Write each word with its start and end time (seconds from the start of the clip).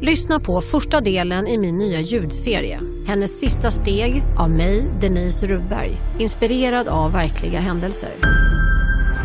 Lyssna 0.00 0.40
på 0.40 0.60
första 0.60 1.00
delen 1.00 1.46
i 1.46 1.58
min 1.58 1.78
nya 1.78 2.00
ljudserie. 2.00 2.80
Hennes 3.06 3.40
sista 3.40 3.70
steg 3.70 4.22
av 4.38 4.50
mig, 4.50 4.84
Denise 5.00 5.46
Rubberg. 5.46 5.96
Inspirerad 6.18 6.88
av 6.88 7.12
verkliga 7.12 7.60
händelser. 7.60 8.10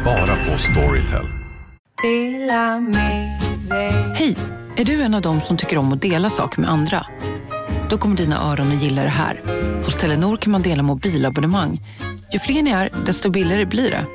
Bara 0.05 0.45
på 0.45 0.57
Storytel. 0.57 1.25
Hej! 4.15 4.37
Är 4.77 4.85
du 4.85 5.01
en 5.01 5.13
av 5.13 5.21
dem 5.21 5.41
som 5.41 5.57
tycker 5.57 5.77
om 5.77 5.93
att 5.93 6.01
dela 6.01 6.29
saker 6.29 6.61
med 6.61 6.69
andra? 6.69 7.05
Då 7.89 7.97
kommer 7.97 8.17
dina 8.17 8.51
öron 8.51 8.67
att 8.67 8.83
gilla 8.83 9.03
det 9.03 9.09
här. 9.09 9.41
Hos 9.85 9.95
Telenor 9.95 10.37
kan 10.37 10.51
man 10.51 10.61
dela 10.61 10.83
mobilabonnemang. 10.83 11.81
Ju 12.33 12.39
fler 12.39 12.61
ni 12.61 12.71
är, 12.71 12.89
desto 13.05 13.29
billigare 13.29 13.65
blir 13.65 13.91
det. 13.91 14.05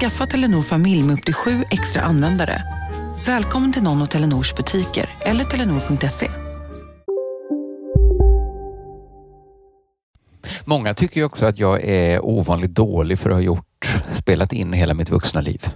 Skaffa 0.00 0.26
Telenor 0.26 0.62
familj 0.62 1.02
med 1.02 1.14
upp 1.14 1.24
till 1.24 1.34
sju 1.34 1.64
extra 1.70 2.02
användare. 2.02 2.62
Välkommen 3.26 3.72
till 3.72 3.82
någon 3.82 4.02
av 4.02 4.06
Telenors 4.06 4.54
butiker 4.54 5.08
eller 5.20 5.44
telenor.se. 5.44 6.30
Många 10.64 10.94
tycker 10.94 11.20
ju 11.20 11.24
också 11.24 11.46
att 11.46 11.58
jag 11.58 11.84
är 11.84 12.24
ovanligt 12.24 12.70
dålig 12.70 13.18
för 13.18 13.30
att 13.30 13.36
ha 13.36 13.40
gjort, 13.40 13.88
spelat 14.12 14.52
in 14.52 14.72
hela 14.72 14.94
mitt 14.94 15.10
vuxna 15.10 15.40
liv. 15.40 15.68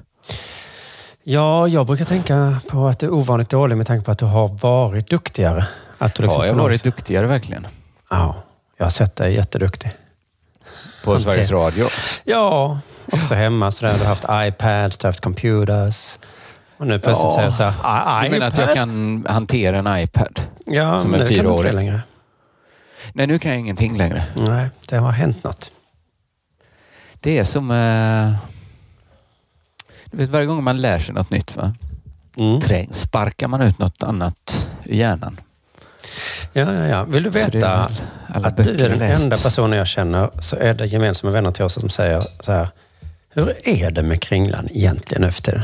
Ja, 1.22 1.68
jag 1.68 1.86
brukar 1.86 2.04
tänka 2.04 2.60
på 2.68 2.86
att 2.86 2.98
du 2.98 3.06
är 3.06 3.12
ovanligt 3.12 3.48
dålig 3.48 3.76
med 3.76 3.86
tanke 3.86 4.04
på 4.04 4.10
att 4.10 4.18
du 4.18 4.24
har 4.24 4.48
varit 4.48 5.10
duktigare. 5.10 5.66
Att 5.98 6.14
du 6.14 6.22
liksom 6.22 6.42
Ja, 6.42 6.46
jag 6.46 6.54
har 6.54 6.62
varit 6.62 6.84
duktigare 6.84 7.26
verkligen. 7.26 7.66
Ja, 8.10 8.42
jag 8.76 8.84
har 8.84 8.90
sett 8.90 9.16
dig 9.16 9.34
jätteduktig. 9.34 9.90
På. 11.04 11.20
Sveriges 11.20 11.50
Radio. 11.50 11.88
Ja, 12.24 12.80
också 13.12 13.34
hemma 13.34 13.70
sådär. 13.70 13.92
Du 13.92 13.98
har 13.98 14.06
haft 14.06 14.24
iPads, 14.48 14.98
du 14.98 15.06
har 15.06 15.08
haft 15.08 15.20
computers. 15.20 16.18
Och 16.78 16.86
nu 16.86 16.98
plötsligt 16.98 17.32
Ja. 17.32 17.36
säger 17.36 17.50
så 17.50 17.62
här, 17.62 18.20
Du 18.20 18.26
"I- 18.26 18.30
menar 18.30 18.46
att 18.46 18.56
jag 18.56 18.64
iPad?" 18.64 18.74
kan 18.74 19.26
hantera 19.28 19.78
en 19.78 19.98
iPad? 20.02 20.40
Ja, 20.66 21.00
som 21.00 21.10
men 21.10 21.20
en 21.20 21.26
nu 21.28 21.34
kan 21.36 21.44
du 21.44 21.50
inte 21.50 21.72
längre. 21.72 22.00
Nej, 23.12 23.26
nu 23.26 23.38
kan 23.38 23.50
jag 23.50 23.60
ingenting 23.60 23.96
längre. 23.96 24.24
Nej, 24.36 24.68
det 24.88 24.96
har 24.96 25.10
hänt 25.10 25.44
något. 25.44 25.70
Det 27.20 27.38
är 27.38 27.44
som... 27.44 27.70
Eh, 27.70 28.36
du 30.10 30.16
vet, 30.16 30.30
varje 30.30 30.46
gång 30.46 30.64
man 30.64 30.80
lär 30.80 30.98
sig 30.98 31.14
något 31.14 31.30
nytt, 31.30 31.56
va? 31.56 31.74
Mm. 32.36 32.60
Träng, 32.60 32.88
sparkar 32.92 33.48
man 33.48 33.60
ut 33.62 33.78
något 33.78 34.02
annat 34.02 34.68
ur 34.84 34.94
hjärnan. 34.94 35.40
Ja, 36.52 36.72
ja, 36.72 36.86
ja. 36.86 37.04
Vill 37.04 37.22
du 37.22 37.30
veta 37.30 37.90
alla 38.28 38.48
att 38.48 38.56
du 38.56 38.62
är 38.84 38.88
den 38.88 38.98
läst. 38.98 39.22
enda 39.24 39.36
personen 39.36 39.78
jag 39.78 39.86
känner 39.86 40.30
så 40.40 40.56
är 40.56 40.74
det 40.74 40.86
gemensamma 40.86 41.32
vänner 41.32 41.50
till 41.50 41.64
oss 41.64 41.74
som 41.74 41.90
säger 41.90 42.22
så 42.40 42.52
här. 42.52 42.68
Hur 43.30 43.68
är 43.68 43.90
det 43.90 44.02
med 44.02 44.20
Kringlan 44.22 44.68
egentligen 44.72 45.22
nu 45.22 45.30
för 45.32 45.42
tiden? 45.42 45.62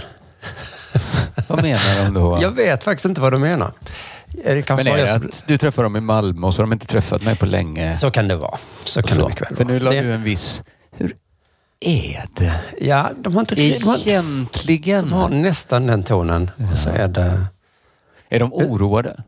Vad 1.49 1.63
menar 1.63 2.05
de 2.05 2.15
då? 2.15 2.39
Jag 2.43 2.51
vet 2.51 2.85
faktiskt 2.85 3.05
inte 3.05 3.21
vad 3.21 3.33
du 3.33 3.39
menar. 3.39 3.73
Är 4.45 4.55
det 4.55 4.63
kanske 4.63 4.85
Men 4.85 4.93
är 4.93 5.07
det 5.07 5.15
att 5.15 5.45
du 5.47 5.59
träffar 5.59 5.83
dem 5.83 5.97
i 5.97 6.01
Malmö 6.01 6.47
och 6.47 6.55
så 6.55 6.63
har 6.63 6.67
de 6.67 6.73
inte 6.73 6.87
träffat 6.87 7.23
mig 7.23 7.37
på 7.37 7.47
länge? 7.47 7.97
Så 7.97 8.11
kan 8.11 8.29
det 8.29 8.37
vara. 8.37 8.59
Så 8.85 9.03
kan 9.03 9.19
det 9.19 9.25
mycket 9.29 9.51
väl 9.51 9.57
För 9.57 9.65
vara. 9.65 9.75
nu 9.75 9.81
la 9.81 9.91
Det- 9.91 10.01
du 10.01 10.13
en 10.13 10.23
viss... 10.23 10.63
Hur 10.97 11.17
är 11.81 12.27
det 12.37 12.53
Ja, 12.81 13.11
de 13.19 13.35
har 13.35 13.41
inte... 13.41 13.55
De 13.55 13.79
har, 13.85 13.97
egentligen? 14.09 15.09
de 15.09 15.15
har 15.15 15.29
nästan 15.29 15.87
den 15.87 16.03
tonen. 16.03 16.51
Och 16.73 16.79
så 16.79 16.91
är 16.91 17.09
det... 17.09 17.47
Är 18.29 18.41
de 18.41 18.53
oroade? 18.53 19.23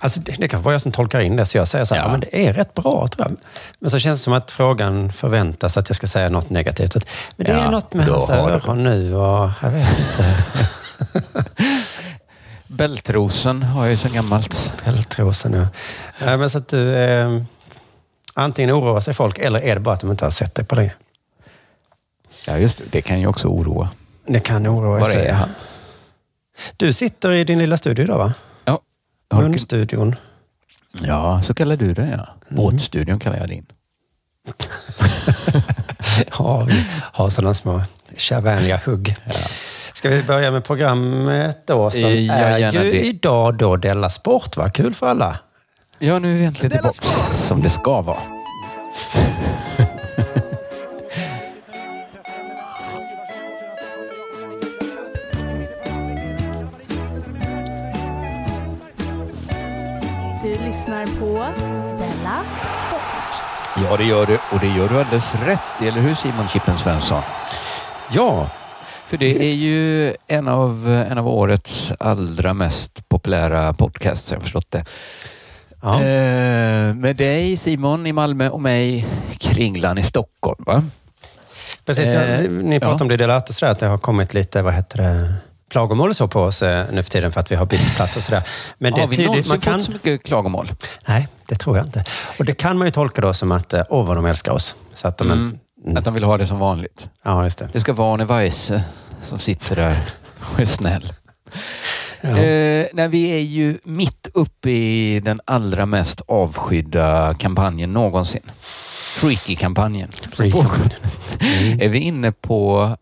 Alltså 0.00 0.20
det, 0.20 0.32
det 0.38 0.48
kanske 0.48 0.64
bara 0.64 0.74
jag 0.74 0.80
som 0.80 0.92
tolkar 0.92 1.20
in 1.20 1.36
det, 1.36 1.46
så 1.46 1.58
jag 1.58 1.68
säger 1.68 1.84
så 1.84 1.94
här, 1.94 2.02
Ja. 2.02 2.06
ja. 2.06 2.10
men 2.12 2.20
det 2.20 2.46
är 2.46 2.52
rätt 2.52 2.74
bra 2.74 3.08
tror 3.08 3.26
jag. 3.28 3.36
Men 3.78 3.90
så 3.90 3.98
känns 3.98 4.20
det 4.20 4.24
som 4.24 4.32
att 4.32 4.50
frågan 4.50 5.12
förväntas 5.12 5.76
att 5.76 5.88
jag 5.88 5.96
ska 5.96 6.06
säga 6.06 6.28
något 6.28 6.50
negativt. 6.50 6.96
Att, 6.96 7.04
Men 7.36 7.46
det 7.46 7.52
Ja, 7.52 7.58
är 7.58 7.70
något 7.70 7.94
med 7.94 8.06
hans 8.08 8.30
öron 8.30 8.84
nu 8.84 9.14
och 9.14 9.50
jag 9.62 9.70
vet 9.70 9.88
inte. 9.98 10.44
Bältrosen 12.66 13.62
har 13.62 13.82
jag 13.82 13.90
ju 13.90 13.96
sedan 13.96 14.12
gammalt. 14.12 14.72
Bältrosen, 14.84 15.52
ja. 15.52 15.68
Nej, 16.26 16.38
men 16.38 16.50
så 16.50 16.58
att 16.58 16.68
du... 16.68 16.96
Eh, 16.96 17.40
antingen 18.34 18.74
oroar 18.74 19.00
sig 19.00 19.14
folk 19.14 19.38
eller 19.38 19.60
är 19.60 19.74
det 19.74 19.80
bara 19.80 19.94
att 19.94 20.00
de 20.00 20.10
inte 20.10 20.24
har 20.24 20.30
sett 20.30 20.54
dig 20.54 20.64
på 20.64 20.74
länge. 20.74 20.94
Ja, 22.46 22.58
just 22.58 22.78
det. 22.78 22.84
Det 22.90 23.02
kan 23.02 23.20
ju 23.20 23.26
också 23.26 23.48
oroa. 23.48 23.88
Det 24.26 24.40
kan 24.40 24.66
oroa 24.66 24.98
Var 24.98 25.06
sig. 25.06 25.26
är 25.26 25.32
han? 25.32 25.48
Du 26.76 26.92
sitter 26.92 27.32
i 27.32 27.44
din 27.44 27.58
lilla 27.58 27.76
studio 27.76 28.04
idag 28.04 28.18
va? 28.18 28.32
Munstudion. 29.34 30.14
Ja, 31.02 31.42
så 31.42 31.54
kallar 31.54 31.76
du 31.76 31.94
det 31.94 32.02
ja. 32.06 32.28
Mm. 32.50 32.64
Båtstudion 32.64 33.18
kallar 33.18 33.36
jag 33.36 33.48
din. 33.48 33.66
Ja, 36.38 36.60
vi 36.60 36.84
har 37.12 37.28
sådana 37.30 37.54
små 37.54 37.80
kärvänliga 38.16 38.80
hugg. 38.86 39.16
Ska 39.94 40.08
vi 40.08 40.22
börja 40.22 40.50
med 40.50 40.64
programmet 40.64 41.66
då 41.66 41.90
som 41.90 42.00
Ja, 42.00 42.08
är 42.34 42.72
ju 42.72 42.90
det. 42.90 43.00
idag 43.06 43.54
då 43.56 43.76
Della 43.76 44.10
Sport 44.10 44.56
va? 44.56 44.70
Kul 44.70 44.94
för 44.94 45.06
alla. 45.06 45.38
Ja, 45.98 46.18
nu 46.18 46.34
är 46.34 46.38
vi 46.38 46.44
äntligen 46.44 46.70
tillbaka 46.70 47.02
som 47.42 47.62
det 47.62 47.70
ska 47.70 48.00
vara. 48.00 48.18
Lyssnar 60.78 61.04
på 61.04 61.60
Della 61.98 62.44
Sport. 62.86 63.42
Ja, 63.84 63.96
det 63.96 64.04
gör 64.04 64.26
du. 64.26 64.38
Och 64.52 64.60
det 64.60 64.66
gör 64.66 64.88
du 64.88 65.00
alldeles 65.00 65.34
rätt 65.34 65.82
eller 65.82 66.00
hur 66.00 66.14
Simon 66.14 66.48
Chippen 66.48 66.76
Svensson? 66.76 67.22
Ja, 68.12 68.50
För 69.06 69.16
det 69.16 69.42
är 69.42 69.54
ju 69.54 70.14
en 70.26 70.48
av, 70.48 70.88
en 70.88 71.18
av 71.18 71.28
årets 71.28 71.92
allra 72.00 72.54
mest 72.54 73.08
populära 73.08 73.72
podcasts, 73.72 74.32
jag 74.32 74.42
förstått 74.42 74.66
det. 74.70 74.84
ja. 75.82 76.02
Eh, 76.02 76.94
med 76.94 77.16
dig 77.16 77.56
Simon 77.56 78.06
i 78.06 78.12
Malmö 78.12 78.48
och 78.48 78.60
mig 78.60 79.06
Kringlan 79.38 79.98
i 79.98 80.02
Stockholm. 80.02 80.64
Va? 80.66 80.84
precis. 81.86 82.14
Eh, 82.14 82.50
ni 82.50 82.80
pratade 82.80 82.98
ja. 82.98 83.04
om 83.04 83.08
det 83.08 83.50
i 83.50 83.52
sådär, 83.52 83.72
att 83.72 83.78
det 83.78 83.86
har 83.86 83.98
kommit 83.98 84.34
lite, 84.34 84.62
vad 84.62 84.74
heter 84.74 84.98
det, 84.98 85.34
klagomål 85.68 86.08
och 86.10 86.16
så 86.16 86.28
på 86.28 86.40
oss 86.40 86.62
eh, 86.62 86.86
nu 86.92 87.02
för 87.02 87.10
tiden 87.10 87.32
för 87.32 87.40
att 87.40 87.50
vi 87.50 87.56
har 87.56 87.66
bytt 87.66 87.96
plats 87.96 88.16
och 88.16 88.22
sådär. 88.22 88.42
Men 88.78 88.92
det 88.92 89.00
har 89.00 89.08
vi 89.08 89.16
tydligt, 89.16 89.30
någonsin 89.30 89.50
man 89.50 89.60
kan... 89.60 89.74
fått 89.74 89.84
så 89.84 89.92
mycket 89.92 90.22
klagomål? 90.22 90.72
Nej, 91.08 91.28
det 91.46 91.54
tror 91.54 91.76
jag 91.76 91.86
inte. 91.86 92.04
Och 92.38 92.44
det 92.44 92.54
kan 92.54 92.78
man 92.78 92.86
ju 92.86 92.90
tolka 92.90 93.20
då 93.20 93.34
som 93.34 93.52
att, 93.52 93.72
eh, 93.72 93.82
åh 93.88 94.06
vad 94.06 94.16
de 94.16 94.26
älskar 94.26 94.52
oss. 94.52 94.76
Så 94.94 95.08
att 95.08 95.18
de, 95.18 95.58
Mm. 95.84 95.96
Att 95.96 96.04
de 96.04 96.14
vill 96.14 96.24
ha 96.24 96.38
det 96.38 96.46
som 96.46 96.58
vanligt. 96.58 97.08
Ja, 97.24 97.44
just 97.44 97.58
det. 97.58 97.68
Det 97.72 97.80
ska 97.80 97.92
vara 97.92 98.14
Arne 98.14 98.24
Weise 98.24 98.82
som 99.22 99.38
sitter 99.38 99.76
där 99.76 99.96
och 100.52 100.60
är 100.60 100.64
snäll. 100.64 101.12
Ja. 102.20 102.28
Eh, 102.28 102.86
när 102.92 103.08
vi 103.08 103.30
är 103.30 103.38
ju 103.38 103.78
mitt 103.84 104.28
uppe 104.34 104.70
i 104.70 105.20
den 105.20 105.40
allra 105.44 105.86
mest 105.86 106.20
avskydda 106.28 107.34
kampanjen 107.34 107.92
någonsin. 107.92 108.50
Freaky-kampanjen. 109.20 110.08
Freaky. 110.32 110.58
Mm. 111.40 111.80
Är 111.80 111.88
vi 111.88 111.98
inne 111.98 112.32
på... 112.32 112.96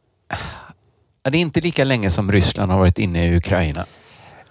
Ja, 1.26 1.30
det 1.30 1.38
är 1.38 1.40
inte 1.40 1.60
lika 1.60 1.84
länge 1.84 2.10
som 2.10 2.32
Ryssland 2.32 2.72
har 2.72 2.78
varit 2.78 2.98
inne 2.98 3.26
i 3.26 3.36
Ukraina. 3.36 3.84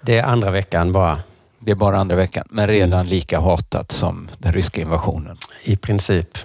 Det 0.01 0.17
är 0.17 0.23
andra 0.23 0.51
veckan 0.51 0.91
bara, 0.91 1.17
Det 1.59 1.71
är 1.71 1.75
bara 1.75 1.97
andra 1.97 2.15
veckan, 2.15 2.47
men 2.49 2.67
redan 2.67 2.99
Mm. 2.99 3.07
lika 3.07 3.39
hatat 3.39 3.91
som 3.91 4.29
den 4.37 4.53
ryska 4.53 4.81
invasionen. 4.81 5.37
i 5.63 5.75
princip. 5.77 6.37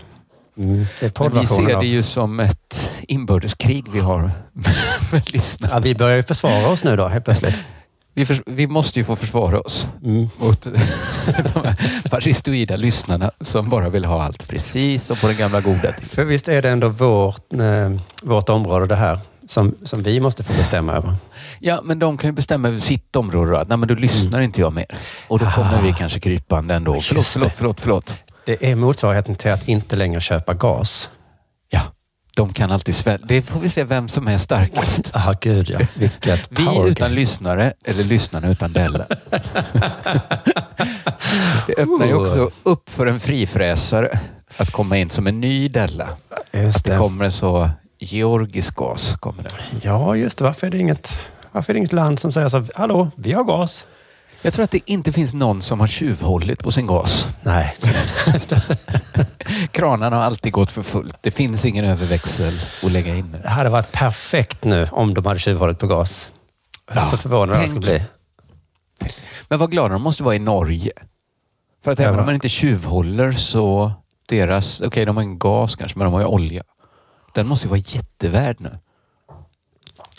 Mm. 0.58 0.86
Vi 1.32 1.46
ser 1.46 1.74
av... 1.74 1.80
det 1.80 1.86
ju 1.86 2.02
som 2.02 2.40
ett 2.40 2.90
inbördeskrig 3.08 3.84
vi 3.92 4.00
har 4.00 4.30
med 5.12 5.30
lyssnare. 5.30 5.72
Ja, 5.74 5.78
vi 5.80 5.94
börjar 5.94 6.16
ju 6.16 6.22
försvara 6.22 6.68
oss 6.68 6.84
nu 6.84 6.96
då, 6.96 7.06
helt 7.08 7.24
plötsligt. 7.24 7.54
Vi, 8.14 8.26
förs- 8.26 8.42
vi 8.46 8.66
måste 8.66 8.98
ju 8.98 9.04
få 9.04 9.16
försvara 9.16 9.60
oss 9.60 9.86
Mm. 10.04 10.28
mot 10.38 10.62
de 10.62 10.74
fascistoida 12.10 12.76
lyssnarna 12.76 13.30
som 13.40 13.70
bara 13.70 13.88
vill 13.88 14.04
ha 14.04 14.22
allt 14.22 14.48
precis 14.48 15.04
som 15.06 15.16
på 15.16 15.26
den 15.26 15.36
gamla 15.36 15.60
goda 15.60 15.80
tiden. 15.80 16.04
För 16.04 16.24
visst 16.24 16.48
är 16.48 16.62
det 16.62 16.70
ändå 16.70 16.88
vårt, 16.88 17.52
eh, 17.52 18.00
vårt 18.22 18.48
område 18.48 18.86
det 18.86 18.96
här, 18.96 19.18
som, 19.50 19.74
som 19.82 20.02
vi 20.02 20.20
måste 20.20 20.44
få 20.44 20.52
bestämma 20.52 20.92
över. 20.92 21.14
Ja, 21.60 21.80
men 21.84 21.98
de 21.98 22.18
kan 22.18 22.28
ju 22.30 22.32
bestämma 22.34 22.68
över 22.68 22.78
sitt 22.78 23.16
område. 23.16 23.50
då. 23.50 23.56
att, 23.56 23.68
Nej, 23.68 23.78
men 23.78 23.88
då 23.88 23.94
lyssnar 23.94 24.40
inte 24.40 24.60
jag 24.60 24.72
mer. 24.72 24.86
Och 25.28 25.38
då 25.38 25.46
kommer 25.46 25.82
vi 25.82 25.92
kanske 25.92 26.20
krypande 26.20 26.74
ändå. 26.74 26.92
Förlåt, 27.00 27.12
Just 27.18 27.34
det. 27.40 27.40
förlåt, 27.40 27.80
förlåt, 27.80 28.10
förlåt. 28.10 28.12
Det 28.46 28.70
är 28.70 28.74
motsvarigheten 28.76 29.34
till 29.34 29.50
att 29.50 29.68
inte 29.68 29.96
längre 29.96 30.20
köpa 30.20 30.54
gas. 30.54 31.10
Ja, 31.70 31.80
De 32.34 32.52
kan 32.52 32.70
alltid 32.72 32.94
svälja. 32.94 33.26
Det 33.26 33.42
får 33.42 33.60
vi 33.60 33.68
se 33.68 33.84
vem 33.84 34.08
som 34.08 34.28
är 34.28 34.38
starkast. 34.38 35.10
Ja, 35.14 35.34
gud 35.40 35.70
ja. 35.70 35.78
Vilket 35.94 36.48
Vi 36.50 36.62
utan 36.62 36.92
game. 36.94 37.08
lyssnare 37.14 37.72
eller 37.84 38.04
lyssnarna 38.04 38.48
utan 38.50 38.72
Della. 38.72 39.04
Det 41.66 41.74
öppnar 41.78 42.06
ju 42.06 42.14
också 42.14 42.50
upp 42.62 42.90
för 42.90 43.06
en 43.06 43.20
frifräsare 43.20 44.18
att 44.56 44.70
komma 44.70 44.96
in 44.98 45.10
som 45.10 45.26
en 45.26 45.40
ny 45.40 45.68
Della. 45.68 46.08
Just 46.52 46.84
Det 46.84 46.92
det. 46.92 46.98
kommer 46.98 47.24
en 47.24 47.32
så 47.32 47.70
georgisk 48.00 48.74
gas. 48.74 49.16
Kommer 49.20 49.42
det. 49.42 49.50
Ja, 49.82 50.16
just 50.16 50.38
det. 50.38 50.44
Varför 50.44 50.66
är 50.66 50.70
det 50.70 50.78
inget, 50.78 51.20
varför 51.52 51.72
är 51.72 51.74
det 51.74 51.78
inget 51.78 51.92
land 51.92 52.18
som 52.18 52.32
säger 52.32 52.48
så 52.48 52.64
hallå, 52.74 53.10
vi 53.16 53.32
har 53.32 53.44
gas? 53.44 53.86
Jag 54.42 54.52
tror 54.52 54.64
att 54.64 54.70
det 54.70 54.90
inte 54.90 55.12
finns 55.12 55.34
någon 55.34 55.62
som 55.62 55.80
har 55.80 55.86
tjuvhållit 55.86 56.58
på 56.62 56.70
sin 56.70 56.86
gas. 56.86 57.26
Nej, 57.42 57.74
Kranarna 59.70 60.16
har 60.16 60.22
alltid 60.22 60.52
gått 60.52 60.70
för 60.70 60.82
fullt. 60.82 61.18
Det 61.20 61.30
finns 61.30 61.64
ingen 61.64 61.84
överväxel 61.84 62.60
att 62.82 62.92
lägga 62.92 63.14
in. 63.14 63.36
det 63.42 63.48
hade 63.48 63.70
varit 63.70 63.92
perfekt 63.92 64.64
nu 64.64 64.86
om 64.92 65.14
de 65.14 65.26
hade 65.26 65.40
tjuvhållit 65.40 65.78
på 65.78 65.86
gas. 65.86 66.32
Ja, 66.94 67.00
så 67.00 67.16
förvånad 67.16 67.62
jag 67.62 67.68
skulle 67.68 67.80
bli. 67.80 68.02
Men 69.48 69.58
vad 69.58 69.70
glada 69.70 69.88
de 69.88 70.02
måste 70.02 70.22
vara 70.22 70.34
i 70.34 70.38
Norge. 70.38 70.92
För 71.84 71.92
att 71.92 72.00
även 72.00 72.18
om 72.18 72.26
man 72.26 72.34
inte 72.34 72.48
tjuvhåller 72.48 73.32
så 73.32 73.92
deras, 74.28 74.80
okej 74.80 75.04
de 75.04 75.16
har 75.16 75.22
en 75.22 75.38
gas 75.38 75.76
kanske, 75.76 75.98
men 75.98 76.04
de 76.04 76.14
har 76.14 76.20
ju 76.20 76.26
olja. 76.26 76.62
Den 77.34 77.46
måste 77.46 77.66
ju 77.66 77.70
vara 77.70 77.80
jättevärd 77.86 78.56
nu. 78.60 78.70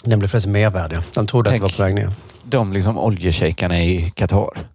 Den 0.04 0.20
blev 0.20 0.30
plötsligt 0.30 0.52
mervärdig. 0.54 1.00
De 1.14 1.28
trodde 1.28 1.50
att 1.50 1.52
Tänk. 1.52 1.62
det 1.62 1.64
var 1.64 1.78
på 1.78 1.84
väg 1.84 1.96
ner. 1.96 2.14
De 2.44 2.74
liksom 2.74 2.98
oljeshejkarna 2.98 3.84
i 3.84 4.12
Qatar. 4.16 4.68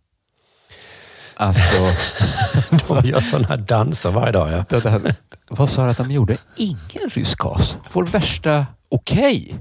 Alltså, 1.34 1.92
De 2.94 3.08
gör 3.08 3.20
sådana 3.20 3.48
här 3.48 3.56
danser 3.56 4.10
varje 4.10 4.32
dag. 4.32 4.64
Ja. 4.70 5.00
vad 5.48 5.70
sa 5.70 5.84
du 5.84 5.90
att 5.90 5.96
de 5.96 6.10
gjorde? 6.10 6.36
Ingen 6.56 7.10
rysk 7.14 7.38
gas. 7.38 7.76
Vår 7.92 8.04
värsta 8.06 8.66
okej. 8.88 9.58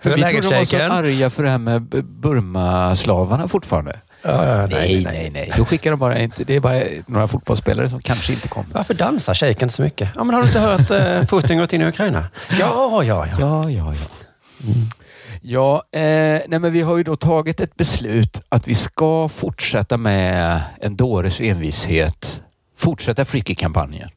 För 0.00 0.10
Hur 0.10 0.16
vi 0.16 0.22
trodde 0.22 0.48
de 0.48 0.58
var 0.58 0.64
så 0.64 0.92
arga 0.92 1.30
för 1.30 1.42
det 1.42 1.50
här 1.50 1.58
med 1.58 1.82
Burma-slavarna 2.04 3.48
fortfarande. 3.48 4.00
Ja, 4.22 4.46
ja, 4.60 4.66
Nej, 4.66 5.04
nej, 5.04 5.30
nej. 5.30 5.52
Då 5.56 5.64
skickar 5.64 5.90
de 5.90 6.00
bara 6.00 6.18
inte. 6.18 6.44
Det 6.44 6.56
är 6.56 6.60
bara 6.60 6.82
några 7.06 7.28
fotbollsspelare 7.28 7.88
som 7.88 8.00
kanske 8.02 8.32
inte 8.32 8.48
kommer. 8.48 8.68
Varför 8.74 8.94
dansar 8.94 9.34
shejken 9.34 9.70
så 9.70 9.82
mycket? 9.82 10.08
Ja, 10.16 10.24
men 10.24 10.34
har 10.34 10.42
du 10.42 10.48
inte 10.48 10.60
hört 10.60 10.90
eh, 10.90 11.24
Putin 11.28 11.58
gått 11.58 11.72
in 11.72 11.82
i 11.82 11.86
Ukraina? 11.86 12.24
Ja, 12.58 13.02
ja, 13.04 13.26
ja. 13.26 13.36
Ja, 13.40 13.70
ja, 13.70 13.94
ja. 13.94 14.06
Ja, 15.42 15.84
eh, 15.92 16.00
nej 16.48 16.58
men 16.58 16.72
vi 16.72 16.80
har 16.82 16.96
ju 16.96 17.02
då 17.02 17.16
tagit 17.16 17.60
ett 17.60 17.76
beslut 17.76 18.40
att 18.48 18.68
vi 18.68 18.74
ska 18.74 19.28
fortsätta 19.28 19.96
med 19.96 20.60
en 20.80 20.96
dåres 20.96 21.40
envishet. 21.40 22.40
Fortsätta 22.78 23.24
Freaky-kampanjen. 23.24 24.10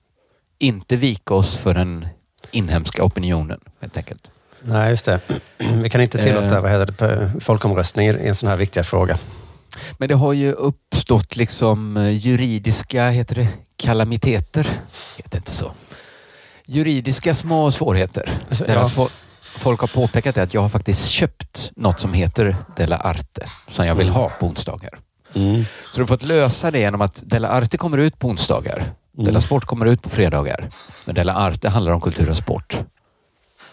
Inte 0.59 0.95
vika 0.95 1.33
oss 1.33 1.55
för 1.55 1.73
den 1.73 2.07
inhemska 2.51 3.03
opinionen, 3.03 3.59
helt 3.81 3.97
enkelt. 3.97 4.29
Nej, 4.61 4.89
just 4.89 5.05
det. 5.05 5.19
Vi 5.83 5.89
kan 5.89 6.01
inte 6.01 6.17
tillåta 6.17 6.55
Eh. 6.55 6.61
vad 6.61 6.71
heter 6.71 6.93
det, 7.07 7.31
folkomröstning 7.41 8.07
i 8.07 8.27
en 8.27 8.35
sån 8.35 8.49
här 8.49 8.57
viktiga 8.57 8.83
fråga. 8.83 9.17
Men 9.97 10.07
det 10.07 10.15
har 10.15 10.33
ju 10.33 10.51
uppstått 10.51 11.35
liksom 11.35 11.97
eh, 11.97 12.09
juridiska, 12.09 13.09
heter 13.09 13.35
det, 13.35 13.47
kalamiteter? 13.77 14.67
Heter 15.17 15.37
inte 15.37 15.53
så. 15.55 15.71
Juridiska 16.65 17.33
små 17.33 17.71
svårigheter. 17.71 18.29
Så, 18.51 18.65
Där 18.65 18.73
ja. 18.73 19.07
Folk 19.41 19.79
har 19.79 19.87
påpekat 19.87 20.35
det 20.35 20.43
att 20.43 20.53
jag 20.53 20.61
har 20.61 20.69
faktiskt 20.69 21.07
köpt 21.07 21.71
något 21.75 21.99
som 21.99 22.13
heter 22.13 22.55
Della 22.75 22.97
Arte 22.97 23.45
som 23.67 23.85
jag 23.85 23.95
vill 23.95 24.09
ha 24.09 24.29
på 24.29 24.45
onsdagar. 24.45 24.99
Mm. 25.35 25.65
Så 25.91 25.95
du 25.95 26.01
har 26.01 26.07
fått 26.07 26.23
lösa 26.23 26.71
det 26.71 26.79
genom 26.79 27.01
att 27.01 27.23
Della 27.25 27.49
Arte 27.49 27.77
kommer 27.77 27.97
ut 27.97 28.19
på 28.19 28.27
onsdagar. 28.27 28.93
Della 29.11 29.41
Sport 29.41 29.65
kommer 29.65 29.85
ut 29.85 30.01
på 30.01 30.09
fredagar. 30.09 30.69
Men 31.05 31.15
Della 31.15 31.33
Arte 31.33 31.69
handlar 31.69 31.91
om 31.91 32.01
kultur 32.01 32.29
och 32.29 32.37
sport. 32.37 32.77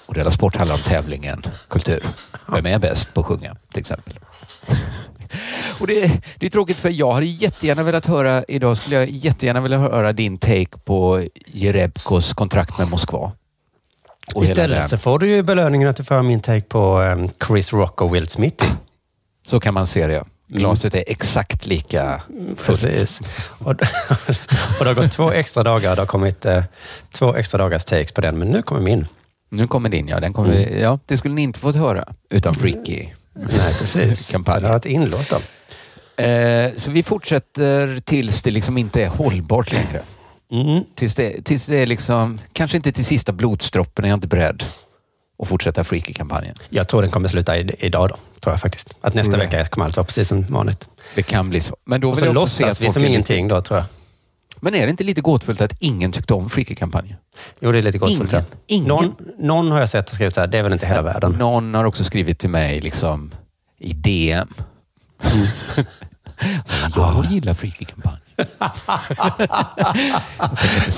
Och 0.06 0.14
Della 0.14 0.30
Sport 0.30 0.56
handlar 0.56 0.74
om 0.76 0.82
tävlingen 0.82 1.42
kultur. 1.68 2.02
Vem 2.48 2.66
är 2.66 2.78
bäst 2.78 3.14
på 3.14 3.20
att 3.20 3.26
sjunga 3.26 3.56
till 3.72 3.80
exempel? 3.80 4.18
Och 5.80 5.86
det, 5.86 6.20
det 6.38 6.46
är 6.46 6.50
tråkigt 6.50 6.76
för 6.76 6.90
jag 6.90 7.12
hade 7.12 7.26
jättegärna 7.26 7.82
velat 7.82 8.06
höra, 8.06 8.44
idag 8.48 8.76
skulle 8.76 8.96
jag 8.96 9.10
jättegärna 9.10 9.60
vilja 9.60 9.78
höra 9.78 10.12
din 10.12 10.38
take 10.38 10.78
på 10.84 11.26
Jerebkos 11.46 12.32
kontrakt 12.32 12.78
med 12.78 12.90
Moskva. 12.90 13.32
Istället 14.42 14.90
så 14.90 14.98
får 14.98 15.18
du 15.18 15.30
ju 15.30 15.42
belöningen 15.42 15.88
att 15.88 15.96
du 15.96 16.04
får 16.04 16.22
min 16.22 16.40
take 16.40 16.60
på 16.60 17.00
em, 17.00 17.28
Chris 17.46 17.72
Rock 17.72 18.00
och 18.00 18.14
Will 18.14 18.28
Smith. 18.28 18.64
Så 19.46 19.60
kan 19.60 19.74
man 19.74 19.86
se 19.86 20.06
det. 20.06 20.24
Glaset 20.46 20.94
är 20.94 21.04
exakt 21.06 21.66
lika 21.66 22.22
fullt. 22.56 22.66
Precis. 22.66 23.20
Och, 23.58 23.70
och 24.78 24.84
det 24.84 24.86
har 24.86 24.94
gått 24.94 25.10
två 25.10 25.30
extra 25.30 25.62
dagar. 25.62 25.96
Det 25.96 26.02
har 26.02 26.06
kommit 26.06 26.46
eh, 26.46 26.64
två 27.12 27.34
extra 27.34 27.58
dagars 27.58 27.84
takes 27.84 28.12
på 28.12 28.20
den. 28.20 28.38
Men 28.38 28.48
nu 28.48 28.62
kommer 28.62 28.80
min. 28.80 29.06
Nu 29.50 29.68
kommer 29.68 29.88
din 29.88 30.08
ja. 30.08 30.20
Den 30.20 30.32
kommer, 30.32 30.76
ja. 30.76 30.98
Det 31.06 31.18
skulle 31.18 31.34
ni 31.34 31.42
inte 31.42 31.58
fått 31.58 31.76
höra 31.76 32.04
utan 32.30 32.54
Freaky. 32.54 33.08
Nej, 33.40 33.74
precis. 33.78 34.28
Kampanjen. 34.30 34.62
Den 34.62 34.70
har 34.70 34.78
varit 34.78 34.86
inlåst 34.86 35.30
då. 35.30 35.40
Eh, 36.22 36.72
så 36.76 36.90
vi 36.90 37.02
fortsätter 37.02 38.00
tills 38.04 38.42
det 38.42 38.50
liksom 38.50 38.78
inte 38.78 39.02
är 39.02 39.08
hållbart 39.08 39.72
längre. 39.72 40.02
Mm. 40.52 40.84
Tills 40.94 41.14
det, 41.14 41.44
tills 41.44 41.66
det 41.66 41.76
är 41.76 41.86
liksom, 41.86 42.40
kanske 42.52 42.76
inte 42.76 42.92
till 42.92 43.04
sista 43.04 43.32
blodsdroppen 43.32 44.04
är 44.04 44.08
jag 44.08 44.16
inte 44.16 44.28
beredd 44.28 44.64
att 45.42 45.48
fortsätta 45.48 45.84
Freaky-kampanjen. 45.84 46.54
Jag 46.68 46.88
tror 46.88 47.02
den 47.02 47.10
kommer 47.10 47.28
sluta 47.28 47.58
i, 47.58 47.70
idag 47.78 48.08
då. 48.08 48.16
Tror 48.40 48.52
jag 48.52 48.60
faktiskt. 48.60 48.96
Att 49.00 49.14
nästa 49.14 49.32
du 49.32 49.38
vecka 49.38 49.64
kommer 49.64 49.84
allt 49.84 49.96
vara 49.96 50.04
precis 50.04 50.28
som 50.28 50.42
vanligt. 50.42 50.88
Det 51.14 51.22
kan 51.22 51.50
bli 51.50 51.60
så. 51.60 51.76
Men 51.84 52.00
då 52.00 52.10
Och 52.10 52.16
vill 52.16 52.20
så 52.20 52.26
jag 52.26 52.36
också 52.36 52.56
se 52.56 52.62
låtsas 52.64 52.78
att 52.80 52.84
vi 52.84 52.90
som 52.90 53.04
ingenting 53.04 53.48
då, 53.48 53.60
tror 53.60 53.78
jag. 53.78 53.86
Men 54.60 54.74
är 54.74 54.86
det 54.86 54.90
inte 54.90 55.04
lite 55.04 55.20
gåtfullt 55.20 55.60
att 55.60 55.72
ingen 55.78 56.12
tyckte 56.12 56.34
om 56.34 56.50
Freaky-kampanjen? 56.50 57.16
Jo, 57.60 57.72
det 57.72 57.78
är 57.78 57.82
lite 57.82 57.98
gåtfullt. 57.98 58.32
Ingen. 58.32 58.44
ja. 58.50 58.56
Ingen. 58.66 58.88
Någon, 58.88 59.14
någon 59.38 59.70
har 59.72 59.80
jag 59.80 59.88
sett 59.88 60.10
har 60.10 60.14
skrivit 60.14 60.34
så 60.34 60.40
här, 60.40 60.48
det 60.48 60.58
är 60.58 60.62
väl 60.62 60.72
inte 60.72 60.86
hela 60.86 61.02
världen. 61.02 61.32
Någon 61.32 61.74
har 61.74 61.84
också 61.84 62.04
skrivit 62.04 62.38
till 62.38 62.50
mig 62.50 62.80
liksom 62.80 63.34
i 63.78 63.92
DM. 63.92 64.48
Mm. 65.22 65.46
jag 66.96 67.24
gillar 67.30 67.54
Freaky-kampanjen. 67.54 68.20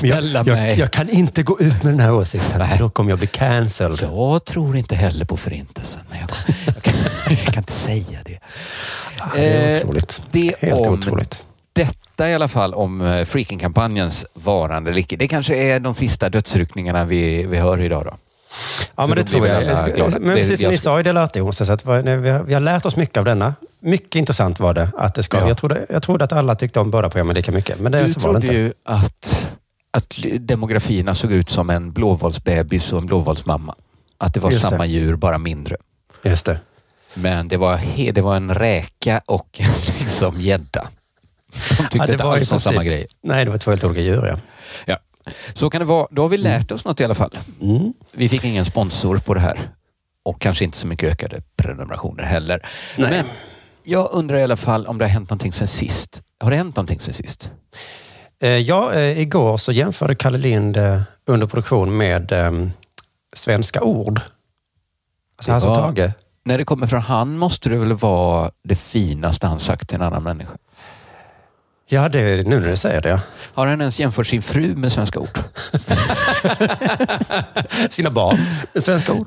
Jag, 0.02 0.46
mig. 0.46 0.68
jag, 0.68 0.78
jag 0.78 0.90
kan 0.90 1.08
inte 1.08 1.42
gå 1.42 1.60
ut 1.60 1.82
med 1.82 1.92
den 1.92 2.00
här 2.00 2.12
åsikten, 2.12 2.58
Nej. 2.58 2.76
då 2.78 2.90
kommer 2.90 3.10
jag 3.10 3.18
bli 3.18 3.28
cancelled. 3.28 3.98
Jag 4.02 4.44
tror 4.44 4.76
inte 4.76 4.94
heller 4.94 5.24
på 5.24 5.36
förintelsen. 5.36 6.00
Men 6.10 6.18
jag, 6.18 6.28
jag, 6.66 6.82
kan, 6.82 6.94
jag 7.28 7.46
kan 7.46 7.62
inte 7.62 7.72
säga 7.72 8.18
det. 8.24 8.38
Det 9.34 9.48
är 9.48 9.72
Eh, 9.72 9.78
otroligt. 9.78 10.22
Det 10.30 10.54
Helt 10.58 10.86
om 10.86 10.94
otroligt. 10.94 11.44
Detta 11.72 12.28
i 12.30 12.34
alla 12.34 12.48
fall 12.48 12.74
om 12.74 13.00
eh, 13.00 13.24
Freaking-kampanjens 13.24 14.26
varande 14.34 14.90
eller 14.90 15.00
icke. 15.00 15.16
Det 15.16 15.28
kanske 15.28 15.54
är 15.56 15.80
de 15.80 15.94
sista 15.94 16.28
dödsryckningarna 16.28 17.04
vi, 17.04 17.42
vi 17.46 17.56
hör 17.56 17.80
idag 17.80 18.04
då. 18.04 18.16
Ja, 18.96 19.06
men 19.06 19.16
det 19.16 19.24
tror 19.24 19.46
jag. 19.46 19.62
Men 19.66 20.22
Det- 20.22 20.32
precis 20.34 20.60
som 20.60 20.70
ni 20.70 20.78
sa 20.78 21.00
i 21.00 21.02
Delarte 21.02 21.38
i 21.38 21.42
onsdags, 21.42 21.70
att 21.70 21.86
vi 21.86 21.90
har, 21.90 22.42
vi 22.42 22.54
har 22.54 22.60
lärt 22.60 22.86
oss 22.86 22.96
mycket 22.96 23.16
av 23.16 23.24
denna. 23.24 23.54
Mycket 23.80 24.14
intressant 24.14 24.60
var 24.60 24.74
det. 24.74 24.88
Att 24.96 25.14
det 25.14 25.22
ska, 25.22 25.38
Ja. 25.38 25.48
jag, 25.48 25.56
trodde, 25.56 25.86
jag 25.88 26.02
trodde 26.02 26.24
att 26.24 26.32
alla 26.32 26.54
tyckte 26.54 26.80
om 26.80 26.90
båda 26.90 27.10
programmen 27.10 27.34
lika 27.36 27.52
mycket, 27.52 27.80
men 27.80 27.92
det 27.92 28.02
Du 28.02 28.12
så 28.12 28.20
var 28.20 28.28
det 28.34 28.40
trodde 28.40 28.46
inte. 28.46 28.54
ju 28.60 28.72
att, 28.84 29.50
att 29.90 30.14
demografierna 30.40 31.14
såg 31.14 31.32
ut 31.32 31.50
som 31.50 31.70
en 31.70 31.92
blåvalsbebis 31.92 32.92
och 32.92 33.00
en 33.00 33.06
blåvalsmamma. 33.06 33.74
Att 34.18 34.34
det 34.34 34.40
var 34.40 34.50
Just 34.50 34.62
det. 34.64 34.70
samma 34.70 34.86
djur, 34.86 35.16
bara 35.16 35.38
mindre. 35.38 35.76
Just 36.24 36.46
det. 36.46 36.60
Men 37.14 37.48
det 37.48 37.56
var, 37.56 37.80
det 38.12 38.20
var 38.20 38.36
en 38.36 38.54
räka 38.54 39.22
och 39.26 39.48
en 39.60 39.70
liksom 39.98 40.40
gädda. 40.40 40.88
De 41.52 41.76
tyckte 41.82 41.98
Ja, 41.98 42.06
det 42.06 42.12
inte 42.12 42.24
alls 42.24 42.52
om 42.52 42.60
samma 42.60 42.84
grej. 42.84 43.06
Nej, 43.22 43.44
det 43.44 43.50
var 43.50 43.58
två 43.58 43.70
helt 43.70 43.84
olika 43.84 44.00
djur, 44.00 44.26
ja. 44.26 44.36
Ja. 44.86 44.98
Så 45.54 45.70
kan 45.70 45.78
det 45.80 45.84
vara. 45.84 46.06
Då 46.10 46.22
har 46.22 46.28
vi 46.28 46.38
lärt 46.38 46.70
oss 46.72 46.84
något 46.84 47.00
i 47.00 47.04
alla 47.04 47.14
fall. 47.14 47.38
Mm. 47.60 47.92
Vi 48.12 48.28
fick 48.28 48.44
ingen 48.44 48.64
sponsor 48.64 49.18
på 49.18 49.34
det 49.34 49.40
här. 49.40 49.70
Och 50.22 50.40
kanske 50.40 50.64
inte 50.64 50.78
så 50.78 50.86
mycket 50.86 51.10
ökade 51.10 51.42
prenumerationer 51.56 52.22
heller. 52.22 52.66
Nej. 52.98 53.10
Men 53.10 53.24
jag 53.84 54.08
undrar 54.12 54.38
i 54.38 54.42
alla 54.42 54.56
fall 54.56 54.86
om 54.86 54.98
det 54.98 55.04
har 55.04 55.10
hänt 55.10 55.30
någonting 55.30 55.52
sen 55.52 55.66
sist. 55.66 56.22
Har 56.40 56.50
det 56.50 56.56
hänt 56.56 56.76
någonting 56.76 57.00
sen 57.00 57.14
sist? 57.14 57.50
Eh, 58.42 58.48
Ja, 58.50 58.92
eh, 58.94 59.20
igår 59.20 59.56
så 59.56 59.72
jämförde 59.72 60.14
Kalle 60.14 60.38
Lind 60.38 60.76
eh, 60.76 61.00
under 61.26 61.46
produktion 61.46 61.96
med 61.96 62.32
eh, 62.32 62.50
svenska 63.36 63.80
ord. 63.82 64.20
Alltså 65.36 65.50
han 65.52 65.60
som 65.60 65.70
var- 65.70 65.92
Tage. 65.92 66.12
När 66.44 66.58
det 66.58 66.64
kommer 66.64 66.86
från 66.86 67.00
han 67.02 67.38
måste 67.38 67.68
det 67.68 67.76
väl 67.76 67.92
vara 67.92 68.50
det 68.64 68.76
finaste 68.76 69.46
han 69.46 69.58
sagt 69.58 69.88
till 69.88 69.96
en 69.96 70.02
annan 70.02 70.22
människa. 70.22 70.52
Ja, 71.92 72.08
det 72.08 72.20
är 72.20 72.44
nu 72.44 72.60
när 72.60 72.68
du 72.68 72.76
säger 72.76 73.00
det. 73.00 73.20
Har 73.54 73.66
han 73.66 73.80
ens 73.80 73.98
jämfört 73.98 74.26
sin 74.26 74.42
fru 74.42 74.74
med 74.76 74.92
svenska 74.92 75.18
ord? 75.18 75.38
Sina 77.90 78.10
barn 78.10 78.44
med 78.72 78.82
svenska 78.82 79.12
ord. 79.12 79.26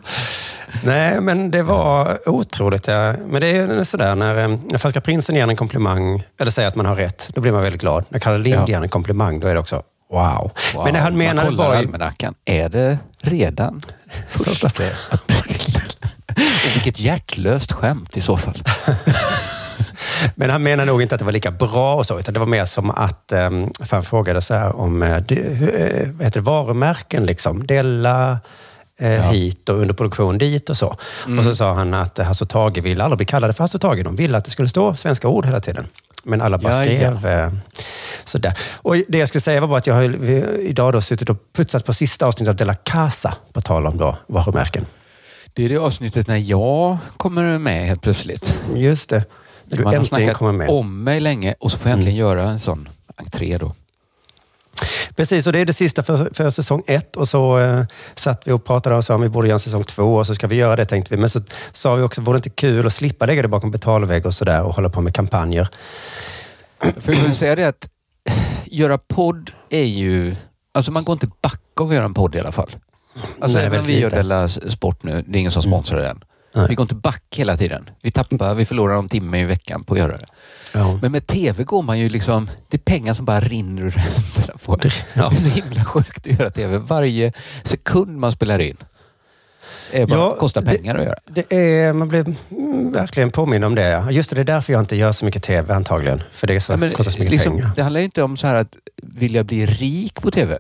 Nej, 0.84 1.22
men 1.22 1.51
det 1.51 1.63
var 1.63 2.17
otroligt. 2.29 2.88
Ja. 2.88 3.13
Men 3.27 3.41
det 3.41 3.48
är 3.48 3.84
sådär 3.84 4.15
när, 4.15 4.38
eh, 4.38 4.48
när 4.65 4.77
Falska 4.77 5.01
prinsen 5.01 5.36
ger 5.36 5.48
en 5.48 5.55
komplimang, 5.55 6.24
eller 6.39 6.51
säger 6.51 6.67
att 6.67 6.75
man 6.75 6.86
har 6.86 6.95
rätt, 6.95 7.29
då 7.34 7.41
blir 7.41 7.51
man 7.51 7.62
väldigt 7.62 7.81
glad. 7.81 8.05
När 8.10 8.19
Kalle 8.19 8.38
Lind 8.38 8.55
Ja. 8.55 8.67
ger 8.67 8.81
en 8.81 8.89
komplimang, 8.89 9.39
då 9.39 9.48
är 9.48 9.53
det 9.53 9.60
också 9.60 9.84
wow. 10.12 10.51
Wow. 10.75 10.84
Men 10.84 10.93
det 10.93 11.00
han 11.00 11.17
menade 11.17 11.50
Man 11.50 11.57
kollar 11.57 11.69
var 11.69 11.75
almanackan. 11.75 12.34
Är 12.45 12.69
det 12.69 12.98
redan 13.22 13.81
första 14.29 14.67
april? 14.67 14.91
Och 16.65 16.75
vilket 16.75 17.00
hjärtlöst 17.00 17.72
skämt 17.72 18.17
i 18.17 18.22
så 18.22 18.38
fall. 18.38 18.63
Men 20.36 20.50
han 20.50 20.63
menar 20.63 20.86
nog 20.86 21.01
inte 21.01 21.15
att 21.15 21.19
det 21.19 21.25
var 21.25 21.31
lika 21.31 21.51
bra 21.51 21.95
och 21.95 22.05
så, 22.05 22.19
utan 22.19 22.34
det 22.34 22.39
var 22.39 22.48
mer 22.48 22.65
som 22.65 22.91
att, 22.91 23.31
um, 23.31 23.72
han 23.91 24.03
frågade 24.03 24.41
så 24.41 24.53
här 24.53 24.75
om 24.75 25.03
eh, 25.03 25.10
vad 25.10 26.24
heter 26.25 26.31
det, 26.31 26.39
varumärken, 26.39 27.25
liksom. 27.25 27.67
Della, 27.67 28.39
eh, 29.00 29.31
hit 29.31 29.69
och 29.69 29.79
underproduktion 29.79 30.38
dit 30.38 30.69
och 30.69 30.77
så. 30.77 30.98
Och 31.38 31.43
så 31.43 31.55
sa 31.55 31.74
han 31.74 31.93
att 31.93 32.17
Hasse 32.17 32.43
och 32.43 32.50
Tage 32.50 32.77
ville 32.77 33.03
aldrig 33.03 33.17
bli 33.17 33.25
kallade 33.25 33.53
för 33.53 33.63
Hasse 33.63 33.77
och 33.77 33.81
Tage. 33.81 34.03
De 34.03 34.15
ville 34.15 34.38
att 34.38 34.45
det 34.45 34.51
skulle 34.51 34.69
stå 34.69 34.93
svenska 34.93 35.27
ord 35.27 35.45
hela 35.45 35.60
tiden. 35.60 35.88
Men 36.24 36.41
alla 36.41 36.57
bara 36.57 36.74
Ja, 36.74 36.84
skrev 36.84 37.25
eh, 37.25 37.50
sådär. 38.24 38.53
Och 38.74 38.95
det 39.07 39.17
jag 39.17 39.27
skulle 39.27 39.41
säga 39.41 39.62
var 39.62 39.67
bara 39.67 39.77
att 39.77 39.88
jag 39.88 39.95
har 39.95 40.03
idag 40.60 40.93
då 40.93 41.01
suttit 41.01 41.29
och 41.29 41.38
putsat 41.55 41.86
på 41.86 41.93
sista 41.93 42.25
avsnittet 42.25 42.50
av 42.50 42.55
Della 42.55 42.75
Casa, 42.75 43.34
på 43.53 43.62
tal 43.62 43.88
om 43.88 43.98
då 43.98 44.17
varumärken. 44.27 44.86
Det 45.53 45.65
är 45.65 45.69
det 45.69 45.77
avsnittet 45.77 46.27
när 46.27 46.38
jag 46.38 46.98
kommer 47.17 47.60
med 47.60 47.88
helt 47.88 48.01
plötsligt. 48.01 48.57
Just 48.75 49.10
det. 49.10 49.25
Du 49.77 49.84
Man 49.84 49.96
har 49.96 50.03
snackat 50.03 50.38
kommer 50.38 50.51
med. 50.51 50.65
Mm. 50.65 50.79
om 50.79 51.03
mig 51.03 51.20
länge 51.20 51.55
och 51.60 51.72
så 51.72 51.77
får 51.77 51.89
jag 51.89 51.98
äntligen 51.98 52.17
göra 52.20 52.50
en 52.50 52.60
sån 52.60 52.89
entré 53.15 53.58
då. 53.58 53.75
Precis, 55.15 55.48
och 55.48 55.53
det 55.53 55.60
är 55.60 55.65
det 55.65 55.74
sista 55.74 56.03
för, 56.03 56.29
för 56.34 56.50
säsong 56.50 56.84
ett. 56.88 57.15
Och 57.15 57.27
så 57.27 57.60
eh, 57.60 57.84
satt 58.15 58.48
vi 58.48 58.51
och 58.51 58.65
pratade 58.65 58.96
och 58.96 59.05
sa 59.05 59.15
om 59.15 59.22
vi 59.22 59.29
borde 59.29 59.48
göra 59.48 59.55
en 59.55 59.60
säsong 59.60 59.84
två 59.84 60.15
och 60.15 60.27
så 60.27 60.36
ska 60.36 60.48
vi 60.48 60.55
göra 60.55 60.75
det 60.75 60.86
tänkte 60.86 61.15
vi. 61.15 61.20
Men 61.20 61.29
så 61.29 61.41
sa 61.72 61.96
vi 61.96 62.03
också, 62.03 62.22
vore 62.22 62.36
det 62.36 62.38
inte 62.38 62.50
kul 62.50 62.86
att 62.86 62.94
slippa 62.94 63.25
lägga 63.25 63.41
det 63.41 63.48
bakom 63.48 63.72
betalvägg 63.72 64.25
och 64.25 64.34
sådär 64.34 64.63
och 64.63 64.75
hålla 64.75 64.89
på 64.89 65.01
med 65.01 65.13
kampanjer? 65.13 65.70
För 66.98 67.13
jag 67.13 67.22
vill 67.22 67.36
säga 67.36 67.55
det 67.55 67.67
att 67.67 67.89
göra 68.65 68.98
podd 68.98 69.51
är 69.70 69.84
ju... 69.84 70.36
Alltså 70.72 70.91
man 70.91 71.03
går 71.03 71.13
inte 71.13 71.29
back 71.41 71.62
av 71.79 71.88
att 71.88 71.96
göra 71.96 72.05
en 72.05 72.13
podd 72.13 72.36
i 72.36 72.39
alla 72.39 72.51
fall. 72.51 72.75
Alltså 73.39 73.58
Nej, 73.58 73.67
även 73.67 73.79
om 73.79 73.86
vi 73.86 74.00
gör 74.00 74.10
lite. 74.10 74.20
Mm. 74.20 74.27
Della 74.27 74.50
Sport 74.50 75.03
nu, 75.03 75.25
det 75.27 75.38
är 75.38 75.39
ingen 75.39 75.51
som 75.51 75.62
sponsrar 75.62 76.01
den. 76.01 76.24
Nej. 76.55 76.65
Vi 76.69 76.75
går 76.75 76.83
inte 76.83 76.95
back 76.95 77.24
hela 77.35 77.57
tiden. 77.57 77.89
Vi 78.01 78.12
tappar, 78.12 78.53
vi 78.53 78.65
förlorar 78.65 78.95
en 78.97 79.09
timme 79.09 79.39
i 79.39 79.43
veckan 79.45 79.83
på 79.83 79.93
att 79.93 80.00
göra 80.00 80.17
det. 80.17 80.25
Ja. 80.74 81.00
Men 81.01 81.12
med 81.12 81.27
TV 81.27 81.63
går 81.63 81.81
man 81.81 82.00
ju 82.00 82.09
liksom... 82.09 82.50
Det 82.69 82.77
är 82.77 82.81
pengar 82.81 83.13
som 83.13 83.25
bara 83.25 83.39
rinner 83.39 83.81
ur 83.81 83.89
händerna 83.97 84.53
på 84.65 84.74
en. 84.74 84.79
Ja. 85.13 85.29
Det 85.29 85.35
är 85.35 85.39
så 85.39 85.50
himla 85.50 85.85
sjukt 85.85 86.27
att 86.27 86.39
göra 86.39 86.51
TV. 86.51 86.77
Varje 86.77 87.33
sekund 87.63 88.17
man 88.19 88.31
spelar 88.31 88.59
in 88.62 88.77
är 89.91 90.05
bara, 90.07 90.19
Ja, 90.19 90.35
kostar 90.39 90.62
det- 90.62 90.71
pengar 90.77 90.95
att 90.95 91.03
göra. 91.05 91.19
Det 91.27 91.53
är, 91.53 91.93
man 91.93 92.07
blir 92.07 92.25
verkligen 92.93 93.31
påmind 93.31 93.65
om 93.65 93.75
det. 93.75 93.88
ja. 93.89 94.12
Just 94.12 94.29
det, 94.29 94.35
det 94.35 94.41
är 94.41 94.55
därför 94.55 94.74
jag 94.74 94.79
inte 94.81 94.95
gör 94.95 95.12
så 95.12 95.25
mycket 95.25 95.43
tv 95.43 95.74
antagligen. 95.74 96.24
För 96.31 96.47
det 96.47 96.55
är 96.55 96.59
så, 96.59 96.74
Ja, 96.74 96.77
men 96.77 96.93
kostar 96.93 97.12
så 97.12 97.19
mycket 97.19 97.31
liksom, 97.31 97.53
pengar. 97.53 97.71
Det 97.75 97.81
handlar 97.81 98.00
ju 98.00 98.05
inte 98.05 98.24
om 98.24 98.38
så 98.38 98.47
här 98.47 98.55
att 98.55 98.75
vilja 99.03 99.43
bli 99.43 99.65
rik 99.65 100.21
på 100.21 100.31
TV. 100.31 100.57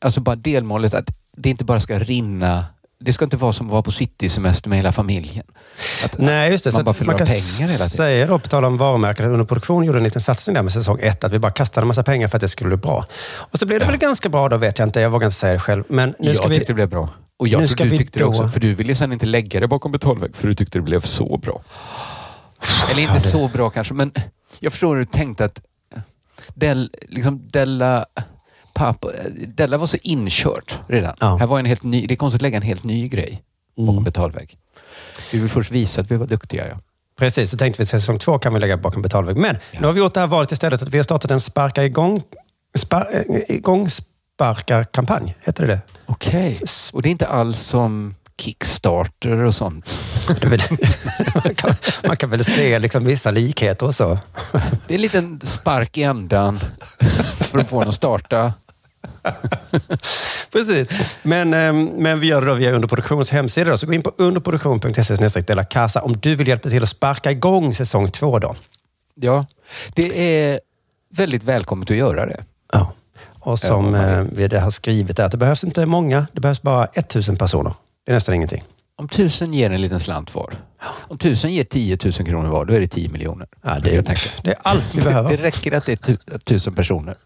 Alltså 0.00 0.20
bara 0.20 0.36
delmålet 0.36 0.94
att 0.94 1.10
det 1.36 1.50
inte 1.50 1.64
bara 1.64 1.80
ska 1.80 1.98
rinna. 1.98 2.64
Det 3.04 3.12
ska 3.12 3.24
inte 3.24 3.36
vara 3.36 3.52
som 3.52 3.66
att 3.66 3.72
vara 3.72 3.82
på 3.82 3.90
citysemester 3.90 4.68
med 4.68 4.78
hela 4.78 4.92
familjen. 4.92 5.44
Att, 6.04 6.18
Nej, 6.18 6.50
just 6.50 6.64
det. 6.64 6.72
man 6.72 6.78
Så 6.80 6.84
bara 6.84 7.06
man 7.06 7.18
kan 7.18 7.26
pengar 7.26 7.58
hela 7.58 7.66
tiden. 7.72 7.90
säga 7.90 8.26
då, 8.26 8.38
på 8.38 8.48
tal 8.48 8.64
om 8.64 8.76
varumärken, 8.76 9.30
under 9.30 9.44
produktion 9.46 9.84
gjorde 9.84 9.98
en 9.98 10.04
liten 10.04 10.20
satsning 10.22 10.54
där 10.54 10.62
med 10.62 10.72
säsong 10.72 10.98
ett, 11.02 11.24
att 11.24 11.32
vi 11.32 11.38
bara 11.38 11.52
kastade 11.52 11.84
en 11.84 11.88
massa 11.88 12.02
pengar 12.02 12.28
för 12.28 12.36
att 12.36 12.40
det 12.40 12.48
skulle 12.48 12.68
bli 12.68 12.76
bra. 12.76 13.04
Och 13.34 13.58
så 13.58 13.66
blev 13.66 13.78
det 13.80 13.84
Ja. 13.86 13.90
väl 13.90 14.00
ganska 14.00 14.28
bra 14.28 14.48
då, 14.48 14.56
vet 14.56 14.78
jag 14.78 14.88
inte. 14.88 15.00
Jag 15.00 15.10
vågar 15.10 15.26
inte 15.26 15.36
säga 15.36 15.52
det 15.52 15.58
själv. 15.58 15.84
Men 15.88 16.14
nu 16.18 16.26
jag 16.26 16.36
ska 16.36 16.48
vi... 16.48 16.56
tyckte 16.58 16.70
det 16.72 16.74
blev 16.74 16.88
bra. 16.88 17.08
Och 17.36 17.48
jag 17.48 17.60
nu 17.60 17.68
ska 17.68 17.84
du 17.84 17.90
vi 17.90 17.98
tyckte 17.98 18.18
det 18.18 18.24
då- 18.24 18.28
också. 18.30 18.48
För 18.48 18.60
du 18.60 18.74
ville 18.74 18.94
sen 18.94 19.12
inte 19.12 19.26
lägga 19.26 19.60
det 19.60 19.68
bakom 19.68 19.92
betalvägg 19.92 20.36
för 20.36 20.48
du 20.48 20.54
tyckte 20.54 20.78
det 20.78 20.82
blev 20.82 21.00
så 21.00 21.36
bra. 21.36 21.62
Eller 22.90 23.02
inte 23.02 23.20
så 23.20 23.48
bra 23.48 23.70
kanske, 23.70 23.94
men 23.94 24.12
jag 24.60 24.72
förstår 24.72 24.88
hur 24.96 25.00
du 25.04 25.06
tänkte 25.06 25.44
att 25.44 25.60
Del, 26.54 26.90
liksom 27.08 27.48
Della, 27.48 28.06
pappa, 28.74 29.08
Della 29.46 29.78
var 29.78 29.86
så 29.86 29.96
inkört 30.02 30.78
redan. 30.88 31.14
Ja. 31.20 31.36
Här 31.36 31.46
var 31.46 31.58
en 31.58 31.64
helt 31.66 31.82
ny, 31.82 32.06
det 32.06 32.14
är 32.14 32.16
konstigt 32.16 32.38
att 32.38 32.42
lägga 32.42 32.56
en 32.56 32.62
helt 32.62 32.84
ny 32.84 33.08
grej 33.08 33.42
bakom 33.76 33.88
Mm. 33.94 34.04
betalvägg. 34.04 34.58
Vi 35.32 35.38
vill 35.38 35.48
först 35.50 35.70
visa 35.70 36.00
att 36.00 36.10
vi 36.10 36.16
var 36.16 36.26
duktiga. 36.26 36.68
Ja. 36.68 36.74
Precis, 37.18 37.50
så 37.50 37.56
tänkte 37.56 37.82
vi 37.82 37.84
att 37.84 37.88
säsong 37.88 38.18
två 38.18 38.38
kan 38.38 38.54
vi 38.54 38.60
lägga 38.60 38.76
bakom 38.76 39.02
betalvägg. 39.02 39.36
Men 39.36 39.56
Ja. 39.72 39.80
nu 39.80 39.86
har 39.86 39.92
vi 39.92 40.00
gjort 40.00 40.14
det 40.14 40.20
här 40.20 40.26
valet 40.26 40.52
istället 40.52 40.82
att 40.82 40.88
vi 40.88 40.96
har 40.96 41.04
startat 41.04 41.30
en 41.30 41.40
sparka 41.40 41.84
igång, 41.84 42.20
spar, 42.78 43.08
eh, 43.12 43.56
igång 43.56 43.88
sparkarkampanj. 43.90 45.34
Heter 45.40 45.66
det 45.66 45.72
det? 45.72 45.80
Okej. 46.06 46.58
S- 46.62 46.90
Och 46.94 47.02
det 47.02 47.08
är 47.08 47.10
inte 47.10 47.26
alls 47.26 47.60
som 47.60 48.14
Kickstarter 48.38 49.36
och 49.42 49.54
sånt. 49.54 49.98
Det 50.40 50.48
man, 51.44 51.54
kan, 51.54 51.74
man 52.06 52.16
kan 52.16 52.30
väl 52.30 52.44
se 52.44 52.78
liksom 52.78 53.04
vissa 53.04 53.30
likheter 53.30 53.86
och 53.86 53.94
så. 53.94 54.18
Det 54.86 54.94
är 54.94 54.94
en 54.94 55.00
liten 55.02 55.40
spark 55.44 55.98
i 55.98 56.02
ändan 56.02 56.60
för 57.40 57.58
att 57.58 57.68
få 57.68 57.80
den 57.80 57.88
att 57.88 57.94
starta. 57.94 58.52
Precis. 60.52 60.88
Men, 61.22 61.54
ehm, 61.54 61.84
men 61.84 62.20
vi 62.20 62.26
gör 62.26 62.40
det 62.40 62.46
då 62.46 62.54
via 62.54 62.72
Underproduktions 62.72 63.30
hemsida. 63.30 63.70
Då. 63.70 63.78
Så 63.78 63.86
gå 63.86 63.92
in 63.92 64.02
på 64.02 64.12
underproduktion.se 64.18 65.40
dela 65.40 65.64
casa 65.64 66.00
om 66.02 66.16
du 66.16 66.34
vill 66.36 66.48
hjälpa 66.48 66.68
till 66.68 66.82
att 66.82 66.88
sparka 66.88 67.30
igång 67.30 67.74
säsong 67.74 68.10
två. 68.10 68.38
Då. 68.38 68.54
Ja, 69.14 69.46
det 69.94 70.38
är 70.38 70.60
väldigt 71.10 71.42
välkommet 71.42 71.90
att 71.90 71.96
göra 71.96 72.26
det. 72.26 72.44
Ja. 72.72 72.92
Och 73.40 73.58
som 73.58 73.94
Ja, 73.94 74.06
eh, 74.10 74.24
vi 74.32 74.48
det 74.48 74.60
har 74.60 74.70
skrivit 74.70 75.18
är 75.18 75.24
att 75.24 75.30
det 75.32 75.36
behövs 75.38 75.64
inte 75.64 75.86
många, 75.86 76.26
det 76.32 76.40
behövs 76.40 76.62
bara 76.62 76.84
1000 76.84 77.36
personer. 77.36 77.72
Det 78.06 78.12
är 78.12 78.14
nästan 78.14 78.34
ingenting. 78.34 78.62
Om 78.96 79.08
tusen 79.08 79.52
ger 79.54 79.70
en 79.70 79.80
liten 79.80 80.00
slant 80.00 80.34
var. 80.34 80.54
Om 81.08 81.18
tusen 81.18 81.52
ger 81.52 81.64
10 81.64 81.98
000 82.04 82.12
kronor 82.12 82.48
var, 82.48 82.64
då 82.64 82.74
är 82.74 82.80
det 82.80 82.88
10 82.88 83.08
miljoner. 83.08 83.46
Ja, 83.62 83.78
det, 83.84 83.96
är, 83.96 84.02
det 84.42 84.50
är 84.50 84.56
allt 84.62 84.86
vi 84.94 84.98
Det 84.98 85.04
behöver. 85.04 85.36
räcker 85.36 85.72
att 85.72 85.86
det 85.86 85.92
är 85.92 85.96
tu- 85.96 86.38
tusen 86.38 86.74
personer. 86.74 87.16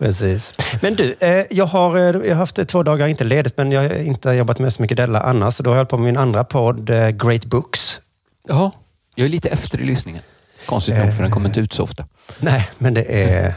Precis. 0.00 0.54
Men 0.82 0.94
du, 0.94 1.14
eh, 1.20 1.44
jag, 1.50 1.66
har, 1.66 1.96
eh, 1.96 2.02
jag 2.02 2.12
har 2.12 2.34
haft 2.34 2.58
eh, 2.58 2.64
två 2.64 2.82
dagar, 2.82 3.06
inte 3.06 3.24
ledigt, 3.24 3.56
men 3.56 3.72
jag 3.72 3.82
har 3.82 3.94
inte 3.96 4.30
jobbat 4.30 4.58
med 4.58 4.72
så 4.72 4.82
mycket 4.82 4.96
Della 4.96 5.20
annars. 5.20 5.58
Då 5.58 5.70
har 5.70 5.74
jag 5.74 5.78
hållit 5.78 5.90
på 5.90 5.96
med 5.96 6.04
min 6.06 6.16
andra 6.16 6.44
podd, 6.44 6.86
Great 7.24 7.44
Books. 7.44 8.00
Ja, 8.48 8.70
jag 9.14 9.24
är 9.24 9.28
lite 9.28 9.48
efter 9.48 9.80
i 9.80 9.84
lyssningen. 9.84 10.22
Konstigt 10.66 10.96
nog, 10.96 11.14
för 11.14 11.22
den 11.22 11.30
kommer 11.30 11.48
inte 11.48 11.60
ut 11.60 11.72
så 11.72 11.82
ofta. 11.82 12.04
Nej, 12.38 12.68
men 12.78 12.94
det 12.94 13.02
är 13.32 13.54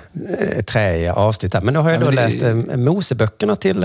träiga 0.61 1.13
avsnitt 1.13 1.51
där. 1.51 1.61
Men 1.61 1.73
då 1.73 1.81
har 1.81 1.89
jag 1.89 2.01
Ja, 2.01 2.05
då 2.05 2.09
det- 2.11 2.15
läst 2.15 2.41
eh, 2.41 2.77
Moseböckerna 2.77 3.55
till, 3.55 3.81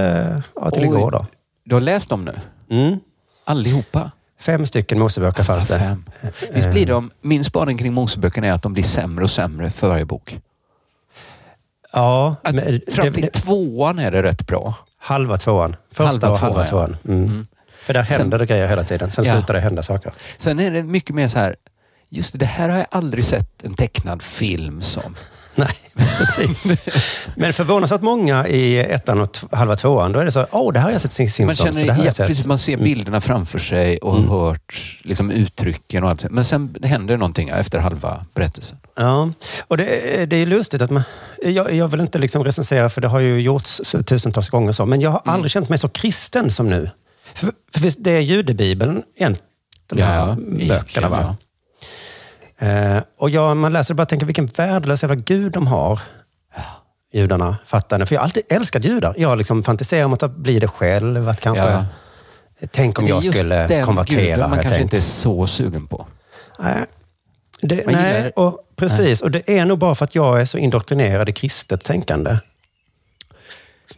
ja, 0.54 0.70
till 0.70 0.82
Oj. 0.82 0.86
igår. 0.88 1.10
Då. 1.10 1.26
Du 1.64 1.74
har 1.74 1.80
läst 1.80 2.08
dem 2.08 2.24
nu? 2.24 2.34
Mm. 2.70 2.98
Allihopa? 3.44 4.10
Fem 4.40 4.66
stycken 4.66 4.98
Moseböcker 4.98 5.42
fanns 5.42 5.66
det. 5.66 5.96
Visst 6.54 6.70
blir 6.70 6.86
de, 6.86 7.10
min 7.20 7.44
spaning 7.44 7.78
kring 7.78 7.92
Moseböckerna 7.92 8.46
är 8.46 8.52
att 8.52 8.62
de 8.62 8.72
blir 8.72 8.82
sämre 8.84 9.24
och 9.24 9.30
sämre 9.30 9.70
för 9.70 9.88
varje 9.88 10.04
bok. 10.04 10.38
Ja, 11.92 12.36
Att 12.42 12.54
men 12.54 12.80
fram 12.92 13.12
till 13.12 13.22
det, 13.22 13.30
tvåan 13.30 13.98
är 13.98 14.10
det 14.10 14.22
rätt 14.22 14.46
bra. 14.46 14.74
halva 14.98 15.36
tvåan. 15.36 15.76
Första 15.92 16.04
Halva 16.04 16.30
och 16.30 16.38
halva 16.38 16.64
tvåan, 16.66 16.88
tvåan. 17.04 17.16
Mm. 17.18 17.30
Mm. 17.32 17.46
För 17.82 17.94
där 17.94 18.02
händer 18.02 18.38
det 18.38 18.46
grejer 18.46 18.68
hela 18.68 18.84
tiden. 18.84 19.10
Sen 19.10 19.24
Ja. 19.24 19.32
slutar 19.32 19.54
det 19.54 19.60
hända 19.60 19.82
saker. 19.82 20.12
Sen 20.38 20.58
är 20.60 20.70
det 20.70 20.82
mycket 20.82 21.14
mer 21.14 21.28
så 21.28 21.38
här, 21.38 21.56
just 22.08 22.32
det, 22.32 22.38
det 22.38 22.46
här 22.46 22.68
har 22.68 22.78
jag 22.78 22.86
aldrig 22.90 23.24
sett 23.24 23.64
en 23.64 23.74
tecknad 23.74 24.22
film 24.22 24.82
som. 24.82 25.14
Nej, 25.94 26.08
precis. 26.18 26.72
Men 27.36 27.52
förvånansvärt 27.52 28.02
många 28.02 28.48
i 28.48 28.78
ettan 28.78 29.20
och 29.20 29.36
halva 29.52 29.76
tvåan, 29.76 30.12
då 30.12 30.20
är 30.20 30.24
det 30.24 30.32
så, 30.32 30.46
åh, 30.50 30.72
det 30.72 30.78
här 30.78 30.86
har 30.86 30.92
jag 30.92 31.00
sett 31.00 31.12
Simpsons. 31.12 31.46
Man, 31.46 31.54
så 31.54 31.64
det 31.64 31.72
känner, 31.72 31.92
här 31.92 32.04
ja, 32.18 32.26
precis, 32.26 32.46
man 32.46 32.58
ser 32.58 32.76
bilderna 32.76 33.20
framför 33.20 33.58
sig 33.58 33.98
och 33.98 34.16
Mm. 34.16 34.30
hört 34.30 34.96
liksom, 35.04 35.30
uttrycken 35.30 36.04
och 36.04 36.10
allt. 36.10 36.30
Men 36.30 36.44
sen 36.44 36.76
händer 36.82 37.16
någonting 37.16 37.48
efter 37.48 37.78
halva 37.78 38.24
berättelsen. 38.34 38.76
Ja, 38.96 39.30
och 39.68 39.76
det, 39.76 40.26
det 40.30 40.36
är 40.36 40.46
lustigt 40.46 40.82
att 40.82 40.90
man... 40.90 41.02
Jag, 41.42 41.74
jag 41.74 41.88
vill 41.88 42.00
inte 42.00 42.18
liksom 42.18 42.44
recensera, 42.44 42.88
för 42.88 43.00
det 43.00 43.08
har 43.08 43.20
ju 43.20 43.40
gjorts 43.40 43.80
tusentals 44.06 44.48
gånger 44.48 44.72
så, 44.72 44.86
men 44.86 45.00
jag 45.00 45.10
har 45.10 45.22
Mm. 45.24 45.34
aldrig 45.34 45.50
känt 45.50 45.68
mig 45.68 45.78
så 45.78 45.88
kristen 45.88 46.50
som 46.50 46.70
nu. 46.70 46.90
För, 47.34 47.52
för 47.78 47.92
det 48.02 48.10
är 48.10 48.20
judebibeln, 48.20 49.02
igen, 49.16 49.36
de 49.86 50.02
här 50.02 50.26
egentligen, 50.32 50.68
böckerna. 50.68 51.08
Va? 51.08 51.36
Eh, 52.58 53.02
och 53.16 53.30
jag, 53.30 53.56
man 53.56 53.72
läser 53.72 53.94
det 53.94 53.96
bara 53.96 54.06
tänker 54.06 54.26
vilken 54.26 54.46
värdelös 54.46 55.02
jävla 55.02 55.14
gud 55.16 55.52
de 55.52 55.66
har. 55.66 56.00
Judarna, 57.12 57.56
fattar 57.66 57.98
ni? 57.98 58.06
För 58.06 58.14
jag 58.14 58.20
har 58.20 58.24
alltid 58.24 58.42
älskat 58.48 58.84
judar. 58.84 59.14
Jag 59.18 59.38
liksom 59.38 59.62
fantiserar 59.62 60.04
om 60.04 60.12
att 60.12 60.30
bli 60.30 60.58
det 60.58 60.68
själv. 60.68 61.28
Att 61.28 61.40
kanske, 61.40 61.62
Ja. 61.62 61.84
Tänk 62.70 62.98
om 62.98 63.04
Det 63.04 63.08
är 63.10 63.14
jag 63.14 63.22
just 63.24 63.38
skulle 63.38 63.66
den 63.66 63.84
konvertera, 63.84 64.20
guden 64.20 64.40
har 64.40 64.48
man 64.48 64.56
jag 64.56 64.62
kanske 64.62 64.78
tänkt. 64.78 64.92
inte 64.92 64.96
är 65.06 65.10
så 65.10 65.46
sugen 65.46 65.86
på. 65.86 66.06
Nej, 66.58 66.84
det, 67.60 67.86
nej 67.86 68.30
och, 68.36 68.58
precis. 68.76 69.22
Och 69.22 69.30
det 69.30 69.58
är 69.58 69.64
nog 69.64 69.78
bara 69.78 69.94
för 69.94 70.04
att 70.04 70.14
jag 70.14 70.40
är 70.40 70.44
så 70.44 70.58
indoktrinerad 70.58 71.28
i 71.28 71.32
kristet 71.32 71.84
tänkande. 71.84 72.38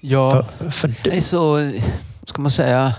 Ja, 0.01 0.45
För, 0.59 0.71
för 0.71 0.89
jag 0.89 1.07
är 1.07 1.11
det, 1.15 1.21
så, 1.21 1.73
ska 2.27 2.43
man 2.43 2.51
säga, 2.51 2.95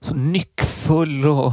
så 0.00 0.14
nyckfull 0.14 1.24
och 1.24 1.52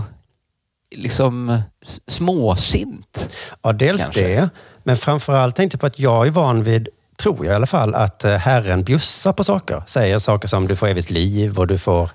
liksom 0.92 1.62
småsint. 2.08 3.28
ja, 3.62 3.74
dels 3.74 4.04
kanske. 4.04 4.22
det, 4.22 4.50
men 4.84 4.98
framförallt 4.98 5.56
tänkte 5.56 5.76
jag 5.76 5.80
på 5.82 5.88
att 5.88 6.00
jag 6.00 6.28
är 6.28 6.32
van 6.32 6.64
vid, 6.64 6.90
tror 7.18 7.46
jag 7.46 7.54
i 7.54 7.56
alla 7.56 7.66
fall, 7.68 7.96
att 7.96 8.24
eh, 8.24 8.36
Herren 8.36 8.84
bjussar 8.84 9.34
på 9.34 9.44
saker. 9.44 9.84
Säger 9.88 10.20
saker 10.20 10.48
som 10.48 10.68
du 10.68 10.76
får 10.76 10.88
evigt 10.88 11.10
liv 11.10 11.60
och 11.60 11.68
du 11.68 11.78
får 11.78 12.04
eh, 12.04 12.10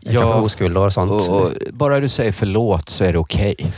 Ja, 0.00 0.20
kanske 0.20 0.38
oskulder 0.40 0.80
och 0.80 0.92
sånt. 0.92 1.28
Och, 1.28 1.40
och 1.40 1.52
bara 1.72 2.00
du 2.00 2.08
säger 2.08 2.32
förlåt 2.32 2.88
så 2.88 3.04
är 3.04 3.12
det 3.12 3.18
okej. 3.18 3.72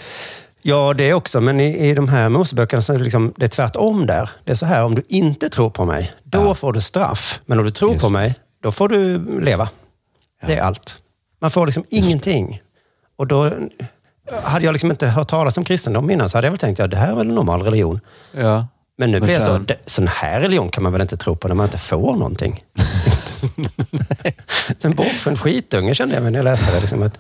Ja, 0.63 0.95
det 0.95 1.15
också. 1.15 1.41
Men 1.41 1.61
i, 1.61 1.89
i 1.89 1.95
de 1.95 2.09
här 2.09 2.29
Moseböckerna 2.29 2.83
så 2.83 2.93
är 2.93 2.99
det, 2.99 3.05
liksom, 3.05 3.35
det 3.37 3.45
är 3.45 3.49
tvärtom 3.49 4.07
där. 4.07 4.31
Det 4.45 4.51
är 4.51 4.55
så 4.55 4.67
här, 4.67 4.85
om 4.85 4.95
du 4.95 5.03
inte 5.09 5.49
tror 5.49 5.71
på 5.71 5.85
mig, 5.85 6.11
då 6.25 6.39
Ja. 6.39 6.55
får 6.55 6.73
du 6.73 6.81
straff. 6.81 7.41
Men 7.47 7.59
om 7.59 7.65
du 7.65 7.71
tror 7.71 7.93
Just 7.93 8.03
på 8.05 8.09
mig, 8.11 8.35
då 8.63 8.73
får 8.73 8.89
du 8.89 9.19
leva. 9.41 9.69
Det 10.47 10.55
är 10.57 10.61
allt. 10.63 10.99
Man 11.41 11.51
får 11.51 11.67
liksom 11.67 11.85
ingenting. 11.91 12.63
Och 13.17 13.27
då 13.27 13.53
hade 14.43 14.65
jag 14.65 14.73
liksom 14.73 14.91
inte 14.91 15.07
hört 15.07 15.29
talas 15.29 15.59
om 15.59 15.65
kristendom 15.65 16.11
innan 16.11 16.29
så 16.29 16.37
hade 16.39 16.47
jag 16.47 16.53
väl 16.53 16.59
tänkt 16.59 16.81
att 16.81 16.85
ja, 16.85 16.87
det 16.87 16.97
här 16.97 17.13
är 17.13 17.17
väl 17.17 17.29
en 17.29 17.35
normal 17.35 17.63
religion. 17.63 18.01
Ja. 18.33 18.67
Men 18.97 19.11
nu 19.11 19.21
Men 19.21 19.27
blir 19.27 19.35
det 19.35 19.41
så, 19.41 19.55
sen- 19.55 19.65
det, 19.65 19.77
sån 19.87 20.07
här 20.07 20.41
religion 20.41 20.69
kan 20.71 20.83
man 20.83 20.93
väl 20.93 21.03
inte 21.03 21.17
tro 21.17 21.37
på 21.37 21.49
när 21.49 21.55
man 21.55 21.67
inte 21.67 21.79
får 21.79 22.13
någonting. 22.17 22.61
en 24.81 24.95
bortskämd 24.95 25.41
skitunge 25.41 25.95
kände 25.95 26.15
jag 26.15 26.25
när 26.25 26.33
jag 26.33 26.45
läste 26.45 26.75
det. 26.75 26.81
Liksom 26.81 27.03
att, 27.03 27.19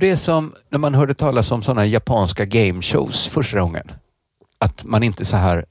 Det 0.00 0.10
är 0.10 0.16
som 0.16 0.54
när 0.68 0.78
man 0.78 0.94
hörde 0.94 1.14
talas 1.14 1.50
om 1.50 1.62
sådana 1.62 1.86
japanska 1.86 2.44
game 2.44 2.82
shows 2.82 3.26
första 3.28 3.60
gången. 3.60 3.92
Att 4.58 4.84
man 4.84 5.02
inte 5.02 5.24
så 5.24 5.36
här 5.36 5.64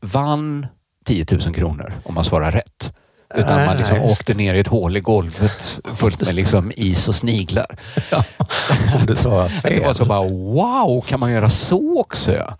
vann 0.00 0.66
10 1.04 1.26
000 1.30 1.54
kronor 1.54 1.92
om 2.04 2.14
man 2.14 2.24
svarar 2.24 2.52
rätt. 2.52 2.92
Utan 3.34 3.56
Nej, 3.56 3.66
man 3.66 3.76
liksom 3.76 3.96
just 3.96 4.20
åkte 4.20 4.34
ner 4.34 4.54
i 4.54 4.60
ett 4.60 4.66
hål 4.66 4.96
i 4.96 5.00
golvet 5.00 5.78
fullt 5.96 6.20
med 6.20 6.34
liksom 6.34 6.72
is 6.76 7.08
och 7.08 7.14
sniglar. 7.14 7.78
om 8.94 9.06
du 9.06 9.16
svarar 9.16 9.44
Att 9.44 9.62
det 9.62 9.80
var 9.86 9.94
så 9.94 10.04
bara 10.04 10.28
wow, 10.28 11.00
kan 11.00 11.20
man 11.20 11.32
göra 11.32 11.50
så 11.50 12.00
också? 12.00 12.32
Ja. 12.32 12.56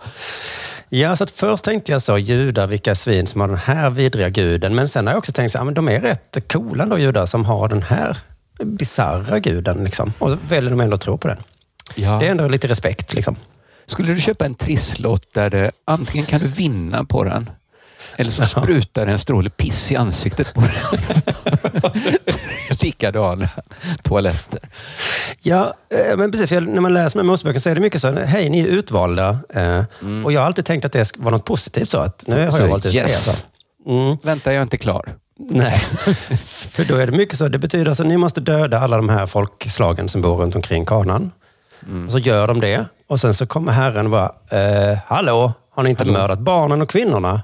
Ja, 0.88 1.16
så 1.16 1.24
att 1.24 1.30
först 1.30 1.64
tänkte 1.64 1.92
jag 1.92 2.02
så, 2.02 2.18
judar, 2.18 2.66
vilka 2.66 2.94
svin 2.94 3.26
som 3.26 3.40
har 3.40 3.48
den 3.48 3.56
här 3.56 3.90
vidriga 3.90 4.28
guden. 4.28 4.74
Men 4.74 4.88
sen 4.88 5.06
har 5.06 5.14
jag 5.14 5.18
också 5.18 5.32
tänkt 5.32 5.52
så, 5.52 5.58
ja, 5.58 5.64
men 5.64 5.74
de 5.74 5.88
är 5.88 6.00
rätt 6.00 6.52
coola 6.52 6.86
då, 6.86 6.98
judar, 6.98 7.26
som 7.26 7.44
har 7.44 7.68
den 7.68 7.82
här 7.82 8.16
bisarra 8.62 9.38
guden. 9.38 9.84
Liksom. 9.84 10.12
Och 10.18 10.30
så 10.30 10.38
väljer 10.48 10.70
de 10.70 10.80
ändå 10.80 10.94
att 10.94 11.00
tro 11.00 11.18
på 11.18 11.28
den. 11.28 11.38
Ja. 11.94 12.18
Det 12.18 12.26
är 12.26 12.30
ändå 12.30 12.48
lite 12.48 12.68
respekt. 12.68 13.14
Liksom. 13.14 13.36
Skulle 13.86 14.14
du 14.14 14.20
köpa 14.20 14.46
en 14.46 14.54
trisslott 14.54 15.34
där 15.34 15.50
det 15.50 15.70
antingen 15.84 16.26
kan 16.26 16.40
du 16.40 16.48
vinna 16.48 17.04
på 17.04 17.24
den 17.24 17.50
eller 18.16 18.30
så 18.30 18.44
sprutar 18.44 19.06
en 19.06 19.18
stråle 19.18 19.50
piss 19.50 19.92
i 19.92 19.96
ansiktet 19.96 20.54
på 20.54 20.60
dig. 20.60 20.72
Likadana 22.80 23.48
toaletter. 24.02 24.60
Ja, 25.42 25.74
eh, 25.90 26.16
men 26.16 26.32
precis. 26.32 26.50
När 26.50 26.80
man 26.80 26.94
läser 26.94 27.16
med 27.18 27.26
Moseböckerna 27.26 27.60
så 27.60 27.70
är 27.70 27.74
det 27.74 27.80
mycket 27.80 28.00
så, 28.00 28.10
hej, 28.12 28.48
ni 28.50 28.60
är 28.60 28.66
utvalda. 28.66 29.28
eh, 29.54 29.84
Och 30.24 30.32
jag 30.32 30.40
har 30.40 30.46
alltid 30.46 30.64
tänkt 30.64 30.84
att 30.84 30.92
det 30.92 31.12
var 31.16 31.30
något 31.30 31.44
positivt. 31.44 31.90
så 31.90 31.98
att 31.98 32.24
Nu 32.26 32.34
har 32.34 32.42
Mm. 32.42 32.52
Så, 32.54 32.60
jag 32.60 32.68
valt 32.68 32.86
ut 32.86 32.94
er. 32.94 32.98
yes. 33.02 33.24
Så. 33.24 33.90
Mm. 33.90 34.16
Vänta, 34.22 34.52
jag 34.52 34.58
är 34.58 34.62
inte 34.62 34.78
klar. 34.78 35.14
Nej, 35.38 35.84
för 36.70 36.84
då 36.84 36.94
är 36.96 37.06
det 37.06 37.12
mycket 37.12 37.38
så. 37.38 37.48
Det 37.48 37.58
betyder 37.58 37.88
alltså 37.88 38.02
att 38.02 38.08
ni 38.08 38.16
måste 38.16 38.40
döda 38.40 38.78
alla 38.78 38.96
de 38.96 39.08
här 39.08 39.26
folkslagen 39.26 40.08
som 40.08 40.22
bor 40.22 40.36
runt 40.36 40.54
omkring 40.54 40.86
kanan. 40.86 41.30
Mm. 41.86 42.06
Och 42.06 42.12
så 42.12 42.18
gör 42.18 42.46
de 42.46 42.60
det. 42.60 42.86
Och 43.08 43.20
sen 43.20 43.34
så 43.34 43.46
kommer 43.46 43.72
Herren 43.72 44.06
och 44.06 44.10
bara, 44.12 44.32
eh, 44.90 44.98
hallå, 45.06 45.52
har 45.74 45.82
ni 45.82 45.90
inte 45.90 46.04
mördat 46.04 46.38
barnen 46.38 46.82
och 46.82 46.88
kvinnorna? 46.90 47.42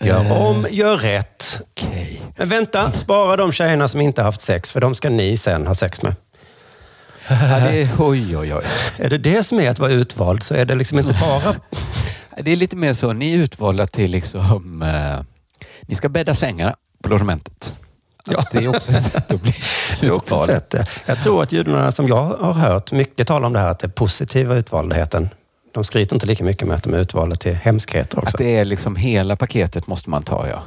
Gör 0.00 0.24
Eh. 0.24 0.42
om, 0.42 0.66
gör 0.70 0.96
rätt. 0.96 1.60
Okej. 1.70 2.22
Men 2.36 2.48
vänta, 2.48 2.92
spara 2.92 3.36
de 3.36 3.52
tjejerna 3.52 3.88
som 3.88 4.00
inte 4.00 4.22
haft 4.22 4.40
sex, 4.40 4.72
för 4.72 4.80
de 4.80 4.94
ska 4.94 5.10
ni 5.10 5.36
sen 5.36 5.66
ha 5.66 5.74
sex 5.74 6.02
med. 6.02 6.14
Ja, 7.28 7.36
det 7.36 7.82
är, 7.82 7.88
oj, 7.98 8.36
oj, 8.36 8.54
oj. 8.54 8.64
Är 8.96 9.10
det 9.10 9.18
det 9.18 9.42
som 9.44 9.60
är 9.60 9.70
att 9.70 9.78
vara 9.78 9.92
utvald 9.92 10.42
så 10.42 10.54
är 10.54 10.64
det 10.64 10.74
liksom 10.74 10.98
inte 10.98 11.16
bara... 11.20 11.54
Det 12.42 12.50
är 12.52 12.56
lite 12.56 12.76
mer 12.76 12.92
så, 12.94 13.12
ni 13.12 13.32
är 13.34 13.36
utvalda 13.38 13.86
till 13.86 14.10
liksom, 14.10 14.82
eh, 14.82 15.24
ni 15.82 15.94
ska 15.94 16.08
bädda 16.08 16.34
sängarna 16.34 16.76
på 17.02 17.08
logementet. 17.08 17.74
Ja. 18.30 18.44
Det 18.52 18.58
är 18.58 18.68
också 18.68 18.92
ett 18.92 19.04
sätt 19.04 19.32
att 19.32 19.42
bli 19.42 19.54
utvald. 20.02 20.62
Jag 21.06 21.22
tror 21.22 21.42
att 21.42 21.52
judarna 21.52 21.92
som 21.92 22.08
jag 22.08 22.24
har 22.24 22.52
hört 22.52 22.92
mycket 22.92 23.26
tala 23.26 23.46
om 23.46 23.52
det 23.52 23.58
här, 23.58 23.68
att 23.68 23.78
det 23.78 23.86
är 23.86 23.90
positiva 23.90 24.54
utvaldheten. 24.54 25.28
De 25.74 25.84
skryter 25.84 26.16
inte 26.16 26.26
lika 26.26 26.44
mycket 26.44 26.68
med 26.68 26.76
att 26.76 26.82
de 26.82 26.94
är 26.94 26.98
utvalda 26.98 27.36
till 27.36 27.54
hemskheter 27.54 28.18
också. 28.18 28.36
Att 28.36 28.38
det 28.38 28.56
är 28.56 28.64
liksom 28.64 28.96
hela 28.96 29.36
paketet 29.36 29.86
måste 29.86 30.10
man 30.10 30.22
ta, 30.22 30.48
ja. 30.48 30.62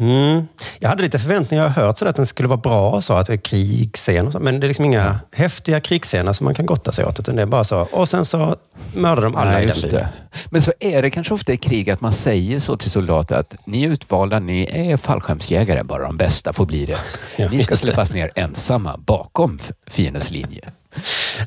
Mm. 0.00 0.48
Jag 0.78 0.88
hade 0.88 1.02
lite 1.02 1.18
förväntningar. 1.18 1.64
Jag 1.64 1.70
har 1.70 1.82
hört 1.82 1.98
så 1.98 2.08
att 2.08 2.16
den 2.16 2.26
skulle 2.26 2.48
vara 2.48 2.60
bra 2.60 2.90
och 2.90 3.04
så, 3.04 3.14
att 3.14 3.26
det 3.26 3.32
är 3.32 3.36
krigsscener. 3.36 4.26
och 4.26 4.32
så, 4.32 4.40
Men 4.40 4.60
det 4.60 4.66
är 4.66 4.68
liksom 4.68 4.84
inga 4.84 5.18
häftiga 5.32 5.80
krigsscener 5.80 6.32
som 6.32 6.44
man 6.44 6.54
kan 6.54 6.66
gotta 6.66 6.92
sig 6.92 7.04
åt. 7.04 7.20
Utan 7.20 7.36
det 7.36 7.42
är 7.42 7.46
bara 7.46 7.64
så. 7.64 7.80
Och 7.92 8.08
sen 8.08 8.24
så 8.24 8.56
mördar 8.94 9.22
de 9.22 9.36
alla 9.36 9.50
Nej, 9.50 9.64
i 9.64 9.66
den 9.66 9.90
det. 9.90 10.08
Men 10.50 10.62
så 10.62 10.72
är 10.80 11.02
det 11.02 11.10
kanske 11.10 11.34
ofta 11.34 11.52
i 11.52 11.56
krig 11.56 11.90
att 11.90 12.00
man 12.00 12.12
säger 12.12 12.58
så 12.58 12.76
till 12.76 12.90
soldater 12.90 13.36
att 13.36 13.54
ni 13.64 13.84
är 13.84 13.88
utvalda, 13.88 14.38
ni 14.38 14.90
är 14.90 14.96
fallskärmsjägare, 14.96 15.82
bara 15.84 16.02
de 16.02 16.16
bästa 16.16 16.52
får 16.52 16.66
bli 16.66 16.86
det. 16.86 16.98
Ja, 17.36 17.48
Ni 17.50 17.62
ska 17.62 17.72
det. 17.74 17.78
släppas 17.78 18.12
ner 18.12 18.30
ensamma 18.34 18.96
bakom 18.98 19.58
fiendens 19.86 20.30
linje. 20.30 20.68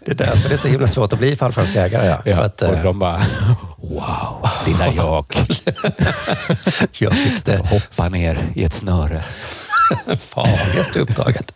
Det 0.05 0.11
är 0.11 0.15
därför 0.15 0.49
det 0.49 0.55
är 0.55 0.57
så 0.57 0.67
himla 0.67 0.87
svårt 0.87 1.13
att 1.13 1.19
bli 1.19 1.35
fallskärmsjägare. 1.35 2.05
Ja. 2.07 2.21
Ja, 2.25 2.37
att, 2.37 2.61
och 2.61 2.75
eh, 2.75 2.83
de 2.83 2.99
bara, 2.99 3.25
wow, 3.77 4.49
lilla 4.65 4.87
jag, 4.93 5.25
jag 6.91 7.13
fick 7.13 7.45
det 7.45 7.57
hoppa 7.57 8.09
ner 8.09 8.51
i 8.55 8.63
ett 8.63 8.73
snöre. 8.73 9.23
farligaste 10.17 10.99
uppdraget. 10.99 11.53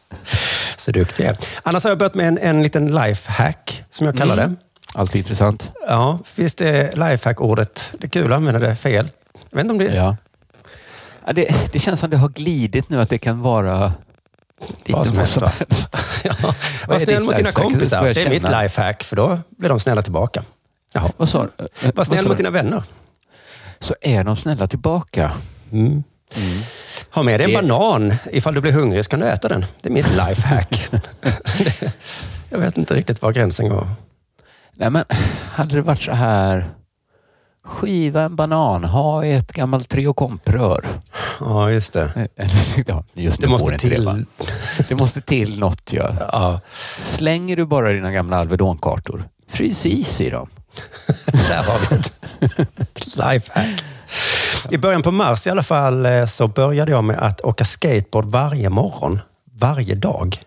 Så 0.78 0.92
duktig. 0.92 1.32
Annars 1.64 1.84
har 1.84 1.92
jag 1.92 1.98
börjat 1.98 2.16
med 2.16 2.28
en, 2.28 2.38
en 2.38 2.64
liten 2.64 2.96
lifehack, 2.96 3.84
som 3.90 4.06
jag 4.06 4.18
kallar 4.18 4.36
det. 4.36 4.56
Alltid 4.94 5.20
intressant. 5.20 5.72
Ja, 5.88 6.20
visst 6.36 6.62
är 6.62 6.92
lifehack-ordet, 6.92 7.92
det 8.00 8.08
är 8.08 8.10
kul 8.10 8.32
att 8.32 8.38
använda 8.38 8.60
det 8.60 8.76
fel. 8.76 9.10
Jag 9.50 9.58
vet 9.58 9.64
inte 9.64 9.72
om 9.72 9.80
det 9.80 9.96
Ja. 9.96 10.18
Det, 11.34 11.56
det 11.72 11.80
känns 11.80 12.00
som 12.00 12.10
det 12.10 12.18
har 12.18 12.30
glidit 12.30 12.90
nu 12.90 13.02
att 13.02 13.10
det 13.10 13.18
kan 13.18 13.42
vara 13.42 13.94
Vad 14.90 15.08
som 15.08 15.18
helst. 15.18 15.38
Ja. 16.24 16.54
Var 16.88 17.00
snäll 17.00 17.24
mot 17.24 17.36
dina 17.36 17.52
kompisar. 17.52 18.04
Det 18.14 18.22
är 18.26 18.30
mitt 18.30 18.44
lifehack, 18.44 19.04
för 19.04 19.16
då 19.16 19.40
blir 19.58 19.70
de 19.70 19.80
snälla 19.80 20.02
tillbaka. 20.02 20.44
Jaha. 20.94 21.12
Vad 21.18 21.30
sa? 21.30 21.44
Eh, 21.82 21.92
Var 21.96 22.04
snäll 22.04 22.28
mot 22.28 22.38
dina 22.38 22.50
vänner. 22.50 22.84
Så 23.80 23.96
är 24.02 24.24
de 24.24 24.36
snälla 24.36 24.68
tillbaka. 24.68 25.32
Mm. 25.72 26.04
Ha 27.10 27.24
med 27.24 27.40
dig 27.40 27.46
en 27.56 27.64
Det- 27.64 27.68
banan. 27.70 28.16
Ifall 28.32 28.54
du 28.54 28.62
blir 28.62 28.72
hungrig 28.72 29.06
så 29.06 29.10
kan 29.12 29.20
du 29.20 29.26
äta 29.28 29.48
den. 29.48 29.66
Det 29.82 29.90
är 29.90 29.94
mitt 29.94 30.08
lifehack. 30.28 30.90
Jag 32.50 32.58
vet 32.60 32.78
inte 32.78 32.94
riktigt 32.94 33.22
var 33.22 33.32
gränsen 33.32 33.70
går. 33.70 33.88
Nej, 34.74 34.90
men 34.90 35.04
hade 35.52 35.76
det 35.76 35.82
varit 35.82 36.02
så 36.02 36.12
här. 36.12 36.70
Skiva 37.66 38.22
en 38.22 38.36
banan, 38.36 38.84
ha 38.84 39.26
ett 39.26 39.54
gammalt 39.54 39.90
triokomprör. 39.90 40.86
Ja, 41.40 41.72
just 41.72 41.94
det. 41.94 42.28
Ja, 42.88 43.04
just 43.14 43.42
Det 43.42 43.48
går 43.48 43.52
måste 43.52 43.74
inte 43.74 43.90
det, 43.90 43.96
till. 43.96 44.26
det 44.90 44.96
måste 44.96 45.22
till 45.22 45.60
något. 45.60 45.94
Ja. 45.94 46.16
Ja, 46.32 46.60
Slänger 47.00 47.56
du 47.56 47.66
bara 47.66 47.94
dina 47.94 48.12
gamla 48.12 48.38
Alvedonkartor, 48.38 49.24
frys 49.50 49.86
is 49.86 50.22
i 50.22 50.30
dem. 50.30 50.50
där 51.32 51.64
har 51.64 51.80
vi 51.90 51.96
ett 51.96 53.18
lifehack. 53.18 53.84
I 54.72 54.78
början 54.78 55.02
på 55.02 55.12
mars 55.12 55.48
i 55.48 55.50
alla 55.50 55.64
fall 55.64 56.06
eh, 56.06 56.26
så 56.26 56.48
började 56.48 56.92
jag 56.92 57.04
med 57.04 57.18
att 57.20 57.42
åka 57.42 57.66
skateboard 57.66 58.26
varje 58.26 58.70
morgon. 58.70 59.20
Varje 59.54 59.96
dag. 59.96 60.38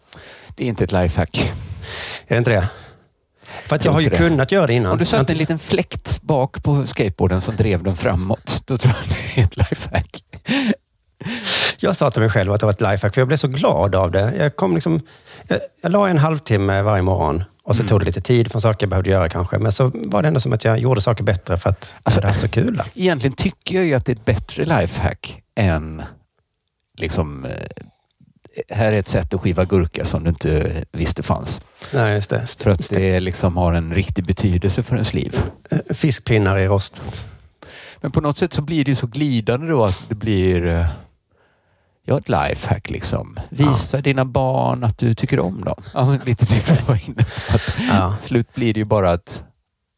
Det 0.57 0.65
är 0.65 0.69
inte 0.69 0.85
ett 0.85 0.93
lifehack. 0.93 1.39
Är 2.27 2.35
det 2.35 2.39
inte 2.39 2.51
det? 2.51 2.69
För 3.69 3.77
att 3.77 3.85
jag 3.85 3.93
har 3.93 4.01
ju 4.01 4.09
det. 4.09 4.17
kunnat 4.17 4.53
göra 4.53 4.67
det 4.67 4.75
innan. 4.75 4.93
Om 4.93 4.99
du 4.99 5.05
satte 5.05 5.33
en 5.33 5.39
liten 5.39 5.59
fläkt 5.59 6.23
bak 6.23 6.63
på 6.63 6.87
skateboarden 6.87 7.41
som 7.41 7.57
drev 7.57 7.83
den 7.83 7.97
framåt, 7.97 8.63
då 8.65 8.79
tror 8.79 8.95
jag 9.09 9.17
det 9.35 9.41
är 9.41 9.45
ett 9.45 9.57
lifehack. 9.57 10.23
Jag 11.81 11.97
sa 11.97 12.11
till 12.11 12.21
mig 12.23 12.31
själv 12.31 12.53
att 12.53 12.61
det 12.61 12.67
var 12.67 12.71
ett 12.73 12.81
lifehack, 12.81 13.15
för 13.15 13.21
jag 13.21 13.29
blev 13.29 13.37
så 13.37 13.49
glad 13.49 13.95
av 13.95 14.11
det. 14.11 14.33
Jag, 14.39 14.57
kom 14.57 14.75
liksom, 14.75 15.01
jag, 15.49 15.59
jag 15.83 15.93
la 15.93 16.09
en 16.09 16.19
halvtimme 16.19 16.83
varje 16.83 17.03
morgon 17.03 17.45
och 17.63 17.77
så 17.77 17.83
Mm. 17.83 17.89
tog 17.89 18.01
det 18.01 18.07
lite 18.07 18.21
tid 18.21 18.51
från 18.51 18.61
saker 18.63 18.85
jag 18.87 18.91
behövde 18.91 19.11
göra 19.11 19.29
kanske. 19.29 19.59
Men 19.59 19.73
så 19.73 19.91
var 19.95 20.23
det 20.23 20.29
ändå 20.29 20.41
som 20.41 20.53
att 20.53 20.65
jag 20.65 20.79
gjorde 20.79 21.01
saker 21.01 21.25
bättre 21.25 21.57
för 21.57 21.71
att 21.71 21.95
Alltså- 22.03 22.21
jag 22.21 22.23
hade 22.23 22.29
haft 22.29 22.41
så 22.41 22.49
kul. 22.49 22.77
Där. 22.77 22.87
Egentligen 22.95 23.37
tycker 23.37 23.75
jag 23.77 23.85
ju 23.85 23.95
att 23.95 24.05
det 24.07 24.13
är 24.13 24.17
ett 24.17 24.25
bättre 24.25 24.65
lifehack 24.81 25.43
än 25.57 26.03
liksom 26.99 27.45
eh, 27.45 27.53
här 28.69 28.93
är 28.93 28.99
ett 28.99 29.09
sätt 29.09 29.35
att 29.35 29.41
skiva 29.41 29.65
gurka 29.65 30.05
som 30.05 30.25
du 30.25 30.29
inte 30.29 30.85
visste 30.93 31.23
fanns. 31.23 31.63
Nej, 31.93 32.15
just 32.15 32.31
det. 32.31 32.57
För 32.61 32.71
att 32.71 32.91
det 32.91 33.21
liksom 33.21 33.57
har 33.57 33.73
en 33.73 33.95
riktig 33.95 34.25
betydelse 34.25 34.83
för 34.83 34.97
ens 34.97 35.15
liv. 35.15 35.41
Fiskpinnar 35.91 36.59
i 36.59 36.67
rost. 36.67 37.03
Men 38.01 38.13
på 38.13 38.21
något 38.21 38.39
sätt 38.39 38.53
så 38.53 38.63
blir 38.63 38.85
det 38.85 38.91
ju 38.91 38.95
så 38.95 39.07
glidande 39.07 39.67
då 39.67 39.85
att 39.85 40.05
det 40.09 40.15
blir 40.15 40.67
eh, 40.67 40.87
ja, 42.05 42.19
ett 42.19 42.29
lifehack 42.29 42.91
liksom. 42.91 43.41
Visa 43.49 44.01
dina 44.01 44.25
barn 44.25 44.85
att 44.85 44.99
du 44.99 45.15
tycker 45.15 45.41
om 45.41 45.65
dem. 45.65 45.83
Ja, 45.95 46.19
lite 46.27 46.47
det 46.47 46.63
du 46.67 46.85
var 46.87 47.01
inne 47.07 47.25
på. 47.25 47.59
Ja. 47.89 48.17
slut 48.21 48.55
blir 48.55 48.75
det 48.75 48.81
ju 48.81 48.85
bara 48.85 49.13
att 49.13 49.43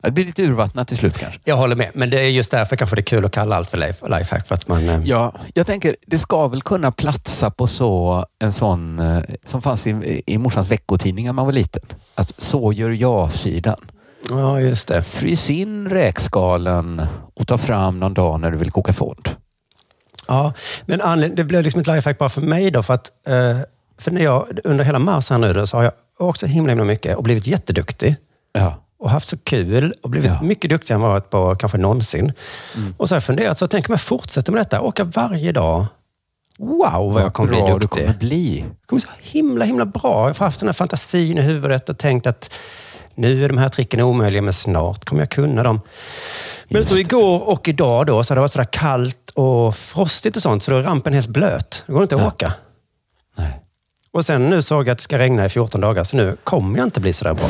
det 0.03 0.11
blir 0.11 0.25
lite 0.25 0.43
urvattnat 0.43 0.89
till 0.89 0.97
slut 0.97 1.19
kanske. 1.19 1.41
Jag 1.45 1.57
håller 1.57 1.77
med, 1.77 1.91
men 1.95 2.11
det 2.11 2.21
är 2.21 2.29
just 2.29 2.51
därför 2.51 2.77
kanske 2.77 2.97
det 2.97 3.01
är 3.01 3.05
kul 3.05 3.25
att 3.25 3.33
kalla 3.33 3.57
allt 3.57 3.71
för 3.71 3.79
life, 3.79 4.09
lifehack. 4.19 4.47
För 4.47 4.55
att 4.55 4.69
man, 4.69 4.89
eh, 4.89 5.01
Ja, 5.05 5.35
jag 5.55 5.67
tänker 5.67 5.97
det 6.07 6.19
ska 6.19 6.49
väl 6.49 6.63
kunna 6.63 6.93
platsa 6.93 7.51
på 7.51 7.67
så 7.67 8.27
en 8.39 8.53
sån 8.53 8.99
eh, 8.99 9.23
som 9.45 9.63
fanns 9.63 9.87
i, 9.87 10.23
i 10.27 10.39
morsans 10.39 10.69
veckotidning 10.71 11.27
när 11.27 11.33
man 11.33 11.47
var 11.47 11.53
liten. 11.53 11.83
Att 12.15 12.41
så 12.43 12.73
gör 12.73 12.91
jag-sidan. 12.91 13.91
ja, 14.29 14.61
just 14.61 14.89
det. 14.89 15.03
Frys 15.03 15.51
in 15.51 15.89
räkskalen 15.89 17.03
och 17.35 17.47
ta 17.49 17.59
fram 17.59 18.01
någon 18.01 18.15
dag 18.15 18.41
när 18.41 18.51
du 18.51 18.57
vill 18.57 18.71
koka 18.71 18.93
fond. 18.93 19.29
Ja, 20.29 20.53
men 20.87 21.01
anled- 21.01 21.35
det 21.37 21.45
blev 21.45 21.63
liksom 21.63 21.81
ett 21.81 21.87
lifehack 21.87 22.19
bara 22.19 22.29
för 22.29 22.41
mig 22.41 22.71
då. 22.71 22.83
För 22.83 22.95
att 22.95 23.11
eh, 23.27 23.57
för 23.99 24.11
när 24.11 24.21
jag, 24.25 24.47
under 24.65 24.85
hela 24.85 24.99
mars 24.99 25.31
här 25.31 25.39
nu 25.39 25.53
då, 25.53 25.67
så 25.67 25.77
har 25.77 25.85
jag 25.85 25.93
åkt 26.19 26.41
så 26.41 26.47
himla, 26.47 26.71
himla 26.71 26.85
mycket 26.85 27.17
och 27.17 27.23
blivit 27.23 27.47
jätteduktig. 27.47 28.17
Ja. 28.53 28.75
Och 29.01 29.11
haft 29.11 29.29
så 29.29 29.37
kul 29.39 29.95
och 30.03 30.11
blivit 30.11 30.31
Ja. 30.31 30.43
mycket 30.43 30.71
duktigare 30.71 30.95
än 30.97 31.01
vad 31.01 31.09
jag 31.11 31.15
varit 31.15 31.31
på 31.31 31.55
kanske 31.57 31.79
någonsin. 31.79 32.33
Mm. 32.77 32.95
Och 32.99 33.09
så 33.09 33.15
har 33.15 33.17
jag 33.17 33.25
funderat, 33.25 33.59
så 33.59 33.69
tänk 33.69 33.89
om 33.89 33.93
jag 33.93 34.01
fortsätter 34.01 34.53
med 34.53 34.61
detta, 34.61 34.81
åka 34.81 35.05
varje 35.05 35.53
dag. 35.53 35.87
Wow, 36.59 37.13
vad 37.13 37.23
jag 37.23 37.35
kommer 37.35 37.51
bra 37.51 37.65
bli 37.65 37.73
du 37.73 37.79
duktig. 37.79 38.05
kommer 38.07 38.19
bli. 38.19 38.59
Jag 38.61 38.87
kommer 38.87 39.01
så 39.01 39.09
himla, 39.21 39.65
himla 39.65 39.87
bra. 39.87 40.29
Jag 40.29 40.35
har 40.35 40.45
haft 40.47 40.61
den 40.61 40.69
här 40.69 40.75
fantasin 40.75 41.39
i 41.39 41.43
huvudet 41.43 41.89
och 41.89 41.99
tänkt 41.99 42.27
att 42.27 42.55
nu 43.15 43.45
är 43.45 43.49
de 43.49 43.59
här 43.59 43.69
tricken 43.69 44.01
omöjliga, 44.01 44.43
men 44.43 44.53
snart 44.53 45.05
kommer 45.05 45.23
jag 45.23 45.31
kunna 45.31 45.63
dem. 45.63 45.81
Men 46.69 46.85
så 46.85 46.97
igår 46.97 47.41
och 47.49 47.69
idag 47.69 48.07
då, 48.07 48.25
så 48.25 48.31
har 48.31 48.37
det 48.37 48.41
varit 48.41 48.53
sådär 48.53 48.69
kallt 48.73 49.31
och 49.35 49.77
frostigt 49.77 50.37
och 50.37 50.43
sånt, 50.43 50.63
så 50.63 50.71
då 50.71 50.77
är 50.77 50.83
rampen 50.83 51.13
helt 51.13 51.29
blöt. 51.29 51.85
Det 51.87 51.93
går 51.93 52.03
inte 52.03 52.15
att 52.15 52.21
Ja. 52.21 52.29
åka. 52.29 52.53
Nej. 53.37 53.61
Och 54.13 54.25
sen 54.27 54.51
nu 54.51 54.63
såg 54.63 54.89
jag 54.89 54.93
att 54.93 54.99
det 54.99 55.05
ska 55.05 55.19
regna 55.19 55.45
i 55.47 55.49
14 55.49 55.81
dagar, 55.81 56.05
så 56.05 56.17
nu 56.17 56.37
kommer 56.45 56.79
jag 56.79 56.87
inte 56.87 57.01
bli 57.01 57.13
sådär 57.13 57.35
bra. 57.35 57.49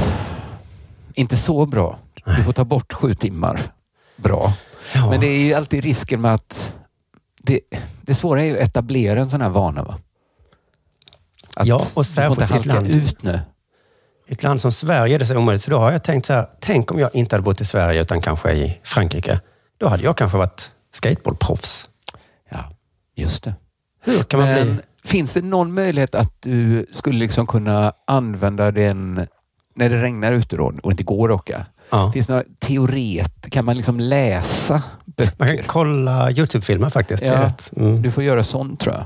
Inte 1.15 1.37
så 1.37 1.67
bra. 1.67 1.99
Du 2.37 2.45
får 2.45 2.53
ta 2.53 2.65
bort 2.65 2.93
sju 2.93 3.15
timmar. 3.15 3.73
Bra. 4.17 4.53
Ja. 4.95 5.11
Men 5.11 5.21
det 5.21 5.27
är 5.27 5.39
ju 5.39 5.55
alltid 5.55 5.85
risken 5.85 6.21
med 6.21 6.35
att... 6.35 6.73
Det, 7.43 7.61
det 8.03 8.15
svåra 8.15 8.43
är 8.43 8.47
ju 8.47 8.55
att 8.61 8.69
etablera 8.69 9.21
en 9.21 9.31
sån 9.31 9.41
här 9.41 9.49
vana. 9.49 9.83
Va? 9.83 9.99
Att 11.57 11.67
Ja, 11.67 11.83
och 11.95 12.07
särskilt 12.07 12.51
i 12.51 12.55
ett 12.55 12.67
land. 12.67 12.87
ut 12.97 13.23
nu. 13.23 13.41
I 14.27 14.33
ett 14.33 14.43
land 14.43 14.61
som 14.61 14.73
Sverige 14.73 15.15
är 15.15 15.19
det 15.19 15.27
så 15.27 15.37
omöjligt. 15.37 15.63
Så 15.63 15.71
då 15.71 15.79
har 15.79 15.93
jag 15.93 16.05
tänkt 16.05 16.27
så 16.27 16.33
här, 16.33 16.49
tänk 16.61 16.91
om 16.93 16.99
jag 16.99 17.15
inte 17.15 17.37
hade 17.37 17.43
bott 17.45 17.61
i 17.61 17.65
Sverige 17.65 18.03
utan 18.03 18.21
kanske 18.21 18.53
i 18.53 18.81
Frankrike. 18.83 19.41
Då 19.79 19.89
hade 19.89 20.03
jag 20.05 20.17
kanske 20.17 20.39
varit 20.39 20.75
skateboardproffs. 20.93 21.91
Ja, 22.51 22.65
just 23.15 23.45
det. 23.45 23.55
Hur 24.05 24.23
kan 24.23 24.41
man 24.41 24.49
Men 24.49 24.67
bli... 24.67 24.85
finns 25.05 25.35
det 25.35 25.43
någon 25.43 25.75
möjlighet 25.75 26.15
att 26.15 26.43
du 26.43 26.87
skulle 26.93 27.19
liksom 27.19 27.47
kunna 27.47 27.93
använda 28.07 28.71
den 28.71 29.27
när 29.81 29.91
det 29.91 30.03
regnar 30.03 30.33
ute 30.33 30.57
då 30.57 30.73
och 30.83 30.91
inte 30.91 31.03
går 31.05 31.33
att 31.33 31.41
åka? 31.41 31.67
Ja. 31.91 32.13
Finns 32.13 32.27
det 32.27 32.33
några 32.33 32.45
teoret? 32.59 33.51
Kan 33.51 33.65
man 33.65 33.77
liksom 33.77 34.01
läsa 34.01 34.83
böcker? 35.17 35.33
Man 35.39 35.57
kan 35.57 35.67
kolla 35.67 36.31
YouTube-filmer 36.31 36.91
faktiskt. 36.91 37.23
Ja. 37.23 37.51
Mm. 37.77 38.03
Du 38.03 38.11
får 38.11 38.23
göra 38.23 38.45
sånt 38.45 38.81
tror 38.81 38.95
jag. 38.95 39.05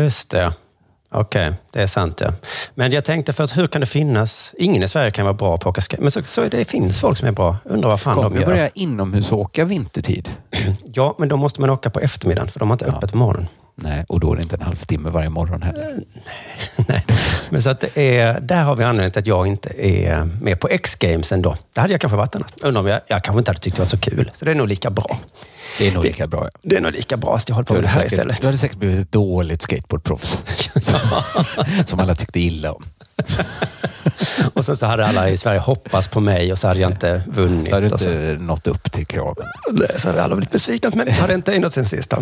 Just 0.00 0.30
det. 0.30 0.52
Okej, 1.10 1.52
det 1.72 1.82
är 1.82 1.86
sant 1.86 2.20
ja. 2.24 2.32
Men 2.74 2.92
jag 2.92 3.04
tänkte 3.04 3.32
först, 3.32 3.56
hur 3.56 3.66
kan 3.66 3.80
det 3.80 3.86
finnas... 3.86 4.54
Ingen 4.58 4.82
i 4.82 4.88
Sverige 4.88 5.10
kan 5.10 5.24
vara 5.24 5.34
bra 5.34 5.48
på 5.58 5.62
att 5.62 5.66
åka 5.66 5.80
skate. 5.80 6.02
Men 6.02 6.10
så, 6.10 6.22
så 6.24 6.48
det 6.48 6.64
finns 6.70 7.00
folk 7.00 7.18
som 7.18 7.28
är 7.28 7.32
bra. 7.32 7.56
Undrar 7.64 7.88
vad 7.90 8.00
fan 8.00 8.14
Kommer 8.14 8.30
de 8.30 8.40
gör. 8.40 8.46
börja 8.46 8.68
inomhusåka 8.68 9.64
vintertid? 9.64 10.30
Ja, 10.84 11.14
men 11.18 11.28
då 11.28 11.36
måste 11.36 11.60
man 11.60 11.70
åka 11.70 11.90
på 11.90 12.00
eftermiddagen 12.00 12.48
för 12.48 12.58
de 12.60 12.68
har 12.68 12.74
inte 12.74 12.84
Ja. 12.88 12.92
öppet 12.96 13.12
på 13.12 13.18
morgonen. 13.18 13.48
Nej, 13.80 14.04
och 14.08 14.20
då 14.20 14.32
är 14.32 14.36
det 14.36 14.42
inte 14.42 14.56
en 14.56 14.62
halvtimme 14.62 15.10
varje 15.10 15.28
morgon 15.28 15.62
heller. 15.62 16.00
Nej. 16.88 17.04
Men 17.50 17.62
så 17.62 17.70
att 17.70 17.80
det 17.80 18.18
är, 18.18 18.40
där 18.40 18.62
har 18.62 18.76
vi 18.76 18.84
anledningen 18.84 19.10
till 19.10 19.20
att 19.20 19.26
jag 19.26 19.46
inte 19.46 19.86
är 19.86 20.24
med 20.24 20.60
på 20.60 20.68
X-games 20.68 21.32
ändå. 21.32 21.54
Det 21.74 21.80
hade 21.80 21.92
jag 21.92 22.00
kanske 22.00 22.16
varit 22.16 22.34
annars. 22.34 22.50
Undrar 22.62 22.80
om 22.80 22.86
jag, 22.86 23.00
jag 23.06 23.24
kanske 23.24 23.38
inte 23.38 23.50
hade 23.50 23.60
tyckt 23.60 23.76
det 23.76 23.82
var 23.82 23.86
så 23.86 23.98
kul. 23.98 24.30
Så 24.34 24.44
det 24.44 24.50
är 24.50 24.54
nog 24.54 24.68
lika 24.68 24.90
bra. 24.90 25.18
Det 25.78 25.88
är 25.88 25.92
nog 25.92 26.04
lika 26.04 26.26
bra. 26.26 26.44
Ja. 26.44 26.58
Det 26.62 26.76
är 26.76 26.80
nog 26.80 26.92
lika 26.92 27.16
bra 27.16 27.36
att 27.36 27.48
jag 27.48 27.56
håller 27.56 27.66
på 27.66 27.74
med 27.74 27.82
det 27.82 27.88
här 27.88 28.00
säkert, 28.00 28.12
istället. 28.12 28.40
du 28.40 28.46
hade 28.46 28.58
säkert 28.58 28.78
blivit 28.78 29.00
ett 29.00 29.12
dåligt 29.12 29.62
skateboardproffs. 29.62 30.38
som 31.86 32.00
alla 32.00 32.14
tyckte 32.14 32.40
illa 32.40 32.72
om. 32.72 32.84
Och 34.54 34.64
sen 34.64 34.76
så 34.76 34.86
hade 34.86 35.06
alla 35.06 35.30
i 35.30 35.36
Sverige 35.36 35.60
hoppats 35.60 36.08
på 36.08 36.20
mig 36.20 36.52
och 36.52 36.58
så 36.58 36.68
hade 36.68 36.80
jag 36.80 36.90
inte 36.90 37.22
vunnit. 37.26 37.68
Så 37.68 37.74
hade 37.74 37.88
du 37.88 37.98
så, 37.98 38.10
inte 38.10 38.44
nått 38.44 38.66
upp 38.66 38.92
till 38.92 39.06
kraven. 39.06 39.46
så 39.96 40.08
hade 40.08 40.22
alla 40.22 40.36
blivit 40.36 40.52
besvikna 40.52 40.90
på 40.90 40.96
mig. 40.96 41.06
Jag 41.08 41.14
hade 41.14 41.34
inte 41.34 41.52
ägnat 41.52 41.72
sen 41.72 41.84
sist. 41.84 42.14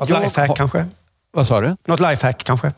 Något 0.00 0.08
Jag 0.08 0.22
lifehack 0.22 0.48
har- 0.48 0.56
kanske? 0.56 0.86
Vad 1.30 1.46
sa 1.46 1.60
du? 1.60 1.76
Något 1.84 2.00
lifehack 2.00 2.44
kanske? 2.44 2.72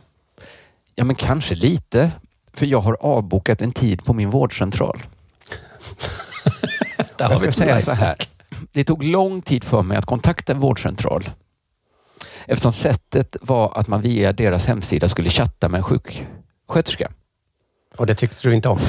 Ja, 0.95 1.05
men 1.05 1.17
kanske 1.17 1.55
lite. 1.55 2.11
För 2.55 2.67
jag 2.67 2.81
har 2.81 2.97
avbokat 3.01 3.63
en 3.63 3.73
tid 3.73 4.05
på 4.05 4.13
min 4.13 4.31
vårdcentral. 4.31 5.03
Där 7.17 7.31
jag 7.31 7.39
ska 7.41 7.53
säga 7.53 7.81
så 7.81 7.93
här. 7.93 8.17
Det 8.73 8.85
tog 8.85 9.05
lång 9.05 9.43
tid 9.43 9.65
för 9.65 9.83
mig 9.83 9.97
att 9.97 10.07
kontakta 10.07 10.53
en 10.53 10.61
vårdcentral. 10.61 11.31
Eftersom 12.47 12.73
sättet 12.73 13.37
var 13.41 13.79
att 13.79 13.89
man 13.89 14.01
via 14.03 14.33
deras 14.33 14.67
hemsida 14.67 15.09
skulle 15.09 15.31
chatta 15.31 15.69
med 15.69 15.79
en 15.79 15.85
sjuksköterska. 15.85 17.13
Och 17.97 18.07
det 18.07 18.15
tyckte 18.15 18.49
du 18.49 18.55
inte 18.55 18.69
om? 18.69 18.81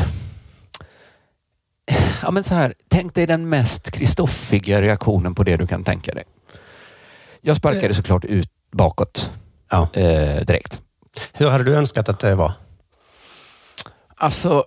Ja, 2.21 2.31
men 2.31 2.43
så 2.43 2.53
här, 2.53 2.73
tänk 2.87 3.15
dig 3.15 3.27
den 3.27 3.49
mest 3.49 3.91
kristoffiga 3.91 4.81
reaktionen 4.81 5.35
på 5.35 5.43
det 5.43 5.57
du 5.57 5.67
kan 5.67 5.83
tänka 5.83 6.13
dig. 6.13 6.23
Jag 7.45 7.55
sparkade 7.57 7.93
såklart 7.93 8.25
ut 8.25 8.49
bakåt 8.71 9.29
Ja. 9.71 9.89
eh, 9.93 10.45
direkt. 10.45 10.81
Hur 11.33 11.49
hade 11.49 11.63
du 11.63 11.75
önskat 11.75 12.09
att 12.09 12.19
det 12.19 12.35
var? 12.35 12.53
Alltså, 14.15 14.63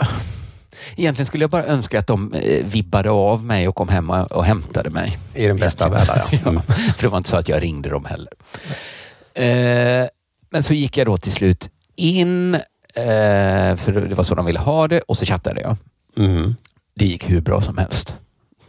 egentligen 0.97 1.27
skulle 1.27 1.43
jag 1.45 1.51
bara 1.51 1.65
önska 1.65 1.99
att 1.99 2.07
de 2.07 2.33
eh, 2.35 2.67
vibbade 2.67 3.11
av 3.11 3.45
mig 3.45 3.69
och 3.69 3.75
kom 3.75 3.89
hem 3.89 4.11
och, 4.11 4.45
hämtade 4.45 4.91
mig. 4.91 5.19
I 5.35 5.47
den 5.47 5.57
bästa 5.57 5.87
av 5.87 5.93
världar, 5.93 6.29
ja. 6.31 6.39
Mm. 6.51 6.63
För 6.97 7.03
det 7.03 7.09
var 7.09 7.19
inte 7.19 7.31
så 7.31 7.37
att 7.37 7.49
jag 7.49 7.63
ringde 7.63 7.89
dem 7.89 8.05
heller. 8.05 8.33
Eh, 9.35 10.09
men 10.51 10.63
så 10.63 10.75
gick 10.75 10.97
jag 10.97 11.07
då 11.07 11.17
till 11.17 11.33
slut 11.33 11.69
in, 11.97 12.55
eh, 12.55 13.77
för 13.77 13.93
det 14.09 14.15
var 14.15 14.25
så 14.25 14.35
de 14.35 14.47
ville 14.47 14.59
ha 14.59 14.89
det, 14.89 15.01
och 15.01 15.19
så 15.19 15.25
chattade 15.27 15.61
jag. 15.61 15.77
Mm. 16.17 16.55
Det 16.95 17.05
gick 17.07 17.31
hur 17.31 17.41
bra 17.41 17.63
som 17.63 17.79
helst. 17.79 18.15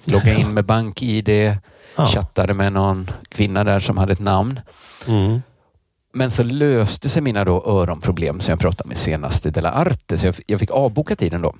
Loggade 0.05 0.41
in 0.41 0.53
med 0.53 0.65
bank-id, 0.65 1.57
Ja. 1.97 2.07
chattade 2.07 2.53
med 2.53 2.73
någon 2.73 3.11
kvinna 3.29 3.63
där 3.63 3.79
som 3.79 3.97
hade 3.97 4.13
ett 4.13 4.19
namn. 4.19 4.59
Mm. 5.07 5.41
Men 6.13 6.31
så 6.31 6.43
löste 6.43 7.09
sig 7.09 7.21
mina 7.21 7.45
då 7.45 7.63
öronproblem 7.65 8.39
som 8.39 8.51
jag 8.51 8.59
pratade 8.59 8.87
med 8.87 8.97
senast 8.97 9.45
i 9.45 9.49
Della 9.49 9.71
Arte, 9.71 10.17
så 10.17 10.25
jag, 10.25 10.35
jag 10.45 10.59
fick 10.59 10.71
avboka 10.71 11.15
tiden 11.15 11.41
då. 11.41 11.55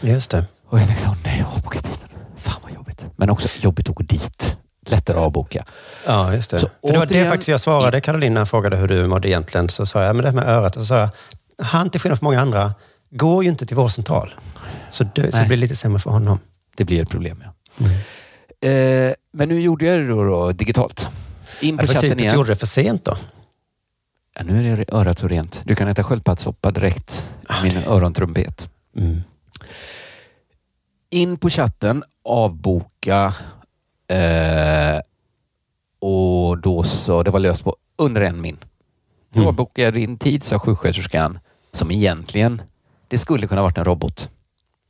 Just 0.00 0.30
det. 0.30 0.44
Och 0.66 0.78
jag 0.78 0.86
tänkte, 0.86 1.06
åh 1.08 1.16
nej, 1.24 1.44
avbokat 1.56 1.84
tiden. 1.84 2.08
Fan 2.36 2.60
vad 2.62 2.72
jobbigt. 2.72 3.04
Men 3.16 3.30
också 3.30 3.48
jobbigt 3.60 3.88
att 3.88 3.94
gå 3.94 4.02
dit. 4.02 4.56
Lättare 4.86 5.16
att 5.16 5.22
avboka. 5.22 5.64
Ja, 6.06 6.34
just 6.34 6.50
det. 6.50 6.60
Så 6.60 6.68
För 6.80 6.92
det 6.92 6.98
var 6.98 7.06
det 7.06 7.28
faktiskt 7.28 7.48
jag 7.48 7.60
svarade 7.60 8.02
jag 8.06 8.48
frågade 8.48 8.76
hur 8.76 8.88
du 8.88 9.06
mådde 9.06 9.28
egentligen. 9.28 9.68
Så 9.68 9.86
sa 9.86 10.02
jag, 10.02 10.16
men 10.16 10.22
det 10.22 10.30
här 10.30 10.36
med 10.36 10.48
örat. 10.48 10.76
Och 10.76 10.82
så 10.82 10.86
sa 10.86 10.98
jag, 10.98 11.08
han 11.58 11.90
till 11.90 12.00
skillnad 12.00 12.18
från 12.18 12.26
många 12.26 12.40
andra 12.40 12.74
går 13.10 13.44
ju 13.44 13.50
inte 13.50 13.66
till 13.66 13.76
vårdcentral. 13.76 14.34
Så 14.88 15.04
det, 15.04 15.32
så 15.32 15.40
det 15.40 15.46
blir 15.46 15.56
lite 15.56 15.76
sämre 15.76 16.00
för 16.00 16.10
honom. 16.10 16.38
Det 16.76 16.84
blir 16.84 17.02
ett 17.02 17.10
problem, 17.10 17.44
ja. 17.44 17.86
Eh, 18.60 19.12
men 19.32 19.48
nu 19.48 19.60
gjorde 19.60 19.84
jag 19.86 19.98
det 20.00 20.08
då, 20.08 20.24
då 20.24 20.52
digitalt. 20.52 21.06
In 21.60 21.76
på 21.76 21.82
det 21.82 21.86
var 21.88 21.94
chatten 21.94 22.10
typiskt, 22.10 22.26
igen. 22.26 22.34
gjorde 22.36 22.48
det 22.50 22.56
för 22.56 22.66
sent 22.66 23.04
då. 23.04 23.16
Ja, 24.34 24.42
nu 24.44 24.72
är 24.72 24.76
det 24.76 24.92
örat 24.92 25.18
så 25.18 25.28
rent. 25.28 25.60
Du 25.64 25.74
kan 25.74 25.88
äta 25.88 26.02
sköldpaddssoppa 26.04 26.70
direkt 26.70 27.24
i 27.48 27.62
min 27.62 27.76
örontrumpet. 27.76 28.70
Mm. 28.96 29.20
In 31.10 31.36
på 31.38 31.50
chatten, 31.50 32.04
avboka 32.24 33.34
eh, 34.08 35.00
och 35.98 36.58
då 36.58 36.82
så, 36.82 37.22
det 37.22 37.30
var 37.30 37.40
löst 37.40 37.64
på 37.64 37.76
under 37.96 38.20
en 38.20 38.40
min. 38.40 38.56
Du 39.32 39.38
Mm. 39.38 39.48
avbokar 39.48 39.92
din 39.92 40.18
tid, 40.18 40.42
sa 40.44 40.58
sjuksköterskan, 40.58 41.38
som 41.72 41.90
egentligen, 41.90 42.62
det 43.08 43.18
skulle 43.18 43.46
kunna 43.46 43.62
varit 43.62 43.78
en 43.78 43.84
robot. 43.84 44.28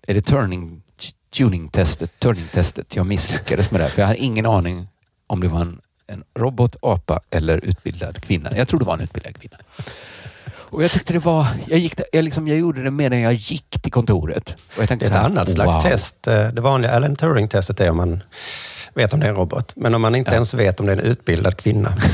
Är 0.06 0.14
det 0.14 0.22
turning, 0.22 0.82
tuning-testet, 1.30 2.10
turning-testet? 2.18 2.96
Jag 2.96 3.06
misslyckades 3.06 3.70
med 3.70 3.80
det, 3.80 3.88
för 3.88 4.02
jag 4.02 4.06
har 4.06 4.14
ingen 4.14 4.46
aning 4.46 4.88
om 5.26 5.40
det 5.40 5.48
var 5.48 5.60
en, 5.60 5.80
en 6.06 6.24
robot, 6.38 6.76
apa 6.82 7.20
eller 7.30 7.64
utbildad 7.64 8.22
kvinna. 8.22 8.56
Jag 8.56 8.68
tror 8.68 8.80
det 8.80 8.86
var 8.86 8.94
en 8.94 9.00
utbildad 9.00 9.38
kvinna. 9.40 9.56
Och 10.52 10.84
jag 10.84 10.90
tyckte 10.90 11.12
det 11.12 11.18
var, 11.18 11.46
jag, 11.66 11.78
gick, 11.78 12.00
jag, 12.12 12.24
liksom, 12.24 12.48
jag 12.48 12.58
gjorde 12.58 12.82
det 12.82 12.90
medan 12.90 13.20
jag 13.20 13.32
gick 13.34 13.82
till 13.82 13.92
kontoret. 13.92 14.56
Det 14.76 14.90
är 14.90 14.92
ett 15.02 15.08
här, 15.08 15.24
annat 15.24 15.50
slags 15.50 15.76
wow. 15.76 15.82
test. 15.82 16.28
Eh, 16.28 16.48
Det 16.48 16.60
vanliga 16.60 16.92
Alan 16.92 17.16
Turing-testet 17.16 17.80
är 17.80 17.90
om 17.90 17.96
man 17.96 18.22
vet 18.94 19.12
om 19.12 19.20
det 19.20 19.26
är 19.26 19.30
en 19.30 19.36
robot. 19.36 19.72
Men 19.76 19.94
om 19.94 20.02
man 20.02 20.14
inte 20.14 20.30
Ja. 20.30 20.34
ens 20.34 20.54
vet 20.54 20.80
om 20.80 20.86
det 20.86 20.92
är 20.92 20.96
en 20.96 21.04
utbildad 21.04 21.56
kvinna. 21.56 21.94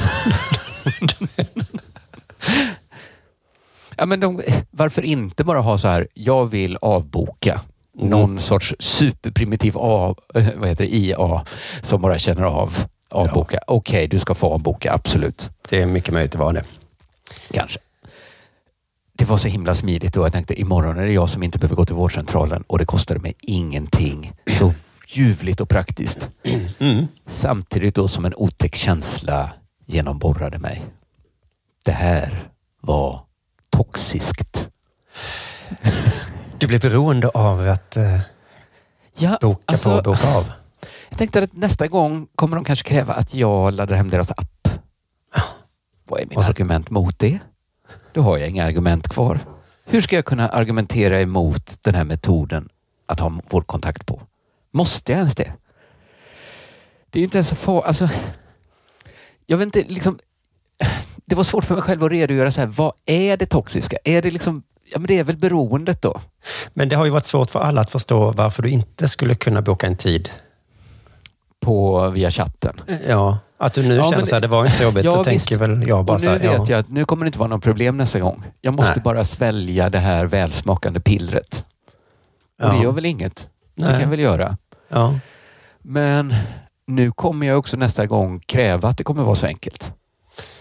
Ja, 3.98 4.06
men 4.06 4.20
de, 4.20 4.42
varför 4.70 5.02
inte 5.02 5.44
bara 5.44 5.60
ha 5.60 5.78
så 5.78 5.88
här, 5.88 6.08
jag 6.14 6.46
vill 6.46 6.76
avboka 6.80 7.60
Mm. 7.98 8.10
någon 8.10 8.40
sorts 8.40 8.74
superprimitiv 8.78 9.74
A, 9.76 10.14
eh, 10.34 10.48
vad 10.56 10.68
heter 10.68 10.84
det, 10.84 10.94
IA 10.94 11.44
som 11.82 12.02
bara 12.02 12.18
känner 12.18 12.42
av 12.42 12.74
avboka. 13.10 13.60
Okej, 13.66 14.08
du 14.08 14.18
ska 14.18 14.34
få 14.34 14.52
avboka, 14.52 14.92
absolut. 14.92 15.50
Det 15.68 15.82
är 15.82 15.86
mycket 15.86 16.14
möjligt 16.14 16.34
att 16.34 16.40
vara 16.40 16.52
det. 16.52 16.64
Kanske. 17.50 17.78
Det 19.12 19.24
var 19.24 19.36
så 19.36 19.48
himla 19.48 19.74
smidigt 19.74 20.14
då. 20.14 20.24
Jag 20.24 20.32
tänkte 20.32 20.60
imorgon 20.60 20.98
är 20.98 21.06
det 21.06 21.12
jag 21.12 21.30
som 21.30 21.42
inte 21.42 21.58
behöver 21.58 21.76
gå 21.76 21.86
till 21.86 21.94
vårdcentralen 21.94 22.62
och 22.66 22.78
det 22.78 22.84
kostade 22.84 23.20
mig 23.20 23.34
ingenting. 23.40 24.32
Så 24.46 24.74
ljuvligt 25.08 25.60
och 25.60 25.68
praktiskt. 25.68 26.28
Mm. 26.78 27.06
Samtidigt 27.26 27.94
då 27.94 28.08
som 28.08 28.24
en 28.24 28.34
otäck 28.34 28.74
känsla 28.74 29.50
genomborrade 29.86 30.58
mig. 30.58 30.84
Det 31.82 31.92
här 31.92 32.48
var 32.80 33.20
toxiskt. 33.70 34.68
Du 36.58 36.66
blir 36.66 36.80
beroende 36.80 37.28
av 37.28 37.68
att 37.68 37.96
eh, 37.96 38.20
Ja, 39.14 39.38
boka 39.40 39.62
alltså, 39.66 39.90
på 39.90 39.96
och 39.96 40.02
boka 40.02 40.34
av. 40.34 40.52
Jag 41.08 41.18
tänkte 41.18 41.42
att 41.42 41.52
nästa 41.52 41.86
gång 41.86 42.26
kommer 42.34 42.56
de 42.56 42.64
kanske 42.64 42.88
kräva 42.88 43.14
att 43.14 43.34
jag 43.34 43.72
laddar 43.74 43.94
hem 43.96 44.10
deras 44.10 44.30
app. 44.30 44.68
Vad 46.04 46.20
är 46.20 46.26
mitt 46.26 46.44
så- 46.44 46.50
argument 46.50 46.90
mot 46.90 47.18
det? 47.18 47.38
Då 48.12 48.20
har 48.22 48.38
jag 48.38 48.48
inga 48.48 48.64
argument 48.64 49.08
kvar. 49.08 49.40
Hur 49.84 50.00
ska 50.00 50.16
jag 50.16 50.24
kunna 50.24 50.48
argumentera 50.48 51.20
emot 51.20 51.78
den 51.82 51.94
här 51.94 52.04
metoden 52.04 52.68
att 53.06 53.20
ha 53.20 53.40
vårdkontakt 53.50 54.06
på? 54.06 54.22
Måste 54.70 55.12
jag 55.12 55.18
ens 55.18 55.34
det? 55.34 55.52
Det 57.10 57.20
är 57.20 57.24
inte 57.24 57.38
ens 57.38 57.48
så 57.48 57.54
farligt. 57.56 57.86
Alltså, 57.86 58.08
jag 59.46 59.56
vet 59.58 59.66
inte, 59.66 59.82
liksom, 59.92 60.18
det 61.24 61.34
var 61.34 61.42
svårt 61.44 61.64
för 61.64 61.74
mig 61.74 61.82
själv 61.82 62.04
att 62.04 62.10
redogöra 62.10 62.50
så 62.50 62.60
här. 62.60 62.66
Vad 62.68 62.92
är 63.06 63.36
det 63.36 63.46
toxiska? 63.46 63.96
Är 64.04 64.22
det 64.22 64.30
liksom, 64.30 64.62
ja 64.92 64.98
men 64.98 65.06
det 65.06 65.18
är 65.18 65.24
väl 65.24 65.36
beroendet 65.36 66.02
då? 66.02 66.20
Men 66.74 66.88
det 66.88 66.96
har 66.96 67.04
ju 67.04 67.10
varit 67.10 67.26
svårt 67.26 67.50
för 67.50 67.60
alla 67.60 67.80
att 67.80 67.90
förstå 67.90 68.30
varför 68.32 68.62
du 68.62 68.68
inte 68.70 69.08
skulle 69.08 69.34
kunna 69.34 69.62
boka 69.62 69.86
en 69.86 69.96
tid. 69.96 70.30
På, 71.60 72.08
via 72.10 72.30
chatten. 72.30 72.80
Ja, 73.08 73.38
Att 73.58 73.74
du 73.74 73.82
nu 73.82 73.94
Ja, 73.94 74.10
känner 74.10 74.24
så 74.24 74.34
här, 74.34 74.40
det 74.42 74.48
var 74.48 74.64
inte 74.64 74.76
så 74.76 74.82
jobbigt. 74.82 75.04
Ja, 75.04 75.10
då 75.10 75.16
visst. 75.16 75.28
tänker 75.28 75.58
väl 75.66 75.88
jag 75.88 76.04
bara 76.04 76.14
Och 76.14 76.20
så 76.20 76.30
nu 76.30 76.38
här, 76.38 76.48
vet 76.48 76.58
ja. 76.58 76.66
jag 76.68 76.80
att 76.80 76.88
nu 76.88 77.04
kommer 77.04 77.24
det 77.24 77.28
inte 77.28 77.38
vara 77.38 77.48
något 77.48 77.62
problem 77.62 77.96
nästa 77.96 78.20
gång. 78.20 78.44
Jag 78.60 78.74
måste 78.74 78.90
Nej. 78.92 79.00
bara 79.02 79.24
svälja 79.24 79.90
det 79.90 79.98
här 79.98 80.24
välsmakande 80.26 81.00
pillret. 81.00 81.64
Och 82.62 82.70
det 82.70 82.78
gör 82.82 82.92
väl 82.92 83.06
inget. 83.06 83.46
Det 83.74 83.82
kan 83.82 83.92
Nej. 83.92 84.02
jag 84.02 84.08
väl 84.08 84.20
göra. 84.20 84.56
Ja. 84.88 85.18
Men 85.82 86.34
nu 86.86 87.12
kommer 87.12 87.46
jag 87.46 87.58
också 87.58 87.76
nästa 87.76 88.06
gång 88.06 88.40
kräva 88.40 88.88
att 88.88 88.98
det 88.98 89.04
kommer 89.04 89.22
vara 89.22 89.36
så 89.36 89.46
enkelt. 89.46 89.90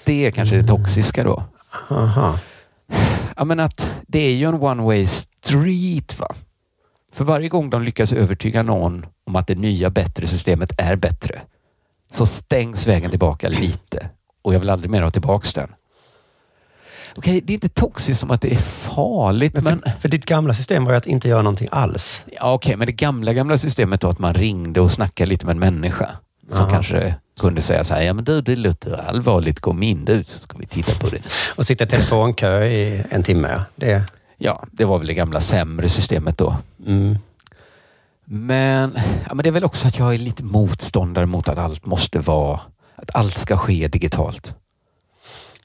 Det 0.04 0.26
är 0.26 0.32
kanske 0.32 0.56
Mm. 0.56 0.66
det 0.68 0.74
toxiska 0.74 1.24
då. 1.24 1.44
Aha. 1.90 2.40
Ja, 3.36 3.44
men 3.46 3.60
att 3.60 3.92
det 4.08 4.20
är 4.20 4.34
ju 4.36 4.48
en 4.50 4.54
one 4.62 4.84
way 4.84 5.08
street. 5.08 6.20
va? 6.20 6.36
För 7.14 7.24
varje 7.26 7.50
gång 7.50 7.70
de 7.70 7.84
lyckas 7.84 8.12
övertyga 8.14 8.64
någon 8.64 9.06
om 9.26 9.36
att 9.36 9.48
det 9.48 9.56
nya 9.56 9.90
bättre 9.90 10.28
systemet 10.28 10.72
är 10.78 10.96
bättre 10.96 11.42
så 12.12 12.26
stängs 12.26 12.88
vägen 12.88 13.10
tillbaka 13.10 13.50
lite 13.50 14.10
och 14.42 14.54
jag 14.54 14.60
vill 14.60 14.70
aldrig 14.70 14.92
mer 14.92 15.02
ha 15.02 15.12
tillbaks 15.12 15.54
den. 15.54 15.70
Okej, 17.16 17.42
det 17.42 17.54
är 17.54 17.56
inte 17.56 17.70
toxiskt 17.70 18.20
som 18.20 18.32
att 18.32 18.42
det 18.42 18.52
är 18.54 18.58
farligt, 18.58 19.54
Men 19.54 19.64
men, 19.64 19.80
för, 19.82 19.90
för 20.00 20.10
ditt 20.10 20.26
gamla 20.26 20.54
system 20.54 20.86
var 20.86 20.92
ju 20.92 20.98
att 20.98 21.08
inte 21.08 21.28
göra 21.30 21.42
någonting 21.42 21.68
alls. 21.72 22.22
ja, 22.32 22.54
okej, 22.54 22.76
men 22.76 22.86
det 22.86 22.92
gamla, 22.92 23.34
gamla 23.34 23.58
systemet 23.58 24.02
då 24.02 24.10
att 24.10 24.20
man 24.20 24.34
ringde 24.34 24.82
och 24.82 24.92
snackade 24.92 25.30
lite 25.30 25.46
med 25.46 25.54
en 25.54 25.60
människa 25.60 26.10
som 26.52 26.62
Aha. 26.64 26.72
kanske 26.72 27.16
kunde 27.40 27.62
säga 27.62 27.84
så 27.84 27.94
här, 27.94 28.02
ja 28.02 28.14
men 28.14 28.24
du, 28.24 28.42
det 28.42 28.56
låter 28.56 28.94
allvarligt, 28.94 29.60
kom 29.60 29.84
in 29.84 30.06
du 30.06 30.24
så 30.24 30.40
ska 30.40 30.58
vi 30.58 30.66
titta 30.66 31.00
på 31.00 31.08
det. 31.08 31.22
Och 31.58 31.66
sitta 31.66 31.84
i 31.84 31.88
telefonkö 31.88 32.64
i 32.66 33.04
en 33.10 33.24
timme. 33.24 33.48
ja. 33.52 33.64
Det, 33.76 34.04
Ja, 34.38 34.64
det 34.72 34.86
var 34.86 34.98
väl 34.98 35.08
det 35.08 35.14
gamla 35.14 35.42
sämre 35.42 35.90
systemet 35.90 36.38
då. 36.38 36.58
mm. 36.88 37.18
Men, 38.28 38.98
ja, 39.28 39.34
men 39.34 39.44
det 39.44 39.50
är 39.50 39.52
väl 39.52 39.64
också 39.64 39.88
att 39.88 40.00
jag 40.00 40.14
är 40.14 40.18
lite 40.18 40.44
motståndare 40.44 41.26
mot 41.26 41.48
att 41.48 41.58
allt 41.58 41.86
måste 41.86 42.20
vara, 42.20 42.60
att 42.96 43.16
allt 43.16 43.38
ska 43.38 43.58
ske 43.58 43.88
digitalt. 43.88 44.54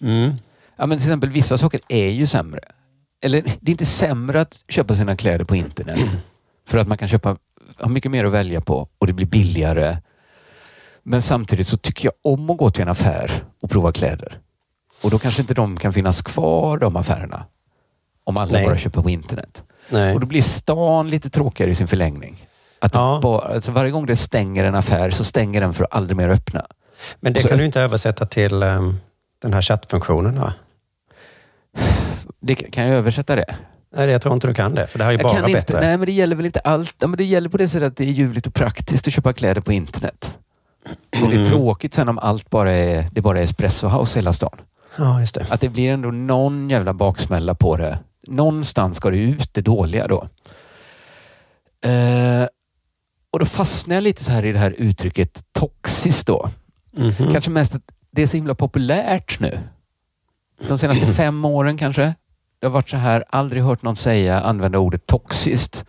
Mm. 0.00 0.32
Ja, 0.76 0.86
men 0.86 0.98
till 0.98 1.06
exempel 1.06 1.30
vissa 1.30 1.58
saker 1.58 1.80
är 1.88 2.08
ju 2.08 2.26
sämre. 2.26 2.60
Eller 3.22 3.42
det 3.42 3.70
är 3.70 3.72
inte 3.72 3.86
sämre 3.86 4.40
att 4.40 4.64
köpa 4.68 4.94
sina 4.94 5.16
kläder 5.16 5.44
på 5.44 5.56
internet. 5.56 6.00
För 6.68 6.78
att 6.78 6.88
man 6.88 6.98
kan 6.98 7.08
köpa, 7.08 7.36
ha 7.78 7.88
mycket 7.88 8.10
mer 8.10 8.24
att 8.24 8.32
välja 8.32 8.60
på 8.60 8.88
och 8.98 9.06
det 9.06 9.12
blir 9.12 9.26
billigare. 9.26 9.96
Men 11.02 11.22
samtidigt 11.22 11.68
så 11.68 11.76
tycker 11.76 12.04
jag 12.04 12.12
om 12.34 12.50
att 12.50 12.56
gå 12.58 12.70
till 12.70 12.82
en 12.82 12.88
affär 12.88 13.44
och 13.62 13.70
prova 13.70 13.92
kläder. 13.92 14.38
Och 15.02 15.10
då 15.10 15.18
kanske 15.18 15.40
inte 15.42 15.54
de 15.54 15.76
kan 15.76 15.92
finnas 15.92 16.22
kvar, 16.22 16.78
de 16.78 16.96
affärerna. 16.96 17.44
Om 18.24 18.36
alla 18.36 18.52
Nej. 18.52 18.66
bara 18.66 18.78
köper 18.78 19.02
på 19.02 19.10
internet. 19.10 19.62
Nej. 19.88 20.14
Och 20.14 20.20
då 20.20 20.26
blir 20.26 20.42
stan 20.42 21.10
lite 21.10 21.30
tråkigare 21.30 21.70
i 21.70 21.74
sin 21.74 21.88
förlängning. 21.88 22.46
Att 22.78 22.94
Ja. 22.94 23.20
bara, 23.22 23.54
alltså 23.54 23.72
varje 23.72 23.90
gång 23.90 24.06
det 24.06 24.16
stänger 24.16 24.64
en 24.64 24.74
affär 24.74 25.10
så 25.10 25.24
stänger 25.24 25.60
den 25.60 25.74
för 25.74 25.84
att 25.84 25.94
aldrig 25.94 26.16
mer 26.16 26.28
öppna. 26.28 26.66
Men 27.20 27.32
det 27.32 27.42
så- 27.42 27.48
kan 27.48 27.58
du 27.58 27.64
inte 27.64 27.80
översätta 27.80 28.26
till 28.26 28.62
ehm, 28.62 28.94
den 29.42 29.52
här 29.52 29.62
chattfunktionen 29.62 30.40
va? 30.40 30.52
Det, 32.40 32.54
kan 32.54 32.84
jag 32.86 32.96
översätta 32.96 33.36
det? 33.36 33.56
Nej, 33.96 34.08
jag 34.10 34.22
tror 34.22 34.34
inte 34.34 34.46
du 34.46 34.54
kan 34.54 34.74
det. 34.74 34.86
För 34.86 34.98
det 34.98 35.04
här 35.04 35.10
är 35.10 35.12
ju 35.12 35.18
Jag 35.18 35.22
bara 35.24 35.34
kan 35.40 35.48
inte, 35.50 35.60
bättre. 35.60 35.80
nej, 35.80 35.96
men 35.96 36.06
det 36.06 36.12
gäller 36.12 36.36
väl 36.36 36.46
inte 36.46 36.60
allt. 36.60 36.94
Ja, 36.98 37.06
men 37.06 37.16
det 37.16 37.24
gäller 37.24 37.48
på 37.48 37.56
det 37.56 37.68
sättet 37.68 37.86
att 37.86 37.96
det 37.96 38.04
är 38.04 38.08
ljuvligt 38.12 38.46
och 38.46 38.54
praktiskt 38.54 39.06
att 39.08 39.14
köpa 39.14 39.32
kläder 39.32 39.60
på 39.60 39.72
internet. 39.72 40.32
Och 41.22 41.28
det 41.30 41.34
är 41.36 41.38
Mm. 41.38 41.50
tråkigt 41.50 41.94
sen 41.94 42.08
om 42.08 42.18
allt 42.18 42.50
bara 42.50 42.72
är, 42.72 43.08
det 43.12 43.20
bara 43.20 43.38
är 43.38 43.42
espresso 43.44 43.88
house 43.88 44.18
hela 44.18 44.32
stan. 44.32 44.60
Ja, 44.98 45.20
just 45.20 45.34
det. 45.34 45.46
Att 45.50 45.60
det 45.60 45.68
blir 45.68 45.90
ändå 45.90 46.10
någon 46.10 46.70
jävla 46.70 46.92
baksmälla 46.94 47.54
på 47.54 47.76
det. 47.76 47.98
Någonstans 48.26 48.96
ska 48.96 49.10
det 49.10 49.16
ut 49.18 49.54
det 49.54 49.60
dåliga 49.60 50.06
då. 50.08 50.28
Eh, 51.90 52.46
och 53.30 53.38
då 53.38 53.46
fastnar 53.46 53.94
jag 53.94 54.02
lite 54.04 54.24
så 54.24 54.32
här 54.32 54.44
i 54.44 54.52
det 54.52 54.58
här 54.58 54.74
uttrycket 54.78 55.42
toxiskt 55.52 56.26
då. 56.26 56.50
Mhm. 56.92 57.32
Kanske 57.32 57.50
mest 57.50 57.74
att 57.74 57.82
det 58.10 58.22
är 58.22 58.26
så 58.26 58.36
himla 58.36 58.54
populärt 58.54 59.40
nu. 59.40 59.58
De 60.68 60.78
senaste 60.78 61.06
fem 61.14 61.44
åren 61.44 61.78
kanske. 61.78 62.14
Det 62.58 62.66
har 62.66 62.72
varit 62.72 62.88
så 62.88 62.96
här, 62.96 63.24
aldrig 63.30 63.62
hört 63.62 63.82
någon 63.82 63.96
säga, 63.96 64.40
använda 64.40 64.78
ordet 64.78 65.06
toxiskt 65.06 65.84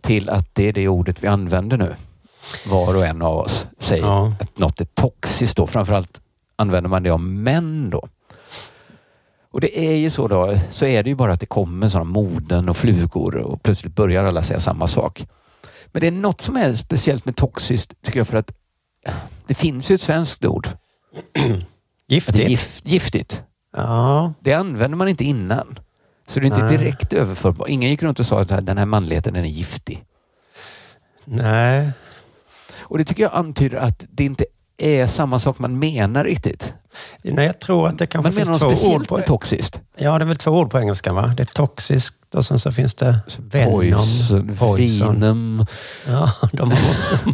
till 0.00 0.28
att 0.28 0.54
det 0.54 0.68
är 0.68 0.72
det 0.72 0.88
ordet 0.88 1.22
vi 1.22 1.26
använder 1.26 1.76
nu. 1.76 1.94
Var 2.66 2.96
och 2.96 3.06
en 3.06 3.22
av 3.22 3.36
oss 3.36 3.66
säger 3.78 4.02
Ja. 4.04 4.32
att 4.40 4.58
något 4.58 4.80
är 4.80 4.84
toxiskt 4.84 5.56
då. 5.56 5.66
Framförallt 5.66 6.20
använder 6.56 6.90
man 6.90 7.02
det 7.02 7.10
om 7.10 7.42
män 7.42 7.90
då. 7.90 8.08
Och 9.50 9.60
det 9.60 9.78
är 9.78 9.96
ju 9.96 10.10
så 10.10 10.28
då, 10.28 10.58
så 10.70 10.84
är 10.86 11.02
det 11.02 11.10
ju 11.10 11.16
bara 11.16 11.32
att 11.32 11.40
det 11.40 11.46
kommer 11.46 11.88
sådana 11.88 12.10
moden 12.10 12.68
och 12.68 12.76
flugor 12.76 13.36
och 13.36 13.62
plötsligt 13.62 13.94
börjar 13.94 14.24
alla 14.24 14.42
säga 14.42 14.60
samma 14.60 14.86
sak. 14.86 15.26
Men 15.86 16.00
det 16.00 16.06
är 16.06 16.10
något 16.10 16.40
som 16.40 16.56
är 16.56 16.74
speciellt 16.74 17.24
med 17.24 17.36
toxiskt 17.36 18.02
tycker 18.02 18.20
jag 18.20 18.28
för 18.28 18.36
att 18.36 18.52
det 19.46 19.54
finns 19.54 19.90
ju 19.90 19.94
ett 19.94 20.00
svenskt 20.00 20.44
ord. 20.44 20.68
Giftigt. 22.08 22.48
gift, 22.48 22.68
giftigt. 22.82 23.42
Ja. 23.76 24.32
Det 24.40 24.52
använder 24.52 24.96
man 24.98 25.08
inte 25.08 25.24
innan. 25.24 25.78
Så 26.26 26.40
det 26.40 26.46
är 26.46 26.46
inte 26.46 26.68
direkt 26.68 27.12
överförbart. 27.12 27.68
Ingen 27.68 27.90
gick 27.90 28.02
runt 28.02 28.20
och 28.20 28.26
sa 28.26 28.40
att 28.40 28.66
den 28.66 28.78
här 28.78 28.86
manligheten 28.86 29.34
den 29.34 29.44
är 29.44 29.48
giftig. 29.48 30.04
Nej. 31.24 31.90
Och 32.88 32.98
det 32.98 33.04
tycker 33.04 33.22
jag 33.22 33.32
antyder 33.34 33.78
att 33.78 34.04
det 34.10 34.24
inte 34.24 34.44
är 34.78 35.06
samma 35.06 35.38
sak 35.38 35.58
man 35.58 35.78
menar 35.78 36.24
riktigt. 36.24 36.72
Nej, 37.22 37.46
jag 37.46 37.60
tror 37.60 37.88
att 37.88 37.98
det 37.98 38.06
kanske 38.06 38.26
Man 38.26 38.32
finns 38.32 38.48
menar 38.48 38.58
två 38.58 38.66
något 38.66 38.72
ord 38.72 38.78
speciellt 38.78 39.08
på... 39.08 39.16
med 39.16 39.26
toxiskt. 39.26 39.80
Ja, 39.96 40.18
det 40.18 40.24
är 40.24 40.26
väl 40.26 40.36
två 40.36 40.50
ord 40.50 40.70
på 40.70 40.78
engelska 40.78 41.12
va? 41.12 41.34
Det 41.36 41.42
är 41.42 41.54
toxiskt 41.54 42.34
och 42.34 42.44
sen 42.44 42.58
så 42.58 42.72
finns 42.72 42.94
det 42.94 43.20
venom, 43.38 43.72
Poison. 44.58 45.66
Ja, 46.06 46.32
de 46.52 46.70
har 46.70 46.80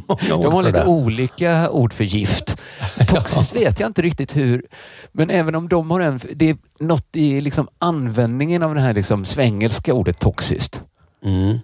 många 0.09 0.35
ord 0.35 0.45
De 0.45 0.53
har 0.53 0.63
lite 0.63 0.79
det. 0.81 0.87
olika 0.87 1.71
ord 1.71 1.93
för 1.93 2.05
gift. 2.05 2.57
Toxiskt 3.09 3.57
vet 3.57 3.81
jag 3.81 3.87
inte 3.87 4.03
riktigt 4.03 4.37
hur, 4.37 4.67
men 5.13 5.31
även 5.31 5.55
om 5.55 5.69
de 5.69 5.91
har 5.91 6.01
en... 6.01 6.21
Det 6.35 6.51
är 6.51 6.57
något 6.81 7.17
i 7.17 7.41
liksom 7.41 7.69
användningen 7.79 8.63
av 8.63 8.75
det 8.75 8.81
här 8.81 8.95
liksom 8.95 9.25
svengelska 9.25 9.95
ordet 9.95 10.21
toxiskt. 10.21 10.81
Mm. 11.25 11.59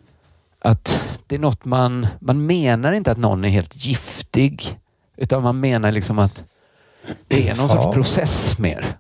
Att 0.69 1.01
det 1.27 1.35
är 1.35 1.39
något 1.39 1.65
man... 1.65 2.07
Man 2.21 2.47
menar 2.47 2.93
inte 2.93 3.13
att 3.13 3.19
någon 3.19 3.45
är 3.45 3.49
helt 3.49 3.85
giftig, 3.85 4.79
utan 5.17 5.43
man 5.43 5.61
menar 5.61 5.93
liksom 5.93 6.19
att 6.19 6.45
det 7.29 7.49
är 7.49 7.57
någon 7.57 7.69
sorts 7.69 7.95
process 7.95 8.59
mer. 8.59 8.97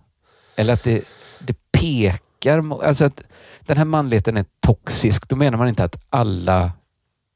Eller 0.56 0.72
att 0.72 0.84
det, 0.84 1.04
det 1.38 1.56
pekar... 1.72 2.60
mo- 2.60 2.84
Alltså 2.84 3.04
att 3.04 3.22
den 3.60 3.76
här 3.76 3.84
manligheten 3.84 4.36
är 4.36 4.44
toxisk. 4.60 5.28
Då 5.28 5.36
menar 5.36 5.58
man 5.58 5.68
inte 5.68 5.84
att 5.84 6.04
alla... 6.10 6.72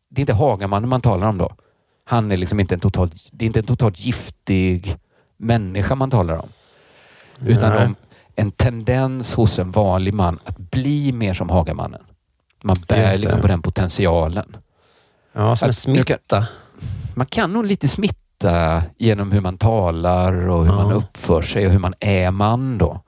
Det 0.09 0.19
är 0.19 0.23
inte 0.23 0.33
Hagamannen 0.33 0.89
man 0.89 1.01
talar 1.01 1.27
om 1.27 1.39
då. 1.39 1.57
Han 2.05 2.33
är 2.33 2.37
liksom 2.37 2.61
inte 2.61 2.75
en 2.75 2.81
totalt... 2.81 3.15
Det 3.33 3.45
är 3.45 3.47
inte 3.47 3.59
en 3.59 3.67
totalt 3.67 4.01
giftig 4.01 4.97
människa 5.37 5.95
man 5.95 6.11
talar 6.11 6.37
om. 6.37 6.49
Utan 7.47 7.71
Nej. 7.71 7.87
om 7.87 7.95
en 8.37 8.51
tendens 8.51 9.35
hos 9.35 9.59
en 9.59 9.71
vanlig 9.71 10.15
man 10.15 10.39
att 10.45 10.59
bli 10.59 11.13
mer 11.13 11.35
som 11.35 11.51
Hagamannen. 11.51 12.03
Man 12.63 12.77
bär 12.89 13.17
liksom 13.17 13.41
på 13.41 13.47
den 13.47 13.63
potentialen. 13.63 14.57
Ja, 15.33 15.57
som 15.57 15.67
en 15.67 15.71
Att 15.71 16.07
kan- 16.07 16.17
smitta. 16.19 16.47
Man 17.15 17.27
kan 17.27 17.53
nog 17.53 17.67
lite 17.67 17.89
smitta 17.89 18.83
genom 18.99 19.33
hur 19.33 19.41
man 19.41 19.59
talar 19.59 20.33
och 20.49 20.65
hur 20.67 20.73
Ja. 20.73 20.83
man 20.83 20.93
uppför 20.93 21.43
sig 21.43 21.67
och 21.67 21.73
hur 21.73 21.79
man 21.79 21.95
är 22.01 22.31
man 22.31 22.79
då. 22.79 23.03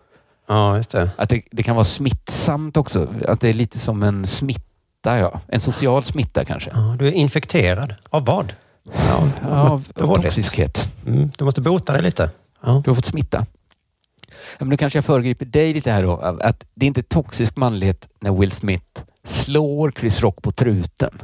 Ja, 0.49 0.77
just 0.77 0.91
det. 0.91 1.11
Att 1.17 1.29
det, 1.29 1.43
det 1.51 1.63
kan 1.63 1.77
vara 1.77 1.85
smittsamt 1.85 2.77
också. 2.77 3.09
Att 3.29 3.41
det 3.41 3.49
är 3.49 3.55
lite 3.55 3.79
som 3.79 4.03
en 4.03 4.27
smitta, 4.27 5.19
ja. 5.19 5.41
En 5.49 5.61
social 5.61 6.05
smitta 6.05 6.45
kanske. 6.45 6.71
Ja, 6.75 6.97
du 6.99 7.09
är 7.09 7.13
infekterad. 7.13 7.95
Av 8.11 8.25
vad? 8.25 8.53
Ja, 9.09 9.31
Av 9.51 9.85
det. 9.95 10.03
toxiskhet. 10.03 10.89
Mm, 11.07 11.31
du 11.39 11.45
måste 11.45 11.61
bota 11.61 11.93
dig 11.93 12.03
lite. 12.03 12.31
Ja. 12.65 12.81
Du 12.85 12.91
har 12.91 12.95
fått 12.95 13.07
smitta. 13.07 13.47
Men 14.59 14.69
nu 14.69 14.77
kanske 14.77 14.97
jag 14.97 15.05
föregriper 15.05 15.45
dig 15.47 15.75
lite 15.75 15.91
här 15.91 16.03
då. 16.03 16.17
Att 16.17 16.65
det 16.75 16.87
är 16.87 16.89
inte 16.89 17.03
toxisk 17.03 17.57
manlighet 17.57 18.09
när 18.21 18.33
Will 18.33 18.53
Smith 18.53 19.03
slår 19.25 19.93
Chris 19.99 20.21
Rock 20.21 20.43
på 20.43 20.53
truten. 20.53 21.23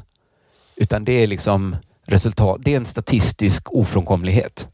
Utan 0.76 1.04
det 1.04 1.12
är 1.12 1.26
liksom 1.26 1.76
resultat. 2.06 2.60
Det 2.64 2.72
är 2.72 2.76
en 2.76 2.86
statistisk 2.86 3.72
ofrånkomlighet. 3.72 4.68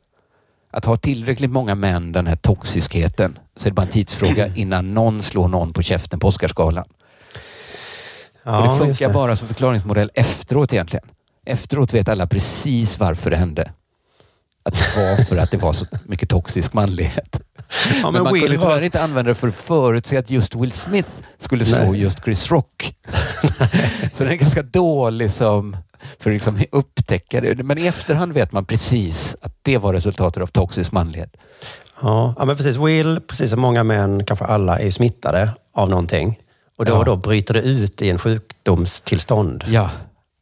Att 0.70 0.84
ha 0.84 0.96
tillräckligt 0.96 1.50
många 1.50 1.74
män 1.74 2.12
den 2.12 2.26
här 2.26 2.36
toxiskheten 2.36 3.38
så 3.56 3.68
är 3.68 3.70
det 3.70 3.74
bara 3.74 3.86
en 3.86 3.92
tidsfråga 3.92 4.46
innan 4.56 4.94
någon 4.94 5.22
slår 5.22 5.48
någon 5.48 5.72
på 5.72 5.82
käften 5.82 6.20
på 6.20 6.28
Oscarsgalan. 6.28 6.84
Ja, 8.42 8.58
och 8.58 8.78
det 8.78 8.84
funkar 8.86 9.14
bara 9.14 9.36
som 9.36 9.48
förklaringsmodell 9.48 10.10
efteråt 10.14 10.72
egentligen. 10.72 11.06
Efteråt 11.44 11.94
vet 11.94 12.08
alla 12.08 12.26
precis 12.26 12.98
varför 12.98 13.30
det 13.30 13.36
hände. 13.36 13.72
Att 14.66 14.74
det 14.74 15.00
var 15.00 15.24
för 15.24 15.36
att 15.36 15.50
det 15.50 15.56
var 15.56 15.72
så 15.72 15.86
mycket 16.04 16.28
toxisk 16.28 16.72
manlighet. 16.72 17.40
Ja, 17.88 17.94
men, 18.02 18.12
men 18.12 18.22
man 18.22 18.32
Will 18.32 18.42
kunde 18.42 18.56
tyvärr 18.56 18.74
var... 18.74 18.84
inte 18.84 19.02
använda 19.02 19.28
det 19.28 19.34
för 19.34 19.48
att 19.48 19.54
förutse 19.54 20.16
att 20.16 20.30
just 20.30 20.54
Will 20.54 20.72
Smith 20.72 21.08
skulle 21.38 21.64
slå 21.64 21.90
Nej. 21.90 22.00
just 22.00 22.24
Chris 22.24 22.50
Rock. 22.50 22.94
så 24.14 24.22
den 24.22 24.32
är 24.32 24.34
ganska 24.34 24.62
dålig 24.62 25.32
som 25.32 25.76
för 26.20 26.30
att 26.30 26.34
liksom 26.34 26.64
upptäcka 26.72 27.40
det. 27.40 27.62
Men 27.62 27.78
i 27.78 27.86
efterhand 27.86 28.32
vet 28.32 28.52
man 28.52 28.64
precis 28.64 29.36
att 29.42 29.58
det 29.62 29.78
var 29.78 29.92
resultatet 29.92 30.42
av 30.42 30.46
toxisk 30.46 30.92
manlighet. 30.92 31.36
Ja, 32.02 32.34
ja, 32.38 32.44
men 32.44 32.56
precis. 32.56 32.76
Will, 32.76 33.20
precis 33.20 33.50
som 33.50 33.60
många 33.60 33.84
män, 33.84 34.24
kanske 34.24 34.44
alla, 34.44 34.78
är 34.78 34.90
smittade 34.90 35.50
av 35.72 35.90
någonting. 35.90 36.38
Och 36.78 36.84
då 36.84 36.92
Ja. 36.92 36.98
och 36.98 37.04
då 37.04 37.16
bryter 37.16 37.54
det 37.54 37.60
ut 37.60 38.02
i 38.02 38.10
en 38.10 38.18
sjukdomstillstånd. 38.18 39.64
Ja, 39.68 39.90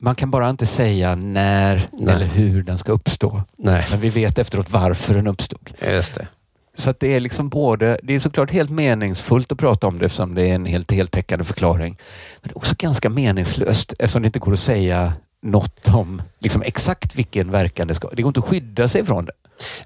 Man 0.04 0.14
kan 0.14 0.30
bara 0.30 0.50
inte 0.50 0.66
säga 0.66 1.14
när 1.14 1.88
Nej. 1.92 2.14
eller 2.14 2.26
hur 2.26 2.62
den 2.62 2.78
ska 2.78 2.92
uppstå. 2.92 3.42
Nej, 3.56 3.84
Men 3.90 4.00
vi 4.00 4.10
vet 4.10 4.38
efteråt 4.38 4.70
varför 4.70 5.14
den 5.14 5.26
uppstod. 5.26 5.70
just 5.92 6.14
det. 6.14 6.28
Så 6.76 6.90
att 6.90 7.00
det 7.00 7.14
är 7.14 7.20
liksom 7.20 7.48
både, 7.48 7.98
det 8.02 8.14
är 8.14 8.18
såklart 8.18 8.50
helt 8.50 8.70
meningsfullt 8.70 9.52
att 9.52 9.58
prata 9.58 9.86
om 9.86 9.98
det 9.98 10.04
eftersom 10.06 10.34
det 10.34 10.42
är 10.50 10.54
en 10.54 10.66
helt 10.66 10.90
heltäckande 10.92 11.44
förklaring. 11.44 11.96
Men 12.42 12.48
det 12.48 12.50
är 12.52 12.56
också 12.56 12.74
ganska 12.78 13.10
meningslöst 13.10 13.94
eftersom 13.98 14.22
det 14.22 14.26
inte 14.26 14.38
går 14.38 14.52
att 14.52 14.60
säga 14.60 15.12
något 15.42 15.88
om 15.88 16.22
liksom 16.38 16.62
exakt 16.62 17.14
vilken 17.14 17.50
verkan 17.50 17.88
det 17.88 17.94
ska 17.94 18.08
Det 18.12 18.22
går 18.22 18.30
inte 18.30 18.40
att 18.40 18.46
skydda 18.46 18.88
sig 18.88 19.04
från 19.04 19.24
det. 19.24 19.32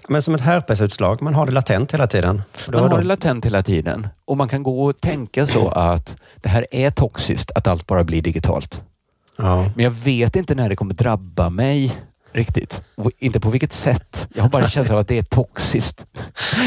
Men 0.09 0.23
som 0.23 0.35
ett 0.35 0.41
herpesutslag, 0.41 1.23
man 1.23 1.35
har 1.35 1.47
det 1.47 1.53
latent 1.53 1.95
hela 1.95 2.07
tiden. 2.07 2.43
Man 2.73 2.83
har 2.83 2.89
då- 2.89 2.97
det 2.97 3.03
latent 3.05 3.45
hela 3.45 3.63
tiden 3.63 4.09
och 4.25 4.37
man 4.37 4.49
kan 4.49 4.63
gå 4.63 4.85
och 4.85 5.01
tänka 5.01 5.47
så 5.47 5.69
att 5.69 6.17
det 6.37 6.49
här 6.49 6.67
är 6.71 6.91
toxiskt, 6.91 7.51
att 7.55 7.67
allt 7.67 7.87
bara 7.87 8.05
blir 8.05 8.23
digitalt. 8.23 8.83
Ja. 9.39 9.71
Men 9.75 9.85
jag 9.85 9.91
vet 9.91 10.37
inte 10.37 10.55
när 10.55 10.69
det 10.69 10.77
kommer 10.77 10.95
drabba 10.95 11.51
mig 11.51 11.97
riktigt. 12.33 12.83
Och 12.95 13.11
inte 13.19 13.41
på 13.41 13.51
vilket 13.51 13.73
sätt. 13.73 14.29
Jag 14.35 14.43
har 14.43 14.51
bara 14.51 14.65
en 14.65 14.71
känsla 14.71 14.95
av 14.95 15.01
att 15.01 15.09
det 15.09 15.19
är 15.19 15.23
toxiskt. 15.23 16.07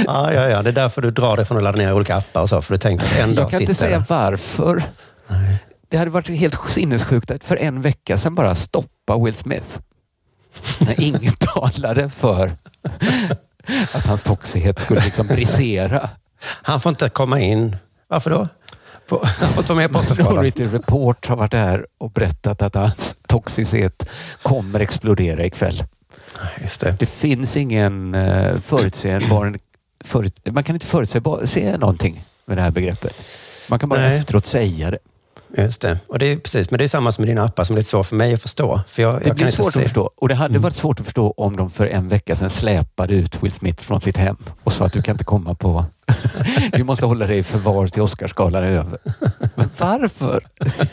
Ja, 0.05 0.33
ja, 0.33 0.49
ja, 0.49 0.61
det 0.61 0.69
är 0.69 0.73
därför 0.73 1.01
du 1.01 1.11
drar 1.11 1.35
dig 1.35 1.45
från 1.45 1.57
att 1.57 1.63
ladda 1.63 1.77
ner 1.77 1.93
olika 1.93 2.15
appar 2.15 2.41
och 2.41 2.49
så, 2.49 2.61
för 2.61 2.73
du 2.73 2.77
tänker 2.77 3.05
att 3.05 3.11
en 3.11 3.35
dag 3.35 3.43
Jag 3.43 3.51
kan 3.51 3.61
inte 3.61 3.73
säga 3.73 4.05
varför. 4.09 4.83
Nej. 5.27 5.63
Det 5.89 5.97
hade 5.97 6.11
varit 6.11 6.27
helt 6.27 6.57
sinnessjukt 6.69 7.31
att 7.31 7.43
för 7.43 7.55
en 7.55 7.81
vecka 7.81 8.17
sedan 8.17 8.35
bara 8.35 8.55
stoppa 8.55 9.17
Will 9.17 9.35
Smith. 9.35 9.65
När 10.79 11.01
ingen 11.01 11.33
talade 11.39 12.09
för 12.09 12.51
att 13.93 14.05
hans 14.05 14.23
toxighet 14.23 14.79
skulle 14.79 15.01
liksom 15.01 15.27
brisera. 15.27 16.09
Han 16.61 16.79
får 16.79 16.89
inte 16.89 17.09
komma 17.09 17.39
in. 17.39 17.77
Varför 18.07 18.29
då? 18.29 18.47
Inte 19.57 19.61
vara 19.73 19.75
med 19.75 19.91
på 19.91 19.99
Oscarsgalan. 19.99 20.33
Minority 20.33 20.63
Report 20.63 21.27
har 21.27 21.35
varit 21.35 21.51
där 21.51 21.85
och 21.97 22.11
berättat 22.11 22.61
att 22.61 22.75
hans 22.75 23.15
toxicitet 23.27 24.05
kommer 24.41 24.79
explodera 24.79 25.45
ikväll. 25.45 25.83
Just 26.61 26.81
det. 26.81 26.95
Det 26.99 27.05
finns 27.05 27.57
ingen 27.57 28.15
uh, 28.15 28.59
förutsägbar... 28.59 29.59
Förut, 30.03 30.39
man 30.51 30.63
kan 30.63 30.75
inte 30.75 30.85
förutse 30.85 31.21
se 31.45 31.77
någonting 31.77 32.23
med 32.45 32.57
det 32.57 32.61
här 32.61 32.71
begreppet. 32.71 33.15
Man 33.69 33.79
kan 33.79 33.89
bara 33.89 33.99
Nej. 33.99 34.17
efteråt 34.17 34.45
säga 34.45 34.91
det. 34.91 34.97
Just 35.57 35.81
det. 35.81 35.99
Och 36.07 36.19
det 36.19 36.25
är 36.25 36.37
precis, 36.37 36.71
men 36.71 36.77
det 36.77 36.83
är 36.83 36.87
samma 36.87 37.11
som 37.11 37.21
med 37.25 37.29
dina 37.35 37.43
appar 37.43 37.63
som 37.63 37.75
är 37.75 37.79
lite 37.79 37.89
svårt 37.89 38.05
för 38.05 38.15
mig 38.15 38.33
att 38.33 38.41
förstå. 38.41 38.81
För 38.87 39.01
jag, 39.01 39.19
Det 39.19 39.27
jag 39.27 39.35
blir 39.35 39.47
svårt 39.47 39.75
att 39.75 39.83
förstå. 39.83 40.11
Och 40.17 40.27
det 40.29 40.35
hade 40.35 40.51
Mm. 40.51 40.61
varit 40.61 40.75
svårt 40.75 40.99
att 40.99 41.05
förstå 41.05 41.33
om 41.37 41.55
de 41.55 41.69
för 41.71 41.85
en 41.85 42.07
vecka 42.09 42.35
sedan 42.35 42.49
släpade 42.49 43.13
ut 43.13 43.43
Will 43.43 43.51
Smith 43.51 43.83
från 43.83 44.01
sitt 44.01 44.17
hem 44.17 44.37
och 44.63 44.73
sa 44.73 44.85
att 44.85 44.93
du 44.93 45.01
kan 45.01 45.13
inte 45.13 45.23
komma 45.23 45.55
på... 45.55 45.85
Vi 46.73 46.83
måste 46.83 47.05
hålla 47.05 47.27
dig 47.27 47.37
i 47.37 47.43
förvar 47.43 47.87
till 47.87 48.01
Oscarsgalan 48.01 48.63
är 48.63 48.67
över. 48.67 48.99
Men 49.55 49.69
varför? 49.77 50.43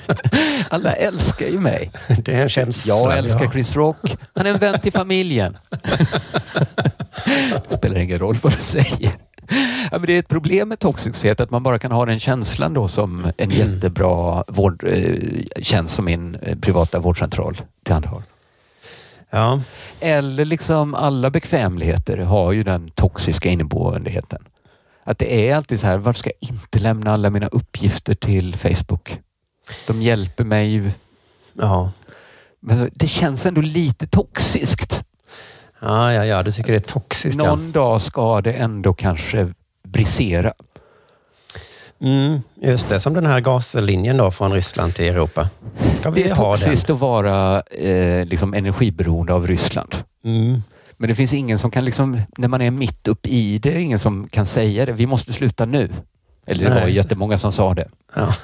Alla 0.70 0.92
älskar 0.92 1.46
ju 1.46 1.60
mig. 1.60 1.90
Det 2.24 2.34
är 2.34 2.42
en 2.42 2.48
känsla. 2.48 2.94
Jag 2.94 3.18
älskar 3.18 3.44
ja. 3.44 3.50
Chris 3.50 3.76
Rock. 3.76 4.16
Han 4.34 4.46
är 4.46 4.50
en 4.50 4.58
vän 4.58 4.80
till 4.80 4.92
familjen. 4.92 5.56
Det 7.68 7.76
spelar 7.76 7.98
ingen 7.98 8.18
roll 8.18 8.38
vad 8.42 8.52
du 8.52 8.62
säger. 8.62 9.12
Ja, 9.90 9.98
men 9.98 10.02
det 10.02 10.12
är 10.12 10.18
ett 10.18 10.28
problem 10.28 10.68
med 10.68 10.78
toxicitet 10.78 11.40
att 11.40 11.50
man 11.50 11.62
bara 11.62 11.78
kan 11.78 11.92
ha 11.92 12.06
den 12.06 12.20
känslan 12.20 12.74
då 12.74 12.88
som 12.88 13.32
en 13.36 13.50
jättebra 13.50 14.44
vård, 14.48 14.84
eh, 14.84 15.62
tjänst 15.62 15.94
som 15.94 16.04
min 16.04 16.34
eh, 16.34 16.58
privata 16.58 16.98
vårdcentral 16.98 17.60
tillhandahåller. 17.84 18.26
Ja. 19.30 19.60
Eller 20.00 20.44
liksom 20.44 20.94
alla 20.94 21.30
bekvämligheter 21.30 22.18
har 22.18 22.52
ju 22.52 22.62
den 22.62 22.90
toxiska 22.90 23.48
inneboendheten. 23.48 24.44
Att 25.08 25.18
det 25.18 25.48
är 25.50 25.56
alltid 25.56 25.80
så 25.80 25.86
här, 25.86 25.98
varför 25.98 26.18
ska 26.20 26.30
jag 26.40 26.50
inte 26.50 26.78
lämna 26.78 27.12
alla 27.12 27.30
mina 27.30 27.46
uppgifter 27.46 28.14
till 28.14 28.56
Facebook? 28.56 29.18
De 29.86 30.02
hjälper 30.02 30.44
mig. 30.44 30.92
Ja. 31.52 31.92
Men 32.60 32.90
det 32.94 33.06
känns 33.06 33.46
ändå 33.46 33.60
lite 33.60 34.06
toxiskt. 34.06 35.02
Ja, 35.80 36.12
ja, 36.12 36.24
ja, 36.24 36.42
du 36.42 36.52
tycker 36.52 36.72
det 36.72 36.78
är 36.78 36.92
toxiskt. 36.92 37.42
Ja. 37.42 37.48
Någon 37.48 37.72
dag 37.72 38.02
ska 38.02 38.40
det 38.40 38.52
ändå 38.52 38.94
kanske 38.94 39.54
brisera. 39.88 40.52
Mm, 42.00 42.40
just 42.54 42.88
det, 42.88 43.00
som 43.00 43.14
den 43.14 43.26
här 43.26 43.40
gaslinjen 43.40 44.16
då 44.16 44.30
från 44.30 44.52
Ryssland 44.52 44.94
till 44.94 45.04
Europa. 45.04 45.50
Ska 45.94 46.10
vi 46.10 46.22
Det 46.22 46.30
är 46.30 46.34
ha 46.34 46.50
den? 46.50 46.58
toxiskt 46.60 46.90
att 46.90 46.98
vara 47.00 47.60
eh, 47.60 48.26
liksom 48.26 48.54
energiberoende 48.54 49.32
av 49.34 49.46
Ryssland. 49.46 49.94
Mm. 50.24 50.62
Men 50.98 51.08
det 51.08 51.14
finns 51.14 51.32
ingen 51.32 51.58
som 51.58 51.70
kan, 51.70 51.84
liksom, 51.84 52.20
när 52.38 52.48
man 52.48 52.60
är 52.62 52.70
mitt 52.70 53.08
upp 53.08 53.26
i 53.26 53.58
det, 53.58 53.70
är 53.70 53.74
det 53.74 53.82
ingen 53.82 53.98
som 53.98 54.28
kan 54.28 54.46
säga 54.46 54.86
det. 54.86 54.92
Vi 54.92 55.06
måste 55.06 55.32
sluta 55.32 55.64
nu. 55.66 55.90
Eller 56.46 56.64
det 56.64 56.70
Nej, 56.70 56.80
var 56.80 56.88
just 56.88 56.96
det. 56.96 57.02
jättemånga 57.02 57.38
som 57.38 57.52
sa 57.52 57.74
det. 57.74 57.88
Ja. 58.14 58.32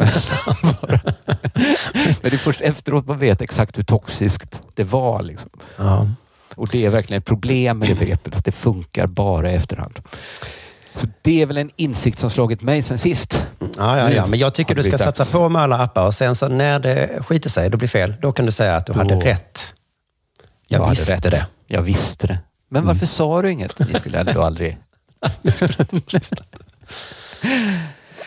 Men 2.22 2.30
det 2.30 2.32
är 2.32 2.38
först 2.38 2.60
efteråt 2.60 3.06
man 3.06 3.18
vet 3.18 3.40
exakt 3.42 3.78
hur 3.78 3.82
toxiskt 3.82 4.60
det 4.74 4.84
var. 4.84 5.22
Liksom. 5.22 5.50
Ja. 5.76 6.06
Och 6.54 6.68
det 6.72 6.84
är 6.86 6.90
verkligen 6.90 7.18
ett 7.18 7.26
problem 7.26 7.78
med 7.78 7.88
det 7.88 7.94
begreppet, 7.94 8.36
att 8.36 8.44
det 8.44 8.52
funkar 8.52 9.06
bara 9.06 9.52
i 9.52 9.54
efterhand. 9.54 9.98
Så 10.96 11.06
det 11.22 11.42
är 11.42 11.46
väl 11.46 11.56
en 11.56 11.70
insikt 11.76 12.18
som 12.18 12.30
slagit 12.30 12.62
mig 12.62 12.82
sen 12.82 12.98
sist. 12.98 13.42
Ja, 13.78 13.98
ja, 13.98 14.10
ja, 14.10 14.26
men 14.26 14.38
jag 14.38 14.54
tycker 14.54 14.74
du 14.74 14.82
ska 14.82 14.98
satsa 14.98 15.24
på 15.24 15.48
med 15.48 15.62
alla 15.62 15.78
appar 15.78 16.06
och 16.06 16.14
sen 16.14 16.34
så 16.34 16.48
när 16.48 16.78
det 16.78 17.22
skiter 17.26 17.50
sig, 17.50 17.70
då 17.70 17.78
blir 17.78 17.88
fel, 17.88 18.14
då 18.22 18.32
kan 18.32 18.46
du 18.46 18.52
säga 18.52 18.76
att 18.76 18.86
du 18.86 18.92
Då- 18.92 18.98
hade 18.98 19.14
rätt. 19.14 19.73
Jag, 20.68 20.78
hade 20.78 20.90
visste 20.90 21.14
rätt. 21.14 21.22
det. 21.22 21.46
Jag 21.66 21.82
visste 21.82 22.26
det. 22.26 22.38
Men 22.68 22.86
varför 22.86 23.06
sa 23.06 23.42
du 23.42 23.52
inget? 23.52 23.78
Ni 23.78 24.00
skulle 24.00 24.18
ändå 24.18 24.42
aldrig... 24.42 24.78
Ja, 25.20 25.30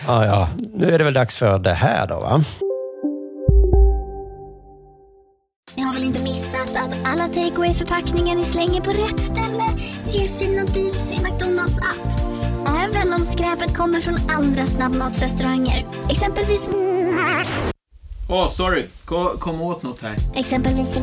ja. 0.06 0.26
Ja. 0.26 0.50
Nu 0.74 0.92
är 0.94 0.98
det 0.98 1.04
väl 1.04 1.14
dags 1.14 1.38
för 1.38 1.58
det 1.58 1.74
här 1.74 2.08
då, 2.08 2.20
va? 2.20 2.44
Ni 5.76 5.84
har 5.84 5.94
väl 5.94 6.04
inte 6.04 6.24
missat 6.24 6.76
att 6.76 7.08
alla 7.08 7.28
takeaway 7.28 7.74
förpackningar 7.74 8.36
ni 8.36 8.44
slänger 8.44 8.82
på 8.82 8.90
rätt 8.92 9.20
ställe 9.20 9.64
ger 10.10 10.28
fina 10.28 10.64
deals 10.64 11.12
i 11.12 11.24
McDonalds 11.24 11.78
app. 11.78 12.22
Även 12.68 13.14
om 13.14 13.26
skräpet 13.26 13.78
kommer 13.78 14.00
från 14.00 14.16
andra 14.30 14.66
snabbmatsrestauranger. 14.66 15.86
Exempelvis... 16.10 16.70
Åh, 18.30 18.48
sorry. 18.48 18.86
Kom, 19.06 19.38
kom 19.38 19.62
åt 19.62 19.84
något 19.84 20.02
här. 20.02 20.16
Exempelvis... 20.36 21.00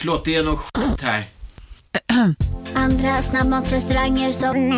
Förlåt, 0.00 0.24
det 0.24 0.34
är 0.34 0.42
något 0.42 0.58
skit 0.58 1.00
här. 1.00 1.24
Andra 2.74 3.22
snabbmatsrestauranger 3.22 4.32
som... 4.32 4.70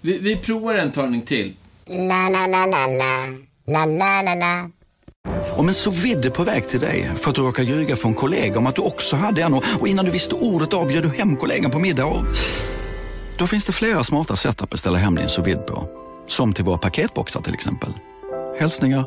Vi, 0.00 0.18
vi 0.18 0.36
provar 0.36 0.74
en 0.74 0.92
talning 0.92 1.22
till. 1.22 1.54
La, 1.86 2.28
la, 2.28 2.46
la, 2.46 2.66
la, 2.66 2.86
la. 2.86 3.26
La, 3.66 3.84
la, 3.84 4.22
la, 4.22 4.34
la. 4.34 4.70
Om 5.56 5.68
en 5.68 5.74
så 5.74 5.90
vidde 5.90 6.30
på 6.30 6.44
väg 6.44 6.68
till 6.68 6.80
dig 6.80 7.10
för 7.16 7.30
att 7.30 7.36
du 7.36 7.42
råkar 7.42 7.62
ljuga 7.62 7.96
från 7.96 8.14
kollega 8.14 8.58
om 8.58 8.66
att 8.66 8.76
du 8.76 8.82
också 8.82 9.16
hade 9.16 9.42
en 9.42 9.54
och 9.54 9.64
och 9.80 9.88
innan 9.88 10.04
du 10.04 10.10
visste 10.10 10.34
ordet 10.34 10.74
av 10.74 10.86
bjöd 10.86 11.02
du 11.02 11.08
hem 11.08 11.36
kollegan 11.36 11.70
på 11.70 11.78
middag 11.78 12.04
och... 12.04 12.24
Då 13.38 13.46
finns 13.46 13.66
det 13.66 13.72
flera 13.72 14.04
smarta 14.04 14.36
sätt 14.36 14.62
att 14.62 14.70
beställa 14.70 14.98
hem 14.98 15.14
din 15.14 15.28
sous 15.28 15.66
på. 15.66 15.88
Som 16.26 16.52
till 16.52 16.64
våra 16.64 16.78
paketboxar 16.78 17.40
till 17.40 17.54
exempel. 17.54 17.92
Hälsningar 18.58 19.04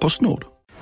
Postnord. 0.00 0.53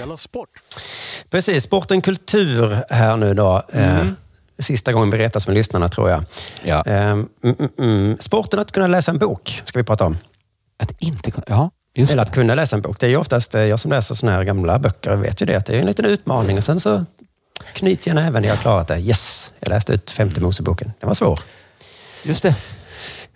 Della 0.00 0.16
Sport! 0.16 0.48
Precis, 1.30 1.64
sporten 1.64 2.00
kultur 2.00 2.82
här 2.90 3.16
nu 3.16 3.34
då. 3.34 3.62
Eh, 3.72 3.90
Mm. 4.00 4.16
sista 4.58 4.92
gången 4.92 5.10
vi 5.10 5.18
retas 5.18 5.46
med 5.46 5.54
lyssnarna 5.54 5.88
tror 5.88 6.10
jag. 6.10 6.24
Ja. 6.64 6.82
Eh, 6.86 7.02
mm, 7.10 7.28
mm, 7.44 7.68
mm. 7.78 8.16
Sporten 8.20 8.58
att 8.58 8.72
kunna 8.72 8.86
läsa 8.86 9.10
en 9.10 9.18
bok 9.18 9.62
ska 9.64 9.78
vi 9.78 9.84
prata 9.84 10.04
om. 10.06 10.16
Att 10.82 10.90
inte 10.98 11.30
kunna... 11.30 11.44
Ja, 11.48 11.70
just 11.94 12.10
Eller 12.12 12.24
det. 12.24 12.28
att 12.28 12.34
kunna 12.34 12.54
läsa 12.54 12.76
en 12.76 12.82
bok. 12.82 13.00
Det 13.00 13.06
är 13.06 13.10
ju 13.10 13.16
oftast 13.16 13.54
eh, 13.54 13.60
jag 13.60 13.80
som 13.80 13.90
läser 13.90 14.14
såna 14.14 14.32
här 14.32 14.44
gamla 14.44 14.78
böcker. 14.78 15.16
vet 15.16 15.42
ju 15.42 15.46
det. 15.46 15.56
att 15.56 15.66
Det 15.66 15.76
är 15.76 15.80
en 15.80 15.86
liten 15.86 16.04
utmaning 16.04 16.56
och 16.58 16.64
sen 16.64 16.80
så 16.80 17.04
knyter 17.74 18.08
jag 18.10 18.14
näven 18.14 18.42
när 18.42 18.48
jag 18.48 18.56
har 18.56 18.62
klarat 18.62 18.88
det. 18.88 18.98
Yes, 19.00 19.50
jag 19.60 19.68
läste 19.68 19.92
ut 19.92 20.10
femte 20.10 20.40
Moseboken. 20.40 20.92
Den 21.00 21.08
var 21.08 21.14
svår. 21.14 21.40
Just 22.22 22.42
det. 22.42 22.54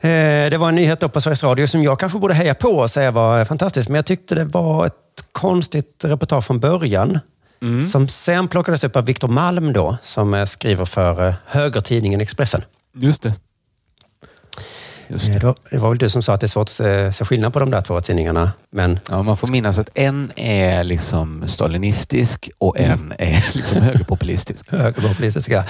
Eh, 0.01 0.51
Det 0.51 0.57
var 0.61 0.69
en 0.69 0.75
nyhet 0.75 1.13
på 1.13 1.21
Sveriges 1.21 1.45
Radio 1.45 1.67
som 1.67 1.83
jag 1.83 2.01
kanske 2.01 2.19
borde 2.19 2.35
heja 2.35 2.55
på 2.55 2.69
och 2.69 2.91
säga 2.91 3.11
var 3.11 3.45
fantastisk. 3.45 3.89
Men 3.89 3.97
jag 3.97 4.07
tyckte 4.07 4.35
det 4.35 4.45
var 4.45 4.87
ett 4.87 4.95
konstigt 5.33 6.05
reportage 6.05 6.45
från 6.45 6.61
början. 6.61 7.19
Mm. 7.63 7.83
Som 7.83 8.09
sen 8.09 8.49
plockades 8.49 8.85
upp 8.85 8.97
av 8.97 9.05
Viktor 9.07 9.29
Malm 9.29 9.73
då, 9.73 9.97
som 10.03 10.35
eh, 10.35 10.45
skriver 10.45 10.85
för 10.85 11.29
eh, 11.29 11.35
högertidningen 11.47 12.21
Expressen. 12.21 12.63
Just 12.97 13.23
det. 13.23 13.35
Just 15.09 15.29
Eh, 15.29 15.35
då- 15.37 15.55
Det 15.71 15.79
var 15.79 15.89
väl 15.89 15.99
du 15.99 16.11
som 16.11 16.23
sa 16.23 16.35
att 16.35 16.41
det 16.41 16.47
är 16.47 16.49
svårt 16.49 16.69
att 16.69 17.15
se, 17.15 17.25
skillnad 17.25 17.53
på 17.53 17.59
de 17.59 17.71
där 17.71 17.81
två 17.81 18.01
tidningarna. 18.01 18.53
Men 18.71 19.01
Ja, 19.11 19.23
man 19.23 19.37
får 19.37 19.49
minnas 19.49 19.79
att 19.79 19.89
en 19.95 20.33
är 20.37 20.85
liksom 20.85 21.45
stalinistisk 21.49 22.51
och 22.59 22.79
Mm. 22.79 23.13
en 23.19 23.29
är 23.29 23.45
liksom 23.53 23.83
högerpopulistisk. 23.83 24.65
högerpopulistiska. 24.71 25.65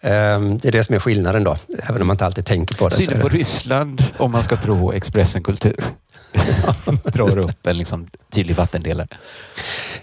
Ehm, 0.00 0.58
Det 0.58 0.68
är 0.68 0.72
det 0.72 0.84
som 0.84 0.94
är 0.94 0.98
skillnaden 0.98 1.44
då, 1.44 1.56
även 1.82 2.00
om 2.02 2.06
man 2.06 2.14
inte 2.14 2.26
alltid 2.26 2.44
tänker 2.44 2.74
på 2.74 2.88
det. 2.88 2.96
Synen 2.96 3.18
är 3.18 3.22
på 3.22 3.28
det. 3.28 3.36
Ryssland, 3.36 4.04
om 4.16 4.32
man 4.32 4.44
ska 4.44 4.56
tro 4.56 4.92
Expressen 4.92 5.42
Kultur, 5.42 5.84
drar 7.04 7.38
upp 7.38 7.66
en 7.66 7.78
liksom 7.78 8.06
tydlig 8.32 8.56
vattendelare. 8.56 9.08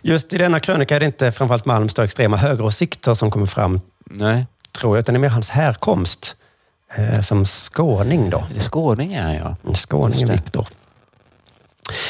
Just 0.01 0.34
i 0.34 0.38
denna 0.38 0.59
krönika 0.59 0.95
är 0.95 0.99
det 0.99 1.05
inte 1.05 1.32
framförallt 1.32 1.65
Malms 1.65 1.99
extrema 1.99 2.38
högeråsikter 2.38 3.13
som 3.13 3.32
kommer 3.32 3.45
fram, 3.47 3.82
Nej, 4.05 4.47
tror 4.80 4.95
jag, 4.97 5.01
utan 5.01 5.13
det 5.13 5.17
är 5.17 5.21
mer 5.21 5.30
hans 5.30 5.49
härkomst. 5.49 6.36
Eh, 6.97 7.21
Som 7.21 7.45
skåning 7.45 8.29
då. 8.29 8.45
skåning 8.59 9.13
är 9.13 9.33
jag. 9.37 9.75
Skåningen 9.77 10.29
Viktor. 10.31 10.67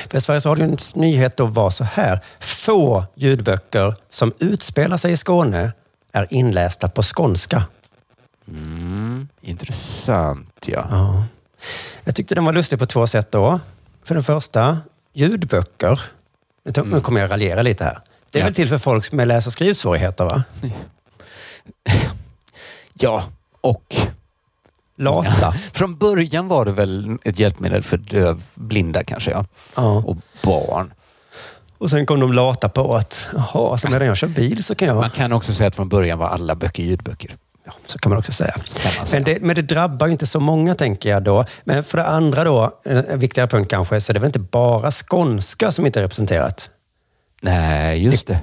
För 0.09 0.19
Sveriges 0.19 0.45
Radios 0.45 0.95
nyhet 0.95 1.38
då 1.38 1.45
var 1.45 1.69
så 1.69 1.84
här. 1.84 2.19
Få 2.39 3.05
ljudböcker 3.15 3.95
som 4.09 4.34
utspelar 4.39 4.97
sig 4.97 5.11
i 5.11 5.17
Skåne 5.17 5.71
är 6.11 6.27
inlästa 6.34 6.89
på 6.89 7.01
skånska. 7.03 7.63
Mm, 8.47 9.27
intressant 9.41 10.49
ja. 10.65 10.88
Ja. 10.91 11.23
Jag 12.03 12.15
tyckte 12.15 12.36
den 12.36 12.45
var 12.45 12.53
lustig 12.53 12.79
på 12.79 12.86
två 12.86 13.07
sätt 13.07 13.31
då. 13.31 13.59
För 14.03 14.15
det 14.15 14.23
första, 14.23 14.77
ljudböcker. 15.13 16.01
Nu 16.63 16.84
Nu 16.86 17.01
kommer 17.01 17.21
jag 17.21 17.31
raljera 17.31 17.61
lite 17.61 17.84
här. 17.84 17.99
Det 18.31 18.38
är 18.39 18.41
Ja. 18.41 18.45
väl 18.45 18.53
till 18.55 18.69
för 18.69 18.77
folk 18.77 19.11
med 19.11 19.27
läs 19.27 19.47
och 19.47 19.53
skrivsvårigheter, 19.53 20.23
va? 20.25 20.43
Ja, 22.93 23.23
och 23.61 23.95
Lata. 25.04 25.54
från 25.74 25.97
början 25.97 26.47
var 26.47 26.66
det 26.66 26.72
väl 26.72 27.18
ett 27.24 27.39
hjälpmedel 27.39 27.84
för 27.84 27.97
dövblinda 27.97 29.04
kanske 29.04 29.32
ja. 29.32 29.45
Ja. 29.76 30.04
Och 30.06 30.18
barn. 30.43 30.93
Och 31.78 31.89
sen 31.89 32.06
kom 32.06 32.20
de 32.20 32.34
lata 32.34 32.70
på 32.70 32.95
att, 32.95 33.28
jaha, 33.36 33.78
så 33.78 33.89
medan 33.89 34.08
jag 34.08 34.18
kör 34.18 34.28
bil 34.28 34.64
så 34.64 34.76
kan 34.76 34.88
jag... 34.88 34.97
Man 34.97 35.10
kan 35.10 35.34
också 35.34 35.54
säga 35.54 35.68
att 35.68 35.76
från 35.76 35.89
början 35.89 36.20
var 36.20 36.28
alla 36.28 36.56
böcker 36.56 36.84
ljudböcker. 36.84 37.38
Ja, 37.66 37.72
så 37.88 37.99
kan 37.99 38.10
man 38.10 38.20
också 38.20 38.32
säga. 38.32 38.54
Man 38.58 39.08
säga. 39.08 39.20
Men 39.20 39.24
det, 39.24 39.41
men 39.41 39.56
det 39.56 39.62
drabbar 39.62 40.08
ju 40.08 40.12
inte 40.12 40.26
så 40.28 40.39
många, 40.39 40.76
tänker 40.76 41.10
jag 41.10 41.24
då. 41.24 41.45
Men 41.64 41.84
för 41.84 41.97
det 41.97 42.06
andra 42.06 42.43
då, 42.43 42.72
en 42.84 43.20
viktigare 43.20 43.47
punkt 43.47 43.70
kanske, 43.70 44.01
så 44.01 44.12
är 44.12 44.14
det 44.14 44.20
väl 44.20 44.28
inte 44.28 44.39
bara 44.39 44.91
skånska 44.91 45.72
som 45.72 45.86
inte 45.86 45.99
är 45.99 46.04
representerat. 46.04 46.72
Nej, 47.41 48.04
just 48.04 48.28
det. 48.28 48.39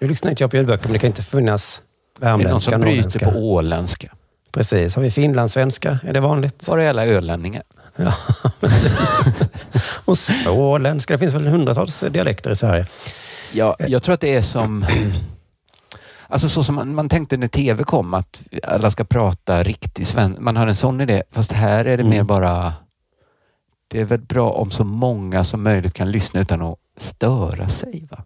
Nu 0.00 0.08
lyssnar 0.08 0.30
inte 0.30 0.42
jag 0.42 0.50
på 0.50 0.56
ljudböcker, 0.56 0.84
men 0.84 0.92
det 0.92 0.98
kan 0.98 1.06
inte 1.06 1.22
finnas 1.22 1.82
Det 2.20 2.26
är 2.26 2.30
någon 2.30 2.40
värmländska, 2.40 2.70
som 2.70 2.80
bryter 2.80 2.96
norrländska. 2.96 3.30
på 3.30 3.38
åländska. 3.38 4.08
Precis. 4.58 4.96
Har 4.96 5.02
vi 5.02 5.10
finlandssvenska? 5.10 5.98
Är 6.04 6.12
det 6.12 6.20
vanligt? 6.20 6.68
Var 6.68 6.78
är 6.78 6.88
alla 6.88 7.06
ölänningar? 7.06 7.62
Ja. 7.96 8.14
Och 10.04 10.18
småländska. 10.18 11.14
Det 11.14 11.18
finns 11.18 11.34
väl 11.34 11.46
hundratals 11.46 12.00
dialekter 12.10 12.50
i 12.50 12.56
Sverige. 12.56 12.86
Ja, 13.52 13.76
jag 13.88 14.02
tror 14.02 14.14
att 14.14 14.20
det 14.20 14.34
är 14.34 14.42
som... 14.42 14.86
Alltså 16.28 16.48
så 16.48 16.64
som 16.64 16.74
man, 16.74 16.94
man 16.94 17.08
tänkte 17.08 17.36
när 17.36 17.48
tv 17.48 17.84
kom, 17.84 18.14
att 18.14 18.40
alla 18.62 18.90
ska 18.90 19.04
prata 19.04 19.62
riktig 19.62 20.06
svenska. 20.06 20.42
Man 20.42 20.56
har 20.56 20.66
en 20.66 20.74
sån 20.74 21.00
idé, 21.00 21.22
fast 21.32 21.52
här 21.52 21.78
är 21.84 21.96
det 21.96 22.02
Mm. 22.02 22.08
mer 22.10 22.22
bara... 22.22 22.72
Det 23.88 24.00
är 24.00 24.04
väl 24.04 24.20
bra 24.20 24.50
om 24.50 24.70
så 24.70 24.84
många 24.84 25.44
som 25.44 25.62
möjligt 25.62 25.94
kan 25.94 26.10
lyssna 26.10 26.40
utan 26.40 26.62
att 26.62 26.76
störa 27.00 27.68
sig. 27.68 28.08
Va? 28.10 28.24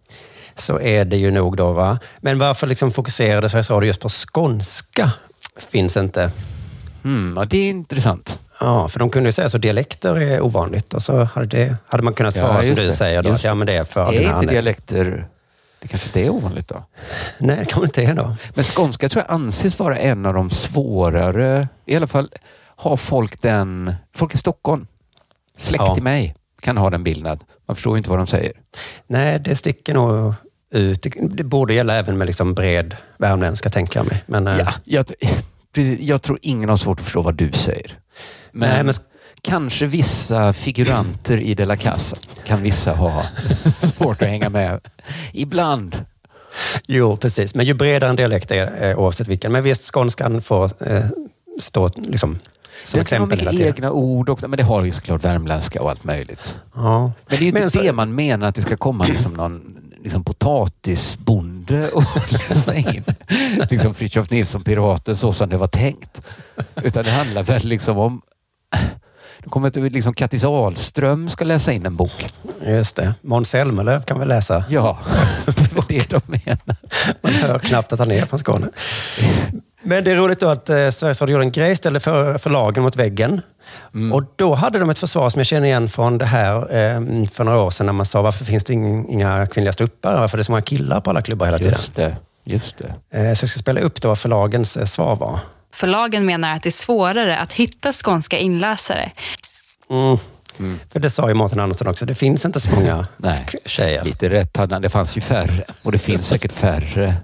Så 0.55 0.79
är 0.79 1.05
det 1.05 1.17
ju 1.17 1.31
nog 1.31 1.57
då. 1.57 1.71
va? 1.71 1.99
Men 2.17 2.39
varför 2.39 2.67
liksom 2.67 2.91
fokuserade 2.91 3.49
Sveriges 3.49 3.69
Radio 3.69 3.87
just 3.87 4.01
på 4.01 4.09
skånska? 4.09 5.11
Finns 5.57 5.97
inte. 5.97 6.31
Mm, 7.03 7.33
ja, 7.37 7.45
det 7.45 7.57
är 7.57 7.69
intressant. 7.69 8.39
Ja, 8.59 8.87
för 8.87 8.99
de 8.99 9.09
kunde 9.09 9.27
ju 9.29 9.33
säga 9.33 9.49
så 9.49 9.57
dialekter 9.57 10.15
är 10.15 10.41
ovanligt. 10.41 10.93
Och 10.93 11.01
så 11.01 11.23
hade, 11.23 11.45
det, 11.47 11.75
hade 11.87 12.03
man 12.03 12.13
kunnat 12.13 12.33
svara 12.33 12.55
Ja, 12.55 12.63
som 12.63 12.75
du 12.75 12.85
det. 12.85 12.93
säger 12.93 13.23
då. 13.23 13.29
Just 13.29 13.39
Att, 13.39 13.43
ja, 13.43 13.53
men 13.55 13.67
det 13.67 13.73
är 13.73 13.83
för 13.83 14.13
är 14.13 14.17
den 14.21 14.31
här 14.31 14.39
inte 14.41 14.53
dialekter... 14.53 15.27
Det 15.81 15.87
kanske 15.87 16.07
inte 16.07 16.21
är 16.21 16.29
ovanligt 16.29 16.67
då. 16.67 16.83
Nej, 17.37 17.57
det 17.59 17.65
kan 17.65 17.79
man 17.79 17.87
inte 17.87 18.03
är 18.03 18.13
då. 18.15 18.35
Men 18.53 18.63
skånska 18.63 19.09
tror 19.09 19.23
jag 19.27 19.35
anses 19.35 19.79
vara 19.79 19.97
en 19.97 20.25
av 20.25 20.33
de 20.33 20.49
svårare. 20.49 21.67
I 21.85 21.95
alla 21.95 22.07
fall 22.07 22.29
har 22.75 22.97
folk 22.97 23.41
den... 23.41 23.93
Folk 24.15 24.33
i 24.33 24.37
Stockholm, 24.37 24.87
släkt 25.57 25.83
Ja. 25.87 25.93
till 25.93 26.03
mig, 26.03 26.35
kan 26.61 26.77
ha 26.77 26.89
den 26.89 27.03
bilden 27.03 27.39
man 27.65 27.75
förstår 27.75 27.97
inte 27.97 28.09
vad 28.09 28.19
de 28.19 28.27
säger. 28.27 28.51
Nej, 29.07 29.39
det 29.39 29.55
sticker 29.55 29.93
nog 29.93 30.33
ut. 30.73 31.01
Det, 31.01 31.13
det 31.29 31.43
borde 31.43 31.73
gälla 31.73 31.95
även 31.95 32.17
med 32.17 32.27
liksom 32.27 32.53
bred 32.53 32.95
värmländska, 33.17 33.69
tänker 33.69 33.99
jag 33.99 34.07
mig. 34.07 34.23
Men, 34.25 34.47
eh, 34.47 34.57
Ja, 34.59 34.73
jag, 34.83 35.05
jag 35.99 36.21
tror 36.21 36.39
ingen 36.41 36.69
har 36.69 36.77
svårt 36.77 36.99
att 36.99 37.03
förstå 37.03 37.21
vad 37.21 37.35
du 37.35 37.51
säger. 37.51 37.99
Men, 38.51 38.69
Nej, 38.69 38.83
men- 38.83 38.93
kanske 39.41 39.85
vissa 39.85 40.53
figuranter 40.53 41.37
i 41.37 41.53
De 41.55 41.65
la 41.65 41.75
Casa 41.77 42.17
kan 42.45 42.61
vissa 42.63 42.93
ha 42.93 43.23
svårt 43.97 44.21
att 44.21 44.27
hänga 44.27 44.49
med. 44.49 44.79
Ibland. 45.33 46.05
Jo, 46.87 47.17
precis. 47.17 47.55
Men 47.55 47.65
ju 47.65 47.73
bredare 47.73 48.09
en 48.09 48.15
dialekt 48.15 48.51
är, 48.51 48.89
eh, 48.89 48.99
oavsett 48.99 49.27
vilken. 49.27 49.51
Men 49.51 49.63
visst, 49.63 49.83
skånskan 49.83 50.41
får 50.41 50.63
eh, 50.87 51.03
stå 51.59 51.89
liksom, 51.97 52.39
som 52.83 52.97
kan 52.97 52.99
ha 52.99 53.01
exempel 53.01 53.39
hela 53.39 53.51
mycket 53.51 53.65
tiden. 53.65 53.75
egna 53.77 53.91
ord, 53.91 54.29
och, 54.29 54.41
men 54.49 54.51
det 54.57 54.63
har 54.63 54.85
ju 54.85 54.91
såklart 54.91 55.23
värmländska 55.23 55.81
och 55.81 55.89
allt 55.89 56.03
möjligt. 56.03 56.55
Ja. 56.75 57.01
Men 57.03 57.13
det 57.29 57.35
är 57.35 57.39
ju 57.41 57.47
inte 57.47 57.59
Men 57.59 57.69
så- 57.69 57.81
det 57.81 57.91
man 57.91 58.15
menar 58.15 58.47
att 58.47 58.55
det 58.55 58.61
ska 58.61 58.77
komma 58.77 59.05
liksom 59.07 59.33
någon 59.33 59.77
liksom 60.03 60.23
potatisbonde 60.23 61.89
och 61.93 62.03
läsa 62.29 62.75
in 62.75 63.03
liksom 63.69 63.93
Fritiof 63.93 64.29
Nilsson 64.29 64.63
Piraten 64.63 65.15
så 65.15 65.33
som 65.33 65.49
det 65.49 65.57
var 65.57 65.67
tänkt. 65.67 66.21
Utan 66.83 67.03
det 67.03 67.11
handlar 67.11 67.43
väl 67.43 67.63
liksom 67.63 67.97
om 67.97 68.21
det 69.43 69.49
kommer 69.49 69.67
inte 69.67 69.79
liksom 69.79 70.13
Kattis 70.13 70.43
Ahlström 70.43 71.29
ska 71.29 71.45
läsa 71.45 71.71
in 71.71 71.85
en 71.85 71.95
bok. 71.95 72.25
Just 72.65 72.95
det. 72.95 73.15
Måns 73.21 73.49
Zelmerlöw 73.49 74.01
kan 74.01 74.19
vi 74.19 74.25
läsa. 74.25 74.63
Ja, 74.69 74.99
det 75.45 75.73
var 75.73 75.85
det 75.87 76.09
de 76.09 76.21
menar. 76.25 76.75
Man 77.21 77.33
hör 77.33 77.59
knappt 77.59 77.93
att 77.93 77.99
han 77.99 78.11
är 78.11 78.25
från 78.25 78.39
Skåne. 78.39 78.69
Men 79.83 80.03
det 80.03 80.11
är 80.11 80.15
roligt 80.15 80.39
då 80.39 80.47
att 80.47 80.69
eh, 80.69 80.89
Sveriges 80.89 81.21
Radio 81.21 81.33
gjorde 81.33 81.45
en 81.45 81.51
grej, 81.51 81.75
ställde 81.75 81.99
för, 81.99 82.37
förlagen 82.37 82.83
mot 82.83 82.95
väggen. 82.95 83.41
Mm. 83.93 84.13
Och 84.13 84.23
då 84.35 84.53
hade 84.53 84.79
de 84.79 84.89
ett 84.89 84.99
försvar 84.99 85.29
som 85.29 85.39
jag 85.39 85.47
känner 85.47 85.67
igen 85.67 85.89
från 85.89 86.17
det 86.17 86.25
här 86.25 86.55
eh, 86.57 87.25
för 87.31 87.43
några 87.43 87.61
år 87.61 87.69
sedan 87.69 87.85
när 87.85 87.93
man 87.93 88.05
sa 88.05 88.21
varför 88.21 88.45
finns 88.45 88.63
det 88.63 88.73
ing- 88.73 89.05
inga 89.09 89.47
kvinnliga 89.47 89.73
ståuppare? 89.73 90.19
Varför 90.19 90.35
är 90.35 90.39
det 90.39 90.43
så 90.43 90.51
många 90.51 90.61
killar 90.61 91.01
på 91.01 91.09
alla 91.09 91.21
klubbar 91.21 91.45
hela 91.45 91.57
tiden? 91.57 91.73
Just 91.73 91.95
det. 91.95 92.15
Just 92.43 92.75
det. 92.77 93.19
Eh, 93.19 93.33
så 93.33 93.43
jag 93.43 93.49
ska 93.49 93.59
spela 93.59 93.81
upp 93.81 94.01
då 94.01 94.07
vad 94.07 94.19
förlagens 94.19 94.77
eh, 94.77 94.85
svar 94.85 95.15
var. 95.15 95.39
Förlagen 95.73 96.25
menar 96.25 96.55
att 96.55 96.63
det 96.63 96.69
är 96.69 96.71
svårare 96.71 97.37
att 97.37 97.53
hitta 97.53 97.91
skånska 97.91 98.37
inläsare. 98.37 99.11
Mm. 100.59 100.79
För 100.91 100.99
det 100.99 101.09
sa 101.09 101.27
ju 101.27 101.33
Mårten 101.33 101.59
Andersson 101.59 101.87
också, 101.87 102.05
det 102.05 102.15
finns 102.15 102.45
inte 102.45 102.59
så 102.59 102.71
många 102.71 103.05
Nej, 103.17 103.45
tjejer. 103.65 104.03
lite 104.03 104.29
rätt 104.29 104.57
hade 104.57 104.75
han. 104.75 104.81
Det 104.81 104.89
fanns 104.89 105.17
ju 105.17 105.21
färre 105.21 105.63
och 105.83 105.91
det 105.91 105.97
finns 105.97 106.27
säkert 106.27 106.51
färre. 106.51 107.15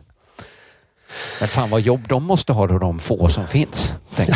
Men 1.40 1.50
fan 1.50 1.70
vad 1.70 1.82
jobb 1.82 2.08
de 2.08 2.24
måste 2.24 2.54
ha 2.54 2.68
då, 2.68 2.78
de 2.78 3.00
få 3.00 3.30
som 3.30 3.48
finns. 3.48 3.94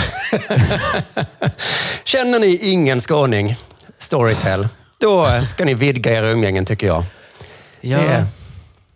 Känner 2.03 2.39
ni 2.39 2.57
ingen 2.61 3.01
skåning, 3.01 3.55
Storytel, 3.97 4.67
då 4.97 5.41
ska 5.47 5.65
ni 5.65 5.73
vidga 5.73 6.11
era 6.11 6.29
umgängen 6.31 6.65
tycker 6.65 6.87
jag. 6.87 7.03
Ja. 7.81 7.97
Det, 7.97 8.25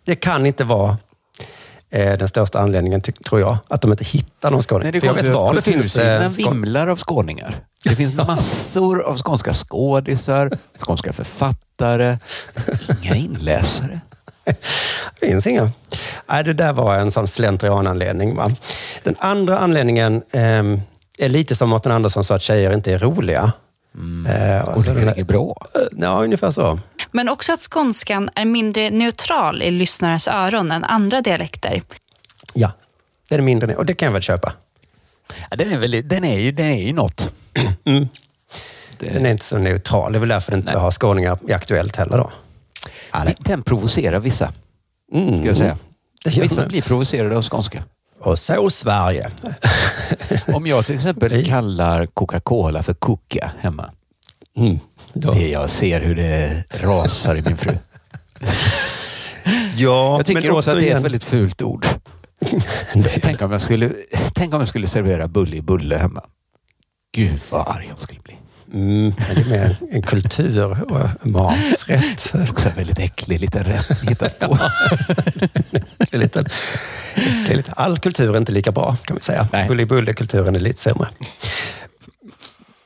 det 0.04 0.16
kan 0.16 0.46
inte 0.46 0.64
vara 0.64 0.96
eh, 1.90 2.18
den 2.18 2.28
största 2.28 2.58
anledningen, 2.58 3.00
tror 3.00 3.40
jag, 3.40 3.58
att 3.68 3.82
de 3.82 3.90
inte 3.90 4.04
hittar 4.04 4.50
någon 4.50 4.62
skåning. 4.62 4.82
Nej, 4.82 4.92
det 4.92 5.00
För 5.00 5.06
jag 5.06 5.14
vet 5.14 5.28
var 5.28 5.54
det 5.54 5.62
finns 5.62 5.96
eh, 5.96 6.30
vimlar 6.30 6.86
av 6.86 6.98
skåningar. 6.98 7.64
Det 7.84 7.96
finns 7.96 8.14
massor 8.26 9.02
av 9.02 9.18
skånska 9.18 9.54
skådisar, 9.54 10.50
skånska 10.86 11.12
författare, 11.12 12.18
inga 13.02 13.16
inläsare. 13.16 14.00
Det 15.20 15.26
finns 15.26 15.46
inga. 15.46 15.70
Nej, 16.28 16.44
det 16.44 16.52
där 16.52 16.72
var 16.72 16.94
en 16.96 17.10
sån 17.10 17.28
slentriananledning. 17.28 18.36
Va? 18.36 18.50
Den 19.02 19.16
andra 19.18 19.58
anledningen 19.58 20.22
ehm, 20.32 20.80
är 21.18 21.28
lite 21.28 21.54
som 21.54 21.68
Mårten 21.68 21.92
Andersson 21.92 22.24
sa, 22.24 22.34
att 22.34 22.42
tjejer 22.42 22.72
inte 22.74 22.92
är 22.92 22.98
roliga. 22.98 23.52
Eh, 24.28 24.68
och 24.68 24.74
så 24.74 24.82
Skåningar 24.82 25.06
den 25.06 25.18
är 25.18 25.24
bra. 25.24 25.66
där- 25.74 25.88
Ja, 25.98 26.24
ungefär 26.24 26.50
så. 26.50 26.78
Men 27.10 27.28
också 27.28 27.52
att 27.52 27.60
skånskan 27.60 28.30
är 28.34 28.44
mindre 28.44 28.90
neutral 28.90 29.62
i 29.62 29.70
lyssnarens 29.70 30.28
öron 30.28 30.72
än 30.72 30.84
andra 30.84 31.20
dialekter. 31.20 31.82
Ja, 32.54 32.72
den 33.28 33.38
är 33.38 33.42
mindre 33.42 33.74
och 33.76 33.86
det 33.86 33.94
kan 33.94 34.06
jag 34.06 34.12
väl 34.12 34.22
köpa. 34.22 34.52
Ja, 35.50 35.56
den, 35.56 35.72
är 35.72 35.78
väl, 35.78 36.08
den, 36.08 36.24
är 36.24 36.38
ju, 36.38 36.52
den 36.52 36.66
är 36.66 36.82
ju 36.86 36.92
något. 36.92 37.32
Mm. 37.84 38.08
Det- 38.98 39.10
Den 39.10 39.26
är 39.26 39.30
inte 39.30 39.44
så 39.44 39.58
neutral. 39.58 40.12
Det 40.12 40.18
är 40.18 40.20
väl 40.20 40.28
därför 40.28 40.50
det 40.50 40.56
inte 40.56 40.72
Nej. 40.72 40.80
har 40.82 40.90
skåningar 40.90 41.38
i 41.48 41.52
Aktuellt 41.52 41.96
heller 41.96 42.16
då. 42.18 42.30
Ja, 43.26 43.32
Den 43.38 43.62
provocerar 43.62 44.18
vissa, 44.20 44.52
Mm. 45.12 45.44
jag 45.46 45.56
säga. 45.56 45.76
Vissa 46.24 46.66
blir 46.66 46.82
provocerade 46.82 47.36
av 47.36 47.42
skånska. 47.42 47.84
Och 48.20 48.38
så 48.38 48.70
Sverige. 48.70 49.28
Om 50.54 50.66
jag 50.66 50.86
till 50.86 50.94
exempel 50.94 51.44
kallar 51.46 52.06
Coca-Cola 52.06 52.82
för 52.82 52.94
Coca 52.94 53.52
hemma. 53.60 53.90
Mm. 54.56 54.78
Det 55.12 55.48
jag 55.48 55.70
ser 55.70 56.00
hur 56.00 56.14
det 56.16 56.64
rasar 56.70 57.34
i 57.34 57.42
min 57.42 57.56
fru. 57.56 57.72
Ja, 59.76 60.16
Jag 60.16 60.26
tycker 60.26 60.42
men 60.42 60.50
också 60.50 60.70
att 60.70 60.76
det 60.76 60.82
är 60.82 60.84
återigen- 60.90 60.96
ett 60.98 61.04
väldigt 61.04 61.24
fult 61.24 61.62
ord. 61.62 61.86
tänk, 63.22 63.42
om 63.42 63.52
jag 63.52 63.62
skulle, 63.62 63.92
tänk 64.34 64.54
om 64.54 64.60
jag 64.60 64.68
skulle 64.68 64.86
servera 64.86 65.28
bulle 65.28 65.56
i 65.56 65.62
bulle 65.62 65.96
hemma. 65.98 66.22
Gud 67.12 67.40
vad 67.50 67.68
arg 67.68 67.88
hon 67.92 68.00
skulle 68.00 68.20
bli. 68.20 68.34
Mm, 68.72 69.12
det 69.34 69.40
är 69.40 69.44
mer 69.44 69.76
en 69.90 70.02
kultur 70.02 70.92
och 70.92 71.26
maträtt. 71.26 72.32
Också 72.50 72.68
en 72.68 72.74
väldigt 72.74 72.98
äcklig 72.98 73.40
liten 73.40 73.64
rätt 73.64 74.02
hittat 74.02 74.38
på. 74.38 74.58
det 75.98 76.14
är 76.14 76.18
lite, 76.18 76.44
lite, 77.48 77.72
all 77.72 77.98
kultur 77.98 78.34
är 78.34 78.38
inte 78.38 78.52
lika 78.52 78.72
bra 78.72 78.96
kan 79.04 79.16
vi 79.16 79.22
säga. 79.22 79.48
Bully-bulle-kulturen 79.68 80.56
är 80.56 80.60
lite 80.60 80.80
sämre. 80.80 81.08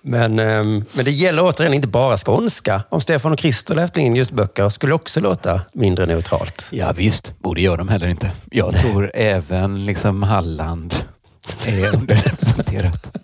Men, 0.05 0.39
ehm, 0.39 0.85
men 0.93 1.05
det 1.05 1.11
gäller 1.11 1.43
återigen 1.43 1.75
inte 1.75 1.89
bara 1.89 2.17
skånska. 2.17 2.83
Om 2.89 3.01
Stefan 3.01 3.33
och 3.33 3.41
Christer 3.41 3.75
läste 3.75 4.01
in 4.01 4.17
just 4.17 4.31
böcker 4.31 4.69
skulle 4.69 4.95
också 4.95 5.21
låta 5.21 5.61
mindre 5.73 6.07
neutralt. 6.07 6.67
Ja 6.71 6.93
visst, 6.93 7.39
borde 7.39 7.61
gör 7.61 7.77
de 7.77 7.89
heller 7.89 8.07
inte. 8.07 8.31
Jag 8.51 8.75
tror 8.75 9.11
även 9.15 9.87
liksom 9.87 10.23
Halland 10.23 10.95
är 11.67 11.95
underrepresenterat. 11.95 13.17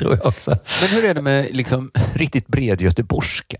Tror 0.00 0.16
jag 0.16 0.26
också. 0.26 0.50
Men 0.80 0.88
hur 0.90 1.04
är 1.10 1.14
det 1.14 1.22
med 1.22 1.48
liksom 1.56 1.90
riktigt 2.14 2.46
bred 2.46 2.80
göteborgska? 2.80 3.56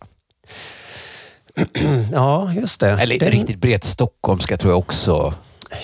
ja, 2.13 2.53
just 2.53 2.81
det. 2.81 2.91
Eller 2.91 3.19
Den- 3.19 3.31
riktigt 3.31 3.59
bred 3.59 3.85
stockholmska 3.85 4.57
tror 4.57 4.73
jag 4.73 4.79
också 4.79 5.35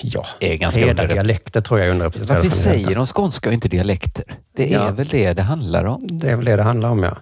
ja, 0.01 0.25
är 0.39 0.55
ganska 0.55 0.79
Breda 0.79 0.91
underrepresenterat. 0.91 1.09
dialekter 1.25 1.61
tror 1.61 1.79
jag 1.79 1.87
är 1.87 1.91
underrepresenterade. 1.91 2.43
Varför 2.47 2.57
säger 2.61 2.95
de 2.95 3.05
skånska 3.07 3.49
och 3.49 3.53
inte 3.53 3.67
dialekter? 3.67 4.23
Det 4.55 4.73
är 4.73 4.77
Ja. 4.85 4.91
väl 4.91 5.07
det 5.07 5.33
det 5.33 5.41
handlar 5.41 5.85
om? 5.85 6.07
Det 6.11 6.29
är 6.31 6.35
väl 6.35 6.45
det 6.45 6.55
det 6.55 6.63
handlar 6.63 6.89
om, 6.89 7.03
ja. 7.03 7.17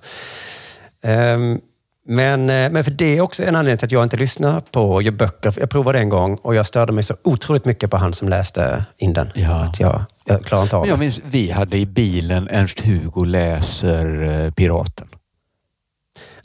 Ehm, 1.09 1.59
men, 2.07 2.49
eh, 2.49 2.71
men 2.71 2.83
för 2.83 2.91
det 2.91 3.17
är 3.17 3.21
också 3.21 3.43
en 3.43 3.55
anledning 3.55 3.77
till 3.77 3.85
att 3.85 3.91
jag 3.91 4.03
inte 4.03 4.17
lyssnar 4.17 4.59
på 4.59 5.01
böcker. 5.13 5.53
Jag 5.59 5.69
provade 5.69 5.99
en 5.99 6.09
gång 6.09 6.35
och 6.35 6.55
jag 6.55 6.65
störde 6.67 6.91
mig 6.93 7.03
så 7.03 7.15
otroligt 7.23 7.65
mycket 7.65 7.91
på 7.91 7.97
han 7.97 8.13
som 8.13 8.29
läste 8.29 8.85
in 8.97 9.13
den. 9.13 9.27
Att 9.45 9.79
jag, 9.79 10.01
jag 10.25 10.45
klarar 10.45 10.63
inte 10.63 10.75
av 10.75 10.81
Men 10.81 10.89
jag 10.89 10.99
minns, 10.99 11.19
vi 11.25 11.51
hade 11.51 11.77
i 11.77 11.85
bilen 11.85 12.47
Ernst-Hugo 12.49 13.25
läser 13.25 14.21
eh, 14.45 14.51
Piraten. 14.51 15.07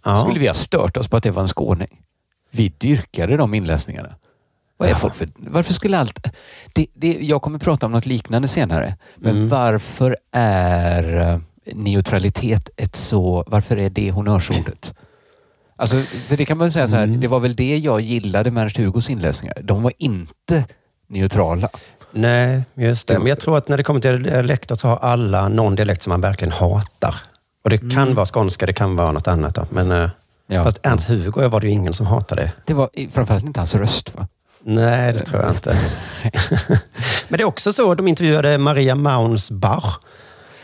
Ja. 0.05 0.17
Skulle 0.17 0.41
vi 0.41 0.47
ha 0.47 0.55
stört 0.55 0.97
oss 0.97 1.09
på 1.09 1.17
att 1.17 1.23
det 1.23 1.31
var 1.31 1.43
en 1.43 1.49
skåning? 1.49 2.01
Vi 2.51 2.69
dyrkade 2.69 3.37
de 3.37 3.55
inläsningarna. 3.55 4.15
Vad 4.77 4.89
är 4.89 4.95
folk 4.95 5.15
för, 5.15 5.29
varför 5.37 5.73
skulle 5.73 5.99
allt... 5.99 6.27
Det, 6.73 6.87
det, 6.95 7.19
jag 7.21 7.43
kommer 7.43 7.59
prata 7.59 7.87
om 7.87 7.93
något 7.93 8.07
liknande 8.07 8.49
senare. 8.49 8.97
Men 9.17 9.37
Mm. 9.37 9.49
varför 9.49 10.17
är 10.33 11.17
eh, 11.21 11.39
neutralitet 11.75 12.71
ett 12.77 12.97
så... 12.97 13.45
Varför 13.47 13.77
är 13.77 13.91
det 13.91 14.11
honnörsordet? 14.11 14.95
Alltså, 15.81 15.97
för 16.01 16.37
det 16.37 16.45
kan 16.45 16.59
man 16.59 16.71
säga 16.73 16.89
så 16.89 16.97
här, 16.97 17.03
Mm. 17.05 17.21
det 17.21 17.29
var 17.29 17.41
väl 17.41 17.57
det 17.57 17.79
jag 17.79 18.01
gillade 18.01 18.51
med 18.51 18.65
Ernst-Hugos 18.67 19.11
inläsningar. 19.11 19.55
De 19.63 19.83
var 19.83 19.93
inte 19.99 20.65
neutrala. 21.09 21.69
Nej, 22.13 22.65
just 22.75 23.09
det. 23.09 23.19
Men 23.19 23.27
jag 23.27 23.41
tror 23.41 23.57
att 23.59 23.69
när 23.69 23.77
det 23.77 23.83
kommer 23.83 24.01
till 24.01 24.23
dialekter 24.23 24.75
så 24.75 24.89
har 24.89 24.97
alla 24.97 25.49
någon 25.49 25.75
dialekt 25.75 26.03
som 26.03 26.11
man 26.11 26.21
verkligen 26.21 26.53
hatar. 26.53 27.15
Och 27.65 27.71
det 27.71 27.79
kan 27.79 27.91
Mm. 28.03 28.15
vara 28.15 28.27
skånska, 28.27 28.67
det 28.67 28.73
kan 28.73 28.97
vara 28.97 29.13
något 29.13 29.29
annat. 29.29 29.55
Då. 29.55 29.67
Men, 29.71 29.93
eh, 29.93 30.11
Ja. 30.53 30.65
Fast 30.65 30.79
Ernst-Hugo 30.83 31.49
var 31.49 31.61
det 31.61 31.67
ju 31.67 31.73
ingen 31.73 31.93
som 31.93 32.07
hatade. 32.07 32.53
Det 32.67 32.75
var 32.75 32.91
framförallt 33.13 33.45
inte 33.45 33.61
hans 33.61 33.75
röst 33.75 34.15
va? 34.17 34.29
Nej, 34.65 35.13
det 35.13 35.19
tror 35.21 35.43
jag 35.43 35.51
inte. 35.51 35.79
Men 37.29 37.39
det 37.39 37.43
är 37.43 37.45
också 37.45 37.73
så, 37.73 37.95
de 37.95 38.09
intervjuade 38.09 38.59
Maria 38.59 38.95
Maunsbach. 38.95 39.99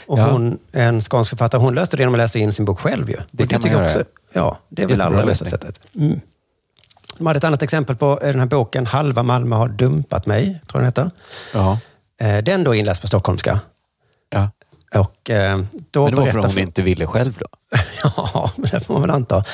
Och 0.07 0.19
Ja. 0.19 0.31
hon, 0.31 0.59
en 0.73 1.01
skånsk 1.01 1.31
författare, 1.31 1.61
hon 1.63 1.75
löste 1.75 1.97
det 1.97 2.01
genom 2.01 2.15
att 2.15 2.19
läsa 2.19 2.39
in 2.39 2.53
sin 2.53 2.65
bok 2.65 2.81
själv. 2.81 3.11
Ju. 3.11 3.17
Det 3.31 3.47
kan 3.47 3.61
man 3.63 3.71
göra. 3.71 3.85
också, 3.85 4.05
Ja, 4.33 4.59
det 4.69 4.83
är 4.83 4.87
väl 4.87 5.01
allra 5.01 5.27
bästa 5.27 5.45
sättet. 5.45 5.81
Mm. 5.95 6.21
De 7.19 7.27
hade 7.27 7.37
ett 7.37 7.45
annat 7.45 7.63
exempel 7.63 7.97
på 7.97 8.21
eh, 8.23 8.27
den 8.29 8.39
här 8.41 8.47
boken, 8.47 8.87
Halva 8.87 9.23
Malmö 9.23 9.57
har 9.57 9.69
dumpat 9.69 10.27
mig, 10.27 10.45
tror 10.45 10.83
jag 10.85 10.93
den 10.95 11.05
heter. 11.07 11.11
Ja. 11.55 11.79
Eh, 12.21 12.45
Den 12.45 12.65
då 12.65 12.75
inläst 12.75 13.01
på 13.01 13.07
stockholmska. 13.09 13.61
Ja. 14.31 14.51
Och 14.95 15.31
eh, 15.31 15.59
då 15.91 16.05
Men 16.05 16.15
det 16.15 16.21
var 16.21 16.27
för 16.31 16.39
att 16.39 16.47
hon 16.47 16.59
inte 16.59 16.83
ville 16.83 17.07
själv 17.07 17.39
då? 17.39 17.47
Ja, 18.35 18.51
men 18.57 18.71
det 18.71 18.81
får 18.81 18.95
man 18.95 19.03
väl 19.03 19.11
anta. 19.11 19.45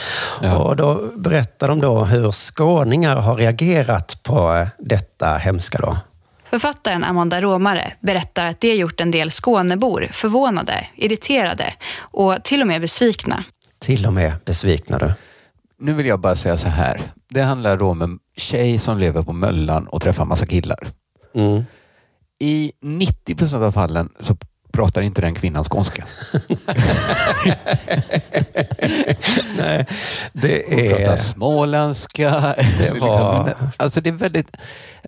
Ja. 0.43 0.57
Och 0.57 0.77
då 0.77 1.11
berättar 1.17 1.69
de 1.69 1.81
då 1.81 2.05
hur 2.05 2.33
skåningar 2.33 3.17
har 3.17 3.35
reagerat 3.37 4.23
på 4.23 4.67
detta 4.79 5.37
hemska 5.37 5.79
då. 5.79 5.97
Författaren 6.53 7.05
Amanda 7.05 7.41
Romare 7.41 7.93
berättar 8.01 8.47
att 8.47 8.61
det 8.61 8.69
har 8.69 8.75
gjort 8.75 9.01
en 9.01 9.11
del 9.11 9.31
Skånebor 9.31 10.09
förvånade, 10.11 10.87
irriterade 10.97 11.75
och 11.99 12.45
till 12.45 12.61
och 12.61 12.67
med 12.67 12.81
besvikna. 12.81 13.45
Till 13.79 14.07
och 14.07 14.13
med 14.13 14.33
besvikna 14.45 14.99
du. 14.99 15.13
Nu 15.79 15.95
vill 15.95 16.07
jag 16.07 16.21
bara 16.21 16.37
säga 16.37 16.57
så 16.57 16.69
här. 16.69 17.13
Det 17.29 17.43
handlar 17.43 17.77
då 17.77 17.89
om 17.89 18.03
en 18.03 18.19
tjej 18.37 18.79
som 18.79 18.99
lever 18.99 19.23
på 19.23 19.33
Möllan 19.33 19.87
och 19.87 20.03
träffar 20.03 20.25
massa 20.25 20.47
killar. 20.47 20.89
Mm. 21.35 21.65
I 22.39 22.73
90 22.83 23.35
procent 23.35 23.63
av 23.63 23.73
fallen 23.73 24.09
så 24.21 24.37
pratar 24.73 25.03
inte 25.03 25.21
den 25.21 25.35
kvinnan 25.35 25.65
skånska. 25.65 26.05
Nej, 29.57 29.87
det 30.33 30.65
Hon 30.69 30.89
pratar 30.89 31.13
är... 31.13 31.17
småländska. 31.17 32.55
Det 32.79 32.91
var- 33.01 33.47
liksom, 33.47 33.71
alltså 33.77 34.01
det 34.01 34.09
är 34.11 34.15
väldigt, 34.15 34.57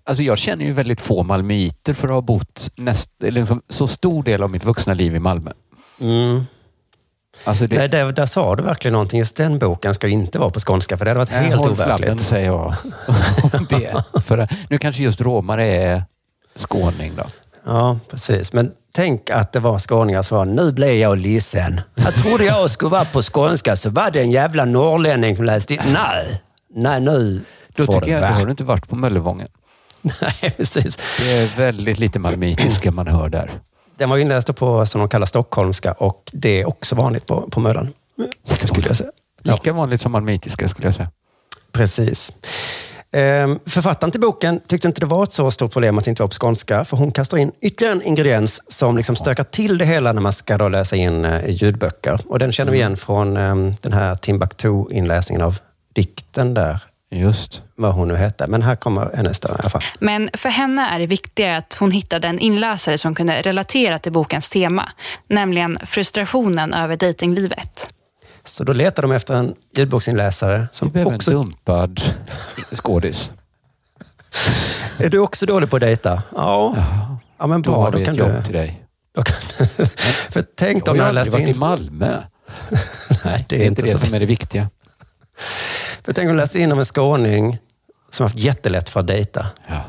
alltså 0.04 0.22
jag 0.22 0.38
känner 0.38 0.64
ju 0.64 0.72
väldigt 0.72 1.00
få 1.00 1.22
malmöiter 1.22 1.94
för 1.94 2.04
att 2.08 2.12
ha 2.14 2.20
bott 2.20 2.70
näst, 2.76 3.10
liksom 3.18 3.62
så 3.68 3.86
stor 3.86 4.22
del 4.22 4.42
av 4.42 4.50
mitt 4.50 4.64
vuxna 4.64 4.94
liv 4.94 5.16
i 5.16 5.18
Malmö. 5.18 5.50
Mm. 6.00 6.44
Alltså 7.44 7.66
det, 7.66 7.76
Nej, 7.76 7.88
där, 7.88 8.12
där 8.12 8.26
sa 8.26 8.56
du 8.56 8.62
verkligen 8.62 8.92
någonting. 8.92 9.18
Just 9.18 9.36
den 9.36 9.58
boken 9.58 9.94
ska 9.94 10.08
inte 10.08 10.38
vara 10.38 10.50
på 10.50 10.60
skånska, 10.60 10.96
för 10.96 11.04
det 11.04 11.10
hade 11.10 11.18
varit 11.18 11.30
Nej, 11.30 11.44
helt 11.44 11.60
håll 11.60 11.70
overkligt. 11.72 12.20
säger 12.20 12.46
jag. 12.46 12.74
För 14.24 14.48
nu 14.70 14.78
kanske 14.78 15.02
just 15.02 15.20
romare 15.20 15.66
är 15.66 16.04
skåning 16.56 17.12
då. 17.16 17.24
Ja, 17.66 17.98
precis. 18.10 18.52
Men 18.52 18.72
tänk 18.94 19.30
att 19.30 19.52
det 19.52 19.60
var 19.60 19.78
skåningar 19.78 20.22
som 20.22 20.38
var, 20.38 20.44
nu 20.44 20.72
blev 20.72 20.92
jag 20.92 21.18
ledsen. 21.18 21.80
Jag 21.94 22.14
trodde 22.14 22.44
jag 22.44 22.70
skulle 22.70 22.90
vara 22.90 23.04
på 23.04 23.22
skånska, 23.22 23.76
så 23.76 23.90
var 23.90 24.10
det 24.10 24.20
en 24.20 24.30
jävla 24.30 24.64
norrlänning 24.64 25.36
som 25.36 25.44
läste 25.44 25.74
in. 25.74 25.80
Nej, 25.86 26.42
nej 26.74 27.00
nu 27.00 27.44
Då 27.76 27.86
får 27.86 28.00
tycker 28.00 28.12
jag 28.12 28.22
att 28.22 28.28
då 28.28 28.34
har 28.34 28.44
du 28.44 28.50
inte 28.50 28.64
varit 28.64 28.88
på 28.88 28.96
Möllevången. 28.96 29.48
Nej, 30.02 30.54
precis. 30.56 30.98
Det 31.18 31.32
är 31.32 31.56
väldigt 31.56 31.98
lite 31.98 32.18
malmöitiska 32.18 32.90
man 32.90 33.06
hör 33.06 33.28
där. 33.28 33.60
Den 33.98 34.10
var 34.10 34.18
inläst 34.18 34.56
på 34.56 34.86
som 34.86 34.98
de 34.98 35.08
kallar 35.08 35.26
stockholmska 35.26 35.92
och 35.92 36.22
det 36.32 36.60
är 36.60 36.68
också 36.68 36.96
vanligt 36.96 37.26
på, 37.26 37.50
på 37.50 37.60
Möllan. 37.60 37.92
Skulle 38.64 38.88
jag 38.88 38.96
säga. 38.96 39.10
Lika 39.42 39.72
vanligt 39.72 40.00
som 40.00 40.12
malmöitiska 40.12 40.68
skulle 40.68 40.86
jag 40.88 40.94
säga. 40.94 41.10
Precis. 41.72 42.32
Ehm, 43.14 43.58
författaren 43.66 44.10
till 44.10 44.20
boken 44.20 44.60
tyckte 44.66 44.88
inte 44.88 45.00
det 45.00 45.06
var 45.06 45.22
ett 45.22 45.32
så 45.32 45.50
stort 45.50 45.72
problem 45.72 45.98
att 45.98 46.04
det 46.04 46.08
inte 46.08 46.22
var 46.22 46.28
på 46.28 46.34
skånska, 46.40 46.84
för 46.84 46.96
hon 46.96 47.12
kastar 47.12 47.38
in 47.38 47.52
ytterligare 47.60 47.94
en 47.94 48.02
ingrediens 48.02 48.60
som 48.68 48.96
liksom 48.96 49.16
stökar 49.16 49.44
till 49.44 49.78
det 49.78 49.84
hela 49.84 50.12
när 50.12 50.22
man 50.22 50.32
ska 50.32 50.58
då 50.58 50.68
läsa 50.68 50.96
in 50.96 51.24
eh, 51.24 51.50
ljudböcker. 51.50 52.20
Och 52.28 52.38
den 52.38 52.52
känner 52.52 52.72
vi 52.72 52.78
igen 52.78 52.96
från 52.96 53.36
ehm, 53.36 53.74
den 53.80 53.92
här 53.92 54.14
Timbuktu-inläsningen 54.14 55.42
av 55.42 55.58
dikten 55.94 56.54
där. 56.54 56.78
Just. 57.10 57.62
Vad 57.76 57.94
hon 57.94 58.08
nu 58.08 58.16
hette. 58.16 58.46
Men 58.46 58.62
här 58.62 58.76
kommer 58.76 59.10
en 59.14 59.24
nästa 59.24 59.48
i 59.48 59.52
alla 59.58 59.70
fall. 59.70 59.82
Men 59.98 60.30
för 60.34 60.48
henne 60.48 60.88
är 60.88 60.98
det 60.98 61.06
viktigare 61.06 61.56
att 61.56 61.76
hon 61.80 61.90
hittade 61.90 62.28
en 62.28 62.38
inläsare 62.38 62.98
som 62.98 63.14
kunde 63.14 63.42
relatera 63.42 63.98
till 63.98 64.12
bokens 64.12 64.48
tema, 64.50 64.88
nämligen 65.28 65.78
frustrationen 65.82 66.74
över 66.74 66.96
dejtinglivet. 66.96 67.88
Så 68.44 68.64
då 68.64 68.72
letar 68.72 69.02
de 69.02 69.12
efter 69.12 69.34
en 69.34 69.54
ljudboksinläsare 69.76 70.58
Du 70.58 70.66
som 70.72 70.90
behöver 70.90 71.14
också... 71.14 71.30
en 71.30 71.36
dumpad 71.36 72.02
skådis. 72.76 73.30
Är 74.98 75.10
du 75.10 75.18
också 75.18 75.46
dålig 75.46 75.70
på 75.70 75.76
att 75.76 75.82
dejta? 75.82 76.22
Ja. 76.34 76.76
Ja, 77.38 77.46
men 77.46 77.62
Då 77.62 77.72
bra. 77.72 77.82
har 77.82 77.90
Då 77.90 77.98
vi 77.98 78.04
kan 78.04 78.16
du... 78.16 78.42
till 78.44 78.52
dig. 78.52 78.84
Då 79.14 79.22
kan... 79.22 79.36
För 80.30 80.44
tänk 80.56 80.88
om 80.88 80.98
har 80.98 81.06
jag 81.06 81.14
ju 81.14 81.18
aldrig 81.18 81.24
läste 81.26 81.38
varit 81.38 81.48
in... 81.48 81.56
i 81.56 81.58
Malmö. 81.58 82.22
Nej, 83.24 83.44
Det 83.48 83.62
är 83.62 83.66
inte 83.66 83.82
det 83.82 83.98
som 83.98 84.14
är 84.14 84.20
det 84.20 84.26
viktiga. 84.26 84.70
För 86.04 86.12
tänk 86.12 86.26
om 86.30 86.36
du 86.36 86.40
läser 86.40 86.60
in 86.60 86.72
om 86.72 86.78
en 86.78 86.84
skåning 86.84 87.58
som 88.10 88.24
har 88.24 88.28
haft 88.30 88.38
jättelätt 88.38 88.90
för 88.90 89.00
att 89.00 89.06
dejta. 89.06 89.46
Ja. 89.68 89.84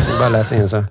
Som 0.00 0.18
bara 0.18 0.28
läser 0.28 0.56
in 0.56 0.68
så. 0.68 0.84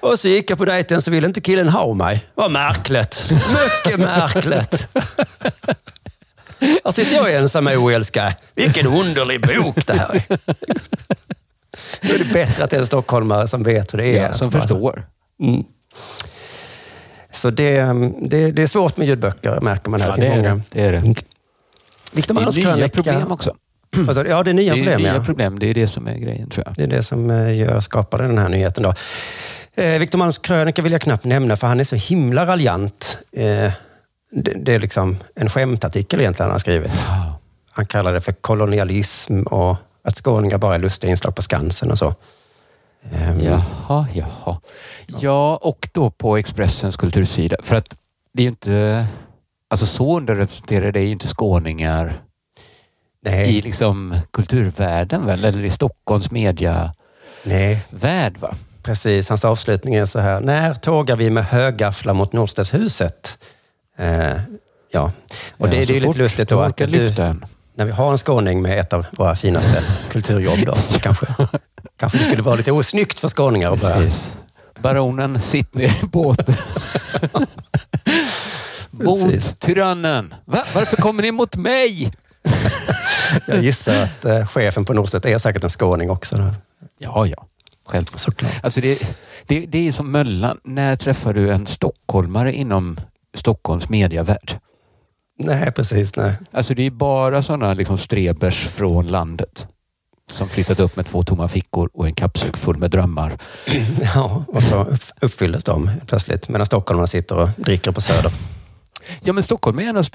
Och 0.00 0.18
så 0.18 0.28
gick 0.28 0.50
jag 0.50 0.58
på 0.58 0.64
dejten 0.64 1.02
så 1.02 1.10
ville 1.10 1.26
inte 1.26 1.40
killen 1.40 1.68
ha 1.68 1.94
mig. 1.94 2.26
Vad 2.34 2.50
märkligt. 2.50 3.26
Mycket 3.30 3.98
märkligt. 4.00 4.88
Här 6.60 6.92
sitter 6.92 7.14
jag 7.14 7.34
ensam 7.34 7.66
och 7.66 7.72
oälskad. 7.72 8.32
Vilken 8.54 8.86
underlig 8.86 9.40
bok 9.40 9.86
det 9.86 9.92
här 9.92 10.24
är. 10.28 10.38
Då 12.02 12.14
är 12.14 12.18
det 12.18 12.32
bättre 12.32 12.64
att 12.64 12.70
det 12.70 12.76
är 12.76 12.80
en 12.80 12.86
stockholmare 12.86 13.48
som 13.48 13.62
vet 13.62 13.94
hur 13.94 13.98
det 13.98 14.18
är. 14.18 14.26
Ja, 14.26 14.32
som 14.32 14.52
förstår. 14.52 15.06
Mm. 15.42 15.64
Så 17.30 17.50
det, 17.50 17.82
det, 18.20 18.52
det 18.52 18.62
är 18.62 18.66
svårt 18.66 18.96
med 18.96 19.08
ljudböcker, 19.08 19.60
märker 19.60 19.90
man. 19.90 20.00
Här. 20.00 20.08
Ja, 20.08 20.16
det 20.16 20.26
är 20.26 20.36
många. 20.36 20.54
det. 20.54 20.62
det, 20.70 20.80
är 20.80 20.92
det. 20.92 21.14
Victor 22.12 22.34
Det 22.34 22.62
är 22.62 22.76
nya 22.76 22.88
problem 22.88 23.32
också. 23.32 23.54
Alltså, 23.96 24.26
ja, 24.26 24.42
det 24.42 24.50
är 24.50 24.54
nya 24.54 24.74
det 24.74 24.80
är 24.80 24.84
problem. 24.84 25.02
nya 25.02 25.14
ja. 25.14 25.24
problem. 25.24 25.58
Det 25.58 25.66
är 25.66 25.74
det 25.74 25.88
som 25.88 26.06
är 26.06 26.16
grejen 26.16 26.50
tror 26.50 26.64
jag. 26.66 26.74
Det 26.76 26.82
är 26.82 26.86
det 26.86 27.02
som 27.02 27.30
eh, 27.30 27.56
gör, 27.56 27.80
skapade 27.80 28.26
den 28.26 28.38
här 28.38 28.48
nyheten. 28.48 28.82
Då. 28.82 28.94
Eh, 29.82 29.98
Victor 29.98 30.18
Malms 30.18 30.38
krönika 30.38 30.82
vill 30.82 30.92
jag 30.92 31.00
knappt 31.00 31.24
nämna, 31.24 31.56
för 31.56 31.66
han 31.66 31.80
är 31.80 31.84
så 31.84 31.96
himla 31.96 32.46
raljant. 32.46 33.18
Eh, 33.32 33.72
det, 34.30 34.52
det 34.64 34.74
är 34.74 34.78
liksom 34.78 35.16
en 35.34 35.48
skämtartikel 35.48 36.20
egentligen 36.20 36.46
han 36.46 36.54
har 36.54 36.58
skrivit. 36.58 37.06
Han 37.70 37.86
kallar 37.86 38.12
det 38.12 38.20
för 38.20 38.32
kolonialism 38.32 39.42
och 39.42 39.76
att 40.02 40.16
skåningar 40.16 40.58
bara 40.58 40.74
är 40.74 40.78
lustiga 40.78 41.10
inslag 41.10 41.36
på 41.36 41.42
Skansen 41.42 41.90
och 41.90 41.98
så. 41.98 42.14
Ehm, 43.12 43.40
Jaha, 43.40 44.06
jaha. 44.14 44.60
Ja, 45.06 45.56
och 45.56 45.88
då 45.92 46.10
på 46.10 46.36
Expressens 46.36 46.96
kultursida. 46.96 47.56
För 47.62 47.76
att 47.76 47.96
det 48.32 48.42
är 48.42 48.44
ju 48.44 48.48
inte... 48.48 49.06
Alltså 49.70 49.86
så 49.86 50.16
underrepresenterade 50.16 50.98
är 50.98 51.02
ju 51.02 51.12
inte 51.12 51.28
skåningar 51.28 52.22
Nej. 53.24 53.56
i 53.56 53.62
liksom 53.62 54.20
kulturvärlden 54.30 55.26
väl? 55.26 55.44
Eller 55.44 55.64
i 55.64 55.70
Stockholms 55.70 56.30
mediavärld 56.30 56.92
Nej, 57.42 57.82
va? 58.40 58.54
precis. 58.82 59.28
Hans 59.28 59.44
avslutning 59.44 59.94
är 59.94 60.06
så 60.06 60.18
här. 60.18 60.40
När 60.40 60.74
tågar 60.74 61.16
vi 61.16 61.30
med 61.30 61.44
högafflar 61.44 62.14
mot 62.14 62.32
Norstedtshuset? 62.32 63.38
Eh, 63.98 64.36
ja, 64.92 65.12
och 65.56 65.68
det, 65.68 65.76
Ja, 65.76 65.80
det 65.80 65.86
så 65.86 65.92
är 65.92 65.94
ju 65.94 66.00
lite 66.00 66.18
lustigt 66.18 66.48
då 66.48 66.60
att 66.60 66.76
du, 66.76 67.12
när 67.74 67.84
vi 67.84 67.92
har 67.92 68.12
en 68.12 68.18
skåning 68.18 68.62
med 68.62 68.78
ett 68.78 68.92
av 68.92 69.06
våra 69.10 69.36
finaste 69.36 69.84
kulturjobb 70.10 70.66
då, 70.66 70.74
så 70.88 71.00
kanske, 71.00 71.26
kanske 71.96 72.18
det 72.18 72.24
skulle 72.24 72.42
vara 72.42 72.54
lite 72.54 72.72
osnyggt 72.72 73.20
för 73.20 73.28
skåningar 73.28 73.72
att 73.72 73.80
börja. 73.80 74.10
Baronen, 74.80 75.42
sitt 75.42 75.74
ner 75.74 75.98
i 76.02 76.06
båten. 76.06 76.54
Mot 78.90 79.60
tyrannen. 79.60 80.34
Va? 80.44 80.64
Varför 80.74 80.96
kommer 80.96 81.22
ni 81.22 81.32
mot 81.32 81.56
mig? 81.56 82.12
Jag 83.46 83.62
gissar 83.64 84.02
att 84.02 84.24
eh, 84.24 84.46
chefen 84.46 84.84
på 84.84 84.92
Norstedt 84.92 85.26
är 85.26 85.38
säkert 85.38 85.64
en 85.64 85.70
skåning 85.70 86.10
också. 86.10 86.36
Då. 86.36 86.50
Ja, 86.98 87.26
ja. 87.26 87.46
Själv. 87.86 88.04
Såklart. 88.04 88.52
Alltså 88.62 88.80
det, 88.80 88.98
det, 89.46 89.66
det 89.66 89.86
är 89.86 89.92
som 89.92 90.12
Möllan. 90.12 90.58
När 90.64 90.96
träffar 90.96 91.32
du 91.34 91.50
en 91.50 91.66
stockholmare 91.66 92.52
inom 92.52 93.00
Stockholms 93.34 93.88
mediavärld? 93.88 94.58
Nej, 95.38 95.72
precis. 95.72 96.16
Nej. 96.16 96.32
Alltså 96.50 96.74
det 96.74 96.86
är 96.86 96.90
bara 96.90 97.42
sådana 97.42 97.74
liksom 97.74 97.98
strebers 97.98 98.68
från 98.68 99.06
landet 99.06 99.66
som 100.32 100.48
flyttat 100.48 100.80
upp 100.80 100.96
med 100.96 101.06
två 101.06 101.22
tomma 101.22 101.48
fickor 101.48 101.90
och 101.94 102.06
en 102.06 102.14
kappsäck 102.14 102.56
full 102.56 102.76
med 102.76 102.90
drömmar. 102.90 103.38
Ja, 104.14 104.44
och 104.48 104.62
så 104.62 104.84
upp, 104.84 105.02
uppfylldes 105.20 105.64
de 105.64 105.90
plötsligt 106.06 106.48
medan 106.48 106.66
stockholmarna 106.66 107.06
sitter 107.06 107.36
och 107.38 107.48
dricker 107.56 107.92
på 107.92 108.00
Söder. 108.00 108.32
Ja, 109.20 109.32
men 109.32 109.42
Stockholm 109.42 109.78
är 109.78 110.14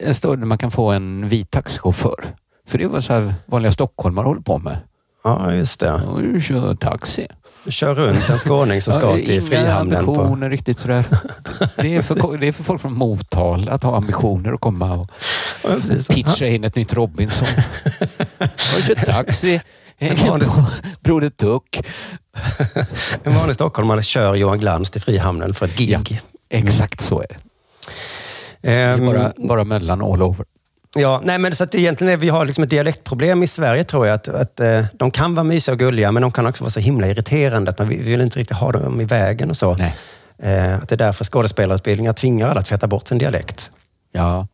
en 0.00 0.14
stad 0.14 0.38
där 0.38 0.46
man 0.46 0.58
kan 0.58 0.70
få 0.70 0.90
en 0.90 1.28
vit 1.28 1.50
taxichaufför. 1.50 2.34
För 2.68 2.78
det 2.78 2.84
är 2.84 2.88
vad 2.88 3.04
så 3.04 3.12
här 3.12 3.34
vanliga 3.46 3.72
stockholmare 3.72 4.24
håller 4.26 4.40
på 4.40 4.58
med. 4.58 4.78
Ja, 5.24 5.54
just 5.54 5.80
det. 5.80 5.92
Och 5.92 6.22
du 6.22 6.40
kör 6.40 6.74
taxi. 6.74 7.26
Kör 7.68 7.94
runt 7.94 8.30
en 8.30 8.38
skåning 8.38 8.80
som 8.82 8.94
ska 8.94 9.02
Ja, 9.10 9.16
till 9.16 9.30
inga 9.30 9.40
Frihamnen. 9.42 10.06
På... 10.06 10.12
ambitioner 10.14 10.50
riktigt 10.50 10.78
sådär. 10.78 11.04
Det 11.76 11.96
är, 11.96 12.02
för, 12.02 12.38
det 12.38 12.46
är 12.48 12.52
för 12.52 12.64
folk 12.64 12.80
från 12.82 12.92
Motala 12.92 13.72
att 13.72 13.82
ha 13.82 13.96
ambitioner 13.96 14.52
att 14.52 14.60
komma 14.60 14.92
och 14.94 15.08
Ja, 15.62 15.76
pitcha 16.08 16.46
in 16.46 16.64
ett 16.64 16.76
nytt 16.76 16.92
Robinson. 16.92 17.46
Jag 18.38 18.82
kör 18.86 18.94
taxi. 18.94 19.60
Hänger 19.98 20.26
vanlig- 20.26 20.46
på 20.48 20.64
Broder 21.00 21.30
Tuck. 21.30 21.80
En 23.24 23.34
vanlig 23.34 23.54
stockholmare 23.54 24.02
kör 24.02 24.34
Johan 24.34 24.58
Glans 24.60 24.90
till 24.90 25.00
Frihamnen 25.00 25.54
för 25.54 25.66
ett 25.66 25.76
gig. 25.78 26.20
Exakt 26.50 27.00
så 27.00 27.20
är 27.20 27.26
det. 27.28 27.36
Det 28.62 28.74
är 28.74 28.94
Ehm, 28.94 29.06
bara, 29.06 29.32
bara 29.36 29.64
mellan 29.64 30.02
all 30.02 30.22
over. 30.22 30.44
Ja, 30.96 31.20
nej, 31.24 31.38
men 31.38 31.54
så 31.54 31.64
att 31.64 31.74
egentligen 31.74 32.12
är 32.12 32.16
vi 32.16 32.28
har 32.28 32.44
liksom 32.44 32.64
ett 32.64 32.70
dialektproblem 32.70 33.42
i 33.42 33.46
Sverige 33.46 33.84
tror 33.84 34.06
jag. 34.06 34.14
Att, 34.14 34.28
att 34.28 34.60
eh, 34.60 34.84
de 34.92 35.10
kan 35.10 35.34
vara 35.34 35.44
mysiga 35.44 35.72
och 35.72 35.78
gulliga, 35.78 36.12
men 36.12 36.22
de 36.22 36.32
kan 36.32 36.46
också 36.46 36.64
vara 36.64 36.70
så 36.70 36.80
himla 36.80 37.06
irriterande 37.08 37.70
att 37.70 37.78
man 37.78 37.88
vill, 37.88 38.02
vill 38.02 38.20
inte 38.20 38.38
riktigt 38.38 38.56
ha 38.56 38.72
dem 38.72 39.00
i 39.00 39.04
vägen 39.04 39.50
och 39.50 39.56
så. 39.56 39.74
Nej. 39.76 39.96
Eh, 40.38 40.74
att 40.76 40.88
det 40.88 40.94
är 40.94 40.96
därför 40.96 41.24
skådespelarutbildningar 41.24 42.12
tvingar 42.12 42.48
alla 42.48 42.60
att 42.60 42.66
tvätta 42.66 42.86
bort 42.86 43.08
sin 43.08 43.18
dialekt. 43.18 43.70
Ja, 44.12 44.46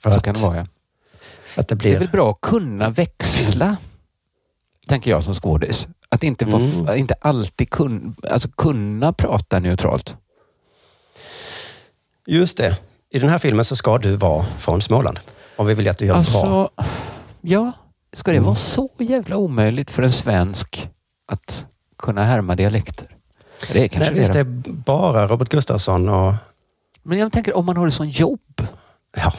För 0.00 0.10
så 0.10 0.16
att, 0.16 0.22
kan 0.24 0.34
det 0.34 0.40
vara. 0.40 0.56
Ja. 0.56 0.64
att 1.56 1.68
det 1.68 1.74
Det 1.74 1.88
är 1.88 1.90
blir... 1.90 1.98
väl 1.98 2.08
bra 2.08 2.30
att 2.30 2.40
kunna 2.40 2.90
växla, 2.90 3.76
tänker 4.88 5.10
jag 5.10 5.24
som 5.24 5.34
skådis. 5.34 5.86
Att 6.08 6.22
inte, 6.22 6.44
vara, 6.44 6.62
Mm. 6.62 6.96
inte 6.98 7.14
alltid 7.20 7.70
kun, 7.70 8.16
alltså 8.30 8.48
kunna 8.48 9.12
prata 9.12 9.58
neutralt. 9.58 10.14
Just 12.26 12.56
det. 12.56 12.76
I 13.10 13.18
den 13.18 13.28
här 13.28 13.38
filmen 13.38 13.64
så 13.64 13.76
ska 13.76 13.98
du 13.98 14.16
vara 14.16 14.46
från 14.58 14.82
Småland. 14.82 15.18
Om 15.56 15.66
vi 15.66 15.74
vill 15.74 15.88
att 15.88 15.96
du 15.96 16.06
gör 16.06 16.14
bra. 16.14 16.18
Alltså, 16.20 16.70
ja, 17.40 17.72
ska 18.12 18.30
det 18.30 18.36
Mm. 18.36 18.46
vara 18.46 18.56
så 18.56 18.90
jävla 18.98 19.36
omöjligt 19.36 19.90
för 19.90 20.02
en 20.02 20.12
svensk 20.12 20.88
att 21.32 21.64
kunna 21.98 22.24
härma 22.24 22.56
dialekter? 22.56 23.06
Det 23.72 23.84
är 23.84 23.88
kanske 23.88 24.10
Nej, 24.10 24.20
visst, 24.20 24.32
det 24.32 24.38
är 24.40 24.44
bara 24.68 25.26
Robert 25.28 25.48
Gustafsson 25.48 26.08
och... 26.08 26.34
Men 27.02 27.18
jag 27.18 27.32
tänker 27.32 27.56
om 27.56 27.66
man 27.66 27.76
har 27.76 27.84
det 27.86 27.92
som 27.92 28.08
jobb. 28.08 28.66
Ja, 29.16 29.32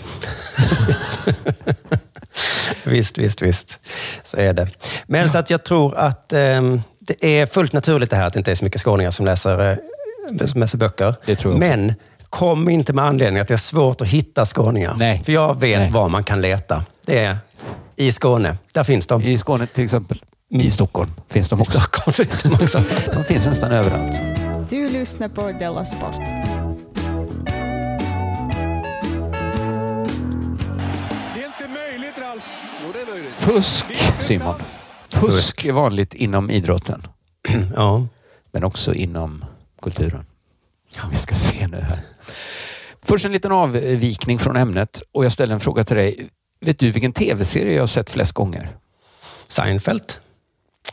visst. 0.87 1.19
visst, 2.83 3.17
visst, 3.17 3.41
visst. 3.41 3.79
Så 4.23 4.37
är 4.37 4.53
det. 4.53 4.67
Men 5.07 5.29
så 5.29 5.37
att 5.37 5.49
jag 5.49 5.63
tror 5.63 5.95
att 5.95 6.33
ehm, 6.33 6.81
det 6.99 7.25
är 7.39 7.45
fullt 7.45 7.73
naturligt 7.73 8.09
det 8.09 8.15
här 8.15 8.27
att 8.27 8.33
det 8.33 8.37
inte 8.39 8.51
är 8.51 8.55
så 8.55 8.63
mycket 8.65 8.81
skåningar 8.81 9.11
som 9.11 9.25
läser, 9.25 9.71
eh, 10.39 10.45
som 10.47 10.59
läser 10.61 10.77
böcker. 10.77 11.15
Men 11.57 11.93
kom 12.35 12.69
inte 12.69 12.93
med 12.93 13.05
anledning 13.05 13.41
att 13.41 13.47
det 13.47 13.53
är 13.53 13.57
svårt 13.57 14.01
att 14.01 14.07
hitta 14.07 14.45
skåningar. 14.45 14.95
Nej. 14.97 15.21
För 15.23 15.31
jag 15.31 15.59
vet 15.59 15.79
Nej. 15.79 15.91
var 15.91 16.09
man 16.09 16.23
kan 16.23 16.41
leta. 16.41 16.83
Det 17.05 17.19
är 17.19 17.37
i 17.95 18.11
Skåne. 18.11 18.57
Där 18.73 18.83
finns 18.83 19.07
de. 19.07 19.21
I 19.21 19.37
Skåne 19.37 19.67
till 19.67 19.83
exempel. 19.83 20.23
Mm. 20.51 20.67
I 20.67 20.71
Stockholm 20.71 21.11
finns 21.29 21.49
de 21.49 21.59
I 21.59 21.61
också. 21.61 21.79
Stockholm 21.79 22.13
finns 22.13 22.43
de 22.43 22.53
också. 22.53 22.81
De 23.13 23.23
finns 23.23 23.45
nästan 23.45 23.71
överallt. 23.71 24.19
Du 24.69 24.89
lyssnar 24.89 25.29
på 25.29 25.51
Della 25.51 25.85
Sport. 25.85 26.15
Fusk, 33.37 33.85
Simon. 34.19 34.55
Fusk 35.09 35.65
är 35.65 35.71
vanligt 35.71 36.13
inom 36.13 36.51
idrotten. 36.51 37.07
Ja. 37.75 38.07
Men 38.51 38.63
också 38.63 38.93
inom 38.93 39.45
kulturen. 39.81 40.25
Vi 41.11 41.17
ska 41.17 41.35
se 41.35 41.67
nu 41.67 41.77
här. 41.77 41.99
Först 43.01 43.25
en 43.25 43.31
liten 43.31 43.51
avvikning 43.51 44.39
från 44.39 44.55
ämnet 44.55 45.01
och 45.11 45.25
jag 45.25 45.31
ställer 45.31 45.53
en 45.53 45.59
fråga 45.59 45.83
till 45.83 45.95
dig. 45.95 46.29
Vet 46.61 46.79
du 46.79 46.91
vilken 46.91 47.13
tv-serie 47.13 47.73
jag 47.73 47.81
har 47.81 47.87
sett 47.87 48.09
flest 48.09 48.33
gånger? 48.33 48.77
Seinfeld. 49.47 50.03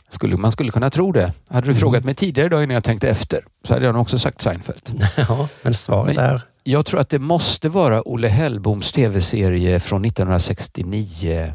Skulle, 0.09 0.37
man 0.37 0.51
skulle 0.51 0.71
kunna 0.71 0.89
tro 0.89 1.11
det. 1.11 1.33
Hade 1.47 1.67
du 1.67 1.75
frågat 1.75 2.03
mig 2.05 2.15
tidigare 2.15 2.45
idag 2.47 2.63
innan 2.63 2.73
jag 2.73 2.83
tänkte 2.83 3.09
efter 3.09 3.45
så 3.67 3.73
hade 3.73 3.85
jag 3.85 3.93
nog 3.93 4.01
också 4.01 4.19
sagt 4.19 4.41
Seinfeld. 4.41 5.01
Ja, 5.17 5.47
men 5.61 5.73
svaret 5.73 6.15
Men- 6.15 6.25
är... 6.25 6.41
Jag 6.65 6.85
tror 6.85 6.99
att 6.99 7.09
det 7.09 7.19
måste 7.19 7.69
vara 7.69 8.01
Olle 8.09 8.27
Hellboms 8.27 8.91
tv-serie 8.91 9.79
från 9.79 10.05
1969, 10.05 11.53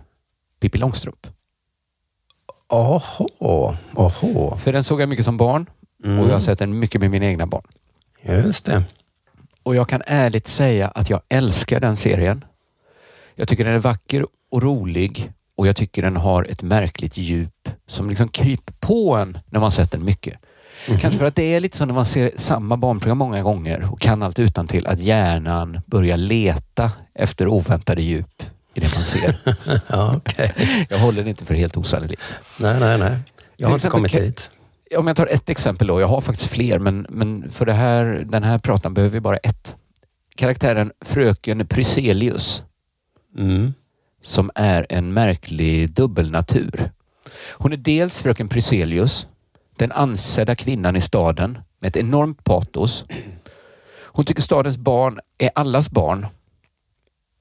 Pippi 0.61 0.78
Långstrump. 0.78 1.26
Oho, 2.68 3.26
oho. 3.94 4.57
För 4.59 4.72
den 4.72 4.84
såg 4.84 5.01
jag 5.01 5.09
mycket 5.09 5.24
som 5.24 5.36
barn 5.36 5.66
Mm. 6.05 6.18
och 6.18 6.28
jag 6.28 6.32
har 6.32 6.40
sett 6.40 6.59
den 6.59 6.78
mycket 6.78 7.01
med 7.01 7.11
mina 7.11 7.26
egna 7.26 7.46
barn. 7.46 7.62
Just 8.23 8.64
det. 8.64 8.85
Och 9.62 9.77
jag 9.77 9.89
kan 9.89 10.03
ärligt 10.07 10.49
säga 10.49 10.89
att 10.89 11.11
jag 11.11 11.21
älskar 11.29 11.81
den 11.81 11.97
serien. 11.97 12.45
Jag 13.35 13.49
tycker 13.49 13.64
den 13.64 13.75
är 13.75 13.79
vacker 13.79 14.27
och 14.51 14.62
rolig 14.62 15.33
och 15.57 15.66
jag 15.66 15.77
tycker 15.77 16.03
den 16.03 16.16
har 16.16 16.45
ett 16.45 16.62
märkligt 16.62 17.16
djup 17.16 17.69
som 17.87 18.09
liksom 18.09 18.29
kryper 18.29 18.73
på 18.81 19.16
en 19.16 19.39
när 19.47 19.61
man 19.61 19.73
sett 19.73 19.91
den 19.91 20.05
mycket. 20.05 20.39
Kanske 20.87 21.19
för 21.19 21.25
att 21.25 21.37
det 21.37 21.55
är 21.55 21.61
lite 21.61 21.77
så 21.77 21.85
när 21.85 21.95
man 21.95 22.05
ser 22.05 22.33
samma 22.37 22.77
barnprogram 22.77 23.19
många 23.19 23.43
gånger 23.43 23.93
och 23.93 24.01
kan 24.01 24.23
allt 24.23 24.39
utan 24.39 24.66
till 24.66 24.87
att 24.87 25.01
hjärnan 25.01 25.81
börjar 25.87 26.16
leta 26.16 26.93
efter 27.14 27.49
oväntade 27.49 28.03
djup 28.03 28.43
i 28.75 28.81
det 28.81 28.95
man 28.95 29.05
ser. 29.05 29.37
Ja, 29.89 30.14
okej. 30.16 30.55
jag 30.91 30.99
håller 30.99 31.25
det 31.25 31.31
inte 31.31 31.45
för 31.45 31.55
helt 31.55 31.77
osannolikt. 31.77 32.23
Nej, 32.59 32.81
nej, 32.81 32.99
nej. 32.99 33.19
Jag 33.57 33.69
har 33.69 33.75
inte 33.75 33.89
kommit 33.89 34.12
dit. 34.12 34.51
Om 34.97 35.07
jag 35.07 35.16
tar 35.16 35.26
ett 35.26 35.51
exempel 35.51 35.86
då. 35.86 36.01
Jag 36.01 36.09
har 36.09 36.20
faktiskt 36.20 36.51
fler, 36.51 36.78
men, 36.78 37.07
men 37.09 37.51
för 37.51 37.66
det 37.66 37.72
här, 37.72 38.05
den 38.28 38.43
här 38.43 38.59
pratan 38.59 38.95
behöver 38.95 39.12
vi 39.12 39.20
bara 39.20 39.36
ett. 39.36 39.74
Karaktären 40.36 40.93
fröken 41.01 41.66
Pryselius, 41.66 42.62
Mm. 43.39 43.74
som 44.22 44.51
är 44.55 44.86
en 44.89 45.12
märklig 45.12 45.91
dubbelnatur. 45.91 46.91
Hon 47.53 47.72
är 47.72 47.76
dels 47.76 48.20
fröken 48.20 48.49
Pryselius, 48.49 49.26
den 49.76 49.93
ansedda 49.93 50.55
kvinnan 50.55 50.97
i 50.97 51.01
staden 51.01 51.59
med 51.78 51.89
ett 51.89 51.97
enormt 51.97 52.45
patos. 52.45 53.05
Hon 54.03 54.24
tycker 54.24 54.43
stadens 54.43 54.76
barn 54.76 55.20
är 55.39 55.51
allas 55.55 55.91
barn, 55.91 56.26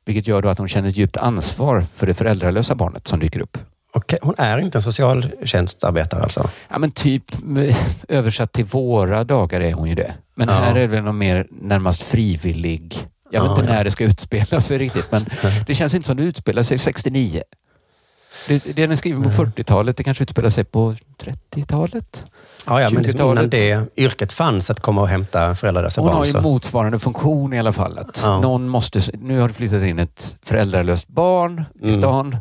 vilket 0.06 0.28
gör 0.28 0.42
då 0.42 0.50
att 0.50 0.58
hon 0.58 0.68
känner 0.68 0.90
ett 0.90 0.98
djupt 0.98 1.18
ansvar 1.18 1.86
för 1.96 2.08
det 2.08 2.14
föräldralösa 2.14 2.76
barnet 2.76 3.08
som 3.08 3.20
dyker 3.20 3.40
upp. 3.40 3.58
Okej, 3.98 4.20
hon 4.22 4.34
är 4.38 4.58
inte 4.58 4.78
en 4.78 4.82
socialtjänstarbetare 4.82 6.22
alltså? 6.24 6.50
Ja 6.70 6.78
men 6.80 6.92
typ 6.92 7.24
med- 7.44 7.76
översatt 8.08 8.54
till 8.54 8.66
våra 8.66 9.24
dagar 9.24 9.62
är 9.62 9.74
hon 9.74 9.90
ju 9.90 9.96
det. 9.96 10.14
Men 10.36 10.50
Ja. 10.50 10.56
här 10.56 10.76
är 10.76 10.80
det 10.80 10.88
väl 10.88 11.04
någon 11.04 11.18
mer 11.18 11.48
närmast 11.62 12.02
frivillig. 12.04 13.08
Jag 13.32 13.42
vet 13.42 13.50
Ja, 13.50 13.56
inte 13.60 13.72
ja. 13.72 13.76
när 13.78 13.84
det 13.84 13.92
ska 13.92 14.04
utspela 14.04 14.62
sig 14.62 14.78
riktigt 14.78 15.12
men 15.12 15.26
det 15.68 15.76
känns 15.76 15.94
inte 15.94 16.08
som 16.08 16.18
det 16.18 16.24
utspelar 16.24 16.64
sig 16.64 16.78
69. 16.78 17.44
Det, 18.48 18.76
den 18.76 18.92
är 18.92 18.96
skriven 18.96 19.24
på 19.24 19.30
40-talet, 19.30 19.98
det 19.98 20.04
kanske 20.04 20.24
utspelar 20.24 20.50
sig 20.50 20.64
på 20.64 20.96
30-talet. 21.20 22.24
Ja, 22.68 22.82
ja 22.82 22.90
men 22.90 23.04
liksom 23.04 23.20
20-talet. 23.20 23.54
innan 23.54 23.86
det 23.86 24.04
yrket 24.04 24.32
fanns 24.32 24.70
att 24.70 24.80
komma 24.80 25.02
och 25.02 25.08
hämta 25.08 25.56
föräldralösa 25.56 26.02
Hon 26.02 26.08
barn. 26.08 26.18
har 26.18 26.26
ju 26.26 26.32
så. 26.32 26.42
motsvarande 26.42 27.00
funktion 27.00 27.54
i 27.54 27.60
alla 27.60 27.74
fall. 27.74 27.98
Att 27.98 28.20
Ja. 28.24 28.40
någon 28.40 28.68
måste, 28.70 29.02
nu 29.14 29.40
har 29.40 29.48
det 29.48 29.54
flyttat 29.54 29.84
in 29.84 30.00
ett 30.00 30.36
föräldralöst 30.46 31.08
barn 31.08 31.66
i 31.82 31.88
Mm. 31.88 32.02
stan. 32.02 32.38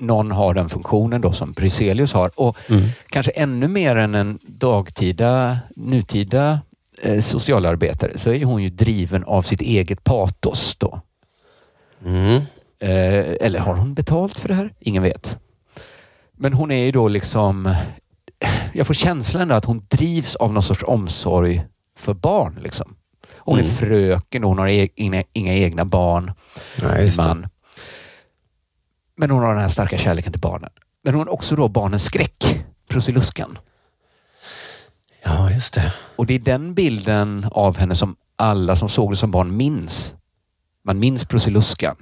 Någon 0.00 0.30
har 0.30 0.54
den 0.54 0.68
funktionen 0.68 1.20
då 1.20 1.32
som 1.32 1.52
Bryselius 1.52 2.12
har. 2.12 2.30
Och 2.34 2.56
Mm. 2.70 2.82
kanske 3.08 3.32
ännu 3.32 3.68
mer 3.68 3.96
än 3.96 4.14
en 4.14 4.38
dagtida, 4.42 5.58
nutida 5.76 6.60
eh, 7.02 7.20
socialarbetare 7.20 8.18
så 8.18 8.30
är 8.32 8.44
hon 8.44 8.62
ju 8.62 8.70
driven 8.70 9.24
av 9.24 9.42
sitt 9.42 9.60
eget 9.60 10.04
patos 10.04 10.76
då. 10.78 11.00
Mm. 12.04 12.36
Eh, 12.78 13.36
eller 13.40 13.58
har 13.58 13.74
hon 13.74 13.94
betalt 13.94 14.38
för 14.38 14.48
det 14.48 14.54
här? 14.54 14.72
Ingen 14.80 15.02
vet. 15.02 15.36
Men 16.32 16.52
hon 16.52 16.70
är 16.70 16.84
ju 16.84 16.92
då 16.92 17.08
liksom... 17.08 17.74
Jag 18.72 18.86
får 18.86 18.94
känslan 18.94 19.50
att 19.50 19.64
hon 19.64 19.86
drivs 19.88 20.36
av 20.36 20.52
någon 20.52 20.62
sorts 20.62 20.82
omsorg 20.86 21.62
för 21.98 22.14
barn. 22.14 22.58
Liksom. 22.62 22.94
Hon 23.38 23.58
är 23.58 23.62
Mm. 23.62 23.74
fröken 23.76 24.44
och 24.44 24.48
hon 24.50 24.58
har 24.58 24.68
e- 24.68 24.88
inga, 24.94 25.22
inga 25.32 25.54
egna 25.54 25.84
barn. 25.84 26.32
Det. 26.80 27.16
man. 27.18 27.46
Men 29.20 29.30
hon 29.30 29.42
har 29.42 29.52
den 29.52 29.62
här 29.62 29.68
starka 29.68 29.98
kärleken 29.98 30.32
till 30.32 30.40
barnen. 30.40 30.70
Men 31.04 31.14
hon 31.14 31.26
har 31.26 31.34
också 31.34 31.56
då 31.56 31.68
barnens 31.68 32.04
skräck, 32.04 32.64
Prussiluskan. 32.88 33.58
Ja, 35.24 35.50
just 35.50 35.74
det. 35.74 35.94
Och 36.16 36.26
det 36.26 36.34
är 36.34 36.38
den 36.38 36.74
bilden 36.74 37.46
av 37.52 37.78
henne 37.78 37.96
som 37.96 38.16
alla 38.36 38.76
som 38.76 38.88
såg 38.88 39.12
det 39.12 39.16
som 39.16 39.30
barn 39.30 39.56
minns. 39.56 40.14
Man 40.84 40.98
minns 40.98 41.24
Prussiluskan. 41.24 41.96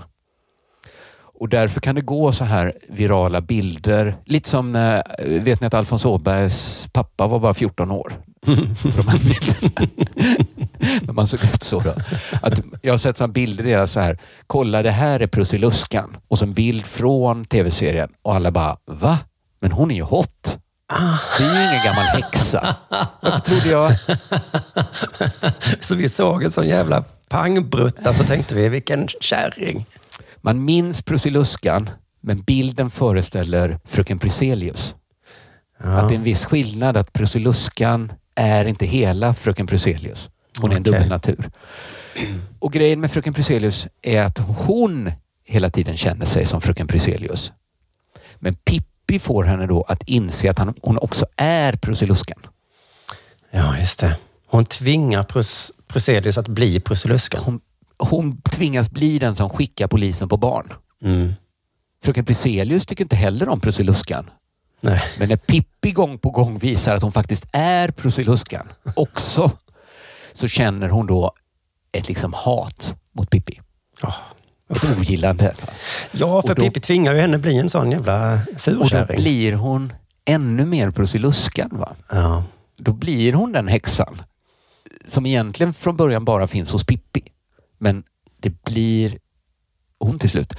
Och 1.21 1.49
därför 1.49 1.81
kan 1.81 1.95
det 1.95 2.01
gå 2.01 2.33
så 2.33 2.45
här 2.45 2.79
virala 2.89 3.41
bilder. 3.41 4.16
Lite 4.25 4.49
som 4.49 4.73
när, 4.73 5.03
vet 5.41 5.61
ni 5.61 5.66
att 5.66 5.75
Alfons 5.75 6.05
Åbergs 6.05 6.87
pappa 6.93 7.27
var 7.27 7.39
bara 7.39 7.55
14 7.55 7.91
år? 7.91 8.12
De 8.43 9.09
här 9.09 9.18
bilderna. 9.18 9.86
Men 11.03 11.14
man 11.14 11.26
såg 11.26 11.41
ut 11.55 11.62
så 11.62 11.80
då. 11.80 11.95
Att 12.43 12.61
jag 12.82 12.93
har 12.93 12.99
sett 12.99 13.16
sådana 13.16 13.32
bilder 13.32 13.64
där 13.64 13.70
jag 13.70 13.89
så 13.89 14.01
här, 14.01 14.18
kolla 14.47 14.82
det 14.82 14.91
här 14.91 15.20
är 15.20 15.26
Prussiluskan. 15.26 16.16
Och 16.28 16.39
så 16.39 16.45
en 16.45 16.53
bild 16.53 16.86
från 16.86 17.45
tv-serien 17.45 18.09
och 18.22 18.34
alla 18.34 18.51
bara, 18.51 18.76
va? 18.86 19.18
Men 19.61 19.72
hon 19.72 19.91
är 19.91 19.95
ju 19.95 20.03
hot. 20.03 20.59
Det 21.39 21.45
är 21.45 21.62
ju 21.62 21.68
ingen 21.70 21.84
gammal 21.84 22.05
häxa. 22.05 22.76
Varför 23.20 23.41
trodde 23.41 23.68
jag? 23.68 23.93
Så 25.80 25.95
vi 25.95 26.09
såg 26.09 26.43
en 26.43 26.51
sån 26.51 26.68
jävla 26.68 27.05
pangbrutta 27.28 28.14
så 28.14 28.24
tänkte 28.24 28.55
vi, 28.55 28.68
vilken 28.68 29.09
kärring. 29.20 29.86
Man 30.41 30.64
minns 30.64 31.03
Prussiluskan, 31.03 31.91
men 32.20 32.43
bilden 32.43 32.91
föreställer 32.91 33.80
fröken 33.84 34.18
Pruselius. 34.18 34.95
Att 35.78 36.09
det 36.09 36.14
är 36.14 36.18
en 36.18 36.24
viss 36.24 36.45
skillnad 36.45 36.97
att 36.97 37.12
Prussiluskan 37.12 38.12
är 38.39 38.64
inte 38.64 38.86
hela 38.86 39.34
fröken 39.34 39.66
Pruselius. 39.66 40.28
Hon 40.61 40.72
är 40.72 40.76
en 40.76 40.82
Okej. 40.82 40.93
dubbelnatur. 40.93 41.51
Och 42.59 42.72
grejen 42.72 43.01
med 43.01 43.11
fröken 43.11 43.34
Pruselius 43.34 43.86
är 44.03 44.22
att 44.22 44.39
hon 44.39 45.12
hela 45.45 45.70
tiden 45.70 45.97
känner 45.97 46.26
sig 46.26 46.47
som 46.47 46.61
fröken 46.61 46.86
Pruselius. 46.86 47.53
Men 48.39 48.55
Pippi 48.55 49.18
får 49.18 49.45
henne 49.45 49.66
då 49.66 49.82
att 49.82 50.03
inse 50.03 50.51
att 50.51 50.59
han, 50.59 50.74
hon 50.82 50.99
också 50.99 51.26
är 51.36 51.72
Prussiluskan. 51.72 52.39
Ja, 53.51 53.78
just 53.78 54.01
det. 54.01 54.16
Hon 54.47 54.64
tvingar 54.64 55.22
Prus, 55.22 55.72
Pruselius 55.86 56.39
att 56.39 56.49
bli 56.49 56.80
Prussiluskan. 56.80 57.43
Hon, 57.45 57.61
hon 57.99 58.41
tvingas 58.41 58.91
bli 58.91 59.18
den 59.18 59.36
som 59.36 59.51
skickar 59.51 59.89
polisen 59.89 60.28
på 60.28 60.36
barn. 60.36 60.72
Mm. 61.03 61.32
Fröken 62.05 62.24
Pruselius 62.24 62.86
tycker 62.86 63.05
inte 63.05 63.16
heller 63.16 63.49
om 63.49 63.61
Prussiluskan. 63.61 64.30
Nej. 64.81 65.03
Men 65.18 65.29
när 65.29 65.37
Pippi 65.37 65.91
gång 65.93 66.18
på 66.18 66.31
gång 66.31 66.59
visar 66.59 66.95
att 66.95 67.03
hon 67.03 67.12
faktiskt 67.12 67.47
är 67.53 67.91
Prussiluskan 67.91 68.68
också, 68.97 69.51
så 70.33 70.49
känner 70.49 70.89
hon 70.89 71.07
då 71.07 71.33
ett 71.93 72.09
liksom 72.09 72.33
hat 72.33 72.95
mot 73.12 73.31
Pippi. 73.31 73.61
Ett 74.70 74.99
ogillande. 74.99 75.55
Ja, 76.12 76.43
för 76.43 76.55
då- 76.55 76.62
Pippi 76.62 76.81
tvingar 76.81 77.12
ju 77.12 77.20
henne 77.20 77.39
bli 77.39 77.59
en 77.59 77.70
sån 77.70 77.91
jävla 77.91 78.35
Och 78.35 78.41
då 78.53 78.59
surkärring. 78.59 79.20
blir 79.22 79.53
hon 79.53 79.93
ännu 80.24 80.66
mer 80.66 80.91
Prussiluskan. 80.91 81.68
Va? 81.72 81.93
Ja. 82.11 82.45
Då 82.76 82.93
blir 82.93 83.33
hon 83.33 83.53
den 83.53 83.68
häxan 83.68 84.22
som 85.07 85.26
egentligen 85.26 85.74
från 85.74 85.97
början 85.97 86.24
bara 86.24 86.47
finns 86.47 86.72
hos 86.72 86.85
Pippi. 86.85 87.22
Men 87.79 88.03
det 88.41 88.62
blir 88.64 89.18
hon 89.99 90.18
till 90.18 90.31
slut. 90.31 90.55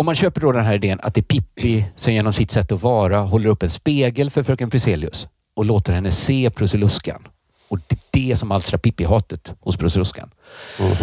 Om 0.00 0.06
man 0.06 0.14
köper 0.14 0.40
då 0.40 0.52
den 0.52 0.64
här 0.64 0.74
idén 0.74 1.00
att 1.02 1.14
det 1.14 1.20
är 1.20 1.22
Pippi 1.22 1.84
som 1.96 2.12
genom 2.12 2.32
sitt 2.32 2.50
sätt 2.50 2.72
att 2.72 2.82
vara 2.82 3.20
håller 3.20 3.50
upp 3.50 3.62
en 3.62 3.70
spegel 3.70 4.30
för 4.30 4.42
fröken 4.42 4.70
Pruselius 4.70 5.28
och 5.54 5.64
låter 5.64 5.92
henne 5.92 6.10
se 6.10 6.50
Prussiluskan. 6.50 7.28
Och 7.68 7.78
det 7.88 7.94
är 7.94 7.98
det 8.28 8.36
som 8.36 8.52
alstrar 8.52 8.78
Pippi-hatet 8.78 9.52
hos 9.60 9.76
Prussiluskan. 9.76 10.30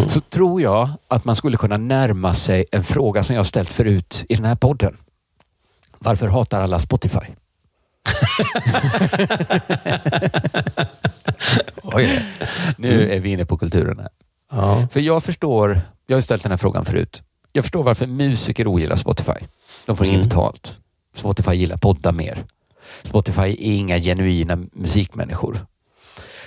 Så 0.08 0.20
tror 0.20 0.62
jag 0.62 0.90
att 1.08 1.26
man 1.26 1.36
skulle 1.36 1.58
kunna 1.58 1.78
närma 1.78 2.34
sig 2.34 2.66
en 2.72 2.84
fråga 2.84 3.24
som 3.24 3.36
jag 3.36 3.40
har 3.40 3.46
ställt 3.46 3.70
förut 3.70 4.26
i 4.30 4.36
den 4.36 4.46
här 4.46 4.56
podden. 4.56 4.98
Varför 6.00 6.28
hatar 6.28 6.62
alla 6.62 6.80
Spotify? 6.80 7.20
Oj. 11.84 12.26
Nu 12.78 13.12
är 13.12 13.20
vi 13.20 13.30
inne 13.30 13.46
på 13.46 13.58
kulturen 13.58 14.00
här. 14.00 14.10
Ja. 14.52 14.88
För 14.92 15.00
jag 15.00 15.24
förstår, 15.24 15.82
jag 16.08 16.18
har 16.18 16.22
ställt 16.22 16.44
den 16.44 16.52
här 16.52 16.58
frågan 16.58 16.86
förut. 16.86 17.24
Jag 17.58 17.64
förstår 17.64 17.84
varför 17.84 18.08
musiker 18.08 18.68
ogillar 18.68 18.96
Spotify. 18.96 19.32
De 19.86 19.98
får 19.98 20.06
inget 20.08 20.18
Mm. 20.18 20.30
betalt. 20.30 20.74
Spotify 21.16 21.54
gillar 21.54 21.78
poddar 21.78 22.12
mer. 22.12 22.44
Spotify 23.04 23.42
är 23.42 23.56
inga 23.76 24.00
genuina 24.00 24.56
musikmänniskor. 24.74 25.66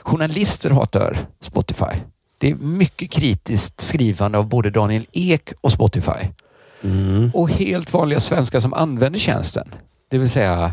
Journalister 0.03 0.71
hatar 0.71 1.27
Spotify. 1.41 2.01
Det 2.39 2.51
är 2.51 2.55
mycket 2.55 3.11
kritiskt 3.11 3.81
skrivande 3.81 4.39
av 4.39 4.49
både 4.49 4.71
Daniel 4.71 5.07
Ek 5.13 5.53
och 5.61 5.73
Spotify. 5.73 6.29
Mm. 6.83 7.31
Och 7.35 7.51
helt 7.51 7.93
vanliga 7.93 8.21
svenskar 8.21 8.61
som 8.61 8.75
använder 8.75 9.19
tjänsten. 9.19 9.75
Det 10.09 10.19
vill 10.19 10.31
säga 10.31 10.73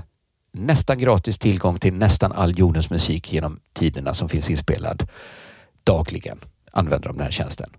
nästan 0.52 0.98
gratis 0.98 1.38
tillgång 1.38 1.78
till 1.80 1.94
nästan 1.94 2.32
all 2.32 2.60
jordens 2.60 2.90
musik 2.90 3.34
genom 3.34 3.60
tiderna 3.74 4.14
som 4.14 4.30
finns 4.30 4.50
inspelad 4.50 5.08
dagligen 5.84 6.40
använder 6.72 7.08
de 7.08 7.18
den 7.18 7.24
här 7.26 7.32
tjänsten. 7.32 7.70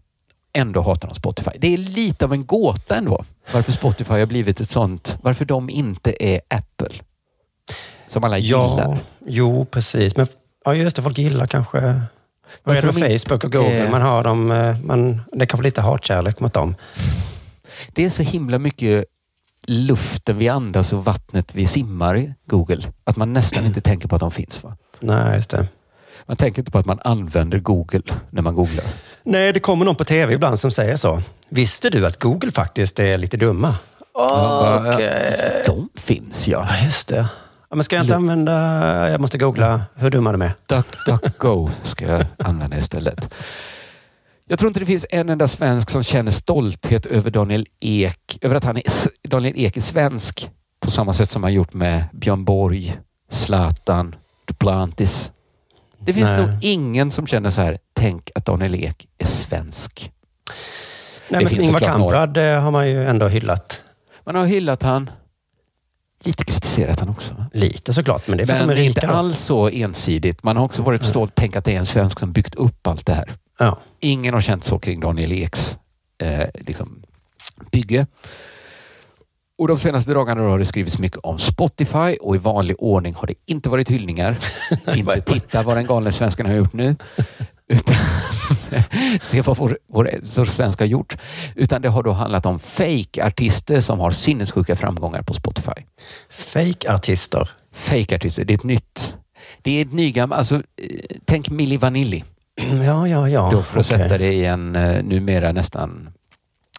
Ändå 0.58 0.82
hatar 0.82 1.08
de 1.08 1.14
Spotify. 1.14 1.50
Det 1.58 1.74
är 1.74 1.78
lite 1.78 2.24
av 2.24 2.32
en 2.32 2.46
gåta 2.46 2.96
ändå 2.96 3.24
varför 3.52 3.72
Spotify 3.72 4.12
har 4.14 4.26
blivit 4.26 4.60
ett 4.60 4.70
sånt, 4.70 5.16
varför 5.22 5.44
de 5.44 5.70
inte 5.70 6.24
är 6.24 6.40
Apple. 6.48 6.94
Som 8.06 8.24
alla 8.24 8.38
Ja, 8.38 8.70
gillar. 8.70 8.98
jo 9.26 9.64
precis. 9.64 10.16
Men 10.16 10.26
ja, 10.64 10.74
just 10.74 10.96
det, 10.96 11.02
folk 11.02 11.18
gillar 11.18 11.46
kanske... 11.46 12.00
Vad 12.64 12.76
är 12.76 12.82
det 12.82 12.92
med 13.00 13.20
Facebook 13.20 13.44
och 13.44 13.52
Google? 13.52 13.78
är- 13.86 13.90
Man 13.90 14.02
har 14.02 14.24
dem, 14.24 14.50
eh, 14.50 14.76
man, 14.84 15.20
det 15.32 15.42
är 15.42 15.46
kanske 15.46 15.62
lite 15.64 15.80
hatkärlek 15.80 16.40
mot 16.40 16.52
dem. 16.52 16.74
Det 17.94 18.04
är 18.04 18.08
så 18.10 18.22
himla 18.22 18.58
mycket 18.58 19.04
luften 19.66 20.38
vi 20.38 20.48
andas 20.48 20.92
och 20.92 21.04
vattnet 21.04 21.54
vi 21.54 21.66
simmar 21.66 22.16
i 22.16 22.34
Google. 22.46 22.92
Att 23.04 23.16
man 23.16 23.32
nästan 23.32 23.66
inte 23.66 23.80
tänker 23.80 24.08
på 24.08 24.14
att 24.16 24.20
de 24.20 24.30
finns. 24.30 24.62
Va? 24.62 24.76
Nej, 25.00 25.34
just 25.34 25.50
det. 25.50 25.68
Man 26.26 26.36
tänker 26.36 26.62
inte 26.62 26.72
på 26.72 26.78
att 26.78 26.86
man 26.86 26.98
använder 27.04 27.58
Google 27.58 28.02
när 28.30 28.42
man 28.42 28.54
googlar. 28.54 28.84
Nej, 29.30 29.52
det 29.52 29.60
kommer 29.60 29.84
någon 29.84 29.96
på 29.96 30.04
tv 30.04 30.34
ibland 30.34 30.60
som 30.60 30.70
säger 30.70 30.96
så. 30.96 31.22
Visste 31.48 31.90
du 31.90 32.06
att 32.06 32.18
Google 32.18 32.50
faktiskt 32.50 32.98
är 32.98 33.18
lite 33.18 33.36
dumma? 33.36 33.74
Ja, 34.14 34.78
Och, 34.78 35.00
De 35.66 35.88
finns 36.00 36.48
ja. 36.48 36.66
Ja, 36.70 36.84
just 36.84 37.08
det. 37.08 37.28
Ja, 37.70 37.76
men 37.76 37.84
ska 37.84 37.96
jag 37.96 38.04
inte 38.04 38.16
använda... 38.16 39.10
Jag 39.10 39.20
måste 39.20 39.38
googla 39.38 39.80
hur 39.94 40.10
dumma 40.10 40.32
de 40.32 40.42
är. 40.42 40.52
DuckDuckGo 40.66 41.70
ska 41.84 42.04
jag 42.04 42.24
använda 42.38 42.78
istället. 42.78 43.28
Jag 44.48 44.58
tror 44.58 44.68
inte 44.68 44.80
det 44.80 44.86
finns 44.86 45.06
en 45.10 45.28
enda 45.28 45.48
svensk 45.48 45.90
som 45.90 46.02
känner 46.02 46.30
stolthet 46.30 47.06
över 47.06 47.30
Daniel 47.30 47.66
Ek, 47.80 48.38
över 48.40 48.54
att 48.54 48.64
han 48.64 48.76
är, 48.76 48.82
Daniel 49.28 49.54
Ek 49.56 49.76
är 49.76 49.80
svensk 49.80 50.50
på 50.80 50.90
samma 50.90 51.12
sätt 51.12 51.30
som 51.30 51.42
han 51.42 51.52
gjort 51.52 51.74
med 51.74 52.04
Björn 52.12 52.44
Borg, 52.44 52.98
Zlatan, 53.30 54.14
Duplantis. 54.46 55.30
Det 56.00 56.12
finns 56.12 56.26
Nej. 56.28 56.40
nog 56.46 56.50
ingen 56.60 57.10
som 57.10 57.26
känner 57.26 57.50
så 57.50 57.60
här, 57.60 57.78
tänk 57.92 58.30
att 58.34 58.44
Daniel 58.44 58.74
Ek 58.74 59.08
är 59.18 59.26
svensk. 59.26 60.10
Nej, 61.28 61.44
Det 61.44 61.52
men 61.54 61.64
Ingvar 61.64 61.80
några. 61.80 61.92
Kamprad 61.92 62.36
eh, 62.36 62.60
har 62.62 62.70
man 62.70 62.88
ju 62.88 63.04
ändå 63.04 63.28
hyllat. 63.28 63.82
Man 64.24 64.34
har 64.34 64.46
hyllat 64.46 64.82
han, 64.82 65.10
lite 66.22 66.44
kritiserat 66.44 67.00
han 67.00 67.08
också. 67.08 67.34
va? 67.34 67.50
Lite 67.52 67.92
såklart, 67.92 68.26
men 68.28 68.36
det 68.38 68.44
är 68.44 68.46
för 68.46 68.54
att 68.54 68.60
Men 68.66 68.68
de 68.76 68.82
är 68.82 68.86
inte 68.86 69.00
rika. 69.00 69.12
då. 69.12 69.18
alls 69.18 69.38
så 69.38 69.68
ensidigt. 69.68 70.42
Man 70.42 70.56
har 70.56 70.64
också 70.64 70.82
varit 70.82 71.04
stolt, 71.04 71.32
tänk 71.34 71.56
att 71.56 71.64
det 71.64 71.72
är 71.74 71.78
en 71.78 71.86
svensk 71.86 72.18
som 72.18 72.32
byggt 72.32 72.54
upp 72.54 72.86
allt 72.86 73.06
det 73.06 73.14
här. 73.14 73.32
Ja. 73.58 73.78
Ingen 74.00 74.34
har 74.34 74.40
känt 74.40 74.64
så 74.64 74.78
kring 74.78 75.00
Daniel 75.00 75.32
Eks 75.32 75.78
eh, 76.22 76.48
liksom, 76.54 77.02
bygge. 77.72 78.06
Och 79.58 79.68
de 79.68 79.78
senaste 79.78 80.12
dagarna 80.14 80.42
har 80.42 80.58
det 80.58 80.64
skrivits 80.64 80.98
mycket 80.98 81.18
om 81.18 81.38
Spotify 81.38 82.16
och 82.20 82.34
i 82.34 82.38
vanlig 82.38 82.76
ordning 82.78 83.14
har 83.14 83.26
det 83.26 83.34
inte 83.46 83.68
varit 83.68 83.90
hyllningar. 83.90 84.38
inte 84.96 85.20
titta 85.20 85.62
vad 85.62 85.76
den 85.76 85.86
galne 85.86 86.12
svensken 86.12 86.46
har 86.46 86.54
gjort 86.54 86.72
nu. 86.72 86.96
Utan 87.68 87.96
se 89.22 89.40
vad 89.40 89.56
vår, 89.56 89.78
vår, 89.86 90.10
vår 90.34 90.44
svensk 90.44 90.78
har 90.78 90.86
gjort. 90.86 91.16
Utan 91.54 91.82
det 91.82 91.88
har 91.88 92.02
då 92.02 92.12
handlat 92.12 92.46
om 92.46 92.58
fake-artister 92.58 93.80
som 93.80 94.00
har 94.00 94.10
sinnessjuka 94.10 94.76
framgångar 94.76 95.22
på 95.22 95.34
Spotify. 95.34 95.82
Fake-artister. 96.30 97.50
Fake-artister, 97.72 98.44
det 98.44 98.52
är 98.52 98.58
ett 98.58 98.64
nytt... 98.64 99.14
Det 99.62 99.70
är 99.70 99.82
ett 99.82 99.92
nygammalt... 99.92 100.38
Alltså, 100.38 100.54
eh, 100.54 101.16
tänk 101.24 101.50
Milli 101.50 101.76
Vanilli. 101.76 102.24
Ja, 102.86 103.08
ja, 103.08 103.28
ja. 103.28 103.50
Då 103.52 103.62
för 103.62 103.80
att 103.80 103.86
Okej. 103.86 103.98
sätta 103.98 104.18
det 104.18 104.32
i 104.32 104.44
en 104.44 104.76
eh, 104.76 105.02
numera 105.02 105.52
nästan 105.52 106.10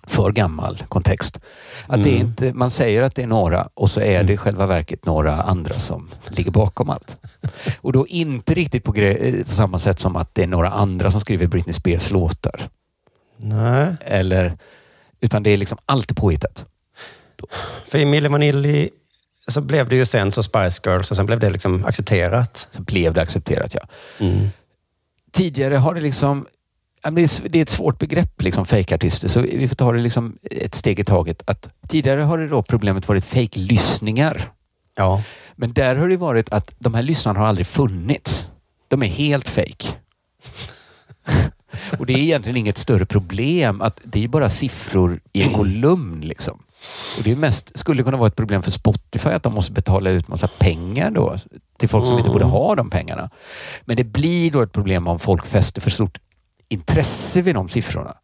för 0.10 0.32
gammal 0.32 0.84
kontext. 0.90 1.40
Att 1.88 2.04
det 2.04 2.10
Mm. 2.10 2.22
inte, 2.22 2.54
man 2.54 2.72
säger 2.72 3.02
att 3.02 3.16
det 3.16 3.24
är 3.24 3.28
några 3.28 3.70
och 3.74 3.90
så 3.90 4.02
är 4.02 4.24
det 4.24 4.34
i 4.34 4.38
själva 4.38 4.66
verket 4.66 5.06
några 5.06 5.42
andra 5.42 5.74
som 5.74 6.10
ligger 6.30 6.52
bakom 6.52 6.90
allt. 6.90 7.18
Och 7.82 7.94
då 7.94 8.08
inte 8.08 8.54
riktigt 8.54 8.84
på, 8.84 8.96
eh, 8.96 9.46
på 9.46 9.56
samma 9.56 9.80
sätt 9.80 10.00
som 10.00 10.16
att 10.16 10.36
det 10.36 10.44
är 10.44 10.48
några 10.48 10.70
andra 10.70 11.12
som 11.12 11.22
skriver 11.22 11.48
Britney 11.48 11.74
Spears 11.74 12.12
låtar. 12.12 12.70
Nej. 13.38 13.96
Eller 14.02 14.58
Utan 15.22 15.44
det 15.44 15.50
är 15.50 15.58
liksom 15.58 15.78
alltid 15.86 16.18
påhittat. 16.18 16.66
För 17.86 17.98
i 17.98 18.06
Milli 18.06 18.28
Vanilli 18.30 18.90
så 19.48 19.62
blev 19.62 19.90
det 19.90 19.96
ju 19.96 20.06
sen 20.06 20.32
så 20.32 20.44
Spice 20.44 20.82
Girls 20.86 21.12
och 21.12 21.18
sen 21.18 21.26
blev 21.26 21.40
det 21.40 21.50
liksom 21.50 21.86
accepterat. 21.86 22.68
Sen 22.72 22.84
blev 22.84 23.14
det 23.14 23.22
accepterat, 23.22 23.74
ja. 23.74 23.82
Mm. 24.20 24.50
Tidigare 25.32 25.76
har 25.76 25.94
det 25.94 26.02
liksom 26.02 26.46
det 27.02 27.56
är- 27.56 27.62
ett 27.62 27.70
svårt 27.70 28.00
begrepp, 28.00 28.42
liksom 28.42 28.66
fejkartister, 28.66 29.28
så 29.28 29.42
vi 29.42 29.68
får 29.68 29.76
ta 29.76 29.92
det 29.92 30.00
liksom 30.00 30.38
ett 30.52 30.76
steg 30.76 31.00
i 31.00 31.04
taget. 31.04 31.44
Att 31.46 31.70
tidigare 31.88 32.22
har 32.22 32.38
det 32.38 32.48
då 32.48 32.64
problemet 32.64 33.08
varit 33.08 33.26
fejklyssningar. 33.26 34.52
Ja. 34.96 35.24
Men 35.56 35.74
där 35.74 35.96
har 35.96 36.08
det 36.10 36.18
varit 36.18 36.50
att 36.50 36.72
de 36.80 36.94
här 36.94 37.02
lyssnarna 37.04 37.40
har 37.40 37.48
aldrig 37.48 37.68
funnits. 37.68 38.48
De 38.88 39.04
är 39.04 39.08
helt 39.08 39.50
fake. 39.50 39.88
Och 42.00 42.06
det 42.06 42.14
är 42.14 42.18
egentligen 42.18 42.58
inget 42.58 42.78
större 42.78 43.06
problem. 43.06 43.82
att 43.82 44.00
Det 44.04 44.24
är 44.24 44.28
bara 44.28 44.50
siffror 44.50 45.20
i 45.34 45.44
en 45.44 45.54
kolumn. 45.54 46.22
Liksom. 46.22 46.64
Och 47.18 47.24
Det 47.24 47.32
är 47.32 47.36
mest, 47.36 47.78
skulle 47.78 48.04
kunna 48.04 48.18
vara 48.18 48.28
ett 48.28 48.36
problem 48.36 48.64
för 48.64 48.72
Spotify 48.72 49.30
att 49.30 49.44
de 49.44 49.54
måste 49.54 49.72
betala 49.72 50.10
ut 50.10 50.28
massa 50.28 50.48
pengar 50.48 51.12
då 51.12 51.36
till 51.78 51.90
folk 51.90 52.06
som 52.06 52.18
inte 52.18 52.30
borde 52.30 52.46
ha 52.46 52.76
de 52.76 52.90
pengarna. 52.90 53.30
Men 53.86 53.98
det 53.98 54.04
blir 54.04 54.52
då 54.52 54.62
ett 54.62 54.72
problem 54.72 55.08
om 55.08 55.20
folk 55.20 55.46
fäster 55.46 55.82
för 55.82 55.90
stort 55.92 56.18
intresse 56.70 57.42
vid 57.42 57.56
de 57.56 57.70
siffrorna. 57.70 58.18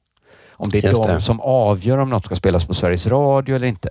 Om 0.52 0.70
det 0.72 0.78
är 0.84 0.90
Just 0.90 1.04
de 1.04 1.12
det. 1.14 1.22
som 1.22 1.40
avgör 1.40 1.98
om 1.98 2.10
något 2.10 2.26
ska 2.26 2.36
spelas 2.36 2.66
på 2.66 2.74
Sveriges 2.74 3.08
Radio 3.08 3.56
eller 3.56 3.68
inte. 3.68 3.90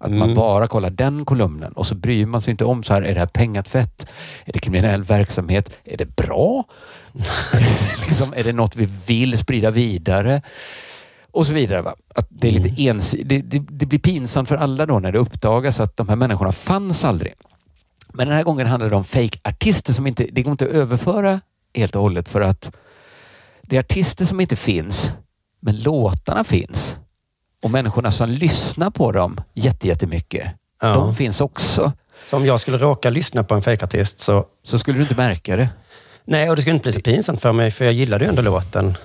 Att 0.00 0.10
man 0.10 0.22
Mm. 0.22 0.34
bara 0.34 0.66
kollar 0.66 0.90
den 0.90 1.24
kolumnen 1.24 1.72
och 1.72 1.86
så 1.86 1.94
bryr 1.94 2.26
man 2.26 2.40
sig 2.40 2.50
inte 2.50 2.64
om 2.64 2.82
så 2.82 2.94
här, 2.94 3.02
är 3.02 3.14
det 3.14 3.20
här 3.20 3.26
pengatvätt? 3.26 4.06
Är 4.44 4.52
det 4.52 4.58
kriminell 4.58 5.02
verksamhet? 5.02 5.70
Är 5.84 5.96
det 5.96 6.16
bra? 6.16 6.64
liksom, 8.06 8.34
är 8.36 8.44
det 8.44 8.52
något 8.52 8.76
vi 8.76 8.88
vill 9.06 9.38
sprida 9.38 9.70
vidare? 9.70 10.42
Och 11.30 11.46
så 11.46 11.52
vidare. 11.52 11.82
Va? 11.82 11.94
Att 12.14 12.26
det, 12.30 12.48
är 12.48 12.52
lite 12.52 12.68
Mm. 12.68 12.80
ens, 12.80 13.10
det, 13.24 13.38
det, 13.38 13.58
det 13.58 13.86
blir 13.86 13.98
pinsamt 13.98 14.48
för 14.48 14.56
alla 14.56 14.86
då 14.86 14.98
när 14.98 15.12
det 15.12 15.18
uppdagas 15.18 15.80
att 15.80 15.96
de 15.96 16.08
här 16.08 16.16
människorna 16.16 16.52
fanns 16.52 17.04
aldrig. 17.04 17.34
Men 18.12 18.26
den 18.28 18.36
här 18.36 18.44
gången 18.44 18.66
handlar 18.66 18.90
det 18.90 18.96
om 18.96 19.04
fake-artister 19.04 19.92
som 19.92 20.06
inte, 20.06 20.26
det 20.32 20.42
går 20.42 20.50
inte 20.50 20.64
att 20.64 20.70
överföra 20.70 21.40
helt 21.74 21.96
och 21.96 22.02
hållet 22.02 22.28
för 22.28 22.40
att 22.40 22.70
det 23.66 23.76
är 23.76 23.80
artister 23.80 24.24
som 24.24 24.40
inte 24.40 24.56
finns, 24.56 25.10
men 25.60 25.82
låtarna 25.82 26.44
finns. 26.44 26.96
Och 27.62 27.70
människorna 27.70 28.12
som 28.12 28.28
lyssnar 28.30 28.90
på 28.90 29.12
dem 29.12 29.40
jätte- 29.54 29.88
jättemycket, 29.88 30.50
Ja. 30.82 30.94
de 30.94 31.14
finns 31.16 31.40
också. 31.40 31.92
Så 32.24 32.36
om 32.36 32.46
jag 32.46 32.60
skulle 32.60 32.78
råka 32.78 33.10
lyssna 33.10 33.44
på 33.44 33.54
en 33.54 33.62
fejkartist 33.62 34.20
så... 34.20 34.46
Så 34.62 34.78
skulle 34.78 34.98
du 34.98 35.02
inte 35.02 35.14
märka 35.14 35.56
det. 35.56 35.68
Nej, 36.24 36.50
och 36.50 36.56
det 36.56 36.62
skulle 36.62 36.74
inte 36.74 36.82
bli 36.82 36.92
så 36.92 37.00
pinsamt 37.00 37.40
för 37.42 37.52
mig, 37.52 37.70
för 37.70 37.84
jag 37.84 37.94
gillade 37.94 38.24
ju 38.24 38.28
ändå 38.28 38.42
låten. 38.42 38.96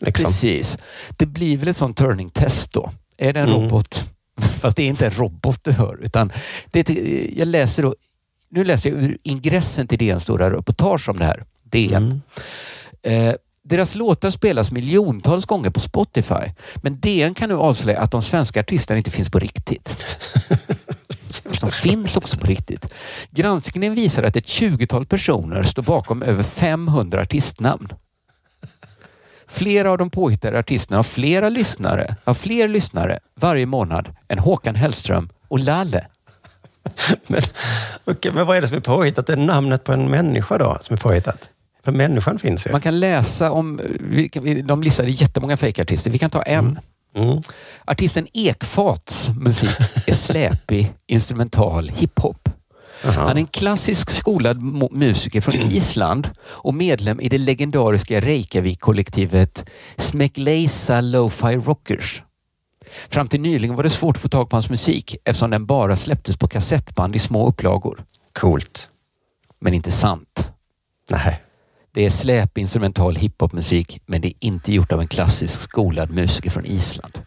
Liksom. 0.00 0.24
Precis. 0.24 0.78
Det 1.16 1.26
blir 1.26 1.56
väl 1.56 1.68
ett 1.68 1.76
sånt 1.76 1.96
turning-test 1.96 2.72
då. 2.72 2.90
Är 3.16 3.32
det 3.32 3.40
en 3.40 3.48
Mm. 3.48 3.60
robot? 3.62 4.04
Fast 4.60 4.76
det 4.76 4.82
är 4.82 4.88
inte 4.88 5.06
en 5.06 5.12
robot 5.12 5.58
du 5.64 5.72
hör, 5.72 5.98
utan 6.02 6.32
det 6.70 6.88
jag 7.36 7.48
läser 7.48 7.82
då, 7.82 7.94
nu 8.48 8.64
läser 8.64 8.90
jag 8.90 9.02
ur 9.02 9.18
ingressen 9.22 9.86
till 9.88 9.98
DNs 9.98 10.22
stora 10.22 10.50
reportage 10.50 11.08
om 11.08 11.18
det 11.18 11.24
här. 11.24 11.44
DN. 11.62 12.20
Mm. 13.02 13.28
Eh, 13.28 13.34
deras 13.64 13.94
låtar 13.94 14.30
spelas 14.30 14.70
miljontals 14.70 15.46
gånger 15.46 15.70
på 15.70 15.80
Spotify, 15.80 16.52
men 16.76 17.00
DN 17.00 17.34
kan 17.34 17.48
nu 17.48 17.54
avslöja 17.54 18.00
att 18.00 18.10
de 18.10 18.22
svenska 18.22 18.60
artisterna 18.60 18.98
inte 18.98 19.10
finns 19.10 19.30
på 19.30 19.38
riktigt. 19.38 20.06
De 21.60 21.70
finns 21.70 22.16
också 22.16 22.38
på 22.38 22.46
riktigt. 22.46 22.86
Granskningen 23.30 23.94
visar 23.94 24.22
att 24.22 24.36
ett 24.36 24.46
20-tal 24.46 25.06
personer 25.06 25.62
står 25.62 25.82
bakom 25.82 26.22
över 26.22 26.42
500 26.42 27.20
artistnamn. 27.20 27.88
Flera 29.46 29.90
av 29.90 29.98
de 29.98 30.10
påhittade 30.10 30.58
artisterna 30.58 30.98
har 30.98 31.04
flera 31.04 31.48
lyssnare, 31.48 32.16
har 32.24 32.34
fler 32.34 32.68
lyssnare 32.68 33.18
varje 33.34 33.66
månad 33.66 34.08
än 34.28 34.38
Håkan 34.38 34.74
Hellström 34.74 35.28
och 35.48 35.58
Lalle. 35.58 36.06
Men, 37.26 37.40
okej, 38.04 38.32
men 38.32 38.46
vad 38.46 38.56
är 38.56 38.60
det 38.60 38.68
som 38.68 38.76
är 38.76 38.80
påhittat? 38.80 39.26
Det 39.26 39.32
är 39.32 39.36
namnet 39.36 39.84
på 39.84 39.92
en 39.92 40.10
människa 40.10 40.58
då 40.58 40.78
som 40.80 40.94
är 40.94 41.00
påhittat? 41.00 41.50
För 41.84 41.92
människan 41.92 42.38
finns 42.38 42.66
ju. 42.66 42.72
Man 42.72 42.80
kan 42.80 43.00
läsa 43.00 43.50
om, 43.50 43.80
de 44.64 44.82
listade 44.82 45.10
jättemånga 45.10 45.56
fejkartister. 45.56 46.10
Vi 46.10 46.18
kan 46.18 46.30
ta 46.30 46.42
en. 46.42 46.78
Mm. 47.16 47.42
Artisten 47.84 48.26
Ekfats 48.32 49.30
musik 49.40 49.76
är 50.06 50.14
släpig, 50.14 50.92
instrumental 51.06 51.88
hiphop. 51.88 52.48
Han 53.02 53.28
är 53.28 53.36
en 53.36 53.46
klassisk 53.46 54.10
skolad 54.10 54.62
musiker 54.92 55.40
från 55.40 55.54
Island 55.70 56.30
och 56.44 56.74
medlem 56.74 57.20
i 57.20 57.28
det 57.28 57.38
legendariska 57.38 58.20
Reykjavik-kollektivet 58.20 59.64
Smekleisa 59.96 61.00
Lo-Fi 61.00 61.56
Rockers. 61.56 62.22
Fram 63.08 63.28
till 63.28 63.40
nyligen 63.40 63.76
var 63.76 63.82
det 63.82 63.90
svårt 63.90 64.16
att 64.16 64.22
få 64.22 64.28
tag 64.28 64.50
på 64.50 64.56
hans 64.56 64.70
musik 64.70 65.16
eftersom 65.24 65.50
den 65.50 65.66
bara 65.66 65.96
släpptes 65.96 66.36
på 66.36 66.48
kassettband 66.48 67.16
i 67.16 67.18
små 67.18 67.48
upplagor. 67.48 68.04
Coolt. 68.32 68.88
Men 69.60 69.74
inte 69.74 69.90
sant. 69.90 70.48
Nej. 71.10 71.40
Det 71.94 72.06
är 72.06 72.10
släp 72.10 72.58
instrumental 72.58 73.16
hiphopmusik, 73.16 74.00
men 74.06 74.20
det 74.20 74.28
är 74.28 74.34
inte 74.40 74.72
gjort 74.72 74.92
av 74.92 75.00
en 75.00 75.08
klassisk 75.08 75.60
skolad 75.60 76.10
musiker 76.10 76.50
från 76.50 76.66
Island. 76.66 77.18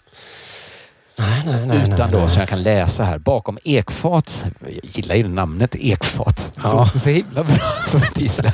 Nej, 1.18 1.43
nej, 1.45 1.68
nej. 1.68 1.93
Utan 1.93 2.11
då, 2.11 2.28
som 2.28 2.39
jag 2.39 2.49
kan 2.49 2.63
läsa 2.63 3.03
här, 3.03 3.18
bakom 3.18 3.57
Ekfats, 3.63 4.45
jag 4.59 4.80
gillar 4.84 5.15
ju 5.15 5.28
namnet 5.28 5.76
Ekfat. 5.76 6.51
Ja. 6.63 6.89
Det 6.93 6.99
så 6.99 7.09
himla 7.09 7.43
bra 7.43 7.57
som 7.88 8.03
ett 8.03 8.18
Island. 8.18 8.53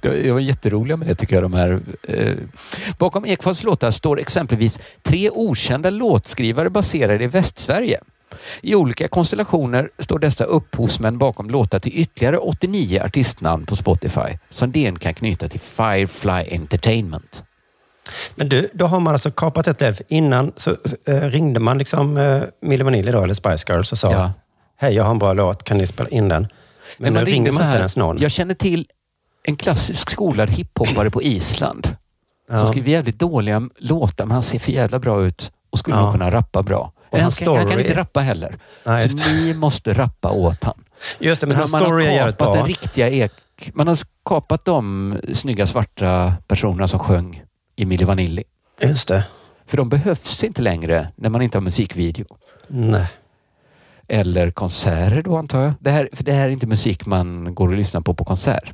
De 0.00 0.22
de 0.22 0.30
var 0.30 0.40
jätteroliga 0.40 0.96
med 0.96 1.08
det 1.08 1.14
tycker 1.14 1.34
jag. 1.34 1.44
De 1.44 1.54
här, 1.54 1.80
eh. 2.02 2.34
Bakom 2.98 3.26
Ekfats 3.26 3.62
låtar 3.62 3.90
står 3.90 4.20
exempelvis 4.20 4.80
tre 5.02 5.30
okända 5.30 5.90
låtskrivare 5.90 6.70
baserade 6.70 7.24
i 7.24 7.26
Västsverige. 7.26 8.00
I 8.60 8.74
olika 8.74 9.08
konstellationer 9.08 9.90
står 9.98 10.18
dessa 10.18 10.44
upphovsmän 10.44 11.18
bakom 11.18 11.50
låtar 11.50 11.78
till 11.78 11.92
ytterligare 11.94 12.38
89 12.38 13.00
artistnamn 13.04 13.66
på 13.66 13.76
Spotify 13.76 14.38
som 14.50 14.72
DN 14.72 14.98
kan 14.98 15.14
knyta 15.14 15.48
till 15.48 15.60
Firefly 15.60 16.44
Entertainment. 16.56 17.44
Men 18.34 18.48
du, 18.48 18.68
då 18.74 18.86
har 18.86 19.00
man 19.00 19.12
alltså 19.12 19.30
kapat 19.30 19.66
ett 19.66 19.80
lev. 19.80 19.98
Innan 20.08 20.52
så 20.56 20.70
eh, 21.06 21.20
ringde 21.20 21.60
man 21.60 21.78
liksom 21.78 22.16
eh, 22.16 22.42
Milli 22.62 22.84
Vanilli 22.84 23.12
då, 23.12 23.20
eller 23.22 23.34
Spice 23.34 23.72
Girls 23.72 23.92
och 23.92 23.98
sa 23.98 24.12
Ja. 24.12 24.32
Hej, 24.76 24.94
jag 24.94 25.04
har 25.04 25.10
en 25.10 25.18
bra 25.18 25.32
låt. 25.32 25.64
Kan 25.64 25.78
ni 25.78 25.86
spela 25.86 26.08
in 26.08 26.28
den? 26.28 26.46
Men, 26.98 27.12
man 27.14 27.24
nu 27.24 27.30
ringer 27.30 27.52
man 27.52 27.64
inte 27.66 27.78
ens 27.78 27.96
någon. 27.96 28.18
Jag 28.18 28.30
känner 28.30 28.54
till 28.54 28.86
en 29.44 29.56
klassisk 29.56 30.10
skolad 30.10 30.50
hiphoppare 30.50 31.10
på 31.10 31.22
Island 31.22 31.96
Ja. 32.48 32.56
som 32.58 32.66
skriver 32.66 32.90
jävligt 32.90 33.18
dåliga 33.18 33.62
låtar, 33.78 34.24
men 34.26 34.34
han 34.34 34.42
ser 34.42 34.58
för 34.58 34.72
jävla 34.72 34.98
bra 34.98 35.22
ut 35.24 35.52
och 35.70 35.78
skulle 35.78 35.96
Ja. 35.96 36.02
nog 36.02 36.12
kunna 36.12 36.30
rappa 36.30 36.62
bra. 36.62 36.92
Och 37.12 37.18
han, 37.18 37.22
hans 37.22 37.38
kan, 37.38 37.48
han 37.48 37.56
kan 37.56 37.72
story- 37.72 37.80
inte 37.80 37.96
rappa 37.96 38.20
heller. 38.20 38.58
Nej, 38.84 39.08
så 39.08 39.28
ni 39.28 39.54
måste 39.54 39.92
rappa 39.92 40.30
åt 40.30 40.64
han. 40.64 40.84
Just 41.18 41.40
det, 41.40 41.46
men 41.46 41.56
hans 41.56 41.72
man 41.72 41.80
story 41.80 42.04
är 42.04 42.08
har 42.08 42.16
jävligt 42.16 42.38
bra. 42.38 42.54
den 42.54 42.66
riktiga 42.66 43.10
ek... 43.10 43.32
Man 43.74 43.88
har 43.88 43.94
skapat 43.94 44.64
de 44.64 45.18
snygga 45.34 45.66
svarta 45.66 46.34
personerna 46.46 46.88
som 46.88 46.98
sjöng 46.98 47.42
i 47.76 47.84
Milli 47.84 48.04
Vanilli. 48.04 48.44
Just 48.82 49.08
det. 49.08 49.24
För 49.66 49.76
de 49.76 49.88
behövs 49.88 50.44
inte 50.44 50.62
längre 50.62 51.08
när 51.16 51.28
man 51.28 51.42
inte 51.42 51.58
har 51.58 51.62
musikvideo. 51.62 52.26
Nej. 52.68 53.06
Eller 54.08 54.50
konserter 54.50 55.22
då 55.22 55.36
antar 55.36 55.62
jag. 55.62 55.74
Det 55.80 55.90
här, 55.90 56.08
för 56.12 56.24
det 56.24 56.32
här 56.32 56.44
är 56.44 56.50
inte 56.50 56.66
musik 56.66 57.06
man 57.06 57.54
går 57.54 57.68
och 57.68 57.76
lyssnar 57.76 58.00
på 58.00 58.14
på 58.14 58.24
konsert. 58.24 58.72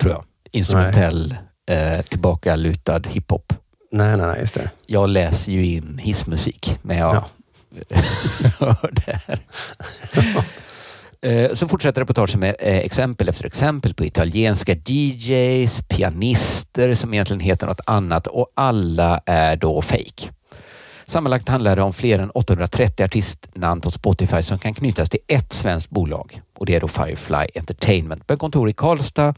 Tror 0.00 0.12
jag. 0.12 0.24
Instrumentell, 0.52 1.36
eh, 1.70 2.02
tillbakalutad 2.02 3.02
hiphop. 3.08 3.52
Nej, 3.90 4.16
nej, 4.16 4.26
nej, 4.26 4.40
just 4.40 4.54
det. 4.54 4.70
Jag 4.86 5.08
läser 5.08 5.52
ju 5.52 5.66
in 5.66 5.98
hissmusik 5.98 6.78
när 6.82 6.98
jag 6.98 7.24
hör 8.58 8.90
det 9.06 9.20
här. 9.26 9.40
Eh, 11.20 11.54
Så 11.54 11.68
fortsätter 11.68 12.00
reportaget 12.00 12.36
med 12.36 12.56
eh, 12.58 12.76
exempel 12.76 13.28
efter 13.28 13.46
exempel 13.46 13.94
på 13.94 14.04
italienska 14.04 14.74
DJs, 14.74 15.82
pianister 15.88 16.94
som 16.94 17.14
egentligen 17.14 17.40
heter 17.40 17.66
något 17.66 17.80
annat 17.86 18.26
och 18.26 18.52
alla 18.54 19.20
är 19.26 19.56
då 19.56 19.82
fake. 19.82 20.30
Sammanlagt 21.06 21.48
handlar 21.48 21.76
det 21.76 21.82
om 21.82 21.92
fler 21.92 22.18
än 22.18 22.30
830 22.30 23.04
artistnamn 23.04 23.80
på 23.80 23.90
Spotify 23.90 24.42
som 24.42 24.58
kan 24.58 24.74
knytas 24.74 25.10
till 25.10 25.20
ett 25.26 25.52
svenskt 25.52 25.90
bolag 25.90 26.40
och 26.58 26.66
det 26.66 26.74
är 26.74 26.80
då 26.80 26.88
Firefly 26.88 27.46
Entertainment 27.54 28.28
med 28.28 28.38
kontor 28.38 28.68
i 28.68 28.72
Karlstad 28.72 29.34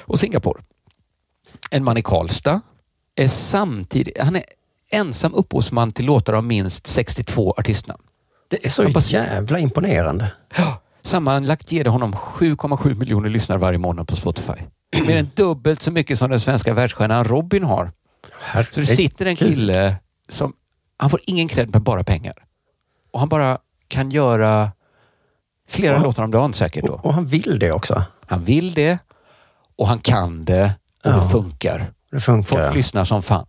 och 0.00 0.20
Singapore. 0.20 0.62
En 1.70 1.84
man 1.84 1.96
i 1.96 2.02
Karlstad 2.02 2.60
är 3.14 3.28
samtidigt, 3.28 4.18
han 4.18 4.36
är 4.36 4.44
ensam 4.90 5.34
upphovsman 5.34 5.92
till 5.92 6.04
låtar 6.04 6.32
av 6.32 6.44
minst 6.44 6.86
62 6.86 7.54
artistnamn. 7.58 8.02
Det 8.48 8.66
är 8.66 8.70
så 8.70 8.88
bara- 8.90 9.00
jävla 9.04 9.58
imponerande. 9.58 10.32
Ja, 10.56 10.80
sammanlagt 11.02 11.72
ger 11.72 11.84
det 11.84 11.90
honom 11.90 12.12
7,7 12.16 12.94
miljoner 12.94 13.28
lyssnare 13.28 13.58
varje 13.58 13.78
månad 13.78 14.08
på 14.08 14.16
Spotify. 14.16 14.52
Mer 15.06 15.16
än 15.16 15.30
dubbelt 15.34 15.82
så 15.82 15.90
mycket 15.92 16.18
som 16.18 16.30
den 16.30 16.40
svenska 16.40 16.74
världsstjärnan 16.74 17.24
Robin 17.24 17.64
har. 17.64 17.92
Så 18.72 18.80
det 18.80 18.86
sitter 18.86 19.26
en 19.26 19.36
kille 19.36 19.96
som, 20.28 20.52
han 20.96 21.10
får 21.10 21.20
ingen 21.26 21.48
cred 21.48 21.70
med 21.72 21.82
bara 21.82 22.04
pengar. 22.04 22.34
Och 23.12 23.20
han 23.20 23.28
bara 23.28 23.58
kan 23.88 24.10
göra 24.10 24.72
flera 25.68 25.96
Och- 25.96 26.02
låtar 26.02 26.22
om 26.22 26.30
dagen 26.30 26.54
säkert 26.54 26.84
då. 26.86 26.92
Och 27.02 27.14
han 27.14 27.26
vill 27.26 27.58
det 27.58 27.72
också. 27.72 28.02
Han 28.26 28.44
vill 28.44 28.74
det 28.74 28.98
och 29.76 29.88
han 29.88 29.98
kan 29.98 30.44
det 30.44 30.72
och 31.04 31.10
Ja. 31.10 31.16
det 31.16 31.28
funkar. 31.30 31.92
Det 32.10 32.20
funkar. 32.20 32.62
Folk 32.62 32.74
lyssnar 32.76 33.04
som 33.04 33.22
fan. 33.22 33.46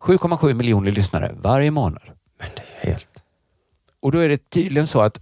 7,7 0.00 0.54
miljoner 0.54 0.92
lyssnare 0.92 1.34
varje 1.36 1.70
månad. 1.70 2.02
Helt. 2.80 3.22
Och 4.00 4.12
då 4.12 4.18
är 4.18 4.28
det 4.28 4.50
tydligen 4.50 4.86
så 4.86 5.00
att 5.00 5.20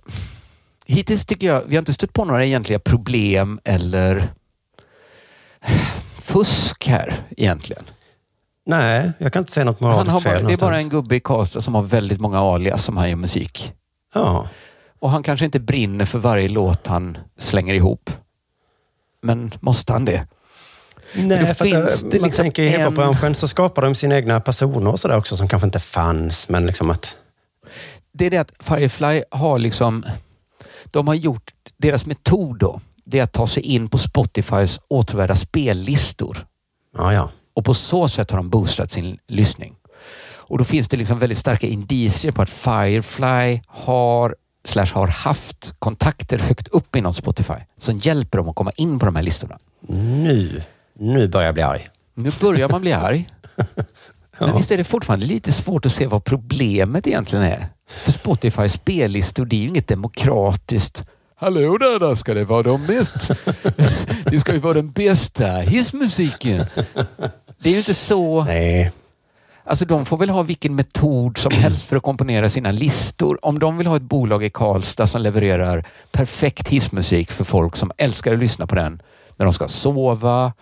hittills 0.85 1.27
tycker 1.27 1.47
jag, 1.47 1.63
vi 1.67 1.77
har 1.77 1.83
inte 1.83 1.95
stött 1.95 2.13
på 2.13 2.25
några 2.25 2.45
egentliga 2.45 2.79
problem 2.79 3.61
eller 3.65 4.29
fusk 6.23 6.87
här 6.87 7.23
egentligen. 7.37 7.85
Nej, 8.67 9.13
jag 9.19 9.33
kan 9.33 9.41
inte 9.41 9.53
säga 9.53 9.65
något 9.65 9.81
Han 9.81 9.91
moraliskt 9.91 10.13
har 10.13 10.21
fel 10.21 10.47
det 10.47 10.53
är 10.53 10.57
bara 10.57 10.79
en 10.79 10.89
gubbe 10.89 11.17
i 11.17 11.21
Karlstad 11.21 11.61
som 11.61 11.75
har 11.75 11.83
väldigt 11.83 12.21
många 12.21 12.41
alias 12.41 12.85
som 12.85 12.97
han 12.97 13.09
gör 13.09 13.17
musik. 13.17 13.73
Ja. 14.15 14.49
Och 14.99 15.11
han 15.11 15.23
kanske 15.23 15.45
inte 15.47 15.61
brinner 15.61 16.05
för 16.05 16.19
varje 16.19 16.49
låt 16.49 16.87
han 16.87 17.19
slänger 17.39 17.75
ihop. 17.75 18.11
Men 19.23 19.55
måste 19.61 19.93
han 19.93 20.05
det? 20.05 20.27
Nej, 21.15 21.55
för 21.55 21.65
finns 21.65 22.03
eh, 22.03 22.09
det 22.11 22.21
man 22.21 22.27
liksom 22.29 22.45
tänker 22.45 22.63
i 22.63 22.75
en- 22.75 22.81
hiphopbranschen 22.81 23.35
så 23.35 23.49
skapar 23.49 23.83
de 23.83 23.95
sina 23.95 24.17
egna 24.17 24.41
personer 24.41 24.91
och 24.91 25.01
sådär 25.01 25.17
också 25.17 25.37
som 25.37 25.49
kanske 25.49 25.67
inte 25.67 25.79
fanns. 25.79 26.49
Men 26.49 26.67
liksom 26.67 26.91
att... 26.91 27.19
Det 28.13 28.27
är 28.27 28.31
det 28.31 28.39
att 28.39 28.53
Firefly 28.61 29.23
har 29.31 29.59
liksom... 29.59 30.07
De 30.85 31.09
har 31.09 31.15
gjort... 31.15 31.53
Deras 31.77 32.07
metod 32.07 32.59
då, 32.59 32.81
det 33.05 33.19
är 33.19 33.23
att 33.23 33.33
ta 33.33 33.47
sig 33.47 33.63
in 33.63 33.89
på 33.89 33.99
Spotifys 33.99 34.81
återvärda 34.89 35.37
spellistor. 35.37 36.47
Ja, 36.97 37.13
ja. 37.13 37.31
Och 37.55 37.65
på 37.65 37.75
så 37.75 38.09
sätt 38.09 38.31
har 38.31 38.39
de 38.39 38.51
boostat 38.51 38.91
sin 38.91 39.19
lyssning. 39.27 39.75
Och 40.49 40.59
då 40.59 40.65
finns 40.65 40.89
det 40.89 40.97
liksom 40.97 41.19
väldigt 41.19 41.39
starka 41.39 41.67
indicier 41.67 42.33
på 42.33 42.43
att 42.43 42.51
Firefly 42.51 43.61
har 43.67 44.37
slash 44.65 44.87
har 44.93 45.07
haft 45.07 45.75
kontakter 45.79 46.39
högt 46.39 46.69
upp 46.69 46.97
inom 46.97 47.15
Spotify 47.15 47.55
som 47.81 47.99
hjälper 47.99 48.39
dem 48.39 48.49
att 48.49 48.55
komma 48.57 48.73
in 48.77 48.99
på 48.99 49.07
de 49.07 49.17
här 49.17 49.23
listorna. 49.23 49.59
Nu, 49.89 50.63
nu 50.99 51.29
börjar 51.29 51.47
jag 51.47 51.55
bli 51.55 51.63
arg. 51.63 51.89
Nu 52.15 52.31
börjar 52.41 52.69
man 52.69 52.81
bli 52.81 52.93
arg. 52.93 53.29
Men 54.39 54.57
visst 54.57 54.71
är 54.71 54.77
det 54.77 54.85
fortfarande 54.85 55.27
lite 55.27 55.53
svårt 55.53 55.87
att 55.87 55.93
se 55.93 56.07
vad 56.07 56.25
problemet 56.25 57.07
egentligen 57.07 57.45
är? 57.45 57.69
För 57.89 58.13
Spotifys 58.13 58.73
spellistor, 58.73 59.45
det 59.45 59.57
är 59.57 59.61
ju 59.61 59.69
inget 59.69 59.89
demokratiskt. 59.89 61.05
Hallå 61.37 61.79
där, 61.79 61.99
där 61.99 62.15
ska 62.15 62.35
det 62.35 62.45
vara 62.45 62.63
de 62.63 62.81
mest... 62.81 63.31
det 64.25 64.41
ska 64.41 64.53
ju 64.53 64.59
vara 64.59 64.75
den 64.75 64.91
bästa 64.91 65.47
hissmusiken. 65.47 66.65
Det 67.59 67.69
är 67.69 67.73
ju 67.73 67.79
inte 67.79 67.95
så... 67.95 68.45
Nej. 68.45 68.93
Alltså 69.65 69.85
de 69.85 70.07
får 70.07 70.17
väl 70.17 70.31
ha 70.31 70.43
vilken 70.43 70.75
metod 70.75 71.39
som 71.39 71.53
helst 71.55 71.87
för 71.87 71.97
att 71.97 72.03
komponera 72.03 72.51
sina 72.51 72.71
listor. 72.71 73.39
Om 73.43 73.59
de 73.59 73.79
vill 73.79 73.87
ha 73.87 73.97
ett 73.97 74.03
bolag 74.03 74.45
i 74.45 74.51
Karlstad 74.51 75.07
som 75.07 75.23
levererar 75.23 75.85
perfekt 76.11 76.69
hissmusik 76.69 77.31
för 77.31 77.45
folk 77.45 77.77
som 77.77 77.93
älskar 77.97 78.33
att 78.33 78.39
lyssna 78.39 78.67
på 78.67 78.75
den 78.75 79.03
när 79.37 79.47
de 79.47 79.53
ska 79.53 79.69
sova 79.69 80.53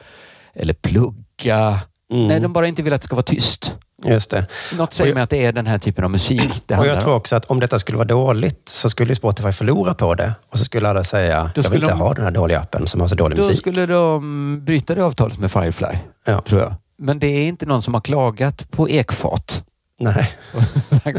eller 0.54 0.74
plugga. 0.74 1.80
Mm. 2.12 2.28
Nej, 2.28 2.40
de 2.40 2.52
bara 2.52 2.66
inte 2.68 2.82
vill 2.82 2.92
att 2.92 3.00
det 3.00 3.04
ska 3.04 3.16
vara 3.16 3.22
tyst. 3.22 3.74
Just 4.04 4.30
det. 4.30 4.46
Något 4.78 4.94
säger 4.94 5.14
mig 5.14 5.22
att 5.22 5.30
det 5.30 5.44
är 5.44 5.52
den 5.52 5.66
här 5.66 5.78
typen 5.78 6.04
av 6.04 6.10
musik 6.10 6.50
det 6.66 6.78
Och 6.78 6.86
jag 6.86 7.00
tror 7.00 7.14
också 7.14 7.36
att 7.36 7.44
om 7.44 7.60
detta 7.60 7.78
skulle 7.78 7.98
vara 7.98 8.08
dåligt 8.08 8.68
så 8.68 8.90
skulle 8.90 9.14
Spotify 9.14 9.52
förlora 9.52 9.94
på 9.94 10.14
det. 10.14 10.34
Och 10.50 10.58
så 10.58 10.64
skulle 10.64 10.88
alla 10.88 11.04
säga, 11.04 11.50
jag 11.54 11.62
vill 11.70 11.82
inte 11.82 11.92
de- 11.92 11.98
ha 12.00 12.14
den 12.14 12.24
här 12.24 12.30
dåliga 12.30 12.60
appen 12.60 12.86
som 12.86 13.00
har 13.00 13.08
så 13.08 13.14
dålig 13.14 13.36
Då 13.36 13.42
musik. 13.42 13.58
skulle 13.58 13.86
de 13.86 14.64
bryta 14.64 14.94
det 14.94 15.04
avtalet 15.04 15.38
med 15.38 15.52
Firefly, 15.52 15.98
tror 16.46 16.60
jag. 16.60 16.74
Men 16.98 17.18
det 17.18 17.26
är 17.26 17.46
inte 17.48 17.66
någon 17.66 17.82
som 17.82 17.94
har 17.94 18.00
klagat 18.00 18.70
på 18.70 18.88
ekfat. 18.88 19.62
Nej. 20.00 20.32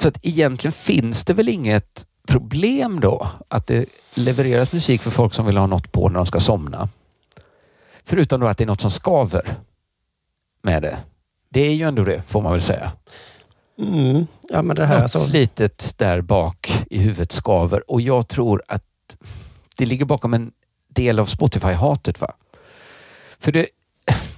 så 0.00 0.08
att 0.08 0.18
egentligen 0.22 0.72
finns 0.72 1.24
det 1.24 1.32
väl 1.32 1.48
inget 1.48 2.04
problem 2.28 3.00
då 3.00 3.28
att 3.48 3.66
det 3.66 3.88
levereras 4.14 4.72
musik 4.72 5.00
för 5.02 5.10
folk 5.10 5.34
som 5.34 5.46
vill 5.46 5.56
ha 5.56 5.66
något 5.66 5.92
på 5.92 6.08
när 6.08 6.14
de 6.14 6.26
ska 6.26 6.40
somna. 6.40 6.88
Förutom 8.04 8.40
då 8.40 8.46
att 8.46 8.58
det 8.58 8.64
är 8.64 8.66
något 8.66 8.80
som 8.80 8.90
skaver 8.90 9.56
med 10.62 10.82
det. 10.82 10.98
Det 11.48 11.60
är 11.60 11.74
ju 11.74 11.88
ändå 11.88 12.04
det, 12.04 12.22
får 12.28 12.42
man 12.42 12.52
väl 12.52 12.60
säga. 12.62 12.92
Mm. 13.78 14.26
Ja, 14.48 14.62
men 14.62 14.76
det 14.76 14.86
här 14.86 14.94
Något 14.94 15.02
alltså. 15.02 15.26
litet 15.26 15.94
där 15.98 16.20
bak 16.20 16.84
i 16.90 16.98
huvudet 16.98 17.32
skaver 17.32 17.90
och 17.90 18.00
jag 18.00 18.28
tror 18.28 18.62
att 18.68 18.84
det 19.76 19.86
ligger 19.86 20.04
bakom 20.04 20.34
en 20.34 20.52
del 20.88 21.18
av 21.18 21.26
Spotify-hatet. 21.26 22.20
va? 22.20 22.32
För 23.38 23.52
det, 23.52 23.66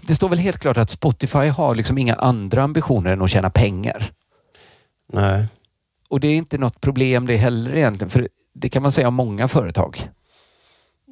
det 0.03 0.15
står 0.15 0.29
väl 0.29 0.39
helt 0.39 0.59
klart 0.59 0.77
att 0.77 0.91
Spotify 0.91 1.49
har 1.49 1.75
liksom 1.75 1.99
inga 1.99 2.15
andra 2.15 2.63
ambitioner 2.63 3.13
än 3.13 3.23
att 3.23 3.31
tjäna 3.31 3.51
pengar. 3.51 4.13
Nej. 5.13 5.47
Och 6.11 6.21
det 6.21 6.29
är 6.29 6.37
inte 6.37 6.59
något 6.59 6.81
problem 6.81 7.27
det 7.27 7.37
heller 7.37 7.77
egentligen, 7.77 8.11
för 8.11 8.29
det 8.55 8.69
kan 8.69 8.83
man 8.83 8.93
säga 8.93 9.09
om 9.09 9.15
många 9.15 9.49
företag. 9.49 10.09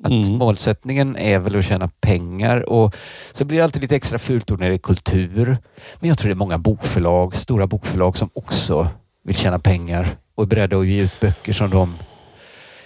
Att 0.04 0.10
Mm. 0.12 0.32
målsättningen 0.38 1.16
är 1.16 1.38
väl 1.38 1.56
att 1.56 1.64
tjäna 1.64 1.90
pengar 2.00 2.68
och 2.68 2.94
så 3.32 3.44
blir 3.44 3.58
det 3.58 3.64
alltid 3.64 3.82
lite 3.82 3.96
extra 3.96 4.18
fult 4.18 4.50
när 4.50 4.68
det 4.68 4.74
är 4.74 4.78
kultur. 4.78 5.58
Men 6.00 6.08
jag 6.08 6.18
tror 6.18 6.28
det 6.28 6.32
är 6.32 6.36
många 6.36 6.58
bokförlag, 6.58 7.36
stora 7.36 7.66
bokförlag 7.66 8.16
som 8.16 8.30
också 8.32 8.88
vill 9.24 9.36
tjäna 9.36 9.58
pengar 9.58 10.16
och 10.34 10.42
är 10.44 10.46
beredda 10.46 10.76
att 10.78 10.86
ge 10.86 11.02
ut 11.02 11.20
böcker 11.20 11.52
som 11.52 11.70
de 11.70 11.94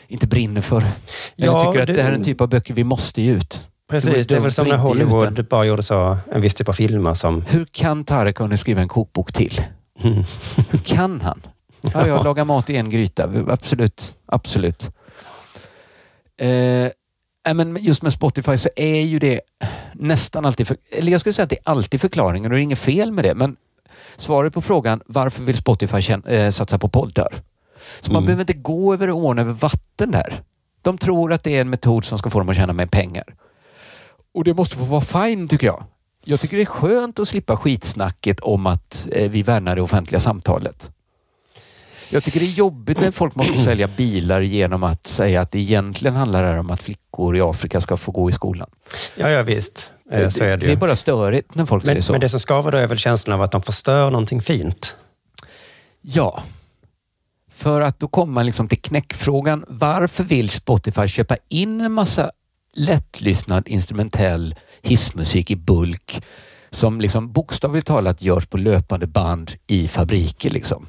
inte 0.08 0.26
brinner 0.26 0.60
för. 0.60 0.80
Men 0.80 0.90
jag 1.36 1.54
Ja, 1.54 1.64
tycker 1.66 1.80
att 1.82 1.86
det- 1.86 1.92
det 1.94 2.02
här 2.02 2.10
är 2.10 2.14
en 2.16 2.24
typ 2.24 2.40
av 2.40 2.48
böcker 2.48 2.74
vi 2.74 2.84
måste 2.84 3.22
ge 3.22 3.30
ut. 3.32 3.60
Precis, 3.90 4.26
det 4.26 4.36
är 4.36 4.40
väl 4.40 4.52
som 4.52 4.68
när. 4.68 4.76
Hollywood 4.76 5.46
bara 5.50 5.64
gjorde 5.64 5.82
så, 5.82 6.16
en 6.32 6.40
viss 6.40 6.54
typ 6.54 6.68
av 6.68 6.72
filmer 6.72 7.14
som... 7.14 7.42
Hur 7.42 7.64
kan 7.64 8.04
Tarek 8.04 8.36
kunna 8.36 8.56
skriva 8.56 8.80
en 8.80 8.88
kokbok 8.88 9.32
till? 9.32 9.62
Hur 10.70 10.78
kan 10.78 11.20
han? 11.20 11.42
Ja, 11.94 12.06
jag 12.06 12.24
lagar 12.24 12.44
mat 12.44 12.70
i 12.70 12.76
en 12.76 12.90
gryta. 12.90 13.30
Absolut, 13.48 14.14
absolut. 14.26 14.90
Eh, 16.36 16.90
men 17.54 17.78
just 17.80 18.02
med 18.02 18.12
Spotify 18.12 18.56
så 18.58 18.68
är 18.76 19.00
ju 19.00 19.18
det 19.18 19.40
nästan 19.94 20.44
alltid, 20.44 20.66
för, 20.68 20.76
eller 20.90 21.12
jag 21.12 21.20
skulle 21.20 21.32
säga 21.32 21.44
att 21.44 21.50
det 21.50 21.56
är 21.56 21.70
alltid 21.70 22.00
förklaringen 22.00 22.50
och 22.52 22.56
det 22.56 22.60
är 22.60 22.62
inget 22.64 22.78
fel 22.78 23.12
med 23.12 23.24
det. 23.24 23.34
Men 23.34 23.56
svaret 24.16 24.54
på 24.54 24.60
frågan 24.62 25.00
varför 25.06 25.42
vill 25.42 25.56
Spotify 25.56 26.00
tjän- 26.02 26.26
eh, 26.26 26.50
satsa 26.50 26.78
på 26.78 26.88
poddar? 26.88 27.42
Så 28.00 28.12
man 28.12 28.22
Mm. 28.22 28.26
behöver 28.26 28.42
inte 28.42 28.52
gå 28.52 28.94
över 28.94 29.10
ån 29.10 29.38
över 29.38 29.52
vatten 29.52 30.10
där. 30.10 30.42
De 30.82 30.98
tror 30.98 31.32
att 31.32 31.44
det 31.44 31.56
är 31.56 31.60
en 31.60 31.70
metod 31.70 32.04
som 32.04 32.18
ska 32.18 32.30
få 32.30 32.38
dem 32.38 32.48
att 32.48 32.56
tjäna 32.56 32.72
mer 32.72 32.86
pengar. 32.86 33.34
Och 34.34 34.44
det 34.44 34.54
måste 34.54 34.76
få 34.76 34.84
vara 34.84 35.00
fine 35.00 35.48
tycker 35.48 35.66
jag. 35.66 35.84
Jag 36.24 36.40
tycker 36.40 36.56
det 36.56 36.62
är 36.62 36.66
skönt 36.66 37.18
att 37.18 37.28
slippa 37.28 37.56
skitsnacket 37.56 38.40
om 38.40 38.66
att 38.66 39.08
eh, 39.12 39.30
vi 39.30 39.42
värnar 39.42 39.76
det 39.76 39.82
offentliga 39.82 40.20
samtalet. 40.20 40.90
Jag 42.12 42.24
tycker 42.24 42.40
det 42.40 42.46
är 42.46 42.50
jobbigt 42.50 43.00
när 43.00 43.10
folk 43.10 43.34
måste 43.34 43.58
sälja 43.58 43.88
bilar 43.88 44.40
genom 44.40 44.82
att 44.82 45.06
säga 45.06 45.40
att 45.40 45.50
det 45.50 45.58
egentligen 45.58 46.16
handlar 46.16 46.42
det 46.42 46.48
här 46.48 46.58
om 46.58 46.70
att 46.70 46.82
flickor 46.82 47.36
i 47.36 47.40
Afrika 47.40 47.80
ska 47.80 47.96
få 47.96 48.12
gå 48.12 48.30
i 48.30 48.32
skolan. 48.32 48.70
Ja, 49.16 49.30
ja 49.30 49.42
visst. 49.42 49.92
Eh, 50.10 50.28
Så 50.28 50.44
är 50.44 50.48
det 50.48 50.56
det 50.56 50.66
ju. 50.66 50.72
är 50.72 50.76
bara 50.76 50.96
störigt 50.96 51.54
när 51.54 51.66
folk 51.66 51.84
Men, 51.84 51.92
säger 51.92 52.02
så. 52.02 52.12
men 52.12 52.20
det 52.20 52.28
som 52.28 52.40
skaver 52.40 52.72
då 52.72 52.78
är 52.78 52.86
väl 52.86 52.98
känslan 52.98 53.34
av 53.34 53.42
att 53.42 53.52
de 53.52 53.62
förstör 53.62 54.10
någonting 54.10 54.42
fint. 54.42 54.96
Ja. 56.00 56.42
För 57.54 57.80
att 57.80 58.00
då 58.00 58.08
kommer 58.08 58.32
man 58.32 58.46
liksom 58.46 58.68
till 58.68 58.80
knäckfrågan. 58.80 59.64
Varför 59.68 60.24
vill 60.24 60.50
Spotify 60.50 61.08
köpa 61.08 61.36
in 61.48 61.80
en 61.80 61.92
massa 61.92 62.30
lättlyssnad 62.74 63.68
instrumentell 63.68 64.54
hissmusik 64.82 65.50
i 65.50 65.56
bulk 65.56 66.22
som 66.70 67.00
liksom 67.00 67.32
bokstavligt 67.32 67.86
talat 67.86 68.22
görs 68.22 68.46
på 68.46 68.56
löpande 68.56 69.06
band 69.06 69.52
i 69.66 69.88
fabriker 69.88 70.50
liksom? 70.50 70.86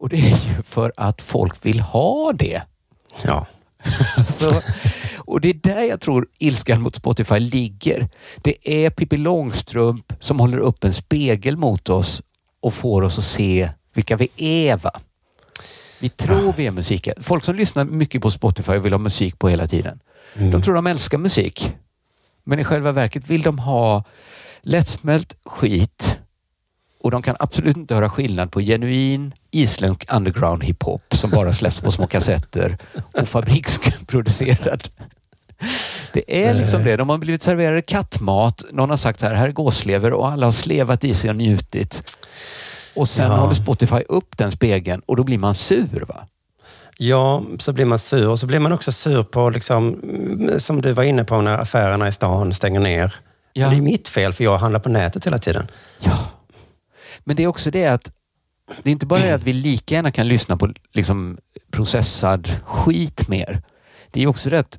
Och 0.00 0.08
det 0.08 0.16
är 0.16 0.56
ju 0.56 0.62
för 0.62 0.92
att 0.96 1.22
folk 1.22 1.66
vill 1.66 1.80
ha 1.80 2.32
det. 2.32 2.62
Ja. 3.22 3.46
Så, 4.28 4.60
och 5.18 5.40
det 5.40 5.48
är 5.48 5.54
där 5.54 5.82
jag 5.82 6.00
tror 6.00 6.28
ilskan 6.38 6.82
mot 6.82 6.94
Spotify 6.96 7.38
ligger. 7.38 8.08
Det 8.36 8.84
är 8.84 8.90
Pippi 8.90 9.16
Långstrump 9.16 10.12
som 10.20 10.40
håller 10.40 10.58
upp 10.58 10.84
en 10.84 10.92
spegel 10.92 11.56
mot 11.56 11.88
oss 11.88 12.22
och 12.60 12.74
får 12.74 13.02
oss 13.02 13.18
att 13.18 13.24
se 13.24 13.70
vilka 13.94 14.16
vi 14.16 14.28
är. 14.36 14.76
Va? 14.76 15.00
Vi 15.98 16.08
tror 16.08 16.54
vi 16.56 16.66
är 16.66 16.70
musiken. 16.70 17.14
Folk 17.20 17.44
som 17.44 17.54
lyssnar 17.54 17.84
mycket 17.84 18.22
på 18.22 18.30
Spotify 18.30 18.78
vill 18.78 18.92
ha 18.92 18.98
musik 18.98 19.38
på 19.38 19.48
hela 19.48 19.66
tiden. 19.66 20.00
De 20.34 20.62
tror 20.62 20.74
de 20.74 20.86
älskar 20.86 21.18
musik. 21.18 21.72
Men 22.44 22.58
i 22.58 22.64
själva 22.64 22.92
verket 22.92 23.30
vill 23.30 23.42
de 23.42 23.58
ha 23.58 24.04
lättsmält 24.60 25.36
skit 25.44 26.18
och 27.00 27.10
de 27.10 27.22
kan 27.22 27.36
absolut 27.38 27.76
inte 27.76 27.94
höra 27.94 28.10
skillnad 28.10 28.52
på 28.52 28.60
genuin 28.60 29.34
isländsk 29.50 30.12
underground 30.12 30.64
hiphop 30.64 31.02
som 31.16 31.30
bara 31.30 31.52
släpps 31.52 31.80
på 31.80 31.90
små 31.90 32.06
kassetter 32.06 32.78
och 33.12 33.28
fabriksproducerad. 33.28 34.88
Det 36.12 36.46
är 36.46 36.54
liksom 36.54 36.84
det. 36.84 36.96
De 36.96 37.08
har 37.08 37.18
blivit 37.18 37.42
serverade 37.42 37.82
kattmat. 37.82 38.64
Någon 38.72 38.90
har 38.90 38.96
sagt 38.96 39.20
så 39.20 39.26
här, 39.26 39.34
här 39.34 39.48
är 39.48 39.52
gåslever 39.52 40.12
och 40.12 40.28
alla 40.30 40.46
har 40.46 40.52
slevat 40.52 41.04
i 41.04 41.14
sig 41.14 41.30
och 41.30 41.36
njutit. 41.36 42.02
Och 42.94 43.08
sen 43.08 43.30
Ja. 43.30 43.36
håller 43.36 43.54
Spotify 43.54 44.00
upp 44.08 44.36
den 44.38 44.52
spegeln 44.52 45.02
och 45.06 45.16
då 45.16 45.24
blir 45.24 45.38
man 45.38 45.54
sur. 45.54 46.04
va? 46.08 46.26
Ja, 46.98 47.42
så 47.58 47.72
blir 47.72 47.84
man 47.84 47.98
sur. 47.98 48.28
Och 48.28 48.38
så 48.38 48.46
blir 48.46 48.58
man 48.58 48.72
också 48.72 48.92
sur 48.92 49.22
på, 49.22 49.50
liksom, 49.50 49.88
mm, 50.02 50.60
som 50.60 50.82
du 50.82 50.92
var 50.92 51.02
inne 51.02 51.24
på, 51.24 51.40
när 51.40 51.58
affärerna 51.58 52.08
i 52.08 52.12
stan 52.12 52.54
stänger 52.54 52.80
ner. 52.80 53.14
Ja. 53.52 53.66
Men 53.66 53.70
Det 53.70 53.80
är 53.80 53.84
mitt 53.92 54.08
fel, 54.08 54.32
för 54.32 54.44
jag 54.44 54.58
handlar 54.58 54.80
på 54.80 54.88
nätet 54.88 55.26
hela 55.26 55.38
tiden. 55.38 55.68
Men 57.24 57.36
det 57.36 57.42
är 57.42 57.46
också 57.46 57.70
det 57.70 57.86
att 57.86 58.10
det 58.82 58.90
är 58.90 58.92
inte 58.92 59.06
bara 59.06 59.20
det 59.20 59.32
att 59.32 59.42
vi 59.42 59.52
lika 59.52 59.94
gärna 59.94 60.10
kan 60.10 60.28
lyssna 60.28 60.56
på 60.56 60.72
liksom 60.92 61.38
processad 61.70 62.50
skit 62.64 63.28
mer. 63.28 63.62
Det 64.10 64.22
är 64.22 64.26
också 64.26 64.50
det 64.50 64.58
att 64.58 64.78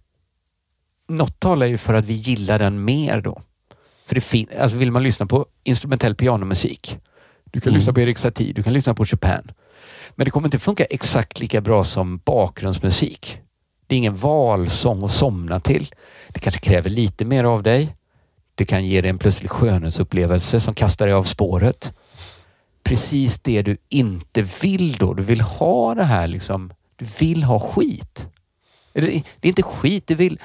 något 1.08 1.40
talar 1.40 1.66
ju 1.66 1.78
för 1.78 1.94
att 1.94 2.06
vi 2.06 2.14
gillar 2.14 2.60
den 2.60 2.84
mer 2.86 3.22
då. 3.22 3.42
För 4.06 4.16
det 4.16 4.22
fin- 4.22 4.48
alltså 4.60 4.78
vill 4.78 4.92
man 4.92 5.04
lyssna 5.04 5.26
på 5.26 5.46
instrumentell 5.64 6.16
pianomusik, 6.16 6.98
Du 7.54 7.60
kan 7.62 7.70
Mm. 7.72 7.78
lyssna 7.80 7.94
på 7.94 8.00
Erik 8.02 8.18
Satie, 8.18 8.54
du 8.54 8.64
kan 8.64 8.74
lyssna 8.74 8.94
på 8.94 9.06
Chopin. 9.06 9.52
Men 10.16 10.26
det 10.26 10.32
kommer 10.32 10.48
inte 10.48 10.60
funka 10.60 10.86
exakt 10.86 11.40
lika 11.40 11.62
bra 11.62 11.84
som 11.84 12.18
bakgrundsmusik. 12.18 13.38
Det 13.88 13.96
är 13.96 13.98
ingen 13.98 14.16
valsång 14.16 15.04
att 15.04 15.12
somna 15.12 15.60
till. 15.60 15.92
Det 16.30 16.40
kanske 16.40 16.62
kräver 16.62 16.90
lite 16.90 17.26
mer 17.26 17.44
av 17.44 17.64
dig. 17.64 17.96
Det 18.56 18.66
kan 18.66 18.86
ge 18.86 19.02
dig 19.02 19.10
en 19.10 19.18
plötslig 19.20 19.50
skönhetsupplevelse 19.52 20.60
som 20.60 20.74
kastar 20.74 21.06
dig 21.06 21.14
av 21.16 21.24
spåret. 21.24 21.94
Precis 22.84 23.40
det 23.40 23.62
du 23.62 23.78
inte 23.90 24.42
vill 24.62 24.98
då. 24.98 25.14
Du 25.14 25.24
vill 25.24 25.42
ha 25.42 25.96
det 25.96 26.04
här 26.04 26.28
liksom. 26.28 26.74
Du 26.96 27.06
vill 27.20 27.44
ha 27.44 27.60
skit. 27.60 28.26
Eller, 28.94 29.08
Det 29.40 29.48
är 29.48 29.50
inte 29.50 29.64
skit, 29.64 30.08
du 30.08 30.16
vill 30.16 30.40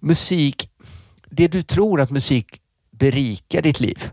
musik. 0.00 0.68
Det 1.30 1.48
du 1.48 1.62
tror 1.62 2.00
att 2.00 2.10
musik 2.10 2.46
berikar 2.90 3.62
ditt 3.62 3.80
liv. 3.80 4.10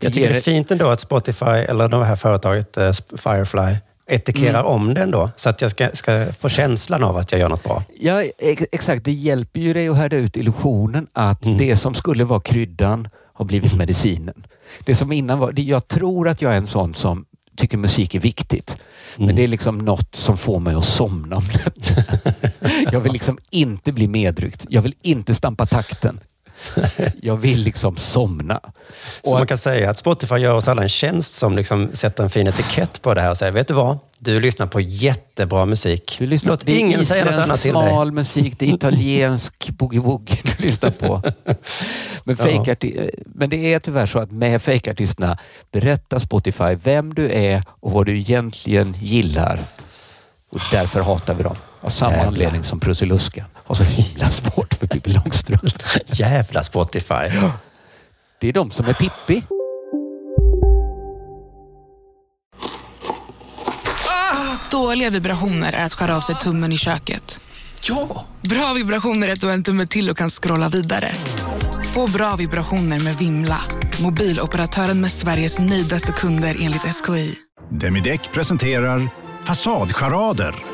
Jag 0.00 0.12
tycker 0.12 0.30
det 0.30 0.36
är 0.36 0.40
fint 0.40 0.70
ändå 0.70 0.88
att 0.88 1.00
Spotify, 1.00 1.44
eller 1.44 1.88
det 1.88 2.04
här 2.04 2.16
företaget 2.16 2.76
eh, 2.76 2.92
Firefly, 3.16 3.76
etikerar 4.06 4.60
Mm. 4.60 4.66
om 4.72 4.94
den 4.94 5.10
då. 5.10 5.30
Så 5.36 5.48
att 5.48 5.62
jag 5.62 5.70
ska, 5.70 5.88
ska 5.92 6.32
få 6.32 6.48
känslan 6.48 7.04
av 7.04 7.16
att 7.16 7.32
jag 7.32 7.40
gör 7.40 7.48
något 7.48 7.62
bra. 7.64 7.84
Ja, 8.00 8.22
ex- 8.38 8.66
exakt. 8.72 9.04
Det 9.04 9.12
hjälper 9.12 9.60
ju 9.60 9.72
dig 9.72 9.88
att 9.88 9.96
härda 9.96 10.16
ut 10.16 10.36
illusionen 10.36 11.06
att 11.12 11.42
det 11.42 11.76
som 11.76 11.94
skulle 11.94 12.24
vara 12.24 12.40
kryddan 12.40 13.08
har 13.34 13.44
blivit 13.44 13.74
medicinen. 13.76 14.46
Det 14.84 14.94
som 14.94 15.12
innan 15.12 15.38
var... 15.38 15.52
Jag 15.56 15.88
tror 15.88 16.28
att 16.28 16.42
jag 16.42 16.52
är 16.52 16.56
en 16.56 16.66
sån 16.66 16.94
som 16.94 17.24
tycker 17.56 17.78
musik 17.78 18.14
är 18.14 18.20
viktigt. 18.20 18.76
Men 19.16 19.36
det 19.36 19.44
är 19.44 19.48
liksom 19.48 19.78
något 19.78 20.14
som 20.14 20.38
får 20.38 20.60
mig 20.60 20.74
att 20.74 20.84
somna 20.84 21.36
om 21.36 21.44
nätterna. 21.64 22.32
Jag 22.92 23.00
vill 23.00 23.12
liksom 23.12 23.38
inte 23.50 23.92
bli 23.92 24.08
medryckt. 24.08 24.66
Jag 24.68 24.82
vill 24.82 24.94
inte 25.02 25.34
stampa 25.34 25.66
takten. 25.66 26.20
Jag 27.22 27.36
vill 27.36 27.60
liksom 27.60 27.96
somna. 27.96 28.60
Så 29.24 29.30
man 29.34 29.46
kan 29.46 29.58
säga 29.58 29.90
att 29.90 29.98
Spotify 29.98 30.34
gör 30.36 30.54
oss 30.54 30.68
alla 30.68 30.82
en 30.82 30.88
tjänst 30.88 31.34
som 31.34 31.56
liksom 31.56 31.90
sätter 31.92 32.24
en 32.24 32.30
fin 32.30 32.46
etikett 32.46 33.02
på 33.02 33.14
det 33.14 33.20
här 33.20 33.30
och 33.30 33.36
säger, 33.36 33.52
vet 33.52 33.68
du 33.68 33.74
vad? 33.74 33.98
Du 34.18 34.40
lyssnar 34.40 34.66
på 34.66 34.80
jättebra 34.80 35.66
musik. 35.66 36.16
Du 36.18 36.26
lyssnar, 36.26 36.50
Låt 36.50 36.66
det 36.66 36.72
är 36.72 36.78
ingen 36.78 37.06
säga 37.06 37.24
något 37.24 37.34
annat 37.34 37.60
till 37.60 37.74
dig. 37.74 37.88
smal 37.88 38.12
musik, 38.12 38.54
det 38.58 38.66
är 38.70 38.74
italiensk 38.74 39.68
boogie-woogie 39.78 40.38
du 40.58 40.66
lyssnar 40.66 40.90
på. 40.90 41.22
Men, 42.24 42.36
Ja. 42.38 42.44
fejkarti- 42.46 43.10
men 43.26 43.50
det 43.50 43.56
är 43.74 43.78
tyvärr 43.78 44.06
så 44.06 44.18
att 44.18 44.30
med 44.30 44.62
fejkartisterna 44.62 45.38
berättar 45.72 46.18
Spotify 46.18 46.74
vem 46.84 47.14
du 47.14 47.30
är 47.32 47.62
och 47.80 47.92
vad 47.92 48.06
du 48.06 48.18
egentligen 48.18 48.96
gillar. 49.00 49.60
Och 50.52 50.60
därför 50.72 51.00
hatar 51.00 51.34
vi 51.34 51.42
dem. 51.42 51.56
Av 51.84 51.90
samma 51.90 52.12
Jävlar. 52.12 52.26
anledning 52.26 52.64
som 52.64 52.80
Prussiluskan 52.80 53.44
har 53.54 53.74
så 53.74 53.82
himla 53.82 54.30
svårt 54.30 54.74
för 54.74 54.86
Pippi 54.86 55.10
Långstrump. 55.10 55.82
Jävla 56.06 56.64
Spotify. 56.64 57.30
Det 58.40 58.48
är 58.48 58.52
de 58.52 58.70
som 58.70 58.86
är 58.86 58.92
Pippi. 58.92 59.42
Dåliga 64.70 65.10
vibrationer 65.10 65.72
är 65.72 65.84
att 65.84 65.94
skära 65.94 66.16
av 66.16 66.20
sig 66.20 66.34
tummen 66.36 66.72
i 66.72 66.78
köket. 66.78 67.40
Ja! 67.82 68.24
Bra 68.40 68.72
vibrationer 68.72 69.28
är 69.28 69.32
att 69.32 69.40
du 69.40 69.46
har 69.46 69.54
en 69.54 69.62
tumme 69.62 69.86
till 69.86 70.10
och 70.10 70.16
kan 70.16 70.30
scrolla 70.30 70.68
vidare. 70.68 71.12
Få 71.94 72.10
bra 72.10 72.36
vibrationer 72.36 73.00
med 73.00 73.16
Vimla. 73.16 73.60
Mobiloperatören 74.02 75.00
med 75.00 75.10
Sveriges 75.10 75.58
nöjdaste 75.58 76.12
kunder 76.12 76.56
enligt 76.60 76.82
SKI. 76.82 77.34
Demideck 77.70 78.32
presenterar 78.32 79.08
Fasadcharader. 79.44 80.73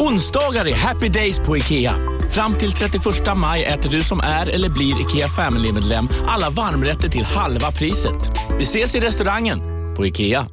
Onsdagar 0.00 0.68
är 0.68 0.74
happy 0.74 1.08
days 1.08 1.38
på 1.38 1.56
IKEA. 1.56 1.94
Fram 2.30 2.54
till 2.54 2.72
31 2.72 3.04
maj 3.36 3.64
äter 3.64 3.90
du 3.90 4.02
som 4.02 4.20
är 4.20 4.48
eller 4.48 4.68
blir 4.68 5.00
IKEA 5.00 5.28
Family-medlem 5.28 6.08
alla 6.26 6.50
varmrätter 6.50 7.08
till 7.08 7.24
halva 7.24 7.70
priset. 7.70 8.30
Vi 8.58 8.62
ses 8.62 8.94
i 8.94 9.00
restaurangen 9.00 9.60
på 9.96 10.06
IKEA. 10.06 10.46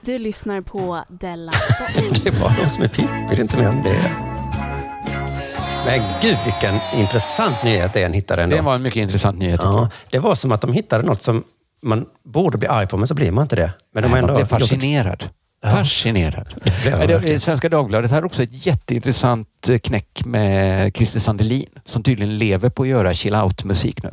Du 0.00 0.18
lyssnar 0.18 0.60
på 0.60 1.04
Della 1.20 1.52
Sport. 1.52 2.20
Det 2.24 2.30
bara 2.30 2.54
de 2.62 2.68
som 2.68 2.82
är 2.82 2.88
Pippi, 2.88 3.08
det 3.28 3.34
är 3.36 3.40
inte 3.40 3.56
mer 3.58 3.68
än 3.68 3.82
det. 3.82 4.10
Men 5.86 6.00
gud 6.22 6.36
vilken 6.44 7.00
intressant 7.00 7.62
nyhet 7.64 7.92
det 7.94 8.02
är 8.02 8.06
en 8.06 8.12
hittade 8.12 8.42
ändå. 8.42 8.56
Det 8.56 8.62
var 8.62 8.74
en 8.74 8.82
mycket 8.82 9.00
intressant 9.00 9.38
nyhet. 9.38 9.60
Ja, 9.64 9.88
det 10.10 10.18
var 10.18 10.34
som 10.34 10.52
att 10.52 10.60
de 10.60 10.72
hittade 10.72 11.04
något 11.04 11.22
som 11.22 11.44
man 11.82 12.06
borde 12.24 12.58
bli 12.58 12.68
arg 12.68 12.86
på, 12.86 12.96
men 12.96 13.06
så 13.06 13.14
blir 13.14 13.30
man 13.30 13.42
inte 13.42 13.56
det. 13.56 13.72
Men 13.94 14.02
de 14.02 14.08
har 14.08 14.16
Man 14.20 14.30
ändå 14.30 14.34
blev 14.34 14.46
fascinerad. 14.46 14.70
Fascinerad. 14.80 15.18
blev 15.18 15.30
det, 16.84 16.90
verkligen. 16.90 17.40
Svenska 17.40 17.68
Dagbladet 17.68 18.10
har 18.10 18.24
också 18.24 18.42
ett 18.42 18.66
jätteintressant 18.66 19.68
eh, 19.68 19.78
knäck 19.78 20.24
med 20.24 20.96
Christer 20.96 21.20
Sandelin 21.20 21.68
som 21.84 22.02
tydligen 22.02 22.38
lever 22.38 22.68
på 22.68 22.82
att 22.82 22.88
göra 22.88 23.14
chill 23.14 23.34
out-musik 23.34 24.02
nu. 24.02 24.10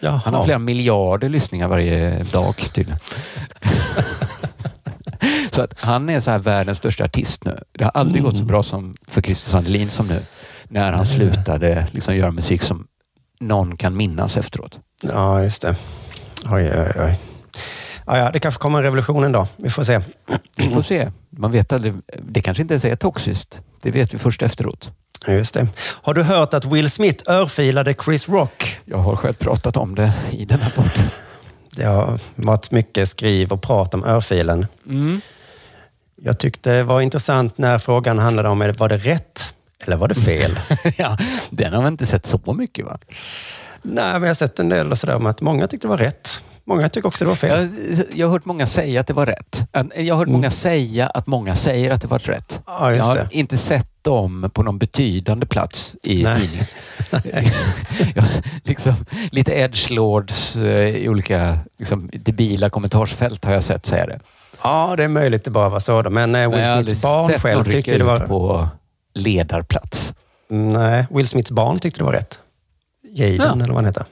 Jaha. 0.00 0.20
Han 0.24 0.34
har 0.34 0.44
flera 0.44 0.58
miljarder 0.58 1.28
lyssningar 1.28 1.68
varje 1.68 2.22
dag 2.22 2.54
tydligen. 2.74 2.98
så 5.50 5.62
att 5.62 5.80
han 5.80 6.08
är 6.08 6.20
så 6.20 6.30
här 6.30 6.38
världens 6.38 6.78
största 6.78 7.04
artist 7.04 7.44
nu. 7.44 7.58
Det 7.72 7.84
har 7.84 7.90
aldrig 7.94 8.22
gått 8.22 8.36
så 8.36 8.44
bra 8.44 8.62
som 8.62 8.94
för 9.08 9.22
Christer 9.22 9.50
Sandelin 9.50 9.90
som 9.90 10.06
nu. 10.06 10.20
När 10.68 10.92
han 10.92 11.06
slutade 11.06 11.86
liksom 11.92 12.16
göra 12.16 12.30
musik 12.30 12.62
som 12.62 12.86
någon 13.40 13.76
kan 13.76 13.96
minnas 13.96 14.36
efteråt. 14.36 14.78
Ja, 15.02 15.42
just 15.42 15.62
det. 15.62 15.76
Oj, 16.50 16.72
oj, 16.74 16.92
oj. 16.96 17.29
Ja, 18.10 18.18
ja, 18.18 18.30
det 18.30 18.40
kanske 18.40 18.60
kommer 18.60 18.78
en 18.78 18.84
revolution 18.84 19.24
en 19.24 19.32
dag. 19.32 19.46
Vi 19.56 19.70
får 19.70 19.82
se. 19.82 20.00
Vi 20.56 20.68
får 20.68 20.82
se. 20.82 21.10
Man 21.30 21.52
vet 21.52 21.72
aldrig. 21.72 21.94
Det 22.22 22.40
kanske 22.40 22.62
inte 22.62 22.74
ens 22.74 22.84
är 22.84 22.96
toxiskt. 22.96 23.60
Det 23.82 23.90
vet 23.90 24.14
vi 24.14 24.18
först 24.18 24.42
efteråt. 24.42 24.90
Just 25.28 25.54
det. 25.54 25.66
Har 25.78 26.14
du 26.14 26.22
hört 26.22 26.54
att 26.54 26.64
Will 26.64 26.90
Smith 26.90 27.30
örfilade 27.30 27.94
Chris 28.04 28.28
Rock? 28.28 28.80
Jag 28.84 28.98
har 28.98 29.16
själv 29.16 29.34
pratat 29.34 29.76
om 29.76 29.94
det 29.94 30.12
i 30.30 30.44
den 30.44 30.60
här 30.60 30.70
podden. 30.70 31.10
Det 31.70 31.84
har 31.84 32.18
varit 32.34 32.70
mycket 32.70 33.08
skriv 33.08 33.52
och 33.52 33.62
prat 33.62 33.94
om 33.94 34.04
örfilen. 34.04 34.66
Mm. 34.86 35.20
Jag 36.22 36.38
tyckte 36.38 36.72
det 36.72 36.82
var 36.82 37.00
intressant 37.00 37.58
när 37.58 37.78
frågan 37.78 38.18
handlade 38.18 38.48
om, 38.48 38.74
var 38.78 38.88
det 38.88 38.98
rätt 38.98 39.54
eller 39.80 39.96
var 39.96 40.08
det 40.08 40.14
fel? 40.14 40.60
ja, 40.96 41.18
den 41.50 41.72
har 41.72 41.82
vi 41.82 41.88
inte 41.88 42.06
sett 42.06 42.26
så 42.26 42.52
mycket 42.52 42.84
va? 42.84 42.98
Nej, 43.82 44.12
men 44.12 44.22
jag 44.22 44.28
har 44.28 44.34
sett 44.34 44.58
en 44.58 44.68
del 44.68 44.90
och 44.90 44.98
sådär 44.98 45.16
om 45.16 45.26
att 45.26 45.40
många 45.40 45.66
tyckte 45.66 45.86
det 45.86 45.90
var 45.90 45.96
rätt. 45.96 46.42
Många 46.70 46.88
tycker 46.88 47.08
också 47.08 47.24
det 47.24 47.28
var 47.28 47.34
fel. 47.34 47.68
Jag, 47.90 48.06
jag 48.14 48.26
har 48.26 48.32
hört 48.32 48.44
många 48.44 48.66
säga 48.66 49.00
att 49.00 49.06
det 49.06 49.12
var 49.12 49.26
rätt. 49.26 49.62
Jag 49.96 50.14
har 50.14 50.18
hört 50.18 50.28
många 50.28 50.50
säga 50.50 51.06
att 51.06 51.26
många 51.26 51.56
säger 51.56 51.90
att 51.90 52.02
det 52.02 52.06
var 52.08 52.18
rätt. 52.18 52.50
Mm. 52.52 52.62
Ja, 52.66 52.94
jag 52.94 53.04
har 53.04 53.14
det. 53.14 53.28
inte 53.30 53.56
sett 53.56 54.04
dem 54.04 54.50
på 54.54 54.62
någon 54.62 54.78
betydande 54.78 55.46
plats 55.46 55.94
i 56.02 56.16
tidningen. 56.16 56.64
liksom, 58.64 58.94
lite 59.32 59.52
edgelords 59.52 60.56
eh, 60.56 60.88
i 60.88 61.08
olika 61.08 61.58
liksom, 61.78 62.10
debila 62.12 62.70
kommentarsfält 62.70 63.44
har 63.44 63.52
jag 63.52 63.62
sett 63.62 63.86
säga 63.86 64.06
det. 64.06 64.20
Ja, 64.62 64.94
det 64.96 65.04
är 65.04 65.08
möjligt 65.08 65.44
det 65.44 65.50
bara 65.50 65.68
var 65.68 65.80
så. 65.80 66.02
Men 66.10 66.34
eh, 66.34 66.50
Will 66.50 66.66
Smiths 66.66 67.02
barn 67.02 67.38
själv 67.38 67.64
tyckte 67.64 67.98
det 67.98 68.04
var... 68.04 68.18
på 68.20 68.68
ledarplats. 69.14 70.14
Nej, 70.48 71.06
Will 71.10 71.28
Smiths 71.28 71.50
barn 71.50 71.78
tyckte 71.78 72.00
det 72.00 72.04
var 72.04 72.12
rätt. 72.12 72.38
Jaden, 73.14 73.36
Ja. 73.36 73.52
eller 73.52 73.74
vad 73.74 73.74
han 73.74 73.84
heter. 73.84 74.04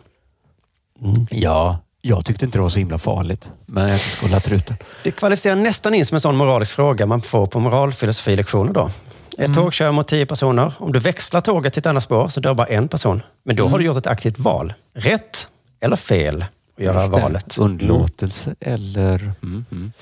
Ja, 1.31 1.79
jag 2.03 2.25
tyckte 2.25 2.45
inte 2.45 2.59
det 2.59 2.63
var 2.63 2.69
så 2.69 2.79
himla 2.79 2.99
farligt. 2.99 3.49
Men 3.67 3.89
jag 3.91 4.01
ska 4.01 4.27
kolla 4.27 4.41
truten. 4.41 4.77
Det 5.05 5.11
kvalificerar 5.11 5.57
nästan 5.57 5.95
in 5.95 6.07
som 6.07 6.15
en 6.15 6.21
sån 6.21 6.37
moralisk 6.37 6.73
fråga 6.73 7.07
man 7.07 7.21
får 7.23 7.47
på 7.47 7.61
moralfilosofilektioner 7.61 8.73
då. 8.73 8.91
Ett 9.33 9.39
Mm. 9.45 9.55
tåg 9.55 9.73
kör 9.75 9.93
mot 9.93 10.09
tio 10.09 10.27
personer. 10.27 10.73
Om 10.79 10.93
du 10.93 10.99
växlar 10.99 11.41
tåget 11.41 11.73
till 11.73 11.81
ett 11.81 11.87
annat 11.87 12.03
spår 12.03 12.29
så 12.29 12.41
dör 12.41 12.55
bara 12.55 12.67
en 12.67 12.89
person. 12.89 13.23
Men 13.45 13.57
då 13.57 13.63
Mm. 13.63 13.73
har 13.73 13.79
du 13.79 13.85
gjort 13.85 13.97
ett 13.97 14.07
aktivt 14.07 14.39
val. 14.39 14.75
Rätt 14.95 15.49
eller 15.81 15.97
fel 15.97 16.45
att 16.79 16.85
göra 16.85 17.01
Just 17.03 17.13
valet. 17.13 17.59
Underlåtelse 17.59 18.55
eller... 18.61 19.33
Mm, 19.43 19.65
mm. 19.73 19.93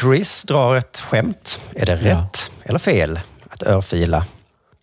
Chris 0.00 0.44
drar 0.44 0.76
ett 0.76 0.98
skämt. 1.00 1.60
Är 1.74 1.86
det 1.86 1.92
Ja. 2.02 2.16
rätt 2.18 2.50
eller 2.64 2.78
fel 2.78 3.20
att 3.50 3.62
örfila? 3.62 4.24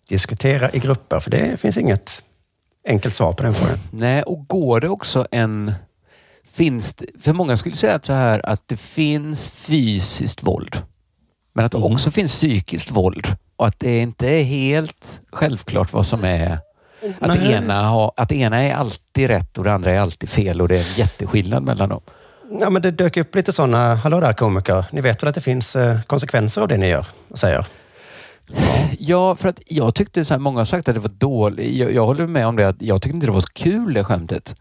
Diskutera 0.08 0.70
i 0.72 0.78
grupper, 0.78 1.20
för 1.20 1.30
det 1.30 1.60
finns 1.60 1.76
inget 1.78 2.22
enkelt 2.88 3.14
svar 3.14 3.32
på 3.32 3.42
den 3.42 3.54
frågan. 3.54 3.78
Nej, 3.90 4.22
och 4.22 4.46
går 4.48 4.80
det 4.80 4.88
också 4.88 5.26
en... 5.30 5.74
Finns 6.54 6.96
för 7.20 7.32
många 7.32 7.56
skulle 7.56 7.76
säga 7.76 7.94
att 7.94 8.04
så 8.04 8.12
här 8.12 8.46
att 8.46 8.62
det 8.68 8.76
finns 8.76 9.48
fysiskt 9.48 10.42
våld. 10.42 10.82
Men 11.54 11.64
att 11.64 11.72
det 11.72 11.78
Mm. 11.78 11.92
också 11.92 12.10
finns 12.10 12.32
psykiskt 12.32 12.90
våld. 12.90 13.36
Och 13.56 13.66
att 13.66 13.80
det 13.80 13.98
inte 13.98 14.28
är 14.28 14.42
helt 14.42 15.20
självklart 15.32 15.92
vad 15.92 16.06
som 16.06 16.24
är... 16.24 16.58
Att 17.20 17.34
det, 17.34 17.52
ena 17.52 17.82
har, 17.86 18.12
att 18.16 18.32
ena 18.32 18.62
är 18.62 18.74
alltid 18.74 19.26
rätt 19.26 19.58
och 19.58 19.64
det 19.64 19.72
andra 19.72 19.92
är 19.92 19.98
alltid 20.00 20.28
fel 20.28 20.60
och 20.60 20.68
det 20.68 20.74
är 20.74 20.78
en 20.78 20.94
jätteskillnad 20.96 21.62
mellan 21.62 21.88
dem. 21.88 22.00
Ja, 22.60 22.70
men 22.70 22.82
det 22.82 22.90
dök 22.90 23.16
upp 23.16 23.34
lite 23.34 23.52
sådana, 23.52 23.94
hallå 23.94 24.20
där 24.20 24.32
komiker, 24.32 24.84
ni 24.92 25.00
vet 25.00 25.22
väl 25.22 25.28
att 25.28 25.34
det 25.34 25.40
finns 25.40 25.76
eh, 25.76 26.00
konsekvenser 26.02 26.62
av 26.62 26.68
det 26.68 26.76
ni 26.76 26.88
gör 26.88 27.06
och 27.28 27.38
säger? 27.38 27.66
Ja, 28.98 29.36
för 29.36 29.48
att 29.48 29.60
jag 29.66 29.94
tyckte 29.94 30.24
så 30.24 30.34
här, 30.34 30.38
många 30.38 30.60
har 30.60 30.64
sagt 30.64 30.88
att 30.88 30.94
det 30.94 31.00
var 31.00 31.08
dåligt. 31.08 31.76
Jag, 31.76 31.92
jag 31.92 32.06
håller 32.06 32.26
med 32.26 32.46
om 32.46 32.56
det, 32.56 32.68
att 32.68 32.82
jag 32.82 33.02
tyckte 33.02 33.14
inte 33.14 33.26
det 33.26 33.32
var 33.32 33.40
så 33.40 33.52
kul 33.52 33.94
det 33.94 34.04
skämtet. 34.04 34.54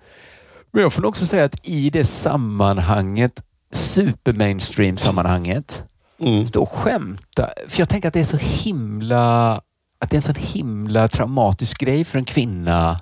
Men 0.73 0.81
jag 0.81 0.93
får 0.93 1.05
också 1.05 1.25
säga 1.25 1.43
att 1.45 1.59
i 1.67 1.89
det 1.89 2.05
sammanhanget, 2.05 3.43
super 3.71 4.33
mainstream 4.33 4.97
sammanhanget, 4.97 5.83
Mm. 6.19 6.47
stå 6.47 6.61
och 6.61 6.69
skämta. 6.71 7.49
För 7.67 7.79
jag 7.79 7.89
tänker 7.89 8.07
att 8.07 8.13
det 8.13 8.19
är 8.19 8.23
så 8.23 8.37
himla, 8.37 9.51
att 9.99 10.09
det 10.09 10.13
är 10.15 10.17
en 10.17 10.21
sån 10.21 10.35
himla 10.35 11.07
traumatisk 11.07 11.79
grej 11.79 12.03
för 12.05 12.17
en 12.19 12.25
kvinna 12.25 12.99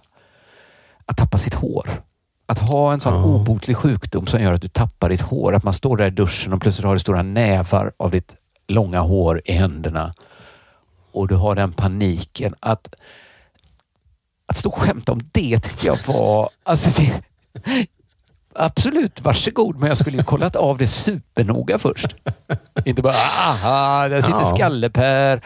att 1.06 1.18
tappa 1.18 1.38
sitt 1.38 1.54
hår. 1.54 2.02
Att 2.46 2.70
ha 2.70 2.94
en 2.94 3.00
sån 3.00 3.14
obotlig 3.24 3.78
sjukdom 3.78 4.28
som 4.28 4.42
gör 4.42 4.54
att 4.54 4.62
du 4.62 4.68
tappar 4.68 5.10
ditt 5.10 5.22
hår. 5.22 5.54
Att 5.56 5.64
man 5.64 5.74
står 5.74 5.98
där 5.98 6.08
i 6.08 6.10
duschen 6.10 6.54
och 6.54 6.62
plötsligt 6.62 6.86
har 6.86 6.94
du 6.94 7.00
stora 7.00 7.22
nävar 7.24 7.92
av 7.98 8.12
ditt 8.12 8.36
långa 8.68 9.00
hår 9.00 9.42
i 9.46 9.52
händerna. 9.52 10.14
Och 11.12 11.28
du 11.28 11.36
har 11.36 11.56
den 11.56 11.74
paniken 11.74 12.56
att 12.60 12.96
att 14.46 14.58
stå 14.58 14.70
och 14.70 14.78
skämta 14.78 15.12
om 15.12 15.20
det 15.32 15.60
tyckte 15.60 15.88
jag 15.88 15.98
var... 16.08 16.50
Alltså 16.64 17.02
det, 17.02 17.24
absolut, 18.56 19.22
varsågod, 19.22 19.80
men 19.80 19.90
jag 19.90 19.98
skulle 19.98 20.18
ju 20.18 20.24
kollat 20.24 20.56
av 20.56 20.78
det 20.78 20.88
supernoga 20.88 21.78
först. 21.80 22.16
Inte 22.86 23.02
bara 23.02 23.14
aha, 23.48 24.08
där 24.08 24.22
sitter 24.22 24.40
Ja. 24.40 24.56
Skalle-Per. 24.56 25.42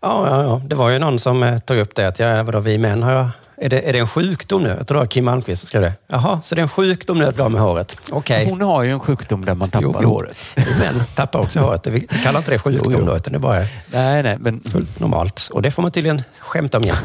Ja, 0.00 0.28
ja, 0.28 0.42
ja, 0.42 0.62
det 0.64 0.74
var 0.76 0.90
ju 0.90 0.98
någon 0.98 1.18
som 1.18 1.42
eh, 1.42 1.58
tog 1.58 1.78
upp 1.78 1.94
det 1.94 2.08
att 2.08 2.18
ja, 2.18 2.42
vadå, 2.42 2.60
vi 2.60 2.78
män 2.78 3.02
har 3.02 3.12
jag, 3.12 3.28
är 3.56 3.68
det, 3.68 3.88
är 3.88 3.92
det 3.92 3.98
en 3.98 4.08
sjukdom 4.08 4.62
nu? 4.62 4.68
Jag 4.68 4.86
tror 4.86 4.96
det 4.96 5.00
var 5.00 5.06
Kim 5.06 5.24
Malmqvist 5.24 5.60
som 5.62 5.66
skrev 5.68 5.82
det. 5.82 5.92
Jaha, 6.06 6.40
så 6.42 6.54
det 6.54 6.60
är 6.60 6.62
en 6.62 6.68
sjukdom 6.68 7.18
nu 7.18 7.24
att 7.24 7.34
bli 7.34 7.44
av 7.44 7.50
med 7.50 7.60
håret? 7.60 7.96
Okej. 8.10 8.46
Hon 8.48 8.60
har 8.60 8.82
ju 8.82 8.90
en 8.90 9.00
sjukdom 9.00 9.44
där 9.44 9.54
man 9.54 9.70
tappar 9.70 9.98
Jo, 10.02 10.08
håret. 10.08 10.36
Män 10.78 11.02
tappar 11.14 11.38
också 11.38 11.60
håret. 11.60 11.86
Vi 11.86 12.00
kallar 12.00 12.38
inte 12.38 12.50
det 12.50 12.58
sjukdom 12.58 12.92
Jo, 12.92 12.98
jo. 13.00 13.06
då, 13.06 13.16
utan 13.16 13.32
det 13.32 13.38
bara 13.38 13.56
är 13.56 13.68
Nej, 13.86 14.22
nej, 14.22 14.36
men... 14.40 14.60
fullt 14.60 15.00
normalt. 15.00 15.48
Och 15.52 15.62
det 15.62 15.70
får 15.70 15.82
man 15.82 15.92
tydligen 15.92 16.22
skämta 16.38 16.78
om 16.78 16.84
igen. 16.84 16.96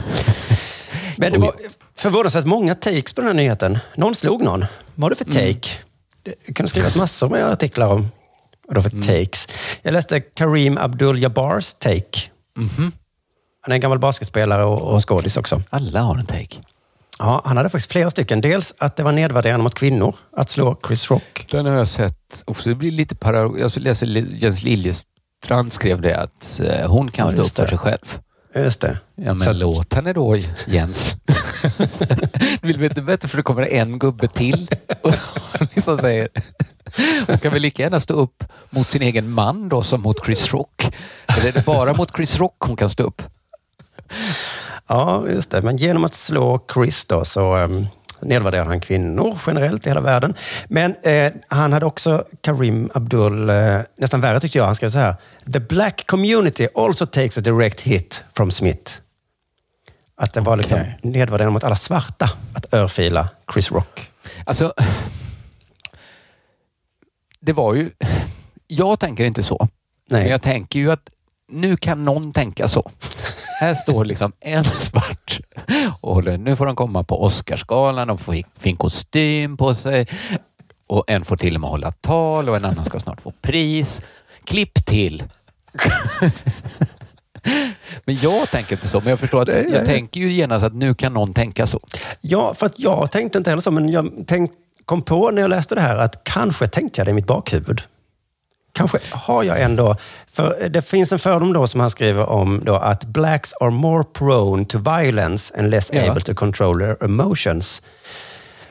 Men 1.18 1.32
det 1.32 1.40
var 1.40 1.54
förvånansvärt 2.02 2.46
många 2.46 2.76
takes 2.76 3.14
på 3.14 3.22
den 3.22 3.28
här 3.28 3.34
nyheten. 3.36 3.80
Någon 3.96 4.16
slog 4.16 4.42
någon. 4.44 4.60
Vad 4.60 4.70
var 4.96 5.10
det 5.10 5.16
för 5.16 5.26
Mm. 5.26 5.54
take? 5.54 5.70
Det 6.24 6.54
kunde 6.54 6.70
skrivas 6.70 6.96
massor 6.96 7.30
med 7.30 7.44
artiklar 7.46 7.88
om 7.88 8.12
vad 8.68 8.76
det 8.76 8.82
var 8.82 8.90
för 8.90 8.96
Mm. 8.98 9.08
takes. 9.08 9.48
Jag 9.82 9.94
läste 9.94 10.20
Kareem 10.22 10.78
Abdul-Jabbars 10.78 11.74
take. 11.80 12.22
Mhm. 12.58 12.92
Han 13.62 13.72
är 13.72 13.76
en 13.76 13.82
gammal 13.82 14.00
basketspelare 14.00 14.64
och, 14.64 14.82
och 14.94 15.10
skådis 15.10 15.38
också. 15.38 15.62
Alla 15.70 16.02
har 16.02 16.18
en 16.18 16.26
take. 16.26 16.58
Ja, 17.20 17.42
han 17.46 17.58
hade 17.58 17.70
faktiskt 17.70 17.92
flera 17.92 18.12
stycken. 18.12 18.42
Dels 18.42 18.74
att 18.78 18.96
det 18.96 19.04
var 19.04 19.12
nedvärderande 19.12 19.64
mot 19.64 19.76
kvinnor 19.76 20.16
att 20.38 20.50
slå 20.50 20.80
Chris 20.88 21.12
Rock. 21.12 21.48
Den 21.52 21.66
har 21.66 21.74
jag 21.74 21.88
sett 21.88 22.44
också. 22.46 22.70
Det 22.70 22.76
blir 22.76 22.92
lite 22.92 23.16
para... 23.16 23.38
Jag 23.60 23.72
läser 23.78 24.06
Jens 24.44 24.64
Liljestrand 24.64 25.74
skrev 25.74 26.02
det 26.02 26.18
att 26.20 26.60
eh, 26.64 26.90
hon 26.92 27.12
kan 27.12 27.26
Ja, 27.26 27.32
stå 27.32 27.42
upp 27.42 27.56
för 27.56 27.68
sig 27.68 27.78
själv. 27.78 28.20
Just 28.56 28.82
det. 28.82 29.00
Ja, 29.16 29.24
men 29.34 29.40
Så 29.40 29.54
låt 29.54 29.94
henne 29.94 30.14
då, 30.14 30.38
Jens. 30.68 31.16
du 32.62 32.68
vill 32.68 32.78
veta 32.80 33.02
bättre 33.02 33.28
för 33.28 33.38
det 33.38 33.44
kommer 33.44 33.62
en 33.62 34.00
gubbe 34.00 34.28
till 34.28 34.70
och 35.02 35.14
liksom 35.76 35.98
säger 35.98 36.30
hon 37.28 37.38
kan 37.38 37.54
väl 37.54 37.62
lika 37.62 37.84
gärna 37.84 38.00
stå 38.00 38.14
upp 38.14 38.44
mot 38.70 38.90
sin 38.92 39.02
egen 39.02 39.30
man 39.32 39.70
då 39.70 39.84
som 39.84 40.02
mot 40.02 40.26
Chris 40.26 40.54
Rock. 40.54 40.96
Eller 41.28 41.48
är 41.48 41.52
det 41.52 41.66
bara 41.66 41.94
mot 41.94 42.16
Chris 42.16 42.38
Rock 42.38 42.56
hon 42.60 42.76
kan 42.76 42.90
stå 42.90 43.04
upp? 43.04 43.22
Ja, 44.88 45.28
just 45.30 45.52
det. 45.52 45.62
Men 45.62 45.78
genom 45.78 46.04
att 46.06 46.14
slå 46.14 46.66
Chris 46.74 47.06
då 47.06 47.26
så 47.26 47.58
um, 47.58 47.88
nedvärderar 48.22 48.66
han 48.66 48.80
kvinnor 48.80 49.40
generellt 49.48 49.86
i 49.86 49.90
hela 49.90 50.02
världen. 50.02 50.34
Men 50.68 50.96
eh, 51.04 51.32
han 51.48 51.74
hade 51.74 51.86
också 51.86 52.26
Karim 52.42 52.90
Abdul, 52.94 53.50
eh, 53.50 53.80
nästan 53.98 54.22
värre 54.22 54.40
tyckte 54.40 54.58
jag. 54.58 54.66
Han 54.66 54.76
skrev 54.76 54.90
så 54.90 55.00
här. 55.00 55.16
The 55.54 55.60
black 55.60 56.08
community 56.08 56.68
also 56.76 57.06
takes 57.06 57.38
a 57.38 57.42
direct 57.42 57.82
hit 57.82 58.24
from 58.36 58.52
Smith. 58.52 58.94
Att 60.16 60.34
det 60.34 60.42
var 60.42 60.58
liksom 60.58 60.80
Okej. 60.80 60.98
nedvärderande 61.02 61.54
mot 61.54 61.64
alla 61.64 61.76
svarta 61.76 62.30
att 62.54 62.74
örfila 62.74 63.30
Chris 63.54 63.72
Rock. 63.72 64.10
Alltså, 64.46 64.74
det 67.40 67.54
var 67.54 67.74
ju... 67.74 67.92
Jag 68.68 69.00
tänker 69.00 69.24
inte 69.24 69.44
så. 69.44 69.68
Nej. 70.10 70.22
Men 70.22 70.32
jag 70.32 70.42
tänker 70.42 70.80
ju 70.80 70.92
att 70.92 71.10
nu 71.52 71.78
kan 71.78 72.06
någon 72.06 72.34
tänka 72.34 72.68
så. 72.68 72.92
Här 73.62 73.74
står 73.74 74.06
liksom 74.06 74.32
en 74.40 74.64
svart 74.64 75.40
och 76.02 76.16
håller, 76.16 76.38
nu 76.38 76.56
får 76.56 76.66
de 76.66 76.76
komma 76.76 77.04
på 77.04 77.24
Oscarsgalan, 77.24 78.08
de 78.08 78.18
får 78.18 78.36
fin 78.60 78.78
kostym 78.78 79.58
på 79.58 79.76
sig 79.76 80.08
och 80.88 81.04
en 81.08 81.26
får 81.26 81.38
till 81.38 81.56
och 81.56 81.62
med 81.62 81.70
hålla 81.70 81.92
tal 81.92 82.50
och 82.50 82.56
en 82.56 82.66
annan 82.66 82.86
ska 82.86 83.00
snart 83.00 83.22
få 83.22 83.34
pris. 83.42 84.02
Klipp 84.44 84.86
till. 84.86 85.24
Men 88.06 88.16
jag 88.16 88.50
tänker 88.50 88.76
inte 88.76 88.88
så, 88.88 89.00
men 89.00 89.10
jag 89.10 89.20
förstår 89.20 89.42
att 89.42 89.48
Nej, 89.48 89.64
nej. 89.64 89.74
jag 89.74 89.86
tänker 89.86 90.20
ju 90.20 90.34
genast 90.34 90.66
att 90.66 90.74
nu 90.74 90.94
kan 90.94 91.14
någon 91.14 91.34
tänka 91.34 91.68
så. 91.68 91.80
Ja, 92.22 92.54
för 92.54 92.66
att 92.66 92.80
jag 92.80 93.12
tänkte 93.12 93.38
inte 93.38 93.50
heller 93.50 93.62
så, 93.62 93.72
men 93.72 93.90
jag 93.90 94.12
tänk, 94.28 94.52
kom 94.86 95.02
på 95.02 95.32
när 95.32 95.42
jag 95.42 95.50
läste 95.50 95.76
det 95.76 95.82
här 95.82 95.98
att 95.98 96.24
kanske 96.24 96.68
tänkte 96.68 97.00
jag 97.00 97.08
det 97.08 97.12
i 97.12 97.14
mitt 97.14 97.28
bakhuvud. 97.28 97.82
Kanske 98.74 99.00
har 99.12 99.44
jag 99.44 99.62
ändå... 99.62 99.96
För 100.32 100.70
det 100.70 100.82
finns 100.82 101.12
en 101.12 101.20
fördom 101.20 101.54
då 101.54 101.68
som 101.68 101.80
han 101.82 101.90
skriver 101.90 102.30
om 102.30 102.62
då 102.66 102.76
att 102.76 103.06
blacks 103.06 103.54
are 103.54 103.70
more 103.70 104.04
prone 104.14 104.66
to 104.66 104.78
violence 104.80 105.60
and 105.60 105.70
less 105.70 105.90
Ja. 105.94 106.12
able 106.12 106.22
to 106.22 106.34
control 106.34 106.80
their 106.80 107.04
emotions. 107.04 107.82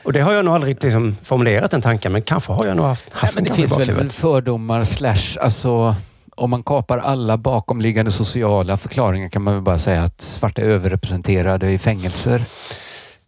Och 0.03 0.13
det 0.13 0.19
har 0.19 0.33
jag 0.33 0.45
nog 0.45 0.53
aldrig 0.53 0.83
liksom 0.83 1.17
formulerat 1.23 1.71
den 1.71 1.81
tanken, 1.81 2.11
men 2.11 2.21
kanske 2.21 2.53
har 2.53 2.65
jag 2.65 2.77
nog 2.77 2.85
haft, 2.85 3.13
haft 3.13 3.35
men 3.35 3.43
den 3.43 3.53
det 3.53 3.57
finns 3.57 3.77
väl 3.77 4.09
fördomar 4.09 4.83
slash, 4.83 5.37
alltså 5.41 5.95
om 6.35 6.49
man 6.49 6.63
kapar 6.63 6.97
alla 6.97 7.37
bakomliggande 7.37 8.11
sociala 8.11 8.77
förklaringar 8.77 9.29
kan 9.29 9.41
man 9.41 9.53
väl 9.53 9.63
bara 9.63 9.77
säga 9.77 10.03
att 10.03 10.21
svarta 10.21 10.61
är 10.61 10.65
överrepresenterade 10.65 11.71
i 11.71 11.77
fängelser. 11.77 12.43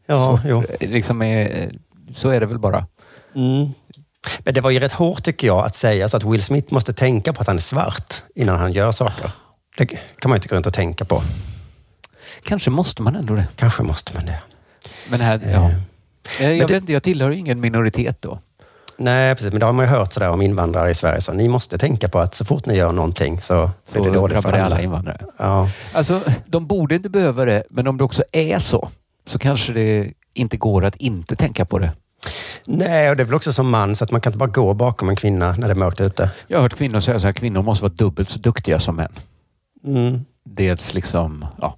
Ja, 0.05 0.17
så, 0.17 0.47
jo. 0.49 0.63
Liksom 0.79 1.21
är, 1.21 1.71
så 2.15 2.29
är 2.29 2.39
det 2.39 2.45
väl 2.45 2.59
bara. 2.59 2.85
Mm. 3.35 3.73
Men 4.39 4.53
det 4.53 4.61
var 4.61 4.69
ju 4.71 4.79
rätt 4.79 4.91
hårt 4.91 5.23
tycker 5.23 5.47
jag 5.47 5.65
att 5.65 5.75
säga 5.75 6.09
så 6.09 6.17
att 6.17 6.23
Will 6.23 6.43
Smith 6.43 6.73
måste 6.73 6.93
tänka 6.93 7.33
på 7.33 7.41
att 7.41 7.47
han 7.47 7.55
är 7.55 7.61
svart 7.61 8.13
innan 8.35 8.59
han 8.59 8.71
gör 8.73 8.91
saker. 8.91 9.31
Det 9.77 9.85
kan 9.85 9.97
man 10.23 10.31
ju 10.31 10.35
inte 10.35 10.47
gå 10.47 10.55
runt 10.55 10.65
och 10.67 10.73
tänka 10.73 11.05
på. 11.05 11.21
Kanske 12.43 12.69
måste 12.69 13.01
man 13.01 13.15
ändå 13.15 13.35
det. 13.35 13.47
Kanske 13.55 13.83
måste 13.83 14.13
man 14.15 14.25
det. 14.25 14.39
Men 15.09 15.21
här, 15.21 15.41
ja. 15.53 15.71
Eh, 16.39 16.51
Jag, 16.51 16.67
det- 16.67 16.73
vet 16.73 16.81
inte, 16.81 16.93
jag 16.93 17.03
tillhör 17.03 17.31
ingen 17.31 17.59
minoritet 17.59 18.17
då. 18.21 18.39
Nej, 18.97 19.35
precis. 19.35 19.51
Men 19.51 19.59
det 19.59 19.65
har 19.65 19.73
man 19.73 19.85
ju 19.85 19.91
hört 19.91 20.13
sådär 20.13 20.29
om 20.29 20.41
invandrare 20.41 20.89
i 20.89 20.93
Sverige. 20.93 21.21
Så 21.21 21.33
ni 21.33 21.47
måste 21.47 21.77
tänka 21.77 22.09
på 22.09 22.19
att 22.19 22.35
så 22.35 22.45
fort 22.45 22.65
ni 22.65 22.75
gör 22.75 22.91
någonting 22.91 23.41
så, 23.41 23.71
blir 23.91 24.03
det 24.03 24.11
dåligt 24.11 24.41
för 24.41 24.51
alla. 24.51 24.63
alla 24.65 24.81
invandrare. 24.81 25.25
Ja. 25.37 25.69
Alltså, 25.93 26.21
de 26.45 26.67
borde 26.67 26.95
inte 26.95 27.09
behöva 27.09 27.45
det, 27.45 27.63
men 27.69 27.87
om 27.87 27.97
det 27.97 28.03
också 28.03 28.23
är 28.31 28.59
så, 28.59 28.89
så 29.27 29.39
kanske 29.39 29.73
det 29.73 30.13
inte 30.33 30.57
går 30.57 30.85
att 30.85 30.95
inte 30.95 31.35
tänka 31.35 31.65
på 31.65 31.79
det. 31.79 31.91
Nej, 32.65 33.09
och 33.09 33.15
det 33.15 33.23
är 33.23 33.25
väl 33.25 33.35
också 33.35 33.53
som 33.53 33.69
man, 33.69 33.95
så 33.95 34.03
att 34.03 34.11
man 34.11 34.21
kan 34.21 34.29
inte 34.29 34.37
bara 34.37 34.49
gå 34.49 34.73
bakom 34.73 35.09
en 35.09 35.15
kvinna 35.15 35.55
när 35.57 35.67
det 35.67 35.73
är 35.73 35.75
mörkt 35.75 36.01
ute. 36.01 36.31
Jag 36.47 36.57
har 36.57 36.61
hört 36.61 36.77
kvinnor 36.77 36.99
säga 36.99 37.19
så 37.19 37.27
här, 37.27 37.33
kvinnor 37.33 37.61
måste 37.61 37.83
vara 37.83 37.93
dubbelt 37.93 38.29
så 38.29 38.39
duktiga 38.39 38.79
som 38.79 38.95
män. 38.95 39.11
Mm. 39.85 40.25
Dels 40.45 40.93
liksom, 40.93 41.45
ja. 41.61 41.77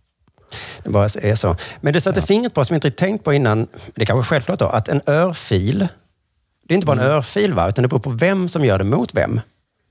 Det 0.83 0.89
bara 0.89 1.03
är 1.03 1.35
så. 1.35 1.55
Men 1.81 1.93
det 1.93 2.01
satte 2.01 2.21
fingret 2.21 2.53
på, 2.53 2.65
som 2.65 2.73
jag 2.73 2.77
inte 2.77 2.91
tänkt 2.91 3.23
på 3.23 3.33
innan, 3.33 3.67
det 3.95 4.05
kanske 4.05 4.21
är 4.21 4.35
självklart 4.35 4.59
då, 4.59 4.65
att 4.65 4.87
en 4.87 5.01
örfil, 5.07 5.87
det 6.63 6.73
är 6.73 6.75
inte 6.75 6.87
bara 6.87 7.01
en 7.01 7.11
örfil, 7.11 7.53
va? 7.53 7.69
utan 7.69 7.81
det 7.81 7.87
beror 7.87 7.99
på 7.99 8.09
vem 8.09 8.49
som 8.49 8.65
gör 8.65 8.77
det 8.77 8.83
mot 8.83 9.15
vem. 9.15 9.41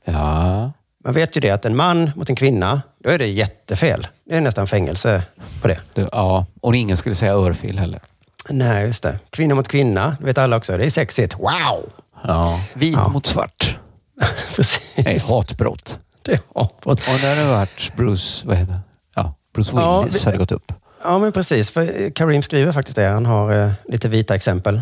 Ja. 0.05 0.72
Man 1.05 1.12
vet 1.12 1.36
ju 1.36 1.40
det 1.40 1.51
att 1.51 1.64
en 1.64 1.76
man 1.76 2.10
mot 2.16 2.31
en 2.31 2.36
kvinna, 2.36 2.82
då 2.98 3.10
är 3.10 3.18
det 3.18 3.26
jättefel. 3.26 4.06
Det 4.24 4.36
är 4.36 4.40
nästan 4.40 4.66
fängelse 4.66 5.22
på 5.62 5.68
det. 5.68 5.81
Du, 5.94 6.09
ja, 6.12 6.47
och 6.60 6.76
ingen 6.76 6.97
skulle 6.97 7.14
säga 7.14 7.32
örfil 7.32 7.78
heller. 7.78 8.01
Nej, 8.49 8.87
just 8.87 9.03
det. 9.03 9.19
Kvinna 9.31 9.55
mot 9.55 9.69
kvinna, 9.69 10.16
det 10.21 10.27
vet 10.27 10.39
alla 10.39 10.57
också. 10.57 10.77
Det 10.77 10.85
är 10.85 10.91
sexigt. 10.91 11.35
Wow! 11.39 11.93
Ja. 12.25 12.61
Vit 12.75 12.95
Ja. 12.97 13.09
mot 13.09 13.27
svart. 13.27 13.79
Precis. 14.57 14.93
Det 14.97 15.07
är 15.11 15.16
ett 15.16 15.29
hatbrott. 15.29 15.99
Det 16.23 16.33
är 16.33 16.41
hatbrott. 16.55 17.01
Och 17.09 17.19
där 17.21 17.37
har 17.37 17.43
det 17.45 17.51
varit 17.51 17.97
Bruce, 17.97 18.47
vad 18.47 18.57
heter? 18.57 18.81
Ja, 19.15 19.35
Bruce 19.55 19.71
Ja, 19.75 20.01
Willis 20.03 20.23
vi- 20.23 20.27
hade 20.27 20.39
gått 20.39 20.53
upp. 20.53 20.73
Ja, 21.05 21.19
men 21.19 21.33
precis. 21.33 21.71
För 21.71 21.81
eh, 22.03 22.11
Karim 22.15 22.43
skriver 22.43 22.73
faktiskt 22.73 22.97
det. 22.97 23.07
Han 23.09 23.27
har 23.27 23.53
eh, 23.65 23.71
lite 23.89 24.09
vita 24.09 24.35
exempel. 24.35 24.81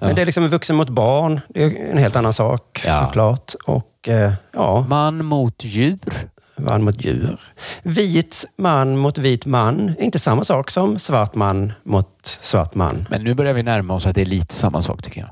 Men 0.00 0.08
Ja. 0.08 0.14
det 0.14 0.22
är 0.22 0.26
liksom 0.26 0.44
en 0.44 0.50
vuxen 0.50 0.76
mot 0.76 0.88
barn. 0.88 1.40
Det 1.48 1.64
är 1.64 1.90
en 1.90 1.98
helt 1.98 2.16
annan 2.16 2.32
sak 2.32 2.82
Ja. 2.86 3.04
såklart. 3.06 3.54
Och 3.66 4.08
eh, 4.08 4.32
ja, 4.52 4.84
Man 4.88 5.24
mot 5.24 5.64
djur. 5.64 5.98
Man 6.56 6.84
mot 6.84 7.04
djur. 7.04 7.40
Vit 7.82 8.44
man 8.56 8.96
mot 8.96 9.18
vit 9.18 9.46
man 9.46 9.88
är 9.88 10.02
inte 10.02 10.18
samma 10.18 10.44
sak 10.44 10.70
som 10.70 10.98
svart 10.98 11.34
man 11.34 11.72
mot 11.82 12.38
svart 12.42 12.74
man. 12.74 13.06
Men 13.10 13.24
nu 13.24 13.34
börjar 13.34 13.54
vi 13.54 13.62
närma 13.62 13.94
oss 13.94 14.06
att 14.06 14.14
det 14.14 14.20
är 14.20 14.26
lite 14.26 14.54
samma 14.54 14.82
sak 14.82 15.02
tycker 15.02 15.20
jag. 15.20 15.30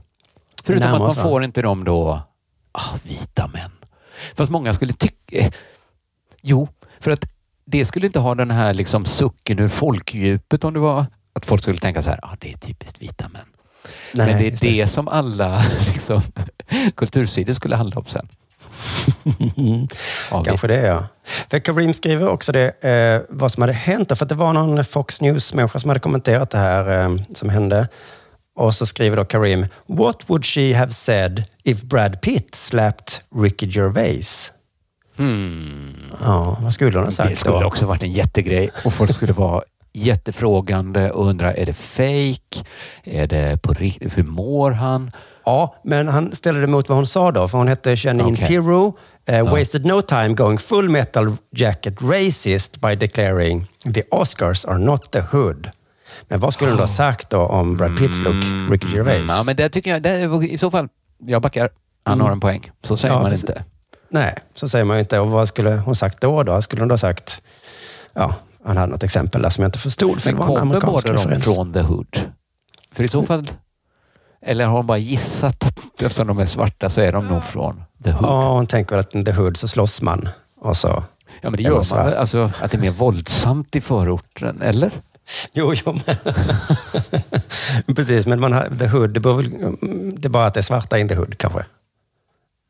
Förutom 0.65 0.89
att 0.89 1.01
oss, 1.01 1.17
man 1.17 1.25
va? 1.25 1.31
får 1.31 1.45
inte 1.45 1.63
dem 1.63 1.85
då, 1.85 2.23
ah, 2.73 2.95
vita 3.03 3.47
män. 3.47 3.71
Fast 4.35 4.51
många 4.51 4.73
skulle 4.75 4.93
tycka... 4.93 5.51
Jo, 6.43 6.69
för 7.01 7.11
att 7.11 7.25
det 7.65 7.85
skulle 7.85 8.07
inte 8.07 8.19
ha 8.19 8.35
den 8.35 8.51
här 8.51 8.75
liksom 8.75 9.05
sucken 9.05 9.59
ur 9.59 9.69
folkdjupet 9.69 10.65
om 10.65 10.75
det 10.75 10.81
var 10.81 11.07
att 11.33 11.47
folk 11.47 11.63
skulle 11.63 11.79
tänka 11.79 12.03
så 12.03 12.11
här, 12.11 12.21
ah, 12.23 12.37
det 12.41 12.53
är 12.53 12.57
typiskt 12.57 13.03
vita 13.03 13.29
män. 13.29 13.43
Nej, 14.13 14.27
Men 14.27 14.39
det 14.39 14.47
är 14.47 14.51
just 14.51 14.63
det, 14.63 14.87
som 14.87 15.09
alla 15.09 15.65
liksom, 15.93 16.23
kultursidor 16.97 17.53
skulle 17.53 17.77
handla 17.77 18.01
om 18.01 18.07
sen. 18.07 18.29
Kanske 20.45 20.67
det, 20.67 20.81
ja. 20.81 21.05
För 21.51 21.59
Karim 21.59 21.95
skriver 21.95 22.29
också 22.29 22.53
det, 22.53 22.85
eh, 22.85 23.23
vad 23.29 23.53
som 23.53 23.61
hade 23.61 23.73
hänt. 23.73 24.19
För 24.19 24.25
att 24.25 24.29
det 24.29 24.35
var 24.35 24.53
någon 24.53 24.85
Fox 24.85 25.21
News-människa 25.21 25.79
som 25.79 25.91
hade 25.91 26.01
kommenterat 26.01 26.51
det 26.51 26.59
här 26.59 27.03
eh, 27.05 27.17
som 27.35 27.49
hände. 27.49 27.89
Och 28.55 28.75
så 28.75 28.87
skriver 28.87 29.17
då 29.17 29.25
Karim, 29.25 29.67
What 29.87 30.17
would 30.27 30.45
she 30.45 30.75
have 30.77 30.91
said 30.91 31.45
if 31.65 31.83
Brad 31.83 32.21
Pitt 32.21 32.55
slapped 32.55 33.07
Ricky 33.43 33.67
Gervais? 33.67 34.53
Hmm. 35.17 35.95
Ja, 36.23 36.59
vad 36.61 36.75
skulle 36.75 36.97
hon 36.99 37.05
ha 37.05 37.11
sagt 37.11 37.31
Det 37.31 37.37
skulle 37.37 37.61
då? 37.61 37.67
också 37.67 37.87
varit 37.87 38.03
en 38.03 38.13
jättegrej 38.13 38.71
och 38.85 38.95
folk 38.95 39.15
skulle 39.15 39.33
vara 39.33 39.63
jättefrågande 39.93 41.11
och 41.11 41.27
undra, 41.27 41.55
är 41.55 41.67
det 41.67 41.75
fake? 41.75 42.65
Är 43.05 43.27
det 43.27 43.63
på 43.63 43.73
riktigt? 43.73 44.19
Hur 44.19 44.23
mår 44.23 44.71
han? 44.71 45.11
Ja, 45.45 45.77
men 45.85 46.09
han 46.09 46.35
ställde 46.35 46.61
det 46.61 46.67
mot 46.67 46.89
vad 46.89 46.99
hon 46.99 47.07
sa 47.07 47.31
då, 47.33 47.49
för 47.49 47.59
hon 47.59 47.69
hette 47.69 47.95
Janine 47.99 48.33
Okej. 48.33 48.47
Pirro. 48.47 48.99
Eh, 49.27 49.37
Ja. 49.37 49.45
Wasted 49.45 49.87
no 49.87 50.03
time 50.03 50.29
going 50.29 50.59
full 50.59 50.89
metal 50.89 51.33
jacket 51.57 52.03
racist 52.03 52.81
by 52.81 52.95
declaring 52.97 53.67
the 53.95 54.03
Oscars 54.11 54.65
are 54.65 54.79
not 54.79 55.11
the 55.13 55.21
hood. 55.21 55.71
Men 56.29 56.41
vad 56.41 56.55
skulle 56.55 56.71
hon 56.71 56.77
då 56.77 56.83
ha 56.83 56.89
sagt 56.89 57.31
då 57.31 57.39
om 57.39 57.77
Brad 57.77 57.97
Pitts 57.99 58.21
look, 58.23 58.45
Ricky 58.71 58.87
Gervais? 58.97 59.17
Mm, 59.17 59.27
ja, 59.29 59.43
men 59.47 59.57
det 59.57 59.69
tycker 59.69 59.91
jag, 59.91 60.03
det, 60.03 60.45
i 60.51 60.59
så 60.59 60.71
fall, 60.71 60.89
jag 61.19 61.43
backar. 61.43 61.71
Han 62.05 62.15
Mm. 62.15 62.27
har 62.27 62.33
en 62.33 62.41
poäng. 62.41 62.71
Så 62.83 62.97
säger 62.97 63.15
Ja, 63.15 63.21
man 63.23 63.31
precis. 63.31 63.49
inte. 63.51 63.65
Nej, 64.09 64.35
så 64.55 64.69
säger 64.69 64.85
man 64.85 64.99
inte. 64.99 65.19
Och 65.19 65.31
vad 65.31 65.49
skulle 65.49 65.71
hon 65.71 65.95
sagt 65.97 66.21
då? 66.21 66.43
då? 66.43 66.63
Skulle 66.63 66.83
hon 66.83 66.89
då 66.89 66.93
ha 66.93 66.99
sagt... 66.99 67.43
Ja, 68.15 68.35
han 68.65 68.77
hade 68.77 68.93
något 68.93 69.03
exempel 69.03 69.43
där 69.43 69.51
som 69.51 69.63
jag 69.63 69.69
inte 69.69 69.79
förstod. 69.79 70.21
För 70.23 70.33
Men 70.33 70.47
kommer 70.47 70.81
båda 70.81 71.09
de 71.13 71.19
referens. 71.19 71.45
från 71.45 71.73
The 71.73 71.81
Hood? 71.81 72.21
För 72.93 73.05
i 73.05 73.09
så 73.09 73.23
fall... 73.23 73.51
Eller 74.43 74.65
har 74.65 74.77
hon 74.77 74.87
bara 74.87 74.99
gissat 74.99 75.65
att 75.65 76.03
eftersom 76.03 76.27
de 76.27 76.39
är 76.39 76.47
svarta 76.47 76.91
så 76.91 77.01
är 77.01 77.13
de 77.13 77.29
nog 77.29 77.45
från 77.45 77.83
The 78.05 78.11
Hood? 78.11 78.25
Ja, 78.25 78.53
hon 78.53 78.67
tänker 78.67 78.91
väl 78.97 79.01
att 79.01 79.15
i 79.15 79.25
The 79.25 79.33
Hood 79.33 79.57
så 79.57 79.69
slåss 79.69 80.03
man. 80.03 80.29
Och 80.61 80.77
så 80.77 81.05
Ja, 81.41 81.51
men 81.51 81.57
det 81.57 81.63
gör 81.63 81.95
man 81.95 82.05
väl? 82.07 82.15
Alltså 82.15 82.51
att 82.61 82.71
det 82.71 82.77
är 82.77 82.81
mer 82.81 82.91
våldsamt 82.91 83.77
i 83.77 83.81
förorten, 83.81 84.63
eller? 84.63 84.91
Jo, 85.53 85.75
jo, 85.75 85.99
men... 86.07 86.17
Precis, 87.97 88.27
men 88.27 88.41
man 88.41 88.53
har, 88.53 88.69
The 88.79 88.87
Hood, 88.87 89.11
det, 89.11 89.21
bör 89.21 89.35
väl, 89.35 89.51
det 90.21 90.29
är 90.29 90.31
bara 90.31 90.47
att 90.47 90.55
det 90.55 90.61
är 90.61 90.63
svarta 90.63 90.99
in 90.99 91.09
The 91.09 91.15
Hood 91.15 91.39
kanske. 91.39 91.65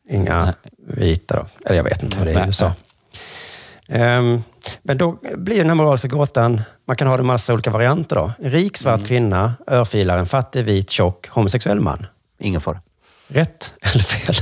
Inga 0.08 0.54
vita 0.86 1.36
då. 1.36 1.46
Eller 1.66 1.76
jag 1.76 1.84
vet 1.84 2.02
inte 2.02 2.18
hur 2.18 2.24
det 2.24 2.30
är 2.30 2.34
i 2.34 2.38
Nej, 2.38 2.46
USA. 2.48 2.74
Ehm, 3.92 4.42
men 4.82 4.98
då 4.98 5.18
blir 5.36 5.58
den 5.58 5.68
här 5.68 5.74
moraliska 5.74 6.08
gåtan, 6.08 6.60
man 6.86 6.96
kan 6.96 7.08
ha 7.08 7.16
det 7.16 7.20
en 7.20 7.26
massa 7.26 7.52
olika 7.54 7.70
varianter 7.70 8.16
då. 8.16 8.32
En 8.38 8.50
rik 8.50 8.76
svart 8.76 8.94
Mm. 8.98 9.06
kvinna 9.06 9.54
örfilar 9.66 10.18
en 10.18 10.26
fattig, 10.26 10.64
vit, 10.64 10.90
tjock, 10.90 11.28
homosexuell 11.28 11.80
man. 11.80 12.06
Ingen 12.38 12.60
fara. 12.60 12.80
Rätt 13.28 13.74
eller 13.80 14.02
fel? 14.04 14.34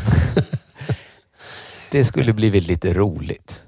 Det 1.91 2.05
skulle 2.05 2.33
blivit 2.33 2.67
lite 2.67 2.93
roligt. 2.95 3.61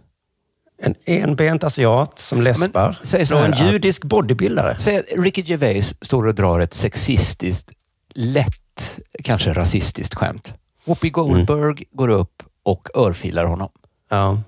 En 0.82 0.94
enbent 1.04 1.64
asiat 1.64 2.18
som 2.18 2.42
läspar 2.42 2.98
så 3.02 3.24
slår 3.26 3.38
en 3.44 3.52
att- 3.52 3.72
judisk 3.72 4.04
bodybuildare. 4.04 4.76
Säg 4.78 4.96
att 4.96 5.04
Ricky 5.18 5.42
Gervais 5.42 5.94
står 6.04 6.26
och 6.26 6.34
drar 6.34 6.60
ett 6.60 6.74
sexistiskt, 6.74 7.70
lätt, 8.14 8.98
kanske 9.24 9.52
rasistiskt 9.52 10.14
skämt. 10.14 10.52
Whoopi 10.84 11.10
Goldberg 11.10 11.84
går 11.92 12.08
upp 12.08 12.42
och 12.62 12.88
örfilar 12.96 13.44
honom. 13.44 13.70
Ja. 14.10 14.38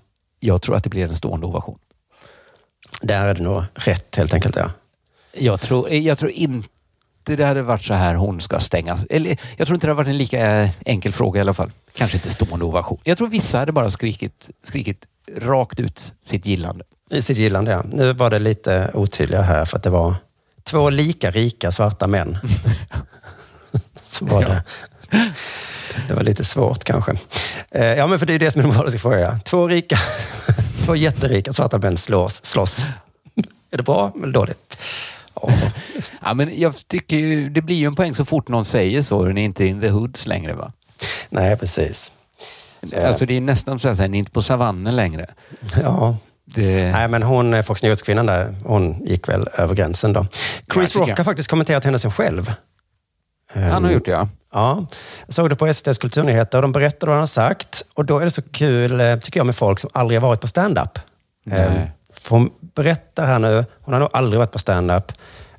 Jag 0.45 0.63
tror 0.63 0.77
att 0.77 0.85
det 0.85 0.91
blir 0.91 1.09
en 1.09 1.17
stående 1.17 1.47
ovation. 1.47 1.79
Där 3.03 3.27
är 3.27 3.35
det 3.35 3.43
nog 3.43 3.63
rätt 3.75 4.17
helt 4.17 4.35
enkelt. 4.35 4.57
Ja. 4.57 4.71
Jag 5.33 5.61
tror, 5.61 5.93
jag 5.93 6.19
tror 6.19 6.31
inte 6.31 6.69
det 7.25 7.45
hade 7.45 7.63
varit 7.63 7.85
så 7.85 7.95
här 7.95 8.15
hon 8.15 8.41
ska 8.41 8.61
stängas. 8.61 9.05
Eller, 9.11 9.39
jag 9.57 9.67
tror 9.67 9.77
inte 9.77 9.87
det 9.87 9.91
hade 9.91 9.97
varit 9.97 10.09
en 10.09 10.19
lika 10.19 10.63
eh, 10.63 10.71
enkel 10.87 11.13
fråga 11.13 11.39
i 11.39 11.41
alla 11.41 11.55
fall. 11.55 11.71
Kanske 11.93 12.17
inte 12.17 12.31
stående 12.31 12.65
ovation. 12.65 12.99
Jag 13.05 13.19
tror 13.19 13.29
vissa 13.29 13.59
hade 13.59 13.73
bara 13.73 13.91
skrikit, 13.91 14.51
skrikit 14.63 15.07
rakt 15.37 15.81
ut 15.81 16.13
sitt 16.25 16.47
gillande. 16.47 16.85
I 17.11 17.23
sitt 17.23 17.39
gillande, 17.39 17.71
ja. 17.71 17.83
Nu 17.93 18.13
var 18.13 18.31
det 18.31 18.39
lite 18.39 18.91
otydligare 18.95 19.45
här 19.45 19.65
för 19.65 19.77
att 19.77 19.83
det 19.83 19.91
var 19.91 20.15
två 20.65 20.91
lika 20.91 21.31
rika 21.31 21.73
svarta 21.73 22.07
män. 22.07 22.39
Så 24.03 24.25
var 24.25 24.45
det. 24.45 24.63
Det 26.09 26.15
var 26.15 26.23
lite 26.23 26.45
svårt 26.45 26.85
kanske. 26.85 27.13
Eh, 27.71 27.85
Ja, 27.87 28.07
men 28.07 28.19
för 28.19 28.27
det 28.27 28.35
är 28.35 28.39
det 28.39 28.51
som 28.51 28.59
är 28.59 28.63
den 28.63 28.73
moraliska 28.75 28.99
frågan. 29.01 29.21
ja. 29.21 29.39
Två 29.45 29.69
rika, 29.69 29.97
två 30.85 30.97
jätterika 30.97 31.53
svarta 31.53 31.79
män 31.79 31.97
slås, 31.97 32.45
slåss. 32.45 32.87
Är 33.71 33.77
det 33.77 33.83
bra 33.83 34.13
eller 34.23 34.33
dåligt? 34.33 34.79
Ja, 36.23 36.35
men 36.35 36.61
jag 36.61 36.75
tycker 36.89 37.17
ju, 37.17 37.49
det 37.51 37.61
blir 37.63 37.77
ju 37.77 37.87
en 37.87 37.97
poäng 37.97 38.15
så 38.15 38.25
fort 38.25 38.49
någon 38.49 38.65
säger 38.65 39.03
så. 39.03 39.25
Den 39.25 39.39
är 39.39 39.45
inte 39.45 39.65
in 39.65 39.81
the 39.81 39.89
hoods 39.89 40.27
längre 40.27 40.55
va? 40.55 40.73
Nej, 41.29 41.57
precis. 41.57 42.13
Så- 42.87 43.01
Alltså 43.07 43.27
det 43.27 43.37
är 43.37 43.41
nästan 43.41 43.79
så 43.79 43.89
att 43.89 43.97
säga, 43.97 44.09
ni 44.09 44.17
är 44.17 44.19
inte 44.19 44.31
på 44.31 44.43
savannen 44.43 44.97
längre. 44.97 45.27
Ja. 45.83 46.17
Det... 46.45 46.91
Nej, 46.93 47.09
men 47.09 47.23
hon, 47.23 47.55
eh, 47.55 47.63
Fox 47.63 47.83
News-kvinnan 47.83 48.27
där, 48.27 48.55
hon 48.65 49.07
gick 49.07 49.29
väl 49.29 49.49
över 49.55 49.75
gränsen 49.75 50.13
då. 50.13 50.27
Chris 50.75 50.93
tycker 50.93 51.07
Rock 51.07 51.19
har 51.19 51.25
faktiskt 51.25 51.49
kommenterat 51.51 52.01
som 52.01 52.11
själv. 52.13 52.53
Han 53.53 53.85
har 53.85 53.91
gjort 53.91 54.05
det 54.05 54.11
ja. 54.11 54.29
Ja, 54.53 54.87
jag 55.27 55.35
såg 55.35 55.51
det 55.51 55.57
på 55.57 55.75
SDs 55.75 55.99
kulturnyheter 55.99 56.59
och 56.59 56.63
de 56.63 56.73
berättade 56.73 57.07
vad 57.07 57.15
han 57.15 57.21
har 57.23 57.27
sagt. 57.27 57.83
Och 57.95 58.05
då 58.05 58.19
är 58.19 58.25
det 58.25 58.31
så 58.31 58.43
kul, 58.43 59.01
eh, 59.01 59.17
tycker 59.19 59.41
jag, 59.41 59.47
med 59.47 59.57
folk 59.57 59.79
som 59.79 59.91
aldrig 59.93 60.21
har 60.21 60.29
varit 60.29 60.41
på 60.41 60.49
stand-up. 60.49 60.99
Nej. 61.45 61.59
Eh, 61.61 61.83
För 62.13 62.31
hon 62.31 62.51
berättar 62.61 63.27
här 63.27 63.39
nu, 63.39 63.65
hon 63.83 63.93
har 63.95 64.01
nog 64.01 64.09
aldrig 64.13 64.39
varit 64.39 64.53
på 64.53 64.59
stand-up. 64.59 65.13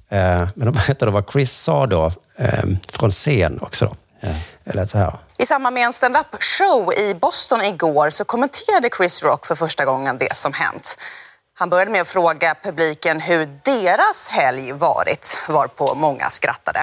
Eh, 0.09 0.47
Men 0.55 0.67
hon 0.67 0.71
berättade 0.71 1.11
vad 1.11 1.31
Chris 1.31 1.51
sa 1.51 1.85
då, 1.85 2.11
eh, 2.37 2.63
från 2.89 3.11
scen 3.11 3.59
också. 3.61 3.85
Då. 3.85 3.95
Det 4.63 4.73
lät 4.73 4.89
så 4.89 4.97
här. 4.97 5.13
I 5.37 5.45
samband 5.45 5.73
med 5.73 5.85
en 5.85 5.93
stand-up-show 5.93 6.93
i 6.93 7.15
Boston 7.15 7.61
igår 7.61 8.09
så 8.09 8.25
kommenterade 8.25 8.89
Chris 8.97 9.23
Rock 9.23 9.45
för 9.45 9.55
första 9.55 9.85
gången 9.85 10.17
det 10.17 10.35
som 10.35 10.53
hänt. 10.53 10.97
Han 11.53 11.69
började 11.69 11.91
med 11.91 12.01
att 12.01 12.07
fråga 12.07 12.55
publiken 12.63 13.19
hur 13.19 13.45
deras 13.63 14.27
helg 14.29 14.71
varit, 14.71 15.39
varpå 15.49 15.95
många 15.95 16.29
skrattade. 16.29 16.79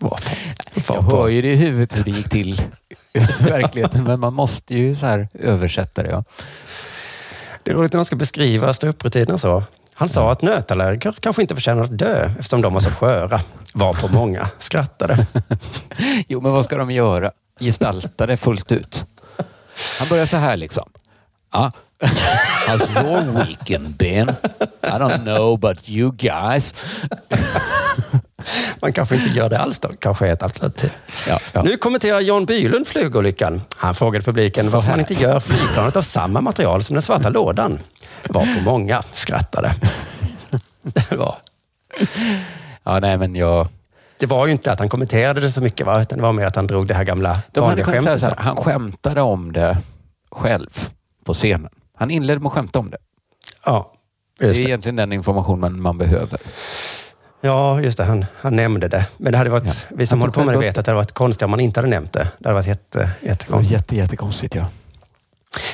Jag 0.88 1.02
hör 1.02 1.28
ju 1.28 1.42
det 1.42 1.52
i 1.52 1.56
huvudet 1.56 1.98
hur 1.98 2.04
det 2.04 2.10
gick 2.10 2.28
till 2.30 2.62
i 3.14 3.18
verkligheten, 3.48 4.04
men 4.04 4.20
man 4.20 4.34
måste 4.34 4.74
ju 4.74 4.96
så 4.96 5.06
här 5.06 5.28
översätta 5.34 6.02
det. 6.02 6.10
Ja. 6.10 6.24
Det 7.62 7.70
är 7.70 7.74
roligt 7.74 7.92
när 7.92 7.98
de 7.98 8.04
ska 8.04 8.16
beskriva 8.16 8.74
ståupprutinen 8.74 9.38
så. 9.38 9.62
Han 9.94 10.08
sa 10.08 10.32
att 10.32 10.42
nötallergiker 10.42 11.14
kanske 11.20 11.42
inte 11.42 11.54
förtjänar 11.54 11.84
att 11.84 11.98
dö 11.98 12.24
eftersom 12.38 12.62
de 12.62 12.74
var 12.74 12.80
så 12.80 12.90
sköra. 12.90 13.40
Var 13.74 13.94
på 13.94 14.08
många 14.08 14.48
skrattade. 14.58 15.26
Jo, 16.28 16.40
men 16.40 16.52
vad 16.52 16.64
ska 16.64 16.76
de 16.76 16.90
göra? 16.90 17.32
Gestalta 17.60 18.26
det 18.26 18.36
fullt 18.36 18.72
ut. 18.72 19.04
Han 19.98 20.08
börjar 20.08 20.26
så 20.26 20.36
här 20.36 20.56
liksom. 20.56 20.88
Ja. 21.52 21.72
How's 22.68 23.04
your 23.04 23.44
weekend 23.46 23.96
been? 23.96 24.28
I 24.82 24.98
don't 24.98 25.22
know 25.22 25.58
but 25.58 25.88
you 25.88 26.12
guys. 26.12 26.74
Man 28.82 28.92
kanske 28.92 29.14
inte 29.14 29.28
gör 29.30 29.48
det 29.50 29.58
alls 29.58 29.78
då. 29.78 29.88
Kanske 29.98 30.28
är 30.28 30.32
ett 30.32 30.42
alternativ. 30.42 30.92
Ja, 31.28 31.38
ja. 31.52 31.62
Nu 31.62 31.76
kommenterar 31.76 32.20
Jan 32.20 32.44
Bylund 32.46 32.86
flygolyckan. 32.88 33.60
Han 33.76 33.94
frågade 33.94 34.24
publiken 34.24 34.70
varför 34.70 34.90
man 34.90 35.00
inte 35.00 35.14
gör 35.14 35.40
flygplanet 35.40 35.96
av 35.96 36.02
samma 36.02 36.40
material 36.40 36.82
som 36.82 36.94
den 36.94 37.02
svarta 37.02 37.28
lådan. 37.28 37.78
Var 38.28 38.54
på 38.54 38.60
många 38.64 39.02
skrattade. 39.12 39.74
Det 40.82 41.12
var, 41.16 41.36
Ja, 42.84 42.98
nej, 43.00 43.18
men 43.18 43.34
jag... 43.36 43.68
det 44.18 44.26
var 44.26 44.46
ju 44.46 44.52
inte 44.52 44.72
att 44.72 44.78
han 44.78 44.88
kommenterade 44.88 45.40
det 45.40 45.50
så 45.50 45.60
mycket, 45.60 45.86
va? 45.86 46.02
utan 46.02 46.18
det 46.18 46.22
var 46.22 46.32
mer 46.32 46.46
att 46.46 46.56
han 46.56 46.66
drog 46.66 46.86
det 46.86 46.94
här 46.94 47.04
gamla 47.04 47.40
De 47.52 47.60
vanliga 47.60 47.86
skämtet. 47.86 48.22
här, 48.22 48.34
han 48.38 48.56
skämtade 48.56 49.20
om 49.22 49.52
det 49.52 49.78
själv 50.30 50.88
på 51.24 51.34
scenen. 51.34 51.70
Han 51.96 52.10
inledde 52.10 52.40
med 52.40 52.46
att 52.46 52.52
skämta 52.52 52.78
om 52.78 52.90
det. 52.90 52.98
Ja, 53.66 53.92
Det 54.38 54.44
är 54.44 54.48
just 54.48 54.62
det. 54.62 54.68
egentligen 54.68 54.96
den 54.96 55.12
informationen 55.12 55.82
man 55.82 55.98
behöver. 55.98 56.38
Ja, 57.44 57.80
just 57.80 57.98
det. 57.98 58.04
Han, 58.04 58.24
han 58.40 58.56
nämnde 58.56 58.88
det. 58.88 59.06
Men 59.16 59.32
det 59.32 59.38
hade 59.38 59.50
varit, 59.50 59.86
vi 59.90 60.06
som 60.06 60.20
håller 60.20 60.32
på 60.32 60.44
med 60.44 60.54
det 60.54 60.58
vet 60.58 60.78
att 60.78 60.84
det 60.84 60.90
hade 60.90 60.96
varit 60.96 61.12
konstigt 61.12 61.42
om 61.42 61.50
man 61.50 61.60
inte 61.60 61.80
hade 61.80 61.90
nämnt 61.90 62.12
det. 62.12 62.28
Det 62.38 62.48
hade 62.48 62.54
varit 62.54 62.66
jätte, 62.66 63.10
jättekonstigt. 63.22 63.72
jätte, 63.72 63.96
jättekonstigt, 63.96 64.54
ja. 64.54 64.66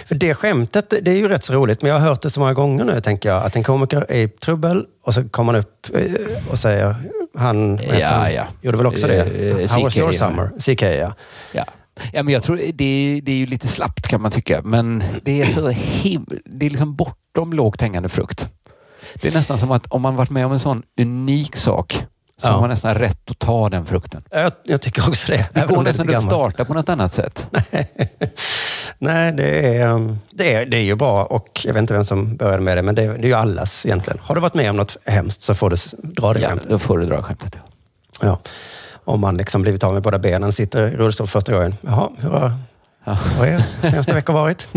För 0.07 0.15
det 0.15 0.35
skämtet, 0.35 0.91
det 1.03 1.11
är 1.11 1.17
ju 1.17 1.29
rätt 1.29 1.45
så 1.45 1.53
roligt, 1.53 1.83
men 1.83 1.91
jag 1.91 1.99
har 1.99 2.09
hört 2.09 2.23
det 2.23 2.31
så 2.31 2.41
många 2.41 2.55
gånger 2.55 2.85
nu, 2.85 3.01
tänker 3.01 3.29
jag. 3.29 3.43
Att 3.43 3.57
en 3.57 3.63
komiker 3.63 4.07
är 4.09 4.19
i 4.19 4.29
trubbel 4.29 4.85
och 5.05 5.15
så 5.15 5.29
kommer 5.29 5.53
han 5.53 5.61
upp 5.63 5.87
eh, 5.95 6.51
och 6.51 6.59
säger, 6.59 6.95
han, 7.39 7.81
Ja, 7.99 8.09
han? 8.09 8.35
ja. 8.35 8.47
gjorde 8.63 8.77
väl 8.77 8.87
också 8.87 9.07
det? 9.07 9.23
Eh, 9.23 9.71
How 9.71 9.83
was 9.83 9.97
your 9.97 10.13
ja. 10.13 10.19
summer? 10.19 10.51
CK, 10.59 10.83
ja. 10.83 11.13
Ja. 11.53 11.65
Ja, 12.13 12.23
men 12.23 12.35
jag 12.35 12.43
tror 12.43 12.57
det, 12.57 13.21
det 13.21 13.33
är 13.33 13.37
ju 13.37 13.47
lite 13.47 13.69
slappt 13.69 14.09
kan 14.09 14.21
man 14.21 14.31
tycka, 14.31 14.63
men 14.63 15.05
det 15.23 15.41
är 15.41 15.47
så 15.47 15.69
him 15.69 16.27
Det 16.45 16.67
är 16.67 16.71
liksom 16.71 16.97
bortom 16.97 17.53
lågt 17.53 17.81
hängande 17.81 18.09
frukt. 18.09 18.49
Det 19.15 19.29
är 19.29 19.33
nästan 19.35 19.59
som 19.59 19.71
att 19.71 19.87
om 19.89 20.03
man 20.03 20.17
varit 20.17 20.31
med 20.31 20.47
om 20.47 20.53
en 20.53 20.61
sån 20.61 20.83
unik 21.01 21.57
sak 21.57 22.05
så 22.41 22.47
Ja. 22.49 22.53
har 22.53 22.61
man 22.61 22.71
nästan 22.71 22.95
rätt 22.95 23.31
att 23.31 23.39
ta 23.39 23.69
den 23.69 23.87
frukten. 23.87 24.23
Jag, 24.31 24.53
jag 24.65 24.81
tycker 24.81 25.09
också 25.09 25.33
det. 25.33 25.49
Det 25.55 25.67
går 25.69 25.83
nästan 25.83 26.07
lite 26.07 26.19
att 26.19 26.25
starta 26.25 26.65
på 26.65 26.75
något 26.75 26.89
annat 26.89 27.13
sätt. 27.15 27.45
Nej, 28.99 29.33
det 29.33 29.77
är, 29.77 29.87
um, 29.87 30.19
det, 30.31 30.55
är, 30.55 30.67
det 30.67 30.77
är 30.77 30.83
ju 30.83 30.95
bra 30.97 31.25
och 31.25 31.61
jag 31.65 31.75
vet 31.75 31.81
inte 31.81 31.95
vem 31.95 32.05
som 32.05 32.37
började 32.37 32.63
med 32.63 32.77
det, 32.79 32.83
men 32.83 32.95
det, 32.95 33.03
är- 33.03 33.13
det 33.19 33.25
är 33.25 33.29
ju 33.29 33.35
allas 33.35 33.87
egentligen. 33.87 34.19
Har 34.23 34.35
du 34.35 34.41
varit 34.41 34.55
med 34.55 34.71
om 34.71 34.77
något 34.77 34.97
hemskt 35.07 35.43
så 35.43 35.55
får 35.55 35.71
du 35.71 35.77
dra 36.03 36.33
det 36.33 36.41
Ja, 36.41 36.49
skämtet. 36.49 36.69
då 36.71 36.79
får 36.79 36.99
du 36.99 37.07
dra 37.07 37.23
skämtet. 37.23 37.57
Ja. 37.57 37.63
Ja. 38.23 38.39
om 39.05 39.21
man 39.21 39.37
liksom 39.37 39.63
blivit 39.63 39.85
av 39.85 39.95
med 39.95 40.03
båda 40.03 40.19
benen, 40.19 40.53
sitter 40.53 40.89
i 40.89 40.97
rullstol 40.97 41.27
första 41.27 41.53
gången. 41.53 41.75
Jaha, 41.81 42.09
hur 42.19 42.31
har, 42.31 42.53
hur 43.05 43.13
har 43.15 43.47
er 43.47 43.65
senaste 43.83 44.15
vecka 44.15 44.33
varit? 44.33 44.69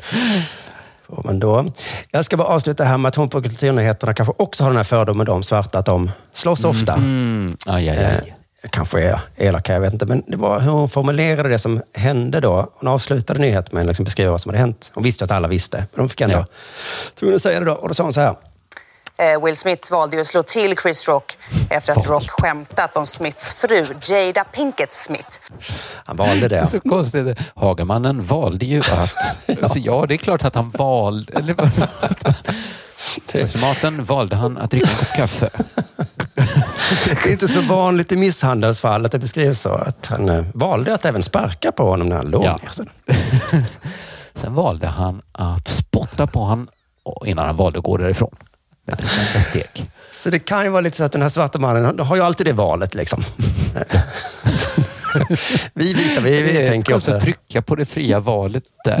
Får 1.14 1.22
man 1.24 1.38
då. 1.38 1.72
Jag 2.10 2.24
ska 2.24 2.36
bara 2.36 2.48
avsluta 2.48 2.84
här 2.84 2.98
med 2.98 3.08
att 3.08 3.14
hon 3.14 3.28
på 3.28 3.42
Kulturnyheterna 3.42 4.14
kanske 4.14 4.34
också 4.36 4.64
har 4.64 4.70
den 4.70 4.76
här 4.76 4.84
fördomen 4.84 5.28
om 5.28 5.42
svarta, 5.42 5.78
att 5.78 5.86
de 5.86 6.10
slåss 6.32 6.64
ofta. 6.64 6.94
Mm. 6.94 7.56
Aj, 7.66 7.88
aj, 7.88 7.98
aj. 7.98 8.34
Eh, 8.62 8.70
kanske 8.70 9.02
är 9.02 9.20
elak 9.36 9.68
här, 9.68 9.74
jag 9.74 9.80
vet 9.80 9.92
inte. 9.92 10.06
Men 10.06 10.22
det 10.26 10.36
var 10.36 10.60
hur 10.60 10.70
hon 10.70 10.88
formulerade 10.88 11.48
det 11.48 11.58
som 11.58 11.82
hände 11.94 12.40
då. 12.40 12.72
Hon 12.74 12.88
avslutade 12.88 13.40
nyheten 13.40 13.70
med 13.72 13.80
att 13.80 13.86
liksom 13.86 14.04
beskriva 14.04 14.30
vad 14.30 14.40
som 14.40 14.48
hade 14.48 14.58
hänt. 14.58 14.90
Hon 14.94 15.04
visste 15.04 15.24
att 15.24 15.30
alla 15.30 15.48
visste, 15.48 15.76
men 15.76 16.04
de 16.04 16.08
fick 16.08 16.20
ändå 16.20 16.44
tvungen 17.18 17.36
att 17.36 17.42
säga 17.42 17.60
det 17.60 17.66
då. 17.66 17.72
Och 17.72 17.88
då 17.88 17.94
sa 17.94 18.02
hon 18.02 18.12
så 18.12 18.20
här. 18.20 18.34
Eh, 19.20 19.44
Will 19.44 19.56
Smith 19.56 19.92
valde 19.92 20.16
ju 20.16 20.20
att 20.20 20.26
slå 20.26 20.42
till 20.42 20.76
Chris 20.82 21.08
Rock 21.08 21.38
efter 21.70 21.92
att 21.92 22.06
Rock 22.06 22.30
skämtat 22.30 22.96
om 22.96 23.06
Smiths 23.06 23.54
fru 23.54 23.86
Jada 24.02 24.44
Pinkett 24.44 24.92
Smith. 24.94 25.40
Han 26.04 26.16
valde 26.16 26.48
Det 26.48 26.66
så 26.72 26.80
konstigt. 26.80 27.38
Hagamannen 27.54 28.24
valde 28.24 28.64
ju 28.64 28.78
att... 28.78 29.14
alltså, 29.62 29.78
ja, 29.78 30.06
det 30.08 30.14
är 30.14 30.18
klart 30.18 30.44
att 30.44 30.54
han 30.54 30.70
valde... 30.70 31.32
Eller, 31.32 31.54
maten 33.60 34.04
valde 34.04 34.36
han 34.36 34.58
att 34.58 34.70
dricka 34.70 34.88
en 34.90 34.96
kopp 34.96 35.16
kaffe. 35.16 35.48
Det 37.04 37.28
är 37.28 37.32
inte 37.32 37.48
så 37.48 37.60
vanligt 37.60 38.12
i 38.12 38.16
misshandelsfall 38.16 39.06
att 39.06 39.12
det 39.12 39.18
beskrivs 39.18 39.60
så. 39.60 39.70
Att 39.70 40.06
han 40.06 40.28
eh, 40.28 40.44
valde 40.54 40.94
att 40.94 41.04
även 41.04 41.22
sparka 41.22 41.72
på 41.72 41.90
honom 41.90 42.08
när 42.08 42.16
han 42.16 42.26
låg 42.30 42.44
Ja. 42.44 42.56
ner. 42.62 42.70
Sen. 42.72 42.90
Sen 44.34 44.54
valde 44.54 44.86
han 44.86 45.22
att 45.32 45.68
spotta 45.68 46.26
på 46.26 46.40
honom 46.40 46.68
innan 47.26 47.46
han 47.46 47.56
valde 47.56 47.78
att 47.78 47.84
gå 47.84 47.96
därifrån. 47.96 48.36
Bestämda 48.96 49.44
steg. 49.50 49.90
Så 50.10 50.30
det 50.30 50.38
kan 50.38 50.64
ju 50.64 50.70
vara 50.70 50.80
lite 50.80 50.96
så 50.96 51.04
att 51.04 51.12
den 51.12 51.22
här 51.22 51.28
svarta 51.28 51.58
mannen 51.58 51.98
har 52.00 52.16
ju 52.16 52.22
alltid 52.22 52.46
det 52.46 52.52
valet. 52.52 52.94
Liksom. 52.94 53.22
vi 55.74 55.94
vita, 55.94 56.20
vi, 56.20 56.42
vi 56.42 56.52
det 56.52 56.62
är 56.62 56.66
tänker 56.66 56.94
ofta... 56.94 57.16
att 57.16 57.22
trycka 57.22 57.62
på 57.62 57.74
det 57.76 57.86
fria 57.86 58.20
valet 58.20 58.62
där, 58.84 59.00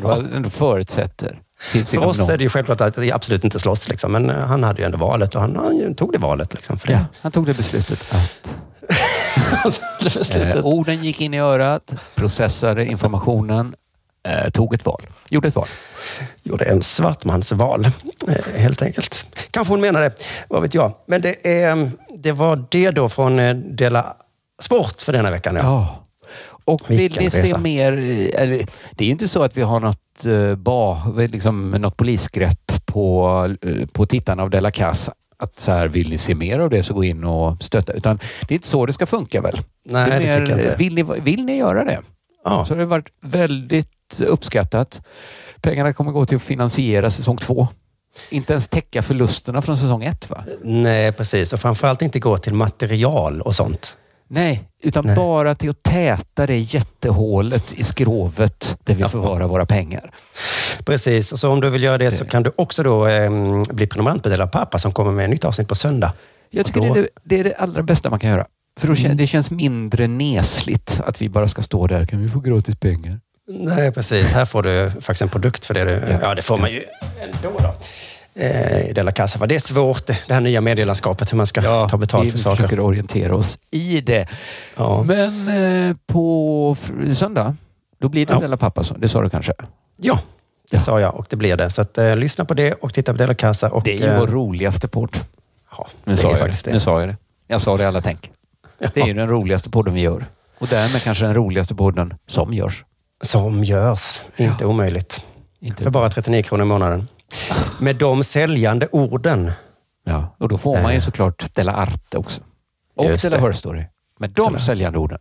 som 0.00 0.10
ändå, 0.34 0.50
förutsätter. 0.50 1.40
För 1.86 1.98
oss 2.06 2.18
någon- 2.18 2.30
är 2.30 2.36
det 2.36 2.44
ju 2.44 2.50
självklart 2.50 2.80
att 2.80 2.98
vi 2.98 3.12
absolut 3.12 3.44
inte 3.44 3.58
slåss. 3.58 3.88
Liksom. 3.88 4.12
Men 4.12 4.28
han 4.30 4.62
hade 4.64 4.78
ju 4.78 4.84
ändå 4.86 4.98
valet 4.98 5.34
och 5.34 5.40
han, 5.40 5.56
han 5.56 5.94
tog 5.94 6.12
det 6.12 6.18
valet. 6.18 6.54
Liksom, 6.54 6.78
för 6.78 6.86
det. 6.86 6.92
Ja, 6.92 7.04
han 7.20 7.32
tog 7.32 7.46
det 7.46 7.54
beslutet 7.54 7.98
att 9.64 9.80
det 10.02 10.14
beslutet. 10.14 10.54
eh, 10.54 10.64
orden 10.66 11.04
gick 11.04 11.20
in 11.20 11.34
i 11.34 11.38
örat, 11.40 11.92
processade 12.14 12.84
informationen, 12.86 13.74
eh, 14.28 14.50
tog 14.50 14.74
ett 14.74 14.84
val. 14.84 15.06
Gjorde 15.28 15.48
ett 15.48 15.54
val. 15.54 15.68
Gjorde 16.42 16.64
en 16.64 16.82
svartmansval, 16.82 17.84
eh, 18.28 18.60
helt 18.60 18.82
enkelt. 18.82 19.26
Kanske 19.50 19.72
hon 19.72 19.80
menade, 19.80 20.10
vad 20.48 20.62
vet 20.62 20.74
jag. 20.74 20.92
Men 21.06 21.20
det, 21.20 21.46
är, 21.62 21.90
det 22.18 22.32
var 22.32 22.64
det 22.70 22.90
då 22.90 23.08
från 23.08 23.38
eh, 23.38 23.56
Dela 23.56 24.16
Sport 24.62 25.00
för 25.00 25.12
denna 25.12 25.30
veckan. 25.30 25.56
Ja. 25.56 25.62
Ja. 25.62 26.02
Och 26.64 26.80
vill 26.90 27.16
ni 27.20 27.30
se 27.30 27.58
mer... 27.58 27.92
eh, 27.92 28.42
Eller, 28.42 28.66
det 28.92 29.04
är 29.04 29.06
ju 29.06 29.12
inte 29.12 29.28
så 29.28 29.42
att 29.42 29.56
vi 29.56 29.62
har 29.62 29.80
något, 29.80 30.24
eh, 30.24 30.54
ba, 30.54 31.06
liksom, 31.16 31.70
något 31.70 31.96
polisgrepp 31.96 32.72
på, 32.84 33.56
på 33.92 34.06
tittarna 34.06 34.42
av 34.42 34.50
Della 34.50 34.70
Casa. 34.70 35.12
Att 35.38 35.60
så 35.60 35.70
här, 35.70 35.88
vill 35.88 36.10
ni 36.10 36.18
se 36.18 36.34
mer 36.34 36.58
av 36.58 36.70
det 36.70 36.82
så 36.82 36.94
gå 36.94 37.04
in 37.04 37.24
och 37.24 37.62
stötta. 37.62 37.92
Utan 37.92 38.18
det 38.48 38.54
är 38.54 38.56
inte 38.56 38.68
så 38.68 38.86
det 38.86 38.92
ska 38.92 39.06
funka 39.06 39.40
väl? 39.40 39.60
Nej, 39.84 40.10
är 40.10 40.20
det 40.20 40.26
tycker 40.26 40.50
jag 40.50 40.60
inte. 40.60 40.76
Vill 40.78 40.94
ni, 40.94 41.02
vill 41.02 41.44
ni 41.44 41.56
göra 41.56 41.84
det? 41.84 42.00
Ja. 42.44 42.64
Så 42.64 42.74
har 42.74 42.78
det 42.78 42.86
varit 42.86 43.08
väldigt 43.22 44.20
uppskattat. 44.20 45.00
Pengarna 45.60 45.92
kommer 45.92 46.12
gå 46.12 46.26
till 46.26 46.36
att 46.36 46.42
finansiera 46.42 47.10
säsong 47.10 47.36
två. 47.36 47.68
Inte 48.30 48.52
ens 48.52 48.68
täcka 48.68 49.02
förlusterna 49.02 49.62
från 49.62 49.76
säsong 49.76 50.04
ett 50.04 50.30
va? 50.30 50.44
Nej, 50.62 51.12
precis. 51.12 51.52
Och 51.52 51.60
framförallt 51.60 52.02
inte 52.02 52.18
gå 52.18 52.38
till 52.38 52.54
material 52.54 53.40
och 53.40 53.54
sånt. 53.54 53.98
Nej, 54.28 54.64
utan 54.82 55.14
bara 55.16 55.54
till 55.54 55.70
att 55.70 55.82
täta 55.82 56.46
det 56.46 56.58
jättehålet 56.58 57.72
i 57.72 57.84
skrovet 57.84 58.76
där 58.84 58.94
vi 58.94 59.04
förvarar 59.04 59.46
våra 59.46 59.66
pengar. 59.66 60.10
Precis. 60.84 61.32
Och 61.32 61.38
så 61.38 61.50
om 61.52 61.60
du 61.60 61.70
vill 61.70 61.82
göra 61.82 61.98
det 61.98 62.10
så 62.10 62.24
kan 62.24 62.42
du 62.42 62.52
också 62.56 62.82
då 62.82 63.06
eh, 63.06 63.30
bli 63.70 63.86
prenumerant 63.86 64.22
på 64.22 64.28
Dela 64.28 64.46
Pappa 64.46 64.78
som 64.78 64.92
kommer 64.92 65.12
med 65.12 65.24
ett 65.24 65.30
nytt 65.30 65.44
avsnitt 65.44 65.68
på 65.68 65.74
söndag. 65.74 66.12
Jag 66.50 66.66
tycker 66.66 66.80
då- 66.80 66.94
det, 66.94 67.00
är 67.00 67.02
det, 67.02 67.08
det 67.24 67.40
är 67.40 67.44
det 67.44 67.54
allra 67.54 67.82
bästa 67.82 68.10
man 68.10 68.18
kan 68.18 68.30
göra. 68.30 68.46
För 68.80 68.88
då 68.88 68.94
kän, 68.96 69.16
det 69.16 69.26
känns 69.26 69.50
mindre 69.50 70.06
nesligt 70.06 71.00
att 71.06 71.22
vi 71.22 71.28
bara 71.28 71.48
ska 71.48 71.62
stå 71.62 71.86
där. 71.86 72.06
Kan 72.06 72.22
vi 72.22 72.28
få 72.28 72.40
gratis 72.40 72.76
pengar? 72.76 73.20
Nej, 73.48 73.92
precis. 73.92 74.32
Här 74.32 74.44
får 74.44 74.62
du 74.62 74.90
faktiskt 74.90 75.22
en 75.22 75.28
produkt 75.28 75.64
för 75.66 75.74
det. 75.74 75.84
Du, 75.84 76.18
ja. 76.22 76.34
det 76.34 76.42
får 76.42 76.58
man 76.58 76.70
ju 76.72 76.82
ändå. 77.22 77.58
Då. 77.58 77.74
Eh, 78.40 78.88
I 78.90 78.92
Dela 78.92 79.12
Casa. 79.12 79.46
Det 79.46 79.54
är 79.54 79.58
svårt, 79.58 80.06
det 80.06 80.34
här 80.34 80.40
nya 80.40 80.60
medielandskapet, 80.60 81.32
hur 81.32 81.36
man 81.36 81.46
ska 81.46 81.88
ta 81.88 81.96
betalt 81.96 82.26
vi 82.26 82.30
för 82.30 82.38
saker. 82.38 82.56
försöker 82.56 82.80
orientera 82.80 83.36
oss 83.36 83.58
i 83.70 84.00
det. 84.00 84.28
Ja. 84.76 85.02
Men 85.02 85.48
eh, 85.88 85.96
på 86.06 86.76
söndag, 87.14 87.56
då 87.98 88.08
blir 88.08 88.26
det 88.26 88.32
Ja. 88.32 88.40
Della 88.40 88.56
Pappa. 88.56 88.82
Det 88.98 89.08
sa 89.08 89.22
du 89.22 89.30
kanske? 89.30 89.52
Ja, 89.96 90.20
det 90.70 90.78
sa 90.78 91.00
jag 91.00 91.14
och 91.14 91.26
det 91.30 91.36
blir 91.36 91.56
det. 91.56 91.70
Så 91.70 91.82
att, 91.82 91.98
eh, 91.98 92.16
lyssna 92.16 92.44
på 92.44 92.54
det 92.54 92.72
och 92.72 92.94
titta 92.94 93.12
på 93.12 93.18
Dela 93.18 93.34
Casa. 93.34 93.68
Och, 93.70 93.82
Det 93.82 93.92
är 93.94 93.98
ju 93.98 94.04
eh, 94.06 94.18
vår 94.20 94.26
roligaste 94.26 94.88
podd. 94.88 95.20
Ja, 95.78 95.86
Nu 96.04 96.12
det 96.12 96.16
sa, 96.16 96.28
är 96.28 96.32
jag 96.32 96.40
faktiskt 96.40 96.64
det. 96.64 96.70
det. 96.70 96.74
nu 96.74 96.80
sa 96.80 97.00
jag 97.00 97.08
det. 97.08 97.16
Jag 97.46 97.60
sa 97.60 97.76
det 97.76 97.82
i 97.82 97.86
alla 97.86 98.00
tänk. 98.00 98.30
Det 98.78 98.96
är 99.00 99.06
ju 99.06 99.14
den 99.14 99.28
roligaste 99.28 99.70
podden 99.70 99.94
vi 99.94 100.00
gör. 100.00 100.26
Och 100.58 100.66
därmed 100.66 101.02
kanske 101.02 101.24
den 101.24 101.34
roligaste 101.34 101.74
podden 101.74 102.14
som 102.26 102.54
görs. 102.54 102.84
Som 103.22 103.64
görs. 103.64 104.22
Inte 104.36 104.66
omöjligt. 104.66 105.22
För 105.76 105.90
bara 105.90 106.08
39 106.08 106.42
kronor 106.42 106.64
i 106.64 106.68
månaden. 106.68 107.08
Med 107.80 107.96
de 107.96 108.24
säljande 108.24 108.88
orden. 108.92 109.52
Ja, 110.04 110.36
och 110.38 110.48
då 110.48 110.58
får 110.58 110.82
man 110.82 110.94
ju 110.94 111.00
såklart 111.00 111.54
Della 111.54 111.72
Arte 111.72 112.18
också. 112.18 112.40
Och 112.96 113.04
det. 113.04 113.40
Her 113.40 113.52
Story. 113.52 113.84
Med 114.18 114.30
de 114.30 114.58
säljande 114.58 114.98
orden. 114.98 115.18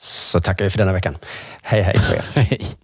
Så 0.00 0.40
tackar 0.40 0.64
vi 0.64 0.70
för 0.70 0.78
denna 0.78 0.92
veckan. 0.92 1.18
Hej, 1.62 1.82
hej 1.82 2.00
på 2.08 2.14
er. 2.14 2.30
Hej. 2.34 2.76